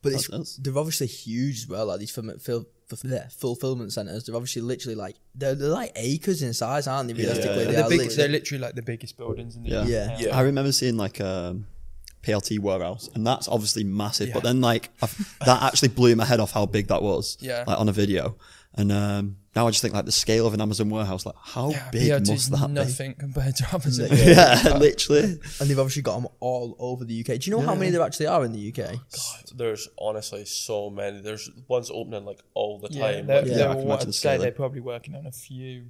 But 0.01 0.13
it's, 0.13 0.27
That's- 0.27 0.55
they're 0.61 0.77
obviously 0.77 1.07
huge 1.07 1.57
as 1.63 1.67
well. 1.67 1.87
Like 1.87 1.99
these 1.99 2.11
fulfillment, 2.11 2.41
fil, 2.41 2.65
fil, 2.87 3.11
yeah, 3.11 3.27
fulfillment 3.29 3.91
centers, 3.93 4.25
they're 4.25 4.35
obviously 4.35 4.61
literally 4.61 4.95
like 4.95 5.15
they're, 5.35 5.55
they're 5.55 5.69
like 5.69 5.91
acres 5.95 6.43
in 6.43 6.53
size, 6.53 6.87
aren't 6.87 7.07
they? 7.07 7.13
Realistically, 7.15 7.59
yeah. 7.59 7.65
they 7.65 7.71
They're, 7.73 7.89
big, 7.89 7.97
literally- 7.99 8.15
they're 8.15 8.27
literally 8.29 8.61
like 8.61 8.75
the 8.75 8.81
biggest 8.83 9.17
buildings 9.17 9.55
in 9.55 9.63
the 9.63 9.69
Yeah. 9.69 9.81
UK. 9.81 9.87
Yeah. 9.89 10.17
Yeah. 10.19 10.37
I 10.37 10.41
remember 10.41 10.71
seeing 10.71 10.97
like 10.97 11.19
um, 11.19 11.65
PLT 12.23 12.59
warehouse, 12.59 13.09
and 13.15 13.25
that's 13.25 13.47
obviously 13.47 13.83
massive. 13.83 14.31
But 14.33 14.43
Yeah. 14.43 14.49
then 14.51 14.61
like 14.61 14.89
I've, 15.01 15.37
that 15.45 15.63
actually 15.63 15.89
blew 15.89 16.15
my 16.15 16.25
head 16.25 16.39
off 16.39 16.51
how 16.51 16.65
big 16.65 16.87
that 16.89 17.01
was. 17.01 17.37
Yeah. 17.41 17.63
like 17.65 17.79
on 17.79 17.89
a 17.89 17.93
video. 17.93 18.37
And 18.75 18.91
um, 18.91 19.37
now 19.57 19.67
I 19.67 19.71
just 19.71 19.81
think 19.81 19.93
like 19.93 20.05
the 20.05 20.11
scale 20.11 20.45
of 20.47 20.53
an 20.53 20.61
Amazon 20.61 20.89
warehouse, 20.89 21.25
like 21.25 21.35
how 21.41 21.71
Yeah, 21.71 21.89
big 21.91 22.01
PLT 22.11 22.29
must 22.29 22.51
that 22.51 22.69
nothing 22.69 23.13
compared 23.15 23.55
to 23.55 23.65
Amazon. 23.73 24.09
be? 24.09 24.15
Yeah, 24.37 24.77
literally. 24.87 25.23
and 25.59 25.67
they've 25.69 25.79
obviously 25.79 26.03
got 26.03 26.15
them 26.21 26.27
all 26.39 26.75
over 26.79 27.03
the 27.05 27.19
UK. 27.21 27.39
Do 27.39 27.49
you 27.49 27.57
know 27.57 27.63
how 27.63 27.73
many 27.75 27.89
there 27.91 28.01
actually 28.01 28.27
are 28.27 28.45
in 28.45 28.51
the 28.53 28.63
UK? 28.71 28.99
There's 29.55 29.87
honestly 29.99 30.45
so 30.45 30.89
many. 30.89 31.21
There's 31.21 31.49
ones 31.67 31.89
opening 31.91 32.23
like 32.25 32.41
all 32.53 32.77
the 32.79 32.89
Yeah, 32.91 33.11
time. 33.13 33.27
they're, 33.27 33.41
like, 33.41 33.49
Yeah, 33.51 33.57
they're 33.57 33.69
I 33.69 33.73
can 33.73 33.77
all- 33.81 33.85
imagine 33.87 34.01
I'd 34.01 34.07
the 34.09 34.13
say 34.13 34.37
they're 34.37 34.51
probably 34.51 34.81
working 34.81 35.15
on 35.15 35.25
a 35.25 35.31
few, 35.31 35.85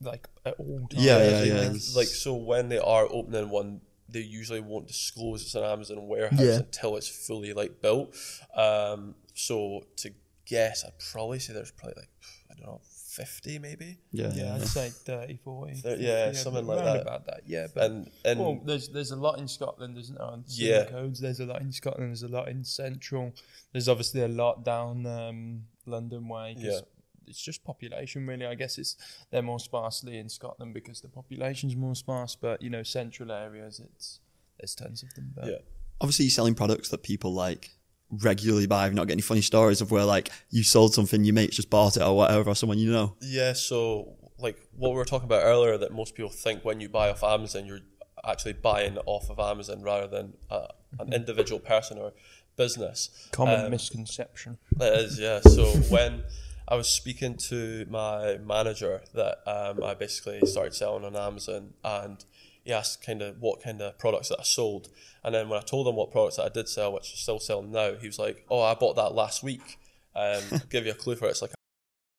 like 0.00 0.28
at 0.44 0.54
all 0.58 0.86
times. 0.90 1.02
Yeah, 1.04 1.18
yeah, 1.18 1.40
they- 1.40 1.48
yeah. 1.48 1.72
Like 1.94 2.08
so, 2.08 2.34
when 2.34 2.68
they 2.68 2.78
are 2.78 3.06
opening 3.10 3.48
one, 3.50 3.80
they 4.08 4.20
usually 4.20 4.60
won't 4.60 4.86
disclose 4.88 5.42
it's 5.42 5.54
an 5.54 5.64
Amazon 5.64 6.06
warehouse 6.06 6.38
Yeah. 6.40 6.56
until 6.66 6.96
it's 6.96 7.08
fully 7.08 7.52
like 7.54 7.80
built. 7.80 8.14
Um, 8.54 9.14
so 9.34 9.84
to 10.02 10.10
guess, 10.44 10.84
I'd 10.84 10.98
probably 11.12 11.38
say 11.40 11.54
there's 11.54 11.72
probably 11.72 11.94
like 12.02 12.10
I 12.50 12.54
don't 12.54 12.66
know, 12.66 12.80
fifty 13.16 13.58
maybe. 13.58 13.98
Yeah, 14.12 14.32
Yeah, 14.34 14.44
yeah. 14.44 14.54
I'd 14.56 14.68
say 14.68 14.88
30, 14.90 15.36
40. 15.44 15.74
Thir- 15.74 15.96
yeah, 15.98 16.32
something 16.32 16.66
like 16.66 16.84
that. 16.84 17.00
about 17.02 17.26
that. 17.26 17.40
Yeah, 17.46 17.66
but 17.74 17.84
And 17.84 18.10
and 18.24 18.40
well, 18.40 18.60
there's 18.64 18.88
there's 18.88 19.10
a 19.10 19.16
lot 19.16 19.38
in 19.38 19.48
Scotland, 19.48 19.96
isn't 19.98 20.16
there? 20.18 20.26
On 20.26 20.44
Yeah. 20.48 20.78
yeah. 20.78 20.84
codes, 20.84 21.20
there's 21.20 21.40
a 21.40 21.46
lot 21.46 21.60
in 21.62 21.72
Scotland. 21.72 22.10
There's 22.10 22.22
a 22.22 22.28
lot 22.28 22.48
in 22.48 22.64
Central. 22.64 23.32
There's 23.72 23.88
obviously 23.88 24.22
a 24.22 24.28
lot 24.28 24.64
down 24.64 25.06
um, 25.06 25.64
London 25.86 26.28
way. 26.28 26.54
Yeah. 26.58 26.80
It's 27.28 27.40
just 27.42 27.64
population, 27.64 28.26
really. 28.26 28.46
I 28.46 28.54
guess 28.54 28.78
it's 28.78 28.96
they're 29.30 29.42
more 29.42 29.58
sparsely 29.58 30.18
in 30.18 30.28
Scotland 30.28 30.72
because 30.74 31.00
the 31.00 31.08
population's 31.08 31.74
more 31.74 31.94
sparse. 31.96 32.36
But 32.36 32.62
you 32.62 32.70
know, 32.70 32.82
central 32.84 33.32
areas, 33.32 33.80
it's 33.80 34.20
there's 34.60 34.74
tons 34.74 35.02
of 35.02 35.12
them. 35.14 35.32
But 35.34 35.46
yeah. 35.46 35.58
Obviously, 36.00 36.26
you're 36.26 36.30
selling 36.30 36.54
products 36.54 36.88
that 36.90 37.02
people 37.02 37.32
like 37.34 37.70
regularly 38.10 38.66
buy. 38.66 38.84
Have 38.84 38.92
you 38.92 38.96
not 38.96 39.06
got 39.06 39.12
any 39.12 39.22
funny 39.22 39.40
stories 39.40 39.80
of 39.80 39.90
where 39.90 40.04
like 40.04 40.30
you 40.50 40.62
sold 40.62 40.94
something, 40.94 41.24
your 41.24 41.34
mates 41.34 41.56
just 41.56 41.70
bought 41.70 41.96
it 41.96 42.02
or 42.02 42.16
whatever, 42.16 42.50
or 42.50 42.54
someone 42.54 42.78
you 42.78 42.90
know? 42.90 43.16
Yeah, 43.20 43.52
so 43.52 44.16
like 44.38 44.58
what 44.76 44.90
we 44.90 44.96
were 44.96 45.04
talking 45.04 45.26
about 45.26 45.42
earlier, 45.44 45.78
that 45.78 45.92
most 45.92 46.14
people 46.14 46.30
think 46.30 46.64
when 46.64 46.80
you 46.80 46.88
buy 46.88 47.10
off 47.10 47.24
Amazon, 47.24 47.66
you're 47.66 47.80
actually 48.24 48.54
buying 48.54 48.98
off 49.06 49.30
of 49.30 49.38
Amazon 49.38 49.82
rather 49.82 50.06
than 50.06 50.34
uh, 50.50 50.66
an 50.98 51.12
individual 51.12 51.60
person 51.60 51.98
or 51.98 52.12
business. 52.56 53.28
common 53.32 53.66
Um, 53.66 53.70
misconception. 53.70 54.58
It 54.80 55.00
is, 55.00 55.18
yeah. 55.18 55.40
So 55.40 55.64
when 55.90 56.24
I 56.68 56.74
was 56.74 56.88
speaking 56.88 57.36
to 57.48 57.86
my 57.88 58.38
manager, 58.38 59.02
that 59.14 59.38
um, 59.46 59.84
I 59.84 59.94
basically 59.94 60.40
started 60.46 60.74
selling 60.74 61.04
on 61.04 61.16
Amazon, 61.16 61.74
and 61.84 62.24
he 62.66 62.72
asked 62.72 63.04
kind 63.04 63.22
of 63.22 63.40
what 63.40 63.62
kind 63.62 63.80
of 63.80 63.98
products 63.98 64.28
that 64.30 64.40
I 64.40 64.42
sold, 64.42 64.88
and 65.24 65.34
then 65.34 65.48
when 65.48 65.58
I 65.58 65.62
told 65.62 65.86
him 65.88 65.94
what 65.96 66.10
products 66.10 66.36
that 66.36 66.44
I 66.44 66.48
did 66.50 66.68
sell, 66.68 66.92
which 66.92 67.12
I 67.14 67.16
still 67.16 67.38
sell 67.38 67.62
now, 67.62 67.94
he 67.94 68.06
was 68.06 68.18
like, 68.18 68.44
"Oh, 68.50 68.60
I 68.60 68.74
bought 68.74 68.96
that 68.96 69.14
last 69.14 69.42
week." 69.42 69.78
Um, 70.14 70.42
give 70.70 70.84
you 70.86 70.92
a 70.92 70.94
clue 70.94 71.14
for 71.16 71.26
it. 71.26 71.30
It's 71.30 71.42
like 71.42 71.52
a 71.52 71.54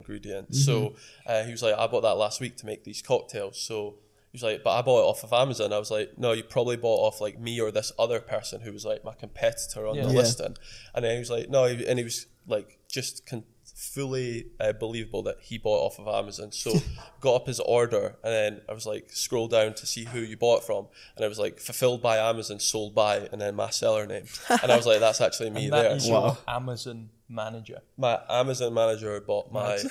ingredient. 0.04 0.56
So 0.56 0.96
uh, 1.26 1.44
he 1.44 1.52
was 1.52 1.62
like, 1.62 1.76
"I 1.78 1.86
bought 1.88 2.02
that 2.02 2.18
last 2.18 2.40
week 2.40 2.58
to 2.58 2.66
make 2.66 2.84
these 2.84 3.02
cocktails." 3.02 3.60
So 3.60 3.96
he 4.32 4.36
was 4.36 4.44
like, 4.44 4.64
"But 4.64 4.72
I 4.78 4.82
bought 4.82 5.00
it 5.02 5.10
off 5.10 5.24
of 5.24 5.34
Amazon." 5.34 5.74
I 5.74 5.80
was 5.80 5.92
like, 5.92 6.18
"No, 6.18 6.32
you 6.32 6.44
probably 6.44 6.78
bought 6.78 7.02
off 7.08 7.20
like 7.22 7.40
me 7.40 7.60
or 7.60 7.72
this 7.72 7.92
other 8.00 8.20
person 8.20 8.62
who 8.62 8.72
was 8.72 8.86
like 8.86 9.04
my 9.04 9.14
competitor 9.14 9.86
on 9.88 9.96
Yeah. 9.96 10.04
the 10.06 10.12
Yeah. 10.14 10.18
listing." 10.20 10.56
And 10.96 11.04
then 11.04 11.14
he 11.14 11.20
was 11.20 11.30
like, 11.30 11.50
"No," 11.50 11.66
and 11.66 11.98
he 12.00 12.04
was 12.06 12.26
like 12.48 12.80
just 12.88 13.26
con- 13.26 13.44
fully 13.78 14.48
uh, 14.60 14.74
believable 14.74 15.22
that 15.22 15.38
he 15.40 15.58
bought 15.60 15.86
off 15.86 16.00
of 16.00 16.08
Amazon. 16.08 16.52
So 16.52 16.74
got 17.22 17.36
up 17.36 17.48
his 17.48 17.60
order, 17.60 18.16
and 18.24 18.34
then 18.34 18.62
I 18.68 18.74
was 18.74 18.86
like, 18.88 19.10
scroll 19.12 19.48
down 19.48 19.76
to 19.76 19.86
see 19.86 20.06
who 20.06 20.20
you 20.20 20.36
bought 20.36 20.66
from, 20.66 20.88
and 21.16 21.24
I 21.24 21.28
was 21.28 21.38
like 21.38 21.60
fulfilled 21.60 22.02
by 22.02 22.18
Amazon, 22.18 22.60
sold 22.60 22.96
by, 22.96 23.18
and 23.32 23.40
then 23.40 23.56
my 23.56 23.70
seller 23.70 24.06
name, 24.08 24.26
and 24.64 24.72
I 24.72 24.76
was 24.76 24.88
like, 24.88 25.00
that's 25.00 25.22
actually 25.22 25.50
me 25.58 25.66
And 25.66 25.74
that 25.74 25.84
there. 25.84 25.96
is 25.96 26.08
your 26.08 26.38
Amazon 26.48 27.10
manager. 27.30 27.80
My 27.98 28.20
Amazon 28.30 28.74
manager 28.74 29.20
bought 29.22 29.52
my 29.52 29.78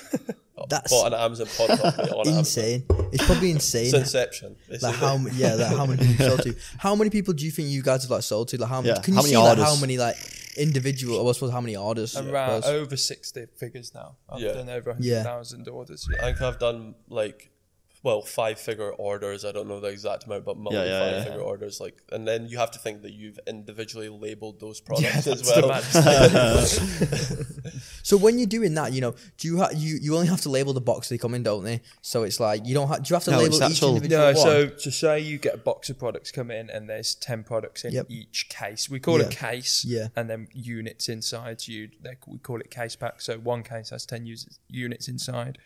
That's 0.69 0.91
bought 0.91 1.13
an 1.13 1.19
Amazon 1.19 1.45
pod 1.55 1.79
company 1.79 2.09
on 2.09 2.27
Amazon. 2.27 2.39
insane. 2.39 2.83
It's 3.13 3.23
probably 3.25 3.51
insane. 3.51 3.85
It's 3.85 3.93
Inception. 3.93 4.55
It's 4.67 4.81
like 4.81 4.95
how 4.95 5.13
m- 5.13 5.27
yeah, 5.33 5.53
like 5.53 5.67
how 5.67 5.85
many 5.85 5.99
people 6.03 6.25
you 6.25 6.29
sold 6.31 6.41
to? 6.43 6.55
How 6.79 6.95
many 6.95 7.11
people 7.11 7.35
do 7.35 7.45
you 7.45 7.51
think 7.51 7.69
you 7.69 7.83
guys 7.83 8.01
have 8.01 8.09
like 8.09 8.23
sold 8.23 8.47
to? 8.49 8.57
Like 8.59 8.67
how 8.67 8.81
many? 8.81 8.95
Yeah, 8.95 9.01
Can 9.01 9.13
you 9.13 9.17
how 9.17 9.21
many 9.21 9.33
see 9.33 9.37
like 9.37 9.49
orders? 9.49 9.63
how 9.65 9.75
many 9.79 9.97
like 9.99 10.15
individual. 10.57 11.27
I 11.27 11.31
suppose 11.33 11.51
how 11.51 11.61
many 11.61 11.75
orders? 11.75 12.15
Around 12.17 12.63
suppose. 12.63 12.81
over 12.81 12.97
sixty 12.97 13.45
figures 13.57 13.93
now. 13.93 14.17
I've 14.29 14.41
Yeah. 14.41 14.53
done 14.53 14.69
over 14.69 14.95
Yeah. 14.99 15.15
hundred 15.17 15.23
thousand 15.29 15.67
orders. 15.69 16.07
I 16.19 16.25
think 16.25 16.41
I've 16.41 16.59
done 16.59 16.95
like, 17.09 17.49
well, 18.07 18.21
five 18.21 18.57
figure 18.67 18.91
orders. 19.09 19.43
I 19.43 19.51
don't 19.51 19.67
know 19.67 19.81
the 19.81 19.89
exact 19.97 20.23
amount, 20.25 20.45
but 20.45 20.55
multi 20.57 20.77
Yeah, 20.77 20.85
yeah, 20.85 20.99
five 21.03 21.11
yeah. 21.17 21.23
figure 21.25 21.41
orders. 21.51 21.75
Like, 21.85 21.97
and 22.13 22.25
then 22.29 22.47
you 22.51 22.57
have 22.63 22.71
to 22.71 22.79
think 22.79 23.01
that 23.05 23.11
you've 23.19 23.39
individually 23.55 24.07
labeled 24.25 24.55
those 24.65 24.79
products 24.87 25.25
Yeah, 25.25 25.33
as 25.33 25.35
that's 25.43 25.53
the 25.53 25.61
well. 25.61 25.69
mad 25.69 25.83
So 28.09 28.15
when 28.15 28.37
you're 28.39 28.47
doing 28.47 28.73
that, 28.75 28.93
you 28.93 29.01
know, 29.01 29.15
do 29.37 29.47
you 29.49 29.57
ha- 29.57 29.71
you 29.75 29.97
you 30.01 30.15
only 30.15 30.27
have 30.27 30.39
to 30.41 30.49
label 30.49 30.71
the 30.73 30.79
box 30.91 31.09
they 31.09 31.17
come 31.17 31.33
in, 31.35 31.43
don't 31.43 31.63
they? 31.65 31.81
So 32.01 32.23
it's 32.23 32.39
like 32.39 32.65
you 32.65 32.73
don't 32.73 32.87
have. 32.87 33.03
Do 33.03 33.11
you 33.11 33.15
have 33.15 33.23
to 33.25 33.31
No, 33.31 33.39
label 33.39 33.55
each 33.57 33.61
actual- 33.61 33.89
individual 33.97 34.21
No, 34.21 34.27
one? 34.27 34.35
so 34.47 34.67
to 34.85 34.91
say 34.91 35.19
you 35.19 35.37
get 35.37 35.53
a 35.55 35.57
box 35.57 35.89
of 35.89 35.99
products 35.99 36.31
come 36.31 36.49
in 36.49 36.69
and 36.69 36.89
there's 36.89 37.15
ten 37.15 37.43
products 37.43 37.83
in 37.83 37.91
Yep. 37.93 38.05
each 38.09 38.47
case. 38.49 38.89
We 38.89 38.99
call 39.01 39.19
Yeah. 39.19 39.25
it 39.27 39.31
case, 39.31 39.83
Yeah. 39.85 40.07
and 40.15 40.29
then 40.29 40.47
units 40.53 41.09
inside. 41.09 41.67
You 41.67 41.89
they, 42.01 42.15
we 42.25 42.37
call 42.39 42.61
it 42.61 42.71
case 42.71 42.95
pack. 42.95 43.19
So 43.21 43.37
one 43.37 43.63
case 43.63 43.89
has 43.89 44.05
ten 44.05 44.25
uses, 44.25 44.59
units 44.69 45.07
inside. 45.09 45.57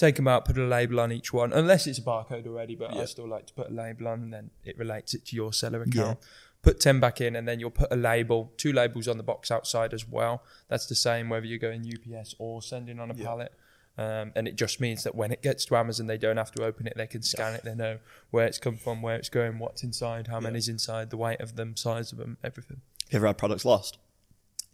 Take 0.00 0.16
them 0.16 0.26
out, 0.26 0.46
put 0.46 0.56
a 0.56 0.62
label 0.64 0.98
on 0.98 1.12
each 1.12 1.30
one, 1.30 1.52
unless 1.52 1.86
it's 1.86 1.98
a 1.98 2.02
barcode 2.02 2.46
already. 2.46 2.74
But 2.74 2.96
I 2.96 3.04
still 3.04 3.28
like 3.28 3.46
to 3.48 3.52
put 3.52 3.68
a 3.68 3.74
label 3.74 4.08
on, 4.08 4.22
and 4.22 4.32
then 4.32 4.50
it 4.64 4.78
relates 4.78 5.12
it 5.12 5.26
to 5.26 5.36
your 5.36 5.52
seller 5.52 5.82
account. 5.82 6.18
Put 6.62 6.80
ten 6.80 7.00
back 7.00 7.20
in, 7.20 7.36
and 7.36 7.46
then 7.46 7.60
you'll 7.60 7.70
put 7.70 7.92
a 7.92 7.96
label, 7.96 8.50
two 8.56 8.72
labels 8.72 9.08
on 9.08 9.18
the 9.18 9.22
box 9.22 9.50
outside 9.50 9.92
as 9.92 10.08
well. 10.08 10.42
That's 10.68 10.86
the 10.86 10.94
same 10.94 11.28
whether 11.28 11.44
you're 11.44 11.58
going 11.58 11.82
UPS 11.86 12.34
or 12.38 12.62
sending 12.62 12.98
on 12.98 13.10
a 13.10 13.14
pallet. 13.14 13.52
Um, 13.98 14.32
and 14.34 14.48
it 14.48 14.56
just 14.56 14.80
means 14.80 15.02
that 15.04 15.14
when 15.14 15.32
it 15.32 15.42
gets 15.42 15.66
to 15.66 15.76
Amazon, 15.76 16.06
they 16.06 16.16
don't 16.16 16.38
have 16.38 16.52
to 16.52 16.64
open 16.64 16.86
it. 16.86 16.94
They 16.96 17.06
can 17.06 17.20
scan 17.20 17.52
it. 17.52 17.64
They 17.64 17.74
know 17.74 17.98
where 18.30 18.46
it's 18.46 18.56
come 18.58 18.78
from, 18.78 19.02
where 19.02 19.16
it's 19.16 19.28
going, 19.28 19.58
what's 19.58 19.82
inside, 19.82 20.28
how 20.28 20.40
many's 20.40 20.68
inside, 20.70 21.10
the 21.10 21.18
weight 21.18 21.40
of 21.42 21.56
them, 21.56 21.76
size 21.76 22.10
of 22.10 22.16
them, 22.16 22.38
everything. 22.42 22.80
You 23.10 23.16
ever 23.16 23.26
had 23.26 23.36
products 23.36 23.66
lost? 23.66 23.98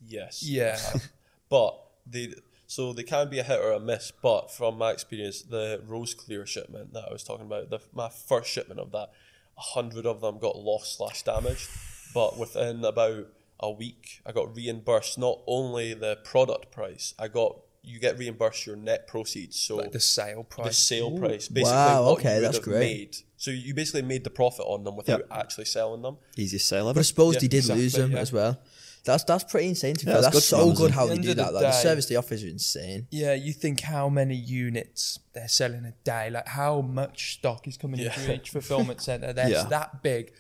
Yes. 0.06 0.44
Yeah. 0.44 0.78
But 1.48 1.80
they 2.04 2.34
so 2.66 2.92
they 2.92 3.02
can 3.02 3.28
be 3.28 3.38
a 3.38 3.42
hit 3.42 3.60
or 3.60 3.72
a 3.72 3.80
miss. 3.80 4.12
But 4.22 4.50
from 4.50 4.78
my 4.78 4.90
experience, 4.90 5.42
the 5.42 5.80
rose 5.86 6.14
clear 6.14 6.46
shipment 6.46 6.92
that 6.92 7.04
I 7.08 7.12
was 7.12 7.22
talking 7.24 7.46
about, 7.46 7.70
the, 7.70 7.80
my 7.92 8.08
first 8.08 8.50
shipment 8.50 8.80
of 8.80 8.92
that, 8.92 9.10
a 9.56 9.60
hundred 9.60 10.06
of 10.06 10.20
them 10.20 10.38
got 10.38 10.56
lost 10.56 10.96
slash 10.96 11.22
damaged. 11.22 11.68
But 12.14 12.38
within 12.38 12.84
about 12.84 13.26
a 13.60 13.70
week, 13.70 14.20
I 14.26 14.32
got 14.32 14.54
reimbursed 14.54 15.18
not 15.18 15.40
only 15.46 15.94
the 15.94 16.16
product 16.24 16.70
price, 16.70 17.14
I 17.18 17.28
got 17.28 17.60
you 17.82 18.00
get 18.00 18.18
reimbursed 18.18 18.66
your 18.66 18.74
net 18.74 19.06
proceeds. 19.06 19.56
So 19.60 19.76
like 19.76 19.92
the 19.92 20.00
sale 20.00 20.42
price, 20.42 20.66
the 20.68 20.74
sale 20.74 21.16
price, 21.16 21.46
basically 21.46 21.72
Wow, 21.72 22.02
what 22.06 22.18
okay, 22.18 22.30
you 22.30 22.34
would 22.36 22.44
that's 22.46 22.56
have 22.56 22.64
great. 22.64 22.80
made. 22.80 23.16
So 23.36 23.52
you 23.52 23.74
basically 23.74 24.02
made 24.02 24.24
the 24.24 24.30
profit 24.30 24.66
on 24.66 24.82
them 24.82 24.96
without 24.96 25.20
Yep. 25.20 25.28
actually 25.30 25.64
selling 25.66 26.02
them. 26.02 26.16
Easiest 26.36 26.66
sale 26.66 26.92
But. 26.92 26.98
I 26.98 27.02
suppose 27.02 27.34
Yeah, 27.34 27.40
they 27.40 27.48
did 27.48 27.58
exactly, 27.58 27.82
lose 27.84 27.92
them 27.92 28.10
yeah. 28.10 28.18
as 28.18 28.32
well. 28.32 28.58
That's 29.06 29.24
that's 29.24 29.44
pretty 29.44 29.68
insane. 29.68 29.94
To 29.94 30.04
be 30.04 30.10
Yeah, 30.10 30.16
fair. 30.16 30.22
that's 30.22 30.34
That's 30.34 30.50
good 30.50 30.56
for 30.56 30.62
so 30.62 30.66
Amazon. 30.68 30.86
good 30.86 30.90
how 30.94 31.06
they 31.06 31.12
End 31.14 31.22
do 31.22 31.30
of 31.30 31.36
the 31.36 31.42
that. 31.44 31.54
Like 31.54 31.62
the 31.62 31.70
day- 31.70 31.82
service 31.82 32.06
they 32.06 32.16
offer 32.16 32.34
is 32.34 32.44
insane. 32.44 33.06
Yeah, 33.10 33.32
you 33.34 33.52
think 33.52 33.80
how 33.80 34.08
many 34.10 34.34
units 34.34 35.18
they're 35.32 35.48
selling 35.48 35.84
a 35.86 35.92
day, 36.04 36.28
like 36.30 36.48
how 36.48 36.80
much 36.82 37.34
stock 37.34 37.66
is 37.66 37.76
coming 37.78 38.00
Yeah. 38.00 38.06
into 38.18 38.34
each 38.34 38.50
fulfillment 38.50 39.00
center. 39.00 39.32
That's 39.32 39.50
Yeah. 39.50 39.64
that 39.64 40.02
big. 40.02 40.32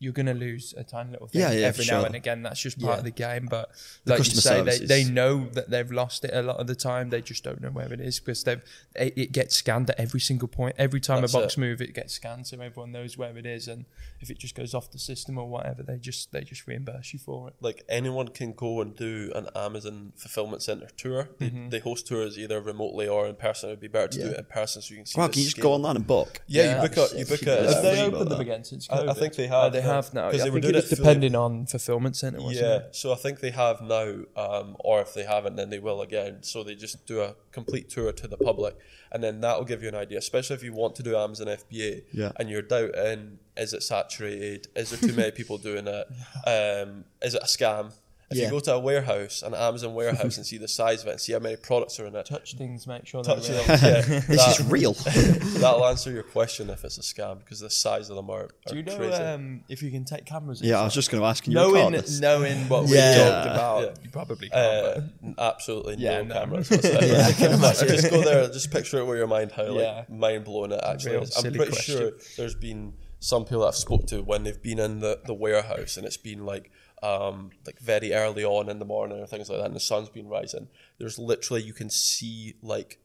You're 0.00 0.12
gonna 0.12 0.34
lose 0.34 0.74
a 0.76 0.84
tiny 0.84 1.12
little 1.12 1.28
thing 1.28 1.40
Yeah, 1.40 1.52
yeah, 1.52 1.66
every 1.68 1.84
for 1.84 1.90
now 1.92 1.98
sure. 2.00 2.06
and 2.08 2.14
again. 2.16 2.42
That's 2.42 2.60
just 2.60 2.78
part 2.78 2.94
Yeah. 2.94 2.98
of 2.98 3.04
the 3.04 3.10
game. 3.12 3.46
But 3.46 3.70
like 4.04 4.18
you 4.18 4.24
customer 4.24 4.40
say, 4.42 4.62
they, 4.62 4.70
service 4.72 4.88
they 4.88 5.04
know 5.04 5.48
that 5.52 5.70
they've 5.70 5.90
lost 5.90 6.24
it 6.26 6.32
a 6.34 6.42
lot 6.42 6.56
of 6.56 6.66
the 6.66 6.74
time. 6.74 7.08
They 7.10 7.22
just 7.22 7.42
don't 7.44 7.60
know 7.62 7.70
where 7.70 7.90
it 7.90 8.00
is 8.00 8.18
because 8.20 8.42
they've 8.44 8.60
it, 8.96 9.14
it 9.16 9.32
gets 9.32 9.54
scanned 9.54 9.88
at 9.88 9.98
every 9.98 10.20
single 10.20 10.48
point. 10.48 10.74
Every 10.78 11.00
time 11.00 11.20
That's 11.22 11.32
a 11.32 11.38
box 11.38 11.54
it. 11.54 11.60
move, 11.60 11.80
it 11.80 11.94
gets 11.94 12.12
scanned, 12.12 12.46
so 12.48 12.60
everyone 12.60 12.92
knows 12.92 13.16
where 13.16 13.34
it 13.38 13.46
is. 13.46 13.66
And 13.68 13.86
if 14.24 14.30
it 14.30 14.38
just 14.38 14.54
goes 14.54 14.72
off 14.74 14.90
the 14.90 14.98
system 14.98 15.38
or 15.38 15.46
whatever, 15.54 15.82
they 15.82 15.98
just 15.98 16.32
they 16.32 16.42
just 16.52 16.66
reimburse 16.66 17.12
you 17.12 17.18
for 17.18 17.48
it. 17.48 17.54
like 17.60 17.78
anyone 17.88 18.28
can 18.28 18.50
go 18.52 18.80
and 18.82 18.90
do 18.96 19.30
an 19.34 19.46
Amazon 19.66 20.12
fulfillment 20.16 20.62
center 20.68 20.88
tour. 21.02 21.20
They, 21.38 21.44
Mm-hmm. 21.50 21.68
they 21.72 21.78
host 21.88 22.06
tours 22.08 22.38
either 22.38 22.58
remotely 22.60 23.06
or 23.06 23.26
in 23.26 23.36
person. 23.36 23.68
It'd 23.68 23.80
be 23.80 23.88
better 23.96 24.08
to 24.08 24.18
do 24.24 24.30
it 24.34 24.38
in 24.38 24.44
person 24.46 24.80
so 24.82 24.88
you 24.92 24.98
can 25.00 25.06
see. 25.06 25.18
Wow, 25.20 25.26
the 25.26 25.32
can 25.34 25.40
you 25.40 25.44
just 25.46 25.56
scale. 25.58 25.70
go 25.70 25.72
online 25.74 25.96
and 25.96 26.06
book? 26.06 26.30
Yeah, 26.46 26.62
Yeah, 26.64 26.82
you 26.82 26.88
book 26.88 26.96
it. 27.12 27.18
You 27.18 27.26
book 27.26 27.42
it. 27.42 27.68
Have 27.74 27.82
they 27.82 28.02
opened 28.02 28.20
them 28.22 28.38
that. 28.38 28.40
again 28.40 28.64
since 28.64 28.88
I- 28.90 29.06
I 29.08 29.14
think 29.20 29.34
they 29.34 29.46
have, 29.46 29.72
they 29.72 29.80
yeah. 29.80 29.94
have 29.94 30.14
now. 30.14 30.30
'Cause 30.30 30.40
I 30.40 30.44
they 30.44 30.50
were 30.50 30.60
doing 30.60 30.74
it 30.74 30.76
was 30.76 30.92
it 30.92 30.96
fully- 30.96 31.06
depending 31.08 31.34
on 31.44 31.66
fulfillment 31.66 32.16
center. 32.16 32.38
Wasn't 32.40 32.56
Yeah, 32.66 32.76
it? 32.76 32.96
so 32.96 33.12
I 33.12 33.16
think 33.16 33.40
they 33.40 33.50
have 33.50 33.76
now, 33.82 34.06
um, 34.36 34.76
or 34.80 35.00
if 35.02 35.12
they 35.14 35.24
haven't, 35.24 35.56
then 35.56 35.68
they 35.70 35.78
will 35.78 36.00
again. 36.00 36.42
So 36.42 36.62
they 36.64 36.74
just 36.74 37.04
do 37.06 37.20
a 37.20 37.34
complete 37.52 37.88
tour 37.90 38.10
to 38.12 38.26
the 38.26 38.36
public, 38.38 38.76
and 39.12 39.22
then 39.22 39.40
that 39.42 39.58
will 39.58 39.64
give 39.66 39.82
you 39.82 39.88
an 39.88 39.94
idea. 39.94 40.18
Especially 40.18 40.56
if 40.56 40.62
you 40.64 40.72
want 40.72 40.94
to 40.96 41.02
do 41.02 41.16
Amazon 41.16 41.48
FBA, 41.48 42.04
Yeah. 42.12 42.32
and 42.36 42.48
you're 42.50 42.62
doubting, 42.62 43.38
is 43.56 43.72
it 43.72 43.82
saturated? 43.82 44.68
Is 44.76 44.90
there 44.90 45.08
too 45.08 45.14
many 45.16 45.30
people 45.30 45.58
doing 45.58 45.86
it? 45.86 46.06
Um, 46.46 47.04
is 47.22 47.34
it 47.34 47.42
a 47.42 47.46
scam? 47.46 47.92
If 48.30 48.38
Yeah. 48.38 48.44
you 48.46 48.50
go 48.52 48.60
to 48.60 48.74
a 48.74 48.78
warehouse, 48.80 49.42
an 49.42 49.54
Amazon 49.54 49.94
warehouse, 49.94 50.38
and 50.38 50.46
see 50.46 50.56
the 50.56 50.66
size 50.66 51.02
of 51.02 51.08
it, 51.08 51.10
and 51.10 51.20
see 51.20 51.34
how 51.34 51.38
many 51.40 51.56
products 51.56 52.00
are 52.00 52.06
in 52.06 52.16
it, 52.16 52.24
Touch 52.24 52.54
things, 52.54 52.86
make 52.86 53.06
sure 53.06 53.22
touch 53.22 53.46
they're 53.48 53.60
it. 53.60 53.68
real. 53.68 54.14
Yeah, 54.14 54.20
This 54.28 54.58
is 54.60 54.66
real. 54.66 54.92
that'll 55.60 55.84
answer 55.86 56.10
your 56.10 56.22
question 56.22 56.70
if 56.70 56.84
it's 56.84 56.96
a 56.96 57.02
scam 57.02 57.38
because 57.40 57.60
the 57.60 57.68
size 57.68 58.08
of 58.08 58.16
them 58.16 58.30
are, 58.30 58.44
are 58.44 58.48
Do 58.66 58.76
you 58.76 58.82
know 58.82 58.96
crazy. 58.96 59.12
um, 59.22 59.62
if 59.68 59.82
you 59.82 59.90
can 59.90 60.06
take 60.06 60.24
cameras? 60.24 60.62
yeah, 60.62 60.80
I 60.80 60.84
was 60.84 60.94
just 60.94 61.10
going 61.10 61.22
to 61.22 61.26
ask. 61.28 61.46
You 61.46 61.52
knowing 61.52 61.94
knowing 62.20 62.66
what 62.70 62.88
Yeah. 62.88 63.12
we 63.12 63.30
talked 63.30 63.46
about. 63.46 63.80
Yeah. 63.82 63.94
You 64.04 64.10
probably 64.10 64.48
can't. 64.48 65.04
Uh, 65.28 65.30
absolutely 65.38 65.96
Yeah, 65.98 66.22
no, 66.22 66.28
no. 66.28 66.34
cameras. 66.34 66.70
Yeah, 66.70 66.78
I 67.28 67.32
can 67.32 67.50
Like, 67.60 67.76
imagine. 67.76 67.88
just 67.88 68.10
go 68.10 68.22
there, 68.22 68.48
just 68.48 68.70
picture 68.70 68.98
it 69.00 69.04
with 69.04 69.18
your 69.18 69.26
mind 69.28 69.52
how 69.52 69.64
Yeah. 69.64 69.96
like 69.98 70.10
mind 70.10 70.44
blowing 70.44 70.72
it 70.72 70.80
actually 70.82 71.12
Real 71.12 71.22
is. 71.24 71.36
I'm 71.36 71.42
pretty 71.52 71.58
question. 71.72 71.98
sure 71.98 72.12
there's 72.38 72.54
been 72.54 72.94
some 73.24 73.44
people 73.44 73.60
that 73.60 73.68
I've 73.68 73.74
spoke 73.76 74.06
to 74.08 74.20
when 74.22 74.42
they've 74.44 74.60
been 74.62 74.78
in 74.78 75.00
the, 75.00 75.18
the 75.24 75.32
warehouse 75.32 75.96
and 75.96 76.04
it's 76.06 76.18
been 76.18 76.44
like 76.44 76.70
um 77.02 77.50
like 77.66 77.78
very 77.78 78.12
early 78.12 78.44
on 78.44 78.68
in 78.68 78.78
the 78.78 78.84
morning 78.84 79.18
or 79.18 79.26
things 79.26 79.48
like 79.48 79.58
that 79.58 79.66
and 79.66 79.74
the 79.76 79.80
sun's 79.80 80.10
been 80.10 80.28
rising. 80.28 80.68
There's 80.98 81.18
literally 81.18 81.62
you 81.62 81.72
can 81.72 81.88
see 81.90 82.54
like 82.62 82.98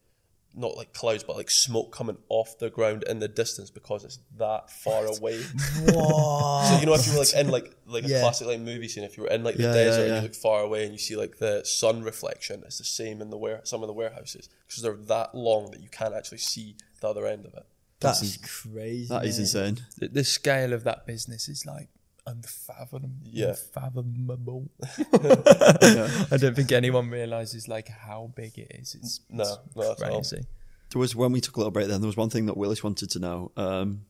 not 0.53 0.75
like 0.75 0.93
clouds 0.93 1.23
but 1.23 1.37
like 1.37 1.49
smoke 1.49 1.93
coming 1.93 2.17
off 2.27 2.57
the 2.59 2.69
ground 2.69 3.03
in 3.07 3.19
the 3.19 3.27
distance 3.29 3.69
because 3.69 4.03
it's 4.03 4.19
that 4.37 4.69
far 4.69 5.05
away. 5.05 5.37
So 5.39 6.77
you 6.79 6.85
know 6.85 6.93
if 6.95 7.05
you 7.07 7.13
were 7.13 7.19
like 7.19 7.33
in 7.35 7.47
like 7.49 7.73
like 7.85 8.05
Yeah. 8.05 8.17
a 8.17 8.19
classic 8.21 8.47
like 8.47 8.59
movie 8.59 8.87
scene, 8.89 9.03
if 9.05 9.15
you 9.17 9.23
were 9.23 9.29
in 9.29 9.43
like 9.43 9.55
the 9.55 9.63
Yeah, 9.63 9.73
yeah, 9.75 9.83
desert 9.85 10.07
and 10.07 10.15
you 10.17 10.21
look 10.23 10.35
far 10.35 10.61
away 10.61 10.83
and 10.83 10.91
you 10.91 10.99
see 10.99 11.15
like 11.15 11.37
the 11.37 11.63
sun 11.63 12.03
reflection, 12.03 12.63
it's 12.65 12.77
the 12.77 12.83
same 12.83 13.21
in 13.21 13.29
the 13.29 13.37
ware 13.37 13.61
some 13.63 13.83
of 13.83 13.87
the 13.87 13.93
warehouses 13.93 14.49
because 14.67 14.83
they're 14.83 14.93
that 15.15 15.33
long 15.33 15.71
that 15.71 15.81
you 15.81 15.89
can't 15.89 16.13
actually 16.13 16.39
see 16.39 16.75
the 17.01 17.07
other 17.07 17.25
end 17.25 17.45
of 17.45 17.53
it. 17.53 17.65
That's 17.99 18.37
crazy. 18.37 19.07
That 19.07 19.25
is 19.25 19.37
mate. 19.37 19.41
insane. 19.43 19.85
the, 19.97 20.07
the 20.07 20.23
scale 20.23 20.73
of 20.73 20.83
that 20.85 21.05
business 21.05 21.49
is 21.49 21.65
like 21.65 21.89
unfathomable. 22.25 23.09
Yeah. 23.23 23.49
Unfathomable. 23.49 24.69
I 26.31 26.37
don't 26.37 26.55
think 26.55 26.71
anyone 26.71 27.09
realizes 27.09 27.67
like 27.67 27.87
how 27.89 28.31
big 28.35 28.57
it 28.57 28.71
is. 28.79 28.95
It's, 28.95 29.19
No, 29.29 29.43
it's 29.43 29.75
not 29.75 30.01
at 30.01 30.09
all. 30.11 30.17
crazy. 30.19 30.45
There 30.91 30.99
was 30.99 31.15
when 31.15 31.31
we 31.31 31.41
took 31.41 31.55
a 31.55 31.59
little 31.59 31.71
break. 31.71 31.87
Then 31.87 32.01
there 32.01 32.07
was 32.07 32.17
one 32.17 32.29
thing 32.29 32.45
that 32.47 32.57
Willis 32.57 32.83
wanted 32.83 33.09
to 33.11 33.19
know. 33.19 33.51
Um, 33.57 34.05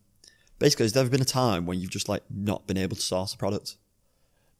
basically, 0.59 0.85
has 0.85 0.93
there 0.93 1.01
ever 1.01 1.09
been 1.09 1.21
a 1.21 1.25
time 1.25 1.65
when 1.65 1.79
you've 1.79 1.89
just 1.91 2.07
like 2.07 2.23
not 2.29 2.67
been 2.67 2.77
able 2.77 2.95
to 2.95 3.01
source 3.01 3.33
a 3.33 3.37
product? 3.37 3.75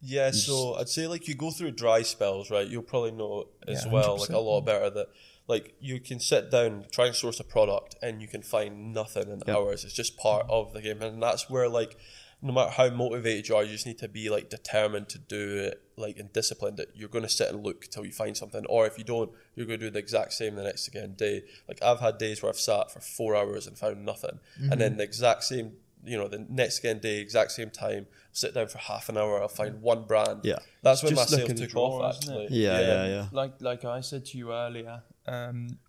Yeah, 0.01 0.31
so 0.31 0.75
I'd 0.75 0.87
say 0.89 1.07
like 1.07 1.27
you 1.27 1.35
go 1.35 1.51
through 1.51 1.71
dry 1.71 2.01
spells, 2.03 2.49
right? 2.49 2.65
You'll 2.67 2.83
probably 2.83 3.11
know 3.11 3.47
as 3.67 3.85
Yeah, 3.85 3.91
well, 3.91 4.17
like 4.17 4.29
a 4.29 4.37
lot 4.39 4.61
better 4.61 4.89
that 4.89 5.07
like 5.49 5.73
you 5.81 5.99
can 5.99 6.19
sit 6.19 6.51
down, 6.51 6.85
try 6.91 7.07
and 7.07 7.15
source 7.15 7.39
a 7.39 7.43
product, 7.43 7.95
and 8.01 8.21
you 8.21 8.27
can 8.27 8.43
find 8.43 8.93
nothing 8.93 9.29
in 9.31 9.39
Yep. 9.45 9.49
hours. 9.49 9.83
It's 9.83 9.93
just 9.93 10.15
part 10.15 10.45
of 10.47 10.73
the 10.73 10.81
game, 10.81 11.01
and 11.01 11.21
that's 11.21 11.49
where 11.49 11.67
like 11.67 11.97
no 12.41 12.53
matter 12.53 12.71
how 12.71 12.89
motivated 12.89 13.49
you 13.49 13.55
are, 13.57 13.63
you 13.63 13.71
just 13.71 13.85
need 13.85 13.97
to 13.97 14.07
be 14.07 14.29
like 14.29 14.49
determined 14.49 15.09
to 15.09 15.17
do 15.17 15.57
it, 15.57 15.81
like 15.97 16.17
and 16.19 16.31
disciplined. 16.31 16.77
That 16.77 16.89
you're 16.95 17.09
going 17.09 17.25
to 17.25 17.29
sit 17.29 17.49
and 17.49 17.63
look 17.65 17.87
till 17.89 18.05
you 18.05 18.11
find 18.13 18.37
something, 18.37 18.63
or 18.67 18.85
if 18.85 18.97
you 18.97 19.03
don't, 19.03 19.31
you're 19.55 19.65
going 19.65 19.79
to 19.79 19.87
do 19.87 19.91
the 19.91 19.99
exact 19.99 20.33
same 20.33 20.55
the 20.55 20.63
next 20.63 20.87
again 20.87 21.15
day. 21.17 21.43
Like 21.67 21.81
I've 21.83 21.99
had 21.99 22.17
days 22.19 22.41
where 22.41 22.49
I've 22.51 22.59
sat 22.59 22.91
for 22.91 23.01
four 23.01 23.35
hours 23.35 23.67
and 23.67 23.77
found 23.77 24.05
nothing, 24.05 24.39
and 24.71 24.79
then 24.79 24.97
the 24.97 25.03
exact 25.03 25.43
same. 25.45 25.73
You 26.01 26.17
know, 26.17 26.29
the 26.29 26.45
next 26.47 26.79
again 26.79 26.99
day, 26.99 27.19
exact 27.19 27.51
same 27.51 27.69
time, 27.71 28.07
sit 28.31 28.53
down 28.53 28.67
for 28.69 28.77
half 28.77 29.09
an 29.09 29.17
hour, 29.17 29.41
I'll 29.41 29.49
find 29.49 29.81
one 29.81 30.03
brand. 30.05 30.41
Yeah. 30.45 30.59
That's 30.81 31.03
when 31.03 31.13
my 31.13 31.23
look 31.23 31.29
sales 31.29 31.59
took 31.59 31.69
drawer, 31.71 32.03
off 32.03 32.19
isn't 32.23 32.33
it? 32.33 32.43
actually. 32.43 32.57
Yeah, 32.63 32.79
yeah, 32.79 33.05
yeah. 33.07 33.25
Like 33.33 33.55
like 33.59 33.83
I 33.83 33.99
said 33.99 34.23
to 34.27 34.37
you 34.37 34.53
earlier, 34.53 35.01
um, 35.27 35.79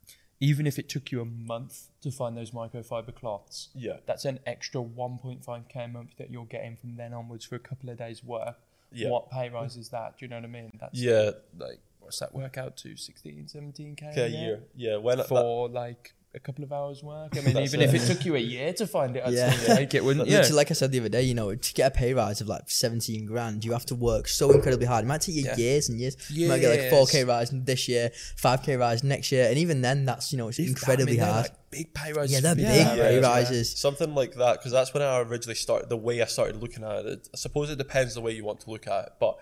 even 0.40 0.66
if 0.66 0.78
it 0.78 0.88
took 0.88 1.12
you 1.12 1.20
a 1.20 1.24
month 1.24 1.88
to 2.02 2.10
find 2.10 2.36
those 2.36 2.50
microfiber 2.52 3.14
cloths, 3.14 3.68
Yeah. 3.74 3.98
that's 4.06 4.24
an 4.24 4.40
extra 4.46 4.80
1.5k 4.80 5.76
a 5.84 5.88
month 5.88 6.16
that 6.16 6.30
you're 6.30 6.46
getting 6.46 6.76
from 6.76 6.96
then 6.96 7.12
onwards 7.12 7.44
for 7.44 7.56
a 7.56 7.60
couple 7.60 7.90
of 7.90 7.98
days' 7.98 8.24
work. 8.24 8.56
Yeah. 8.92 9.10
What 9.10 9.30
pay 9.30 9.48
rise 9.50 9.76
is 9.76 9.90
that? 9.90 10.18
Do 10.18 10.24
you 10.24 10.30
know 10.30 10.36
what 10.36 10.44
I 10.44 10.48
mean? 10.48 10.72
That's 10.80 10.98
Yeah, 10.98 11.30
like 11.58 11.80
what's 12.00 12.18
that 12.18 12.34
work 12.34 12.56
out 12.58 12.76
to 12.78 12.96
16 12.96 13.46
17k 13.46 14.10
okay, 14.12 14.28
year. 14.28 14.62
Yeah, 14.74 14.96
when 14.96 15.18
that, 15.18 15.28
for 15.28 15.68
like 15.68 16.14
a 16.32 16.38
couple 16.38 16.62
of 16.62 16.72
hours 16.72 17.02
work 17.02 17.36
i 17.36 17.40
mean 17.44 17.54
That's 17.54 17.74
even 17.74 17.80
if 17.86 17.92
it. 17.94 18.02
it 18.02 18.06
took 18.06 18.24
you 18.24 18.36
a 18.36 18.38
year 18.38 18.72
to 18.74 18.86
find 18.86 19.16
it 19.16 19.22
i'd 19.26 19.32
Yeah. 19.32 19.50
still 19.50 19.76
take 19.76 19.94
it 19.94 20.04
wouldn't 20.04 20.28
you 20.28 20.36
Literally, 20.36 20.56
like 20.56 20.70
I 20.70 20.74
said 20.74 20.92
the 20.92 21.00
other 21.00 21.08
day, 21.08 21.22
you 21.22 21.34
know, 21.34 21.54
to 21.54 21.74
get 21.74 21.92
a 21.92 21.94
pay 21.96 22.14
rise 22.14 22.40
of 22.40 22.46
like 22.46 22.62
17 22.70 23.26
grand, 23.26 23.64
you 23.64 23.72
have 23.72 23.84
to 23.86 23.94
work 23.94 24.28
so 24.28 24.50
incredibly 24.52 24.86
hard. 24.86 25.04
It 25.04 25.08
might 25.08 25.22
take 25.22 25.34
you 25.34 25.42
Yeah. 25.44 25.56
years 25.56 25.88
and 25.88 25.98
years. 25.98 26.16
You 26.30 26.48
might 26.48 26.60
get 26.60 26.70
like 26.70 26.90
4k 26.92 27.26
rise 27.26 27.50
this 27.52 27.88
year, 27.88 28.10
5k 28.36 28.78
rise 28.78 29.02
next 29.02 29.32
year, 29.32 29.48
and 29.48 29.58
even 29.58 29.82
then, 29.82 30.04
that's, 30.04 30.30
you 30.32 30.38
know, 30.38 30.48
it's 30.48 30.58
If- 30.58 30.68
incredibly 30.68 31.14
mean, 31.14 31.20
they're 31.20 31.32
hard. 31.32 31.46
like 31.46 31.70
big 31.70 31.94
pay 31.94 32.12
rises 32.12 32.32
yeah, 32.32 32.40
they're 32.40 32.54
big 32.54 32.64
that 32.66 32.96
pay 32.96 33.20
yeah. 33.20 33.26
rises. 33.26 33.76
something 33.76 34.14
like 34.14 34.34
that 34.34 34.58
because 34.58 34.72
that's 34.72 34.92
when 34.94 35.02
I 35.02 35.18
originally 35.20 35.54
started. 35.56 35.88
The 35.88 35.96
way 35.96 36.22
I 36.22 36.26
started 36.26 36.56
looking 36.56 36.84
at 36.84 37.06
it, 37.06 37.28
I 37.34 37.36
suppose 37.36 37.70
it 37.70 37.78
depends 37.78 38.14
the 38.14 38.20
way 38.20 38.32
you 38.32 38.44
want 38.44 38.60
to 38.60 38.70
look 38.70 38.86
at 38.86 39.06
it, 39.06 39.12
but 39.18 39.36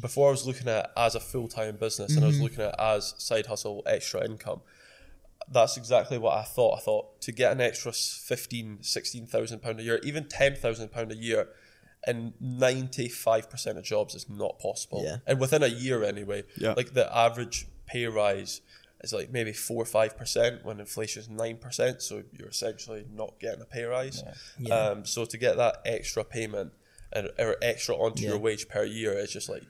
before 0.00 0.28
I 0.28 0.30
was 0.30 0.46
looking 0.46 0.68
at 0.68 0.84
it 0.86 0.90
as 0.96 1.14
a 1.14 1.20
full 1.20 1.48
time 1.48 1.76
business 1.76 2.14
and 2.16 2.24
I 2.24 2.26
was 2.28 2.36
mm-hmm. 2.36 2.44
looking 2.44 2.60
at 2.60 2.70
it 2.70 2.74
as 2.78 3.14
side 3.18 3.46
hustle, 3.46 3.82
extra 3.86 4.24
income. 4.24 4.60
That's 5.52 5.76
exactly 5.76 6.18
what 6.18 6.36
I 6.36 6.42
thought. 6.42 6.78
I 6.78 6.80
thought 6.80 7.20
to 7.22 7.32
get 7.32 7.52
an 7.52 7.60
extra 7.60 7.92
15, 7.92 8.78
16,000 8.82 9.60
pound 9.60 9.80
a 9.80 9.82
year, 9.82 10.00
even 10.02 10.24
10,000 10.28 10.88
pound 10.90 11.12
a 11.12 11.16
year, 11.16 11.48
in 12.06 12.32
95% 12.42 13.76
of 13.76 13.84
jobs 13.84 14.14
is 14.14 14.28
not 14.28 14.58
possible. 14.58 15.02
Yeah. 15.04 15.16
And 15.26 15.38
within 15.40 15.62
a 15.62 15.68
year 15.68 16.02
anyway, 16.04 16.44
Yeah. 16.56 16.72
like 16.76 16.94
the 16.94 17.14
average 17.16 17.66
pay 17.86 18.06
rise 18.06 18.60
is 19.02 19.12
like 19.12 19.30
maybe 19.30 19.52
four 19.52 19.82
or 19.82 19.86
five 19.86 20.16
percent 20.16 20.64
when 20.64 20.80
inflation 20.80 21.22
is 21.22 21.28
nine 21.28 21.58
percent. 21.58 22.02
So 22.02 22.22
you're 22.32 22.48
essentially 22.48 23.04
not 23.12 23.38
getting 23.40 23.60
a 23.60 23.64
pay 23.66 23.84
rise. 23.84 24.22
Yeah. 24.58 24.74
Um, 24.74 25.04
so 25.04 25.24
to 25.24 25.36
get 25.36 25.56
that 25.56 25.78
extra 25.84 26.24
payment 26.24 26.72
and 27.12 27.30
or 27.38 27.56
extra 27.62 27.94
onto 27.96 28.22
Yeah. 28.22 28.30
your 28.30 28.38
wage 28.38 28.68
per 28.68 28.84
year 28.84 29.12
is 29.12 29.30
just 29.32 29.48
like 29.48 29.64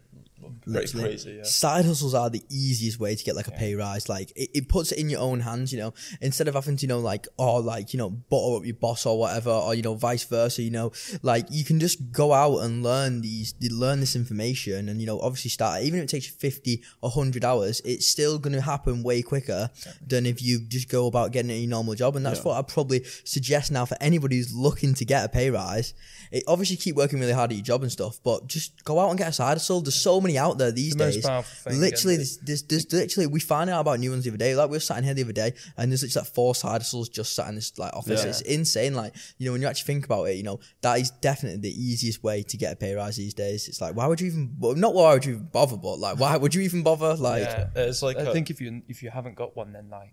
pretty 0.51 0.79
Literally. 0.79 1.05
crazy. 1.05 1.33
Yeah. 1.39 1.43
Side 1.45 1.85
hustles 1.85 2.15
are 2.15 2.29
the 2.31 2.43
easiest 2.51 2.99
way 3.01 3.15
to 3.15 3.25
get 3.25 3.37
like 3.37 3.49
a 3.49 3.53
pay 3.53 3.75
rise. 3.75 4.09
Like 4.09 4.31
it, 4.37 4.51
it 4.55 4.69
puts 4.69 4.93
it 4.93 4.99
in 4.99 5.09
your 5.09 5.21
own 5.21 5.41
hands, 5.41 5.73
you 5.73 5.79
know, 5.79 5.95
instead 6.21 6.49
of 6.49 6.55
having 6.55 6.77
to, 6.77 6.83
you 6.83 6.89
know, 6.89 6.99
like, 7.01 7.27
or 7.39 7.61
like, 7.61 7.93
you 7.93 7.99
know, 7.99 8.11
butter 8.11 8.57
up 8.57 8.65
your 8.65 8.75
boss 8.75 9.07
or 9.07 9.19
whatever, 9.19 9.51
or, 9.51 9.75
you 9.75 9.83
know, 9.83 9.95
vice 9.95 10.25
versa, 10.25 10.63
you 10.63 10.71
know, 10.71 10.93
like 11.23 11.47
you 11.51 11.65
can 11.65 11.79
just 11.81 12.11
go 12.13 12.33
out 12.33 12.59
and 12.59 12.83
learn 12.83 13.21
these, 13.23 13.55
learn 13.71 14.01
this 14.01 14.17
information 14.17 14.89
and, 14.89 15.01
you 15.01 15.07
know, 15.07 15.21
obviously 15.21 15.51
start, 15.51 15.83
even 15.83 15.99
if 16.01 16.05
it 16.05 16.09
takes 16.09 16.27
you 16.27 16.33
50 16.33 16.83
or 17.03 17.11
100 17.11 17.45
hours, 17.45 17.81
it's 17.85 18.07
still 18.07 18.39
going 18.39 18.53
to 18.55 18.61
happen 18.61 19.03
way 19.03 19.23
quicker 19.23 19.71
than 20.07 20.27
if 20.27 20.43
you 20.43 20.61
just 20.69 20.89
go 20.89 21.07
about 21.07 21.33
getting 21.33 21.51
a 21.51 21.67
normal 21.67 21.95
job. 21.95 22.17
And 22.17 22.25
that's 22.25 22.39
Yeah. 22.39 22.45
what 22.45 22.59
I'd 22.59 22.69
probably 22.69 23.05
suggest 23.25 23.71
now 23.71 23.85
for 23.85 23.97
anybody 24.01 24.37
who's 24.37 24.55
looking 24.55 24.95
to 24.95 25.05
get 25.05 25.25
a 25.25 25.29
pay 25.29 25.51
rise. 25.51 25.95
It, 26.31 26.45
obviously 26.49 26.77
keep 26.77 26.97
working 26.97 27.21
really 27.21 27.33
hard 27.33 27.51
at 27.51 27.57
your 27.57 27.65
job 27.65 27.83
and 27.83 27.93
stuff, 27.93 28.19
but 28.23 28.47
just 28.47 28.85
go 28.85 28.99
out 28.99 29.11
and 29.11 29.19
get 29.19 29.29
a 29.29 29.33
side 29.33 29.55
hustle. 29.55 29.81
There's 29.81 29.95
so 30.01 30.21
many 30.21 30.32
out 30.39 30.59
there 30.59 30.71
these 30.73 30.95
The 30.95 31.11
days. 31.11 31.27
thing, 31.27 31.81
literally, 31.81 32.15
isn't 32.17 32.43
it? 32.43 32.47
there's, 32.47 32.63
there's, 32.65 32.87
there's 32.87 32.93
literally 33.03 33.27
we 33.27 33.41
found 33.41 33.71
out 33.71 33.81
about 33.81 34.01
new 34.01 34.11
ones 34.11 34.25
the 34.25 34.31
other 34.31 34.37
day. 34.39 34.55
Like 34.55 34.71
we 34.71 34.77
were 34.77 34.81
sat 34.81 34.99
in 34.99 35.05
here 35.05 35.15
the 35.15 35.23
other 35.25 35.33
day, 35.33 35.53
and 35.77 35.91
there's 35.91 36.03
literally 36.03 36.25
like 36.25 36.35
four 36.35 36.55
side 36.55 36.81
hustles 36.83 37.09
just 37.09 37.35
sat 37.35 37.49
in 37.49 37.55
this 37.55 37.79
like 37.79 37.93
office. 37.95 38.23
Yeah. 38.23 38.31
It's 38.31 38.41
insane. 38.43 38.95
Like 38.95 39.15
you 39.39 39.47
know, 39.47 39.53
when 39.53 39.63
you 39.63 39.69
actually 39.69 39.87
think 39.95 40.05
about 40.05 40.25
it, 40.25 40.37
you 40.37 40.43
know 40.43 40.61
that 40.83 40.99
is 41.01 41.11
definitely 41.11 41.61
the 41.61 41.83
easiest 41.83 42.23
way 42.23 42.43
to 42.43 42.57
get 42.57 42.73
a 42.73 42.77
pay 42.77 42.95
rise 42.95 43.17
these 43.17 43.35
days. 43.35 43.69
It's 43.69 43.81
like 43.81 43.95
why 43.95 44.07
would 44.07 44.21
you 44.21 44.27
even? 44.29 44.57
Well, 44.59 44.75
not 44.75 44.95
why 44.95 45.15
would 45.15 45.25
you 45.25 45.33
even 45.35 45.47
bother, 45.47 45.77
but 45.77 45.99
like 45.99 46.19
why 46.19 46.37
would 46.37 46.55
you 46.55 46.63
even 46.63 46.83
bother? 46.83 47.15
Like 47.15 47.43
Yeah. 47.43 47.69
It's 47.77 48.03
like 48.03 48.17
I 48.17 48.23
a- 48.23 48.33
think 48.33 48.51
if 48.51 48.61
you 48.61 48.83
if 48.89 49.03
you 49.03 49.11
haven't 49.11 49.37
got 49.37 49.57
one, 49.57 49.73
then 49.73 49.89
like, 49.91 50.13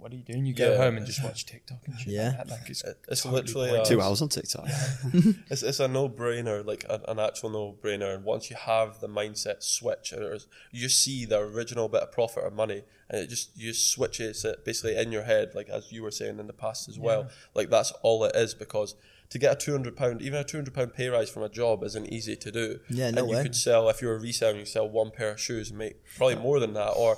what 0.00 0.12
are 0.12 0.16
you 0.16 0.22
doing? 0.22 0.46
You 0.46 0.54
go 0.54 0.72
Yeah. 0.72 0.76
home 0.78 0.96
and 0.96 1.06
just 1.06 1.22
watch 1.22 1.46
TikTok 1.46 1.78
and 1.86 1.98
shit. 1.98 2.12
Yeah. 2.14 2.34
like, 2.38 2.50
like 2.50 2.70
it's, 2.70 2.82
It's 3.08 3.22
totally 3.22 3.42
literally, 3.42 3.68
pointless. 3.68 3.88
uh, 3.88 3.94
Two 3.94 4.00
hours 4.00 4.22
on 4.22 4.28
TikTok. 4.28 4.66
it's, 5.50 5.62
it's 5.62 5.80
a 5.80 5.88
no 5.88 6.08
brainer, 6.08 6.64
like 6.64 6.84
a, 6.88 7.00
an 7.08 7.18
actual 7.18 7.50
no 7.50 7.76
brainer. 7.82 8.14
And 8.14 8.24
once 8.24 8.50
you 8.50 8.56
have 8.56 9.00
the 9.00 9.08
mindset 9.08 9.62
switch, 9.62 10.12
or 10.12 10.38
you 10.72 10.88
see 10.88 11.24
the 11.24 11.38
original 11.38 11.88
bit 11.88 12.02
of 12.02 12.12
profit 12.12 12.44
or 12.44 12.50
money, 12.50 12.82
and 13.08 13.22
it 13.22 13.28
just 13.28 13.56
you 13.56 13.70
just 13.72 13.90
switches 13.90 14.44
it 14.44 14.64
basically 14.64 14.96
in 14.96 15.12
your 15.12 15.24
head, 15.24 15.52
like 15.54 15.68
as 15.68 15.92
you 15.92 16.02
were 16.02 16.10
saying 16.10 16.38
in 16.38 16.46
the 16.46 16.52
past 16.52 16.88
as 16.88 16.98
well. 16.98 17.28
Like 17.54 17.70
that's 17.70 17.92
all 18.02 18.24
it 18.24 18.34
is 18.34 18.54
because. 18.54 18.94
To 19.30 19.38
get 19.38 19.52
a 19.52 19.56
two 19.56 19.70
hundred 19.70 19.96
pound, 19.96 20.22
even 20.22 20.40
a 20.40 20.44
two 20.44 20.56
hundred 20.56 20.74
pound 20.74 20.92
pay 20.92 21.08
rise 21.08 21.30
from 21.30 21.44
a 21.44 21.48
job 21.48 21.84
isn't 21.84 22.12
easy 22.12 22.34
to 22.34 22.50
do. 22.50 22.80
Yeah, 22.88 23.12
no 23.12 23.22
and 23.22 23.30
you 23.30 23.42
could 23.42 23.54
sell 23.54 23.88
if 23.88 24.02
you're 24.02 24.16
a 24.16 24.20
reseller, 24.20 24.58
you 24.58 24.64
sell 24.64 24.88
one 24.88 25.12
pair 25.12 25.30
of 25.30 25.40
shoes 25.40 25.70
and 25.70 25.78
make 25.78 26.02
probably 26.16 26.34
more 26.34 26.58
than 26.58 26.72
that, 26.74 26.90
or 26.90 27.16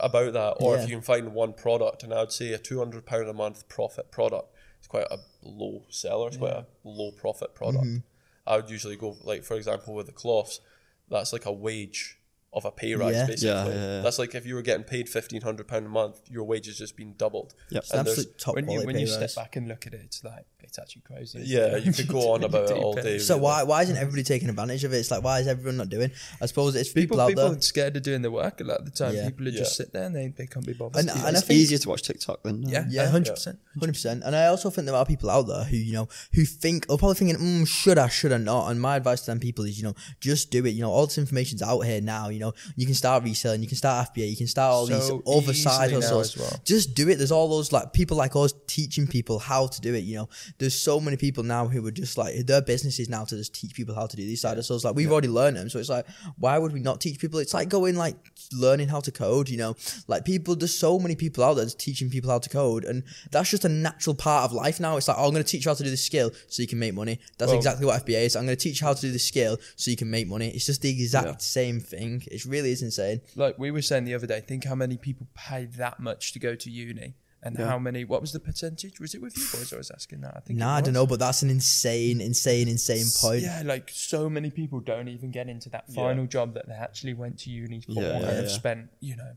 about 0.00 0.34
that. 0.34 0.56
Or 0.60 0.76
Yeah. 0.76 0.82
if 0.82 0.88
you 0.90 0.96
can 0.96 1.02
find 1.02 1.32
one 1.32 1.54
product, 1.54 2.02
and 2.02 2.12
I 2.12 2.20
would 2.20 2.32
say 2.32 2.52
a 2.52 2.58
two 2.58 2.78
hundred 2.78 3.06
pound 3.06 3.28
a 3.28 3.32
month 3.32 3.66
profit 3.68 4.10
product 4.10 4.54
is 4.82 4.86
quite 4.86 5.06
a 5.10 5.18
low 5.42 5.84
seller. 5.88 6.28
It's 6.28 6.36
quite 6.36 6.52
a 6.52 6.66
low 6.84 7.12
profit 7.12 7.54
product. 7.54 7.84
Mm-hmm. 7.84 7.98
I 8.46 8.56
would 8.56 8.68
usually 8.68 8.96
go 8.96 9.16
like 9.24 9.42
for 9.42 9.56
example 9.56 9.94
with 9.94 10.06
the 10.06 10.12
cloths, 10.12 10.60
that's 11.08 11.32
like 11.32 11.46
a 11.46 11.52
wage 11.52 12.17
of 12.52 12.64
a 12.64 12.70
pay 12.70 12.94
rise 12.94 13.14
Yeah. 13.14 13.26
basically. 13.26 13.48
Yeah, 13.48 13.66
yeah, 13.66 13.74
yeah. 13.96 14.00
That's 14.00 14.18
like 14.18 14.34
if 14.34 14.46
you 14.46 14.54
were 14.54 14.62
getting 14.62 14.84
paid 14.84 15.08
fifteen 15.08 15.42
hundred 15.42 15.68
pound 15.68 15.86
a 15.86 15.88
month, 15.88 16.20
your 16.30 16.44
wage 16.44 16.66
has 16.66 16.78
just 16.78 16.96
been 16.96 17.14
doubled. 17.16 17.54
Yep. 17.70 17.82
it's 17.82 17.90
And 17.92 18.08
absolute 18.08 18.38
top 18.38 18.54
when 18.54 18.64
you 18.64 18.68
quality 18.70 18.86
when 18.86 18.94
pay 18.96 19.00
you 19.02 19.06
rise. 19.18 19.32
step 19.32 19.44
back 19.44 19.56
and 19.56 19.68
look 19.68 19.86
at 19.86 19.92
it, 19.94 20.00
it's 20.04 20.24
like 20.24 20.46
it's 20.60 20.78
actually 20.78 21.02
crazy. 21.02 21.40
Yeah, 21.44 21.76
you 21.76 21.92
could 21.92 22.08
go 22.08 22.32
on 22.34 22.44
about 22.44 22.70
it 22.70 22.76
all 22.76 22.96
end. 22.96 23.04
day. 23.04 23.18
So 23.18 23.34
really. 23.34 23.44
why 23.44 23.62
why 23.64 23.82
isn't 23.82 23.96
everybody 23.96 24.22
taking 24.22 24.48
advantage 24.48 24.82
of 24.84 24.92
it? 24.94 24.96
It's 24.96 25.10
like 25.10 25.22
why 25.22 25.40
is 25.40 25.46
everyone 25.46 25.76
not 25.76 25.88
doing? 25.90 26.10
I 26.40 26.46
suppose 26.46 26.74
it's 26.74 26.88
people, 26.90 27.16
People, 27.16 27.20
out 27.20 27.28
people 27.28 27.48
there. 27.50 27.58
are 27.58 27.60
scared 27.60 27.96
of 27.96 28.02
doing 28.02 28.22
the 28.22 28.30
work 28.30 28.60
a 28.60 28.64
lot 28.64 28.78
of 28.80 28.84
the 28.86 28.90
time. 28.92 29.14
Yeah. 29.14 29.26
People 29.28 29.48
are 29.48 29.50
just 29.50 29.78
Yeah. 29.78 29.84
sit 29.84 29.92
there 29.92 30.04
and 30.04 30.16
they, 30.16 30.28
they 30.28 30.46
can't 30.46 30.66
be 30.66 30.72
bothered. 30.72 31.00
And- 31.00 31.08
It's- 31.10 31.24
and 31.26 31.36
I 31.36 31.38
it's 31.38 31.46
think- 31.46 31.60
easier 31.60 31.78
to 31.78 31.88
watch 31.90 32.02
TikTok 32.02 32.42
than 32.44 32.64
uh, 32.64 32.68
yeah, 32.68 32.84
Yeah. 32.88 33.02
yeah, 33.04 33.10
hundred 33.10 33.34
percent. 33.34 33.58
Hundred 33.78 33.92
percent, 33.92 34.22
and 34.24 34.34
I 34.34 34.46
also 34.46 34.70
think 34.70 34.86
there 34.86 34.96
are 34.96 35.06
people 35.06 35.30
out 35.30 35.42
there 35.46 35.64
who 35.64 35.76
you 35.76 35.92
know 35.92 36.08
who 36.32 36.44
think 36.46 36.86
are 36.90 36.96
probably 36.98 37.14
thinking, 37.16 37.36
mm, 37.36 37.68
should 37.68 37.98
I, 37.98 38.08
should 38.08 38.32
I 38.32 38.38
not? 38.38 38.70
And 38.70 38.80
my 38.80 38.96
advice 38.96 39.20
to 39.20 39.26
them 39.30 39.38
people 39.40 39.64
is, 39.66 39.78
you 39.78 39.84
know, 39.84 39.94
just 40.20 40.50
do 40.50 40.64
it. 40.66 40.70
You 40.70 40.82
know, 40.82 40.90
all 40.90 41.06
this 41.06 41.18
information's 41.18 41.62
out 41.62 41.80
here 41.82 42.00
now. 42.00 42.28
You 42.38 42.44
know, 42.44 42.52
you 42.76 42.86
can 42.86 42.94
start 42.94 43.24
reselling, 43.24 43.62
you 43.62 43.68
can 43.68 43.76
start 43.76 44.14
FBA, 44.14 44.30
you 44.30 44.36
can 44.36 44.46
start 44.46 44.72
all 44.72 44.86
So 44.86 44.94
these 44.94 45.10
other 45.36 45.54
side 45.54 45.90
hustles. 45.92 46.36
well. 46.36 46.60
Just 46.64 46.94
do 46.94 47.08
it. 47.08 47.16
There's 47.16 47.32
all 47.32 47.48
those 47.48 47.72
like 47.72 47.92
people 47.92 48.16
like 48.16 48.36
us 48.36 48.54
teaching 48.68 49.06
people 49.08 49.40
how 49.40 49.66
to 49.66 49.80
do 49.80 49.92
it. 49.94 50.04
You 50.04 50.16
know, 50.18 50.28
there's 50.58 50.78
so 50.78 51.00
many 51.00 51.16
people 51.16 51.42
now 51.42 51.66
who 51.66 51.84
are 51.86 51.90
just 51.90 52.16
like 52.16 52.46
their 52.46 52.62
businesses 52.62 53.08
now 53.08 53.24
to 53.24 53.36
just 53.36 53.52
teach 53.54 53.74
people 53.74 53.94
how 53.94 54.06
to 54.06 54.16
do 54.16 54.22
these 54.24 54.40
side 54.40 54.56
hustles. 54.56 54.84
Like 54.84 54.94
we've 54.94 55.10
already 55.10 55.28
learned 55.28 55.56
them, 55.56 55.68
so 55.68 55.80
it's 55.80 55.88
like 55.88 56.06
why 56.38 56.56
would 56.58 56.72
we 56.72 56.80
not 56.80 57.00
teach 57.00 57.18
people? 57.18 57.40
It's 57.40 57.54
like 57.54 57.68
going 57.68 57.96
like 57.96 58.16
learning 58.52 58.88
how 58.88 59.00
to 59.00 59.10
code. 59.10 59.48
You 59.48 59.56
know, 59.58 59.74
like 60.06 60.24
people. 60.24 60.54
There's 60.54 60.74
so 60.78 60.98
many 61.00 61.16
people 61.16 61.42
out 61.42 61.54
there 61.54 61.64
just 61.64 61.80
teaching 61.80 62.08
people 62.10 62.30
how 62.30 62.38
to 62.38 62.48
code, 62.48 62.84
and 62.84 63.02
that's 63.32 63.50
just 63.50 63.64
a 63.64 63.68
natural 63.68 64.14
part 64.14 64.44
of 64.44 64.52
life 64.52 64.78
now. 64.78 64.96
It's 64.96 65.08
like 65.08 65.16
oh, 65.18 65.24
I'm 65.26 65.32
going 65.32 65.42
to 65.42 65.50
teach 65.50 65.64
you 65.64 65.70
how 65.70 65.74
to 65.74 65.82
do 65.82 65.90
this 65.90 66.04
skill 66.04 66.30
so 66.48 66.62
you 66.62 66.68
can 66.68 66.78
make 66.78 66.94
money. 66.94 67.18
That's 67.38 67.48
Well- 67.50 67.56
exactly 67.58 67.86
what 67.86 68.04
FBA 68.04 68.26
is. 68.26 68.36
I'm 68.36 68.44
going 68.46 68.56
to 68.56 68.62
teach 68.62 68.80
you 68.80 68.86
how 68.86 68.92
to 68.94 69.00
do 69.00 69.10
this 69.10 69.24
skill 69.24 69.56
so 69.76 69.90
you 69.90 69.96
can 69.96 70.10
make 70.10 70.28
money. 70.28 70.48
It's 70.50 70.66
just 70.66 70.82
the 70.82 70.90
exact 70.90 71.26
Yeah. 71.26 71.36
same 71.38 71.80
thing. 71.80 72.22
It 72.30 72.44
really 72.44 72.70
is 72.72 72.82
insane. 72.82 73.20
Like 73.36 73.58
we 73.58 73.70
were 73.70 73.82
saying 73.82 74.04
the 74.04 74.14
other 74.14 74.26
day, 74.26 74.40
think 74.40 74.64
how 74.64 74.74
many 74.74 74.96
people 74.96 75.26
pay 75.34 75.64
that 75.76 76.00
much 76.00 76.32
to 76.32 76.38
go 76.38 76.54
to 76.54 76.70
uni, 76.70 77.14
and 77.42 77.56
Yeah. 77.58 77.66
how 77.68 77.78
many? 77.78 78.04
What 78.04 78.20
was 78.20 78.32
the 78.32 78.40
percentage? 78.40 78.98
Was 79.00 79.14
it 79.14 79.22
with 79.22 79.36
you 79.38 79.46
boys? 79.52 79.72
I 79.72 79.76
was 79.76 79.90
asking 79.90 80.20
that. 80.22 80.34
I 80.36 80.40
think. 80.40 80.58
Nah, 80.58 80.76
I 80.76 80.80
don't 80.80 80.94
know, 80.94 81.06
but 81.06 81.18
that's 81.18 81.42
an 81.42 81.50
insane, 81.50 82.20
insane, 82.20 82.68
insane 82.68 83.06
point. 83.20 83.42
Yeah, 83.42 83.62
like 83.64 83.90
so 83.92 84.28
many 84.28 84.50
people 84.50 84.80
don't 84.80 85.08
even 85.08 85.30
get 85.30 85.48
into 85.48 85.68
that 85.70 85.88
final 85.92 86.26
job 86.26 86.54
that 86.54 86.66
they 86.68 86.74
actually 86.74 87.14
went 87.14 87.38
to 87.40 87.50
uni 87.50 87.80
for 87.80 87.92
Yeah, 87.92 88.16
and 88.16 88.22
yeah, 88.22 88.30
have 88.34 88.44
yeah. 88.44 88.50
spent, 88.50 88.88
you 89.00 89.16
know, 89.16 89.32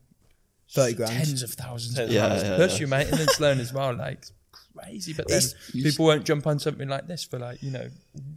30 0.74 0.94
grand. 0.96 1.12
tens 1.12 1.44
of 1.44 1.52
thousands 1.52 2.00
of 2.00 2.08
Tens 2.10 2.16
of 2.16 2.22
pounds. 2.22 2.42
thousands. 2.42 2.56
Plus 2.58 2.72
Yeah, 2.74 2.80
your 2.80 2.88
maintenance 2.88 3.40
loan 3.40 3.60
as 3.60 3.74
well, 3.74 3.94
like 3.96 4.26
crazy. 4.78 5.14
But 5.14 5.28
then 5.28 5.38
people 5.84 6.06
won't 6.06 6.24
jump 6.26 6.48
on 6.48 6.60
something 6.60 6.88
like 6.88 7.08
this 7.08 7.24
for 7.24 7.40
like, 7.40 7.62
you 7.64 7.72
know, 7.72 7.88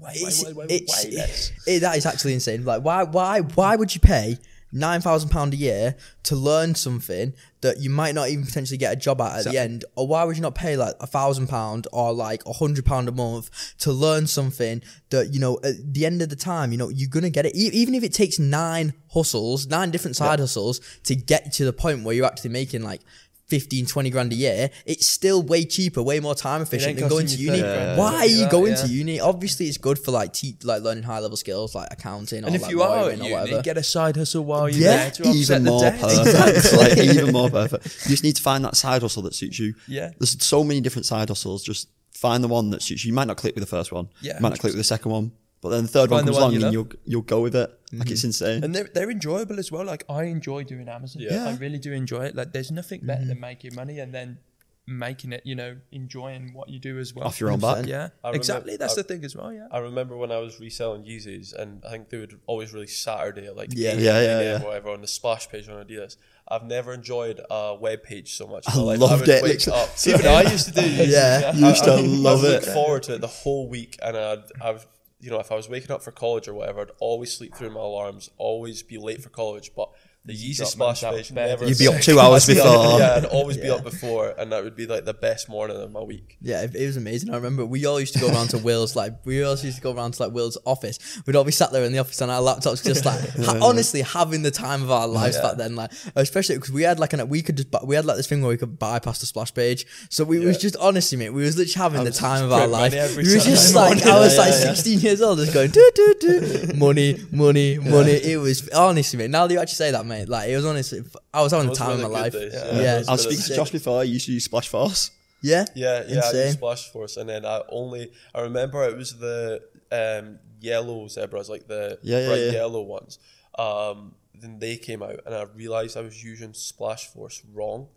way, 0.00 0.14
way, 0.22 0.52
way, 0.52 0.52
way, 0.52 0.66
way 0.68 1.10
less. 1.16 1.52
it- 1.66 1.80
that 1.80 1.96
is 1.96 2.06
actually 2.06 2.34
insane. 2.34 2.64
Like, 2.64 2.82
why, 2.82 3.02
why, 3.04 3.40
why 3.40 3.76
would 3.76 3.94
you 3.94 4.00
pay 4.00 4.38
nine 4.76 5.00
thousand 5.00 5.28
pound 5.28 5.54
a 5.54 5.56
year 5.56 5.94
to 6.24 6.34
learn 6.34 6.74
something 6.74 7.32
that 7.60 7.78
you 7.78 7.88
might 7.88 8.12
not 8.12 8.28
even 8.28 8.44
potentially 8.44 8.76
get 8.76 8.92
a 8.92 8.96
job 8.96 9.20
at 9.20 9.38
at 9.38 9.44
the 9.44 9.56
end? 9.56 9.84
Or 9.94 10.08
why 10.08 10.24
would 10.24 10.34
you 10.36 10.42
not 10.42 10.56
pay 10.56 10.76
like 10.76 10.94
a 11.00 11.06
thousand 11.06 11.46
pound 11.46 11.86
or 11.92 12.12
like 12.12 12.44
a 12.44 12.52
hundred 12.52 12.84
pound 12.84 13.08
a 13.08 13.12
month 13.12 13.50
to 13.78 13.92
learn 13.92 14.26
something 14.26 14.82
that 15.10 15.32
you 15.32 15.38
know 15.38 15.60
at 15.62 15.94
the 15.94 16.04
end 16.04 16.22
of 16.22 16.28
the 16.28 16.34
time, 16.36 16.72
you 16.72 16.78
know, 16.78 16.88
you're 16.88 17.08
gonna 17.08 17.30
get 17.30 17.46
it. 17.46 17.54
E- 17.54 17.70
even 17.72 17.94
if 17.94 18.02
it 18.02 18.12
takes 18.12 18.40
nine 18.40 18.94
hustles, 19.12 19.68
nine 19.68 19.92
different 19.92 20.16
side 20.16 20.40
hustles 20.40 20.80
to 21.04 21.14
get 21.14 21.52
to 21.52 21.64
the 21.64 21.72
point 21.72 22.02
where 22.02 22.14
you're 22.14 22.26
actually 22.26 22.50
making 22.50 22.82
like. 22.82 23.00
15, 23.46 23.86
20 23.86 24.10
grand 24.10 24.32
a 24.32 24.34
year, 24.36 24.70
it's 24.86 25.06
still 25.06 25.42
way 25.42 25.64
cheaper, 25.64 26.02
way 26.02 26.18
more 26.18 26.34
time 26.34 26.62
efficient 26.62 26.98
than 26.98 27.08
going 27.08 27.26
to 27.26 27.36
uni. 27.36 27.58
30 27.58 27.62
grand. 27.62 27.98
Why 27.98 28.12
Yeah, 28.12 28.18
are 28.18 28.26
you 28.44 28.50
going 28.50 28.72
yeah. 28.72 28.82
to 28.82 28.88
uni? 28.88 29.20
Obviously, 29.20 29.66
it's 29.66 29.76
good 29.76 29.98
for 29.98 30.12
like 30.12 30.32
te- 30.32 30.56
like 30.64 30.82
learning 30.82 31.04
high 31.04 31.18
level 31.18 31.36
skills 31.36 31.74
like 31.74 31.88
accounting 31.90 32.42
or 32.44 32.46
And 32.46 32.56
if 32.56 32.62
like 32.62 32.70
you 32.70 32.82
are 32.82 33.02
lawyering 33.02 33.20
at 33.20 33.24
uni, 33.26 33.32
whatever. 33.34 33.62
get 33.62 33.76
a 33.76 33.82
side 33.82 34.16
hustle 34.16 34.44
while 34.44 34.68
you're 34.68 34.80
Yeah, 34.90 34.96
there 34.96 35.10
to 35.10 35.22
offset 35.24 35.36
even 35.36 35.64
the 35.64 35.70
more 35.70 35.80
debt. 35.82 36.00
perfect. 36.00 36.72
like 36.76 36.98
even 37.16 37.32
more 37.32 37.50
perfect. 37.50 37.84
You 38.04 38.10
just 38.10 38.24
need 38.24 38.36
to 38.36 38.42
find 38.42 38.64
that 38.64 38.76
side 38.76 39.02
hustle 39.02 39.22
that 39.24 39.34
suits 39.34 39.58
you. 39.58 39.74
Yeah. 39.88 40.10
There's 40.18 40.42
so 40.42 40.64
many 40.64 40.80
different 40.80 41.06
side 41.06 41.28
hustles. 41.28 41.62
Just 41.62 41.88
find 42.12 42.42
the 42.42 42.48
one 42.48 42.70
that 42.70 42.80
suits 42.82 43.04
you. 43.04 43.08
You 43.10 43.14
might 43.14 43.26
not 43.28 43.36
click 43.36 43.54
with 43.54 43.62
the 43.62 43.68
first 43.68 43.92
one. 43.92 44.08
Yeah, 44.22 44.36
You 44.36 44.40
might 44.40 44.50
not 44.50 44.58
click 44.60 44.72
with 44.72 44.78
the 44.80 44.84
second 44.84 45.10
one. 45.12 45.32
But 45.64 45.70
then 45.70 45.84
the 45.84 45.88
third 45.88 46.10
one 46.10 46.18
Find 46.18 46.28
the 46.28 46.32
comes 46.32 46.42
one 46.42 46.42
along 46.42 46.60
you 46.60 46.66
and 46.66 46.72
you'll 46.74 46.88
you'll 47.06 47.22
go 47.22 47.40
with 47.40 47.56
it. 47.56 47.70
Like 47.90 48.10
it's 48.10 48.20
mm-hmm. 48.20 48.26
insane. 48.26 48.64
And 48.64 48.74
they're, 48.74 48.90
they're 48.92 49.10
enjoyable 49.10 49.58
as 49.58 49.72
well. 49.72 49.82
Like 49.82 50.04
I 50.10 50.24
enjoy 50.24 50.64
doing 50.64 50.90
Amazon. 50.90 51.22
Yeah. 51.22 51.48
I 51.48 51.54
really 51.56 51.78
do 51.78 51.90
enjoy 51.90 52.26
it. 52.26 52.36
Like 52.36 52.52
there's 52.52 52.70
nothing 52.70 53.00
better 53.02 53.20
mm-hmm. 53.20 53.28
than 53.28 53.40
making 53.40 53.74
money 53.74 53.98
and 53.98 54.12
then 54.12 54.40
making 54.86 55.32
it, 55.32 55.40
you 55.46 55.54
know, 55.54 55.76
enjoying 55.90 56.52
what 56.52 56.68
you 56.68 56.78
do 56.78 56.98
as 56.98 57.14
well. 57.14 57.26
Off 57.26 57.40
your 57.40 57.50
own 57.50 57.60
back. 57.60 57.86
Yeah, 57.86 58.10
remember- 58.22 58.36
exactly. 58.36 58.76
That's 58.76 58.92
I- 58.92 58.96
the 58.96 59.04
thing 59.04 59.24
as 59.24 59.34
well. 59.34 59.52
Yeah. 59.52 59.68
I 59.70 59.78
remember 59.78 60.16
when 60.16 60.30
I 60.30 60.36
was 60.38 60.60
reselling 60.60 61.04
Yeezys, 61.04 61.54
and 61.54 61.82
I 61.82 61.90
think 61.92 62.10
they 62.10 62.18
would 62.18 62.38
always 62.46 62.74
release 62.74 62.98
Saturday 62.98 63.46
at 63.46 63.56
like 63.56 63.70
Yeah. 63.72 63.92
8 63.92 63.98
Yeah, 64.00 64.20
yeah, 64.20 64.34
9 64.34 64.44
yeah. 64.44 64.62
whatever 64.64 64.90
on 64.90 65.00
the 65.00 65.06
splash 65.06 65.48
page 65.48 65.68
on 65.68 65.82
Adidas. 65.82 66.16
I've 66.46 66.64
never 66.64 66.92
enjoyed 66.92 67.40
a 67.50 67.74
web 67.74 68.02
page 68.02 68.34
so 68.34 68.46
much. 68.46 68.64
I 68.68 68.76
my 68.76 68.82
life. 68.82 69.00
loved 69.00 69.20
would 69.22 69.28
it, 69.30 69.42
wake 69.42 69.52
literally. 69.66 69.80
up. 69.80 69.88
Even 70.06 70.26
I 70.26 70.42
used 70.42 70.66
to 70.66 70.74
do. 70.74 70.82
Yeezys, 70.82 71.10
Yeah, 71.10 71.54
you 71.54 71.66
used 71.68 71.84
to 71.84 71.92
I- 71.92 71.96
I- 71.96 72.00
love 72.00 72.44
I'd 72.44 72.50
it. 72.50 72.66
Look 72.66 72.74
forward 72.74 73.02
to 73.04 73.14
it 73.14 73.20
the 73.22 73.26
whole 73.28 73.68
week, 73.68 73.98
and 74.02 74.16
I'd, 74.16 74.42
I'd, 74.60 74.80
you 75.24 75.30
know, 75.30 75.40
if 75.40 75.50
I 75.50 75.54
was 75.54 75.70
waking 75.70 75.90
up 75.90 76.02
for 76.02 76.12
college 76.12 76.48
or 76.48 76.52
whatever, 76.52 76.82
I'd 76.82 76.90
always 76.98 77.32
sleep 77.32 77.54
through 77.54 77.70
my 77.70 77.80
alarms, 77.80 78.30
always 78.36 78.82
be 78.82 78.98
late 78.98 79.22
for 79.22 79.30
college, 79.30 79.70
but 79.74 79.88
the 80.26 80.32
You 80.32 80.54
Yeezy 80.54 80.58
got 80.60 80.68
splash 80.68 81.02
knocked 81.02 81.14
out 81.14 81.16
page 81.18 81.32
never. 81.32 81.66
You'd 81.66 81.78
be 81.78 81.86
up 81.88 82.00
two 82.00 82.18
hours 82.18 82.48
I'd 82.48 82.54
be 82.54 82.60
up- 82.60 82.66
before. 82.66 82.98
yeah, 82.98 83.14
I'd 83.16 83.24
always 83.26 83.56
be 83.58 83.66
Yeah. 83.66 83.74
up 83.74 83.84
before, 83.84 84.34
and 84.38 84.50
that 84.52 84.64
would 84.64 84.74
be 84.74 84.86
like 84.86 85.04
the 85.04 85.12
best 85.14 85.48
morning 85.50 85.76
of 85.76 85.92
my 85.92 86.00
week. 86.00 86.38
Yeah, 86.40 86.62
it, 86.62 86.74
it 86.74 86.86
was 86.86 86.96
amazing. 86.96 87.30
I 87.30 87.36
remember 87.36 87.66
we 87.66 87.84
all 87.84 88.00
used 88.00 88.14
to 88.14 88.20
go 88.20 88.28
around 88.28 88.48
to 88.48 88.58
Will's, 88.58 88.96
like 88.96 89.14
we 89.26 89.42
all 89.44 89.50
used 89.58 89.76
to 89.76 89.82
go 89.82 89.92
around 89.92 90.12
to 90.14 90.22
like 90.22 90.32
Will's 90.32 90.56
office. 90.64 90.98
We'd 91.26 91.36
all 91.36 91.44
be 91.44 91.52
sat 91.52 91.72
there 91.72 91.84
in 91.84 91.92
the 91.92 91.98
office 91.98 92.22
on 92.22 92.30
our 92.30 92.40
laptops, 92.40 92.84
just 92.84 93.04
like 93.04 93.20
ha- 93.44 93.58
honestly 93.62 94.00
having 94.02 94.42
the 94.42 94.50
time 94.50 94.82
of 94.82 94.90
our 94.90 95.06
lives 95.06 95.38
back 95.38 95.56
then. 95.58 95.76
Like 95.76 95.92
especially 96.16 96.54
because 96.56 96.72
we 96.72 96.82
had 96.82 96.98
like 96.98 97.12
an 97.12 97.28
we 97.28 97.42
could 97.42 97.56
just 97.58 97.70
bu- 97.70 97.84
we 97.84 97.94
had 97.94 98.04
like 98.06 98.16
this 98.16 98.26
thing 98.26 98.40
where 98.40 98.48
we 98.50 98.56
could 98.56 98.78
bypass 98.78 99.18
the 99.18 99.26
splash 99.26 99.52
page. 99.52 99.86
So 100.08 100.24
we 100.24 100.38
was 100.38 100.56
just 100.58 100.76
honestly, 100.76 101.18
mate, 101.18 101.30
we 101.30 101.42
was 101.42 101.58
literally 101.58 101.74
having 101.82 102.04
the 102.04 102.10
time 102.12 102.44
of 102.44 102.50
our 102.52 102.60
putting 102.60 102.72
life. 102.72 102.92
money 102.92 103.02
every 103.02 103.24
We 103.24 103.34
was 103.34 103.44
just 103.44 103.72
Saturday 103.74 104.00
like 104.00 104.06
I 104.06 104.18
was 104.20 104.34
Yeah, 104.34 104.40
like 104.40 104.52
yeah, 104.52 104.58
yeah. 104.68 104.74
16 104.74 105.00
years 105.00 105.20
old, 105.20 105.38
just 105.38 105.52
going 105.52 105.70
do 105.70 105.90
do 105.94 106.14
do 106.20 106.72
money, 106.76 107.18
money, 107.30 107.78
money. 107.78 108.12
It 108.12 108.38
was 108.40 108.66
honestly, 108.70 109.18
mate. 109.18 109.30
Now 109.30 109.46
that 109.46 109.52
you 109.52 109.60
actually 109.60 109.74
say 109.76 109.90
that, 109.90 110.06
mate, 110.06 110.13
like 110.28 110.48
it 110.48 110.56
was 110.56 110.64
honestly, 110.66 111.02
I 111.32 111.42
was 111.42 111.52
having 111.52 111.68
the 111.68 111.74
time 111.74 111.92
of 111.92 112.00
my 112.00 112.06
life. 112.08 112.32
days, 112.32 112.52
Yeah, 112.54 112.72
yeah. 112.76 112.80
yeah, 113.00 113.02
I 113.08 113.12
was 113.12 113.22
speaking 113.24 113.44
to 113.44 113.54
Josh 113.56 113.70
before. 113.70 114.00
I 114.00 114.04
used 114.04 114.26
to 114.26 114.32
use 114.32 114.44
Splash 114.44 114.68
Force. 114.68 115.10
yeah, 115.42 115.64
Yeah, 115.74 116.04
yeah, 116.06 116.14
I 116.14 116.26
Insane. 116.28 116.46
used 116.46 116.58
Splash 116.58 116.88
Force, 116.90 117.16
and 117.16 117.28
then 117.28 117.44
I 117.44 117.62
only 117.68 118.12
I 118.34 118.40
remember 118.42 118.82
it 118.84 118.96
was 118.96 119.18
the 119.18 119.60
um, 119.92 120.38
yellow 120.60 121.06
zebras, 121.08 121.48
like 121.50 121.66
the 121.68 121.98
Yeah, 122.02 122.18
yeah, 122.20 122.26
bright 122.28 122.40
yeah. 122.40 122.52
yellow 122.52 122.82
ones. 122.82 123.18
Um, 123.58 124.14
then 124.34 124.58
they 124.58 124.76
came 124.76 125.02
out, 125.02 125.20
and 125.26 125.34
I 125.34 125.42
realized 125.54 125.96
I 125.96 126.00
was 126.00 126.22
using 126.24 126.54
Splash 126.54 127.06
Force 127.08 127.42
wrong, 127.52 127.88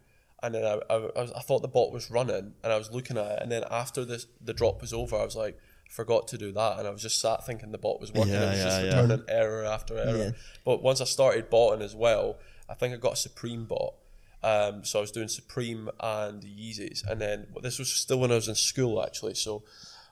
and 0.43 0.53
then 0.55 0.63
I, 0.65 0.79
I, 0.89 0.95
I, 0.95 1.21
was, 1.21 1.31
I 1.31 1.41
thought 1.41 1.61
the 1.61 1.67
bot 1.67 1.91
was 1.91 2.11
running, 2.11 2.53
and 2.63 2.73
I 2.73 2.77
was 2.77 2.91
looking 2.91 3.17
at 3.17 3.31
it, 3.31 3.39
and 3.41 3.51
then 3.51 3.63
after 3.71 4.05
this 4.05 4.27
the 4.43 4.53
drop 4.53 4.81
was 4.81 4.93
over, 4.93 5.15
I 5.15 5.25
was 5.25 5.35
like. 5.35 5.57
Forgot 5.89 6.27
to 6.29 6.37
do 6.37 6.51
that, 6.51 6.79
and 6.79 6.87
I 6.87 6.91
was 6.91 7.01
just 7.01 7.19
sat 7.19 7.45
thinking 7.45 7.71
the 7.71 7.77
bot 7.77 7.99
was 7.99 8.13
working. 8.13 8.33
Yeah, 8.33 8.47
it 8.47 8.51
was 8.51 8.63
just 8.63 8.81
yeah, 8.81 8.85
yeah. 8.85 9.01
returning 9.01 9.25
error 9.29 9.65
after 9.65 9.97
error. 9.97 10.35
But 10.65 10.83
once 10.83 11.01
I 11.01 11.05
started 11.05 11.49
botting 11.49 11.83
as 11.83 11.95
well, 11.95 12.37
I 12.69 12.73
think 12.73 12.93
I 12.93 12.97
got 12.97 13.13
a 13.13 13.17
Supreme 13.17 13.65
bot. 13.65 13.93
Um, 14.43 14.83
so 14.83 14.99
I 14.99 15.01
was 15.01 15.11
doing 15.11 15.27
Supreme 15.27 15.89
and 15.99 16.43
Yeezys, 16.43 17.07
and 17.07 17.19
then 17.19 17.47
well, 17.51 17.61
this 17.61 17.79
was 17.79 17.91
still 17.91 18.19
when 18.19 18.31
I 18.31 18.35
was 18.35 18.47
in 18.47 18.55
school 18.55 19.03
actually. 19.03 19.33
So 19.33 19.63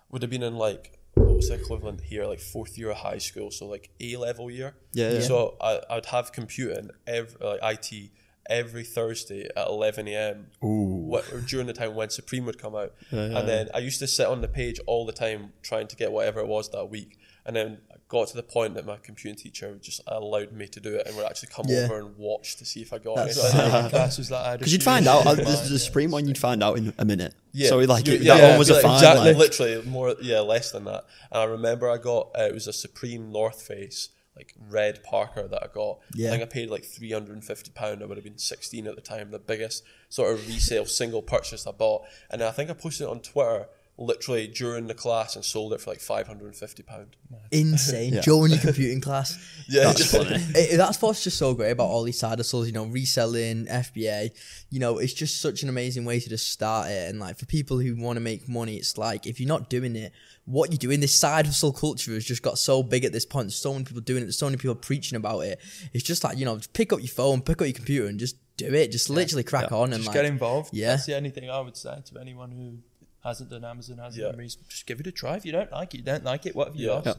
would 0.10 0.22
have 0.22 0.32
been 0.32 0.44
in 0.44 0.56
like 0.56 0.98
what 1.14 1.36
was 1.36 1.50
the 1.50 1.56
equivalent 1.56 2.02
here, 2.02 2.26
like 2.26 2.40
fourth 2.40 2.78
year 2.78 2.92
of 2.92 2.98
high 2.98 3.18
school, 3.18 3.52
so 3.52 3.68
like 3.68 3.90
A 4.00 4.18
level 4.18 4.50
year. 4.50 4.76
Yeah, 4.94 5.14
yeah. 5.14 5.20
So 5.22 5.56
I, 5.62 5.82
I'd 5.90 6.08
have 6.08 6.32
computing 6.32 6.90
every 7.06 7.38
like 7.46 7.60
IT 7.92 8.12
every 8.50 8.84
Thursday 8.84 9.50
at 9.56 9.68
eleven 9.68 10.08
a.m. 10.08 10.48
What, 10.62 11.26
during 11.48 11.68
the 11.68 11.74
time 11.74 11.96
when 11.96 12.10
Supreme 12.10 12.46
would 12.46 12.58
come 12.60 12.76
out, 12.76 12.94
and 13.12 13.48
then 13.48 13.70
I 13.74 13.80
used 13.80 14.00
to 14.00 14.08
sit 14.08 14.28
on 14.28 14.42
the 14.42 14.48
page 14.48 14.80
all 14.88 15.06
the 15.06 15.12
time 15.14 15.54
trying 15.62 15.88
to 15.88 15.96
get 15.96 16.12
whatever 16.12 16.40
it 16.40 16.48
was 16.48 16.70
that 16.72 16.86
week, 16.90 17.18
and 17.46 17.56
then 17.56 17.80
I 17.92 17.96
got 18.08 18.28
to 18.30 18.36
the 18.36 18.44
point 18.44 18.76
that 18.76 18.86
my 18.86 18.98
computing 18.98 19.36
teacher 19.42 19.76
just 19.82 20.00
allowed 20.08 20.52
me 20.52 20.68
to 20.68 20.80
do 20.80 20.96
it, 20.96 21.08
and 21.08 21.16
would 21.16 21.26
actually 21.26 21.50
come 21.54 21.66
Yeah. 21.68 21.86
over 21.86 21.98
and 22.00 22.16
watch 22.18 22.56
to 22.58 22.66
see 22.66 22.82
if 22.82 22.94
I 22.94 23.00
got 23.00 23.16
That's 23.16 23.44
anything. 23.44 23.72
My 23.72 23.90
class 23.90 24.18
was 24.20 24.30
like, 24.30 24.46
I 24.46 24.52
had 24.52 24.60
Because 24.60 24.74
you'd 24.74 24.84
find 24.84 25.08
out, 25.08 25.26
uh, 25.26 25.34
the, 25.36 25.44
the 25.44 25.80
Supreme 25.80 26.12
one, 26.12 26.28
you'd 26.28 26.38
find 26.38 26.62
out 26.64 26.78
in 26.78 26.94
a 27.00 27.06
minute. 27.06 27.34
Yeah, 27.52 27.70
So 27.70 27.78
like, 27.80 28.06
you- 28.08 28.14
it, 28.14 28.22
yeah, 28.22 28.36
that 28.36 28.42
yeah, 28.44 28.50
one 28.50 28.60
was 28.60 28.70
a 28.70 28.74
like, 28.74 28.84
fine. 28.84 28.94
exactly, 28.96 29.28
like- 29.30 29.38
literally 29.38 29.82
more, 29.88 30.16
yeah, 30.22 30.40
less 30.42 30.72
than 30.72 30.84
that. 30.86 31.06
And 31.32 31.42
I 31.42 31.46
remember 31.46 31.90
I 31.90 31.98
got 31.98 32.30
uh, 32.38 32.44
it 32.44 32.54
was 32.54 32.68
a 32.68 32.74
Supreme 32.74 33.32
North 33.32 33.62
Face 33.64 34.10
like 34.36 34.54
red 34.70 35.04
Parker 35.04 35.48
that 35.48 35.64
I 35.64 35.68
got. 35.74 36.00
Yeah. 36.14 36.30
I 36.30 36.32
think 36.32 36.44
I 36.44 36.46
paid 36.46 36.70
like 36.70 36.84
three 36.84 37.12
hundred 37.12 37.34
and 37.34 37.44
fifty 37.44 37.72
pound. 37.72 38.02
I 38.02 38.06
would 38.06 38.18
have 38.18 38.24
been 38.24 38.38
sixteen 38.38 38.88
at 38.88 38.96
the 38.96 39.02
time. 39.02 39.32
The 39.32 39.40
biggest 39.40 39.84
sort 40.10 40.34
of 40.34 40.48
resale 40.48 40.86
single 40.86 41.22
purchase 41.22 41.66
I 41.66 41.72
bought, 41.72 42.04
and 42.30 42.44
I 42.44 42.52
think 42.52 42.70
I 42.70 42.74
posted 42.74 43.08
it 43.08 43.10
on 43.10 43.20
Twitter 43.20 43.68
literally 43.98 44.48
during 44.48 44.88
the 44.88 44.94
class 44.94 45.36
and 45.36 45.46
sold 45.46 45.72
it 45.74 45.80
for 45.80 45.90
like 45.92 46.00
five 46.02 46.28
hundred 46.28 46.48
and 46.48 46.56
fifty 46.56 46.84
pound. 46.84 47.16
insane. 47.52 48.14
Yeah. 48.14 48.22
During 48.22 48.52
your 48.52 48.62
computing 48.62 49.02
class. 49.02 49.38
Yeah, 49.68 49.86
That's 49.86 49.98
just- 50.12 50.16
funny. 50.16 50.36
it, 50.54 50.78
that's 50.78 51.02
what's 51.02 51.24
just 51.24 51.40
so 51.40 51.56
great 51.56 51.72
about 51.72 51.86
all 51.88 52.04
these 52.04 52.20
side 52.20 52.38
hustles, 52.38 52.68
you 52.68 52.72
know, 52.74 52.86
reselling, 52.86 53.66
FBA, 53.66 54.30
you 54.70 54.80
know, 54.80 55.00
it's 55.00 55.12
just 55.14 55.42
such 55.42 55.64
an 55.64 55.70
amazing 55.70 56.06
way 56.06 56.20
to 56.20 56.30
just 56.30 56.52
start 56.52 56.92
it. 56.92 57.10
And 57.10 57.20
like 57.20 57.40
for 57.40 57.48
people 57.48 57.80
who 57.80 57.96
want 57.96 58.18
to 58.18 58.20
make 58.20 58.48
money, 58.48 58.76
it's 58.76 58.96
like 58.96 59.26
if 59.26 59.40
you're 59.40 59.48
not 59.48 59.72
doing 59.72 59.96
it, 59.96 60.12
what 60.46 60.70
you're 60.70 60.78
doing, 60.78 61.00
this 61.00 61.20
side 61.20 61.48
hustle 61.48 61.74
culture 61.74 62.12
has 62.14 62.24
just 62.26 62.44
got 62.44 62.60
so 62.60 62.84
big 62.84 63.06
at 63.06 63.12
this 63.12 63.26
point. 63.26 63.54
So 63.54 63.74
many 63.74 63.86
people 63.86 64.02
doing 64.02 64.22
it, 64.22 64.32
so 64.34 64.46
many 64.46 64.58
people 64.58 64.76
preaching 64.76 65.16
about 65.16 65.40
it. 65.40 65.60
It's 65.94 66.04
just 66.04 66.24
like, 66.24 66.38
you 66.38 66.46
know, 66.46 66.58
just 66.58 66.74
pick 66.74 66.94
up 66.94 67.00
your 67.00 67.08
phone, 67.08 67.42
pick 67.42 67.60
up 67.60 67.66
your 67.66 67.74
computer 67.74 68.06
and 68.08 68.20
just 68.20 68.36
do 68.58 68.72
it. 68.72 68.92
Just 68.92 69.10
literally 69.10 69.44
crack 69.44 69.72
on 69.72 69.86
and 69.94 70.04
Just 70.04 70.08
like 70.10 70.14
get 70.14 70.26
involved. 70.26 70.76
Yeah. 70.76 70.90
That's 70.90 71.08
the 71.08 71.16
only 71.16 71.32
thing 71.32 71.50
I 71.50 71.60
would 71.60 71.76
say 71.76 72.04
to 72.14 72.20
anyone 72.22 72.52
who 72.52 72.78
hasn't 73.26 73.50
done 73.50 73.66
Amazon, 73.66 73.98
hasn't 73.98 74.22
Yeah. 74.24 74.30
done 74.32 74.38
Reese. 74.40 74.56
Just 74.70 74.86
give 74.86 75.00
it 75.00 75.08
a 75.08 75.12
try. 75.12 75.36
If 75.36 75.46
you 75.46 75.52
don't 75.52 75.72
like 75.72 75.94
it, 75.94 75.98
you 75.98 76.04
don't 76.04 76.24
like 76.24 76.46
it. 76.46 76.56
What 76.56 76.68
have 76.68 76.76
you 76.76 76.88
Yeah. 76.88 76.94
lost? 76.94 77.06
Yeah. 77.08 77.14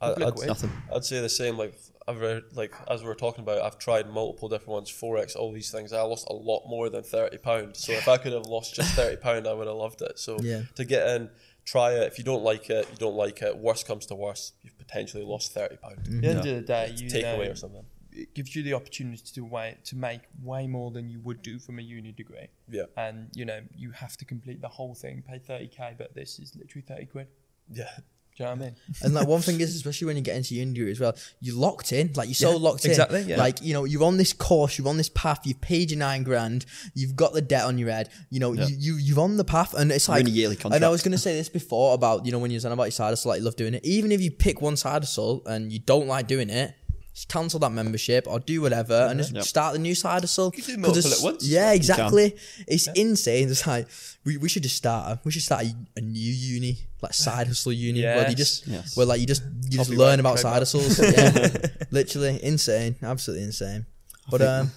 I, 0.00 0.10
I'd. 0.14 0.46
Nothing. 0.46 0.72
I'd 0.92 1.04
say 1.04 1.20
the 1.20 1.28
same. 1.28 1.56
Like 1.56 1.78
I've 2.08 2.20
read, 2.20 2.42
like 2.54 2.74
as 2.88 3.02
we 3.02 3.06
were 3.08 3.14
talking 3.14 3.42
about, 3.44 3.60
I've 3.62 3.78
tried 3.78 4.10
multiple 4.10 4.48
different 4.48 4.70
ones, 4.70 4.90
forex, 4.90 5.36
all 5.36 5.52
these 5.52 5.70
things. 5.70 5.92
I 5.92 6.02
lost 6.02 6.26
a 6.28 6.32
lot 6.32 6.64
more 6.66 6.90
than 6.90 7.04
thirty 7.04 7.38
pound. 7.38 7.76
So 7.76 7.92
if 7.92 8.08
I 8.08 8.16
could 8.18 8.32
have 8.32 8.46
lost 8.46 8.74
just 8.74 8.94
thirty 8.94 9.16
pound, 9.16 9.46
I 9.46 9.52
would 9.54 9.68
have 9.68 9.76
loved 9.76 10.02
it. 10.02 10.18
So 10.18 10.38
Yeah. 10.40 10.62
to 10.74 10.84
get 10.84 11.06
in, 11.16 11.30
try 11.64 11.92
it. 11.92 12.02
If 12.10 12.18
you 12.18 12.24
don't 12.24 12.42
like 12.42 12.68
it, 12.68 12.88
you 12.90 12.96
don't 12.98 13.14
like 13.14 13.40
it. 13.42 13.56
Worst 13.56 13.86
comes 13.86 14.04
to 14.06 14.16
worst, 14.16 14.54
you've 14.62 14.76
potentially 14.76 15.22
lost 15.24 15.52
thirty 15.52 15.76
pound. 15.76 15.98
Mm-hmm. 15.98 16.16
At 16.16 16.20
the 16.22 16.28
end 16.28 16.38
of 16.38 16.44
the 16.44 16.60
day, 16.62 16.94
you 16.96 17.08
Takeaway 17.08 17.44
know, 17.46 17.52
or 17.52 17.54
something. 17.54 17.84
It 18.14 18.34
gives 18.34 18.54
you 18.54 18.62
the 18.62 18.74
opportunity 18.74 19.22
to 19.34 19.40
way 19.44 19.76
to 19.84 19.96
make 19.96 20.20
way 20.42 20.66
more 20.66 20.90
than 20.90 21.08
you 21.08 21.20
would 21.20 21.42
do 21.42 21.58
from 21.58 21.78
a 21.78 21.82
uni 21.82 22.12
degree. 22.12 22.48
Yeah, 22.70 22.84
And 22.96 23.28
you 23.34 23.44
know, 23.44 23.60
you 23.76 23.90
have 23.92 24.16
to 24.18 24.24
complete 24.24 24.60
the 24.60 24.68
whole 24.68 24.94
thing, 24.94 25.22
pay 25.26 25.38
thirty 25.38 25.68
k, 25.68 25.94
but 25.96 26.14
this 26.14 26.38
is 26.38 26.54
literally 26.56 26.84
thirty 26.86 27.06
quid. 27.06 27.28
yeah, 27.72 27.88
Do 27.96 28.02
you 28.36 28.44
know 28.46 28.50
what 28.52 28.60
I 28.60 28.64
mean? 28.64 28.76
And 29.02 29.14
like 29.14 29.28
one 29.28 29.40
thing 29.42 29.60
is, 29.60 29.74
especially 29.76 30.06
when 30.06 30.16
you 30.16 30.22
get 30.22 30.36
into 30.36 30.54
uni 30.54 30.72
degree 30.72 30.90
as 30.92 31.00
well, 31.00 31.14
you're 31.40 31.56
locked 31.56 31.92
in. 31.92 32.12
Like 32.14 32.28
you're 32.28 32.34
so 32.34 32.50
Yeah, 32.52 32.56
locked 32.58 32.84
in. 32.84 32.90
exactly, 32.90 33.22
yeah. 33.22 33.36
Like 33.38 33.60
you 33.62 33.72
know, 33.74 33.84
you're 33.84 34.04
on 34.04 34.16
this 34.16 34.32
course, 34.32 34.78
you're 34.78 34.88
on 34.88 34.96
this 34.96 35.10
path. 35.10 35.40
You've 35.44 35.60
paid 35.60 35.90
your 35.90 35.98
nine 35.98 36.22
grand. 36.22 36.64
You've 36.94 37.14
got 37.16 37.32
the 37.34 37.42
debt 37.42 37.64
on 37.64 37.76
your 37.78 37.90
head. 37.90 38.08
You 38.30 38.40
know, 38.40 38.52
Yeah. 38.52 38.66
you, 38.66 38.76
you 38.78 38.96
you're 38.96 39.20
on 39.20 39.36
the 39.36 39.44
path, 39.44 39.74
and 39.74 39.90
it's 39.92 40.08
like 40.08 40.22
in 40.22 40.26
a 40.28 40.30
yearly 40.30 40.58
And 40.64 40.84
I 40.84 40.88
was 40.88 41.02
gonna 41.02 41.18
say 41.18 41.34
this 41.34 41.48
before 41.48 41.94
about 41.94 42.24
you 42.26 42.32
know 42.32 42.38
when 42.38 42.50
you're 42.50 42.60
saying 42.60 42.72
about 42.72 42.84
your 42.84 42.90
side 42.92 43.10
hustle, 43.10 43.30
like 43.30 43.38
you 43.40 43.44
love 43.44 43.56
doing 43.56 43.74
it. 43.74 43.84
Even 43.84 44.12
if 44.12 44.20
you 44.20 44.30
pick 44.30 44.60
one 44.62 44.76
side 44.76 45.02
hustle 45.02 45.42
and 45.46 45.72
you 45.72 45.78
don't 45.78 46.06
like 46.06 46.26
doing 46.26 46.50
it. 46.50 46.74
Just 47.14 47.28
cancel 47.28 47.60
that 47.60 47.70
membership 47.72 48.26
or 48.26 48.40
do 48.40 48.62
whatever 48.62 48.94
and 49.10 49.20
just 49.20 49.34
Yep. 49.34 49.44
start 49.44 49.72
the 49.74 49.78
new 49.78 49.94
side 49.94 50.22
hustle. 50.22 50.50
You 50.56 50.62
can 50.62 50.76
do 50.76 50.82
'Cause 50.82 50.94
multiple 51.04 51.12
at 51.12 51.22
once. 51.34 51.46
Yeah, 51.46 51.72
exactly. 51.72 52.34
It's 52.66 52.86
Yeah. 52.86 52.92
insane. 52.96 53.50
It's 53.50 53.66
like 53.66 53.86
we, 54.24 54.38
we 54.38 54.48
should 54.48 54.62
just 54.62 54.76
start. 54.76 55.08
A, 55.12 55.20
we 55.24 55.30
should 55.30 55.42
start 55.42 55.64
a, 55.64 55.74
a 55.96 56.00
new 56.00 56.32
uni, 56.32 56.78
like 57.02 57.12
side 57.12 57.48
hustle 57.48 57.72
uni, 57.72 58.02
where 58.02 58.30
you 58.30 58.34
just 58.34 58.66
Yes. 58.66 58.96
where 58.96 59.04
like 59.04 59.20
you 59.20 59.26
just 59.26 59.42
you 59.64 59.70
just 59.70 59.90
Copyright 59.90 59.98
learn 59.98 60.20
about 60.20 60.38
trademark. 60.38 60.66
side 60.66 60.78
hustles. 60.80 60.98
yeah, 60.98 61.70
literally 61.90 62.42
insane, 62.42 62.96
absolutely 63.02 63.44
insane. 63.44 63.84
But 64.30 64.40
um, 64.40 64.72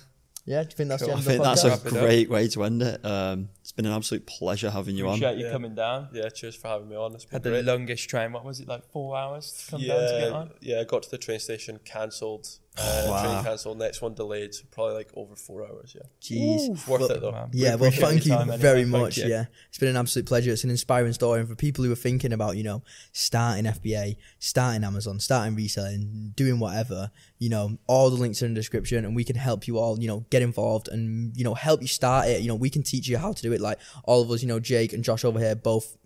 yeah, 0.46 0.64
do 0.64 0.70
you 0.72 0.76
think 0.76 0.90
that's 0.90 1.04
Cool. 1.04 1.08
the 1.10 1.14
I 1.14 1.18
end 1.18 1.20
of 1.20 1.26
think 1.26 1.38
the 1.38 1.44
that's 1.50 1.64
podcast? 1.64 1.66
a 1.66 1.70
Wrap 1.70 1.86
up. 1.86 2.00
great 2.08 2.30
way 2.30 2.48
to 2.50 2.64
end 2.66 2.82
it. 2.82 3.06
Um, 3.06 3.50
it's 3.62 3.65
been 3.76 3.86
an 3.86 3.92
absolute 3.92 4.26
pleasure 4.26 4.70
having 4.70 4.96
you 4.96 5.06
on. 5.08 5.16
Appreciate 5.16 5.38
you 5.38 5.46
Yeah. 5.48 5.52
coming 5.52 5.76
down. 5.76 6.10
yeah. 6.14 6.30
Cheers 6.30 6.56
for 6.56 6.68
having 6.70 6.90
me 6.90 6.96
on. 6.96 7.14
It's 7.14 7.26
been 7.26 7.34
Had 7.34 7.44
the 7.44 7.50
great. 7.50 7.66
longest 7.66 8.10
train. 8.10 8.32
What 8.32 8.46
was 8.46 8.60
it 8.60 8.68
like? 8.68 8.84
Four 8.92 9.18
hours 9.18 9.52
to 9.52 9.72
come 9.72 9.82
down 9.82 10.00
to 10.00 10.20
get 10.20 10.32
on. 10.32 10.52
yeah. 10.62 10.80
I 10.80 10.84
got 10.86 11.04
to 11.04 11.12
the 11.12 11.18
train 11.18 11.40
station, 11.40 11.80
cancelled. 11.84 12.48
Uh, 12.78 13.06
Wow. 13.08 13.24
Train 13.24 13.44
cancelled. 13.46 13.78
Next 13.78 14.02
one 14.02 14.14
delayed. 14.14 14.54
So 14.54 14.64
probably 14.72 14.96
like 14.96 15.10
over 15.16 15.36
four 15.36 15.66
hours. 15.66 15.96
Yeah, 15.96 16.02
Jeez. 16.22 16.72
it's 16.72 16.88
worth 16.88 17.02
Well, 17.02 17.12
it 17.12 17.22
though. 17.22 17.32
Man, 17.32 17.50
we 17.54 17.60
Yeah, 17.60 17.76
well, 17.76 17.92
thank 17.92 18.26
you 18.26 18.34
anyway. 18.34 18.58
very 18.58 18.82
Thank 18.82 18.92
much. 18.92 19.18
you. 19.18 19.26
Yeah, 19.28 19.46
it's 19.70 19.78
been 19.78 19.90
an 19.90 19.98
absolute 19.98 20.26
pleasure. 20.26 20.52
It's 20.52 20.64
an 20.64 20.70
inspiring 20.70 21.14
story, 21.14 21.40
and 21.40 21.48
for 21.50 21.56
people 21.56 21.84
who 21.86 21.92
are 21.92 21.96
thinking 21.96 22.34
about, 22.34 22.58
you 22.58 22.64
know, 22.64 22.84
starting 23.14 23.66
FBA, 23.66 24.18
starting 24.40 24.84
Amazon, 24.84 25.20
starting 25.20 25.56
reselling, 25.56 26.34
doing 26.36 26.60
whatever, 26.60 27.12
you 27.40 27.50
know, 27.50 27.78
all 27.88 28.10
the 28.10 28.18
links 28.18 28.42
are 28.42 28.46
in 28.48 28.54
the 28.54 28.60
description, 28.60 29.06
and 29.06 29.16
we 29.16 29.24
can 29.24 29.36
help 29.36 29.68
you 29.68 29.78
all, 29.78 30.00
you 30.00 30.08
know, 30.08 30.26
get 30.30 30.42
involved 30.42 30.88
and 30.90 31.36
you 31.38 31.44
know 31.44 31.54
help 31.54 31.82
you 31.82 31.88
start 31.88 32.28
it. 32.28 32.42
You 32.42 32.48
know, 32.50 32.56
we 32.56 32.70
can 32.70 32.84
teach 32.84 33.08
you 33.08 33.18
how 33.18 33.32
to 33.34 33.42
do 33.42 33.54
it. 33.54 33.62
Like 33.62 33.80
all 34.04 34.22
of 34.22 34.30
us, 34.32 34.42
you 34.42 34.48
know, 34.48 34.60
Jake 34.60 34.92
and 34.94 35.04
Josh 35.04 35.24
over 35.24 35.40
here, 35.40 35.56
both 35.56 35.98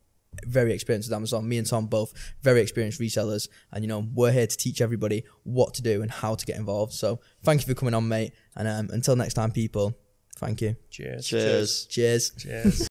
very 0.45 0.73
experienced 0.73 1.09
with 1.09 1.15
Amazon. 1.15 1.47
Me 1.47 1.57
and 1.57 1.67
Tom 1.67 1.87
both 1.87 2.13
very 2.41 2.61
experienced 2.61 2.99
resellers, 2.99 3.47
and 3.71 3.83
you 3.83 3.87
know 3.87 4.07
we're 4.13 4.31
here 4.31 4.47
to 4.47 4.57
teach 4.57 4.81
everybody 4.81 5.23
what 5.43 5.73
to 5.75 5.81
do 5.81 6.01
and 6.01 6.11
how 6.11 6.35
to 6.35 6.45
get 6.45 6.57
involved. 6.57 6.93
So 6.93 7.19
thank 7.43 7.61
you 7.61 7.73
for 7.73 7.77
coming 7.77 7.93
on, 7.93 8.07
mate. 8.07 8.33
And 8.55 8.67
um, 8.67 8.89
until 8.91 9.15
next 9.15 9.33
time, 9.33 9.51
people. 9.51 9.97
Thank 10.37 10.61
you. 10.61 10.75
Cheers. 10.89 11.27
Cheers. 11.27 11.85
Cheers. 11.85 12.31
Cheers. 12.37 12.88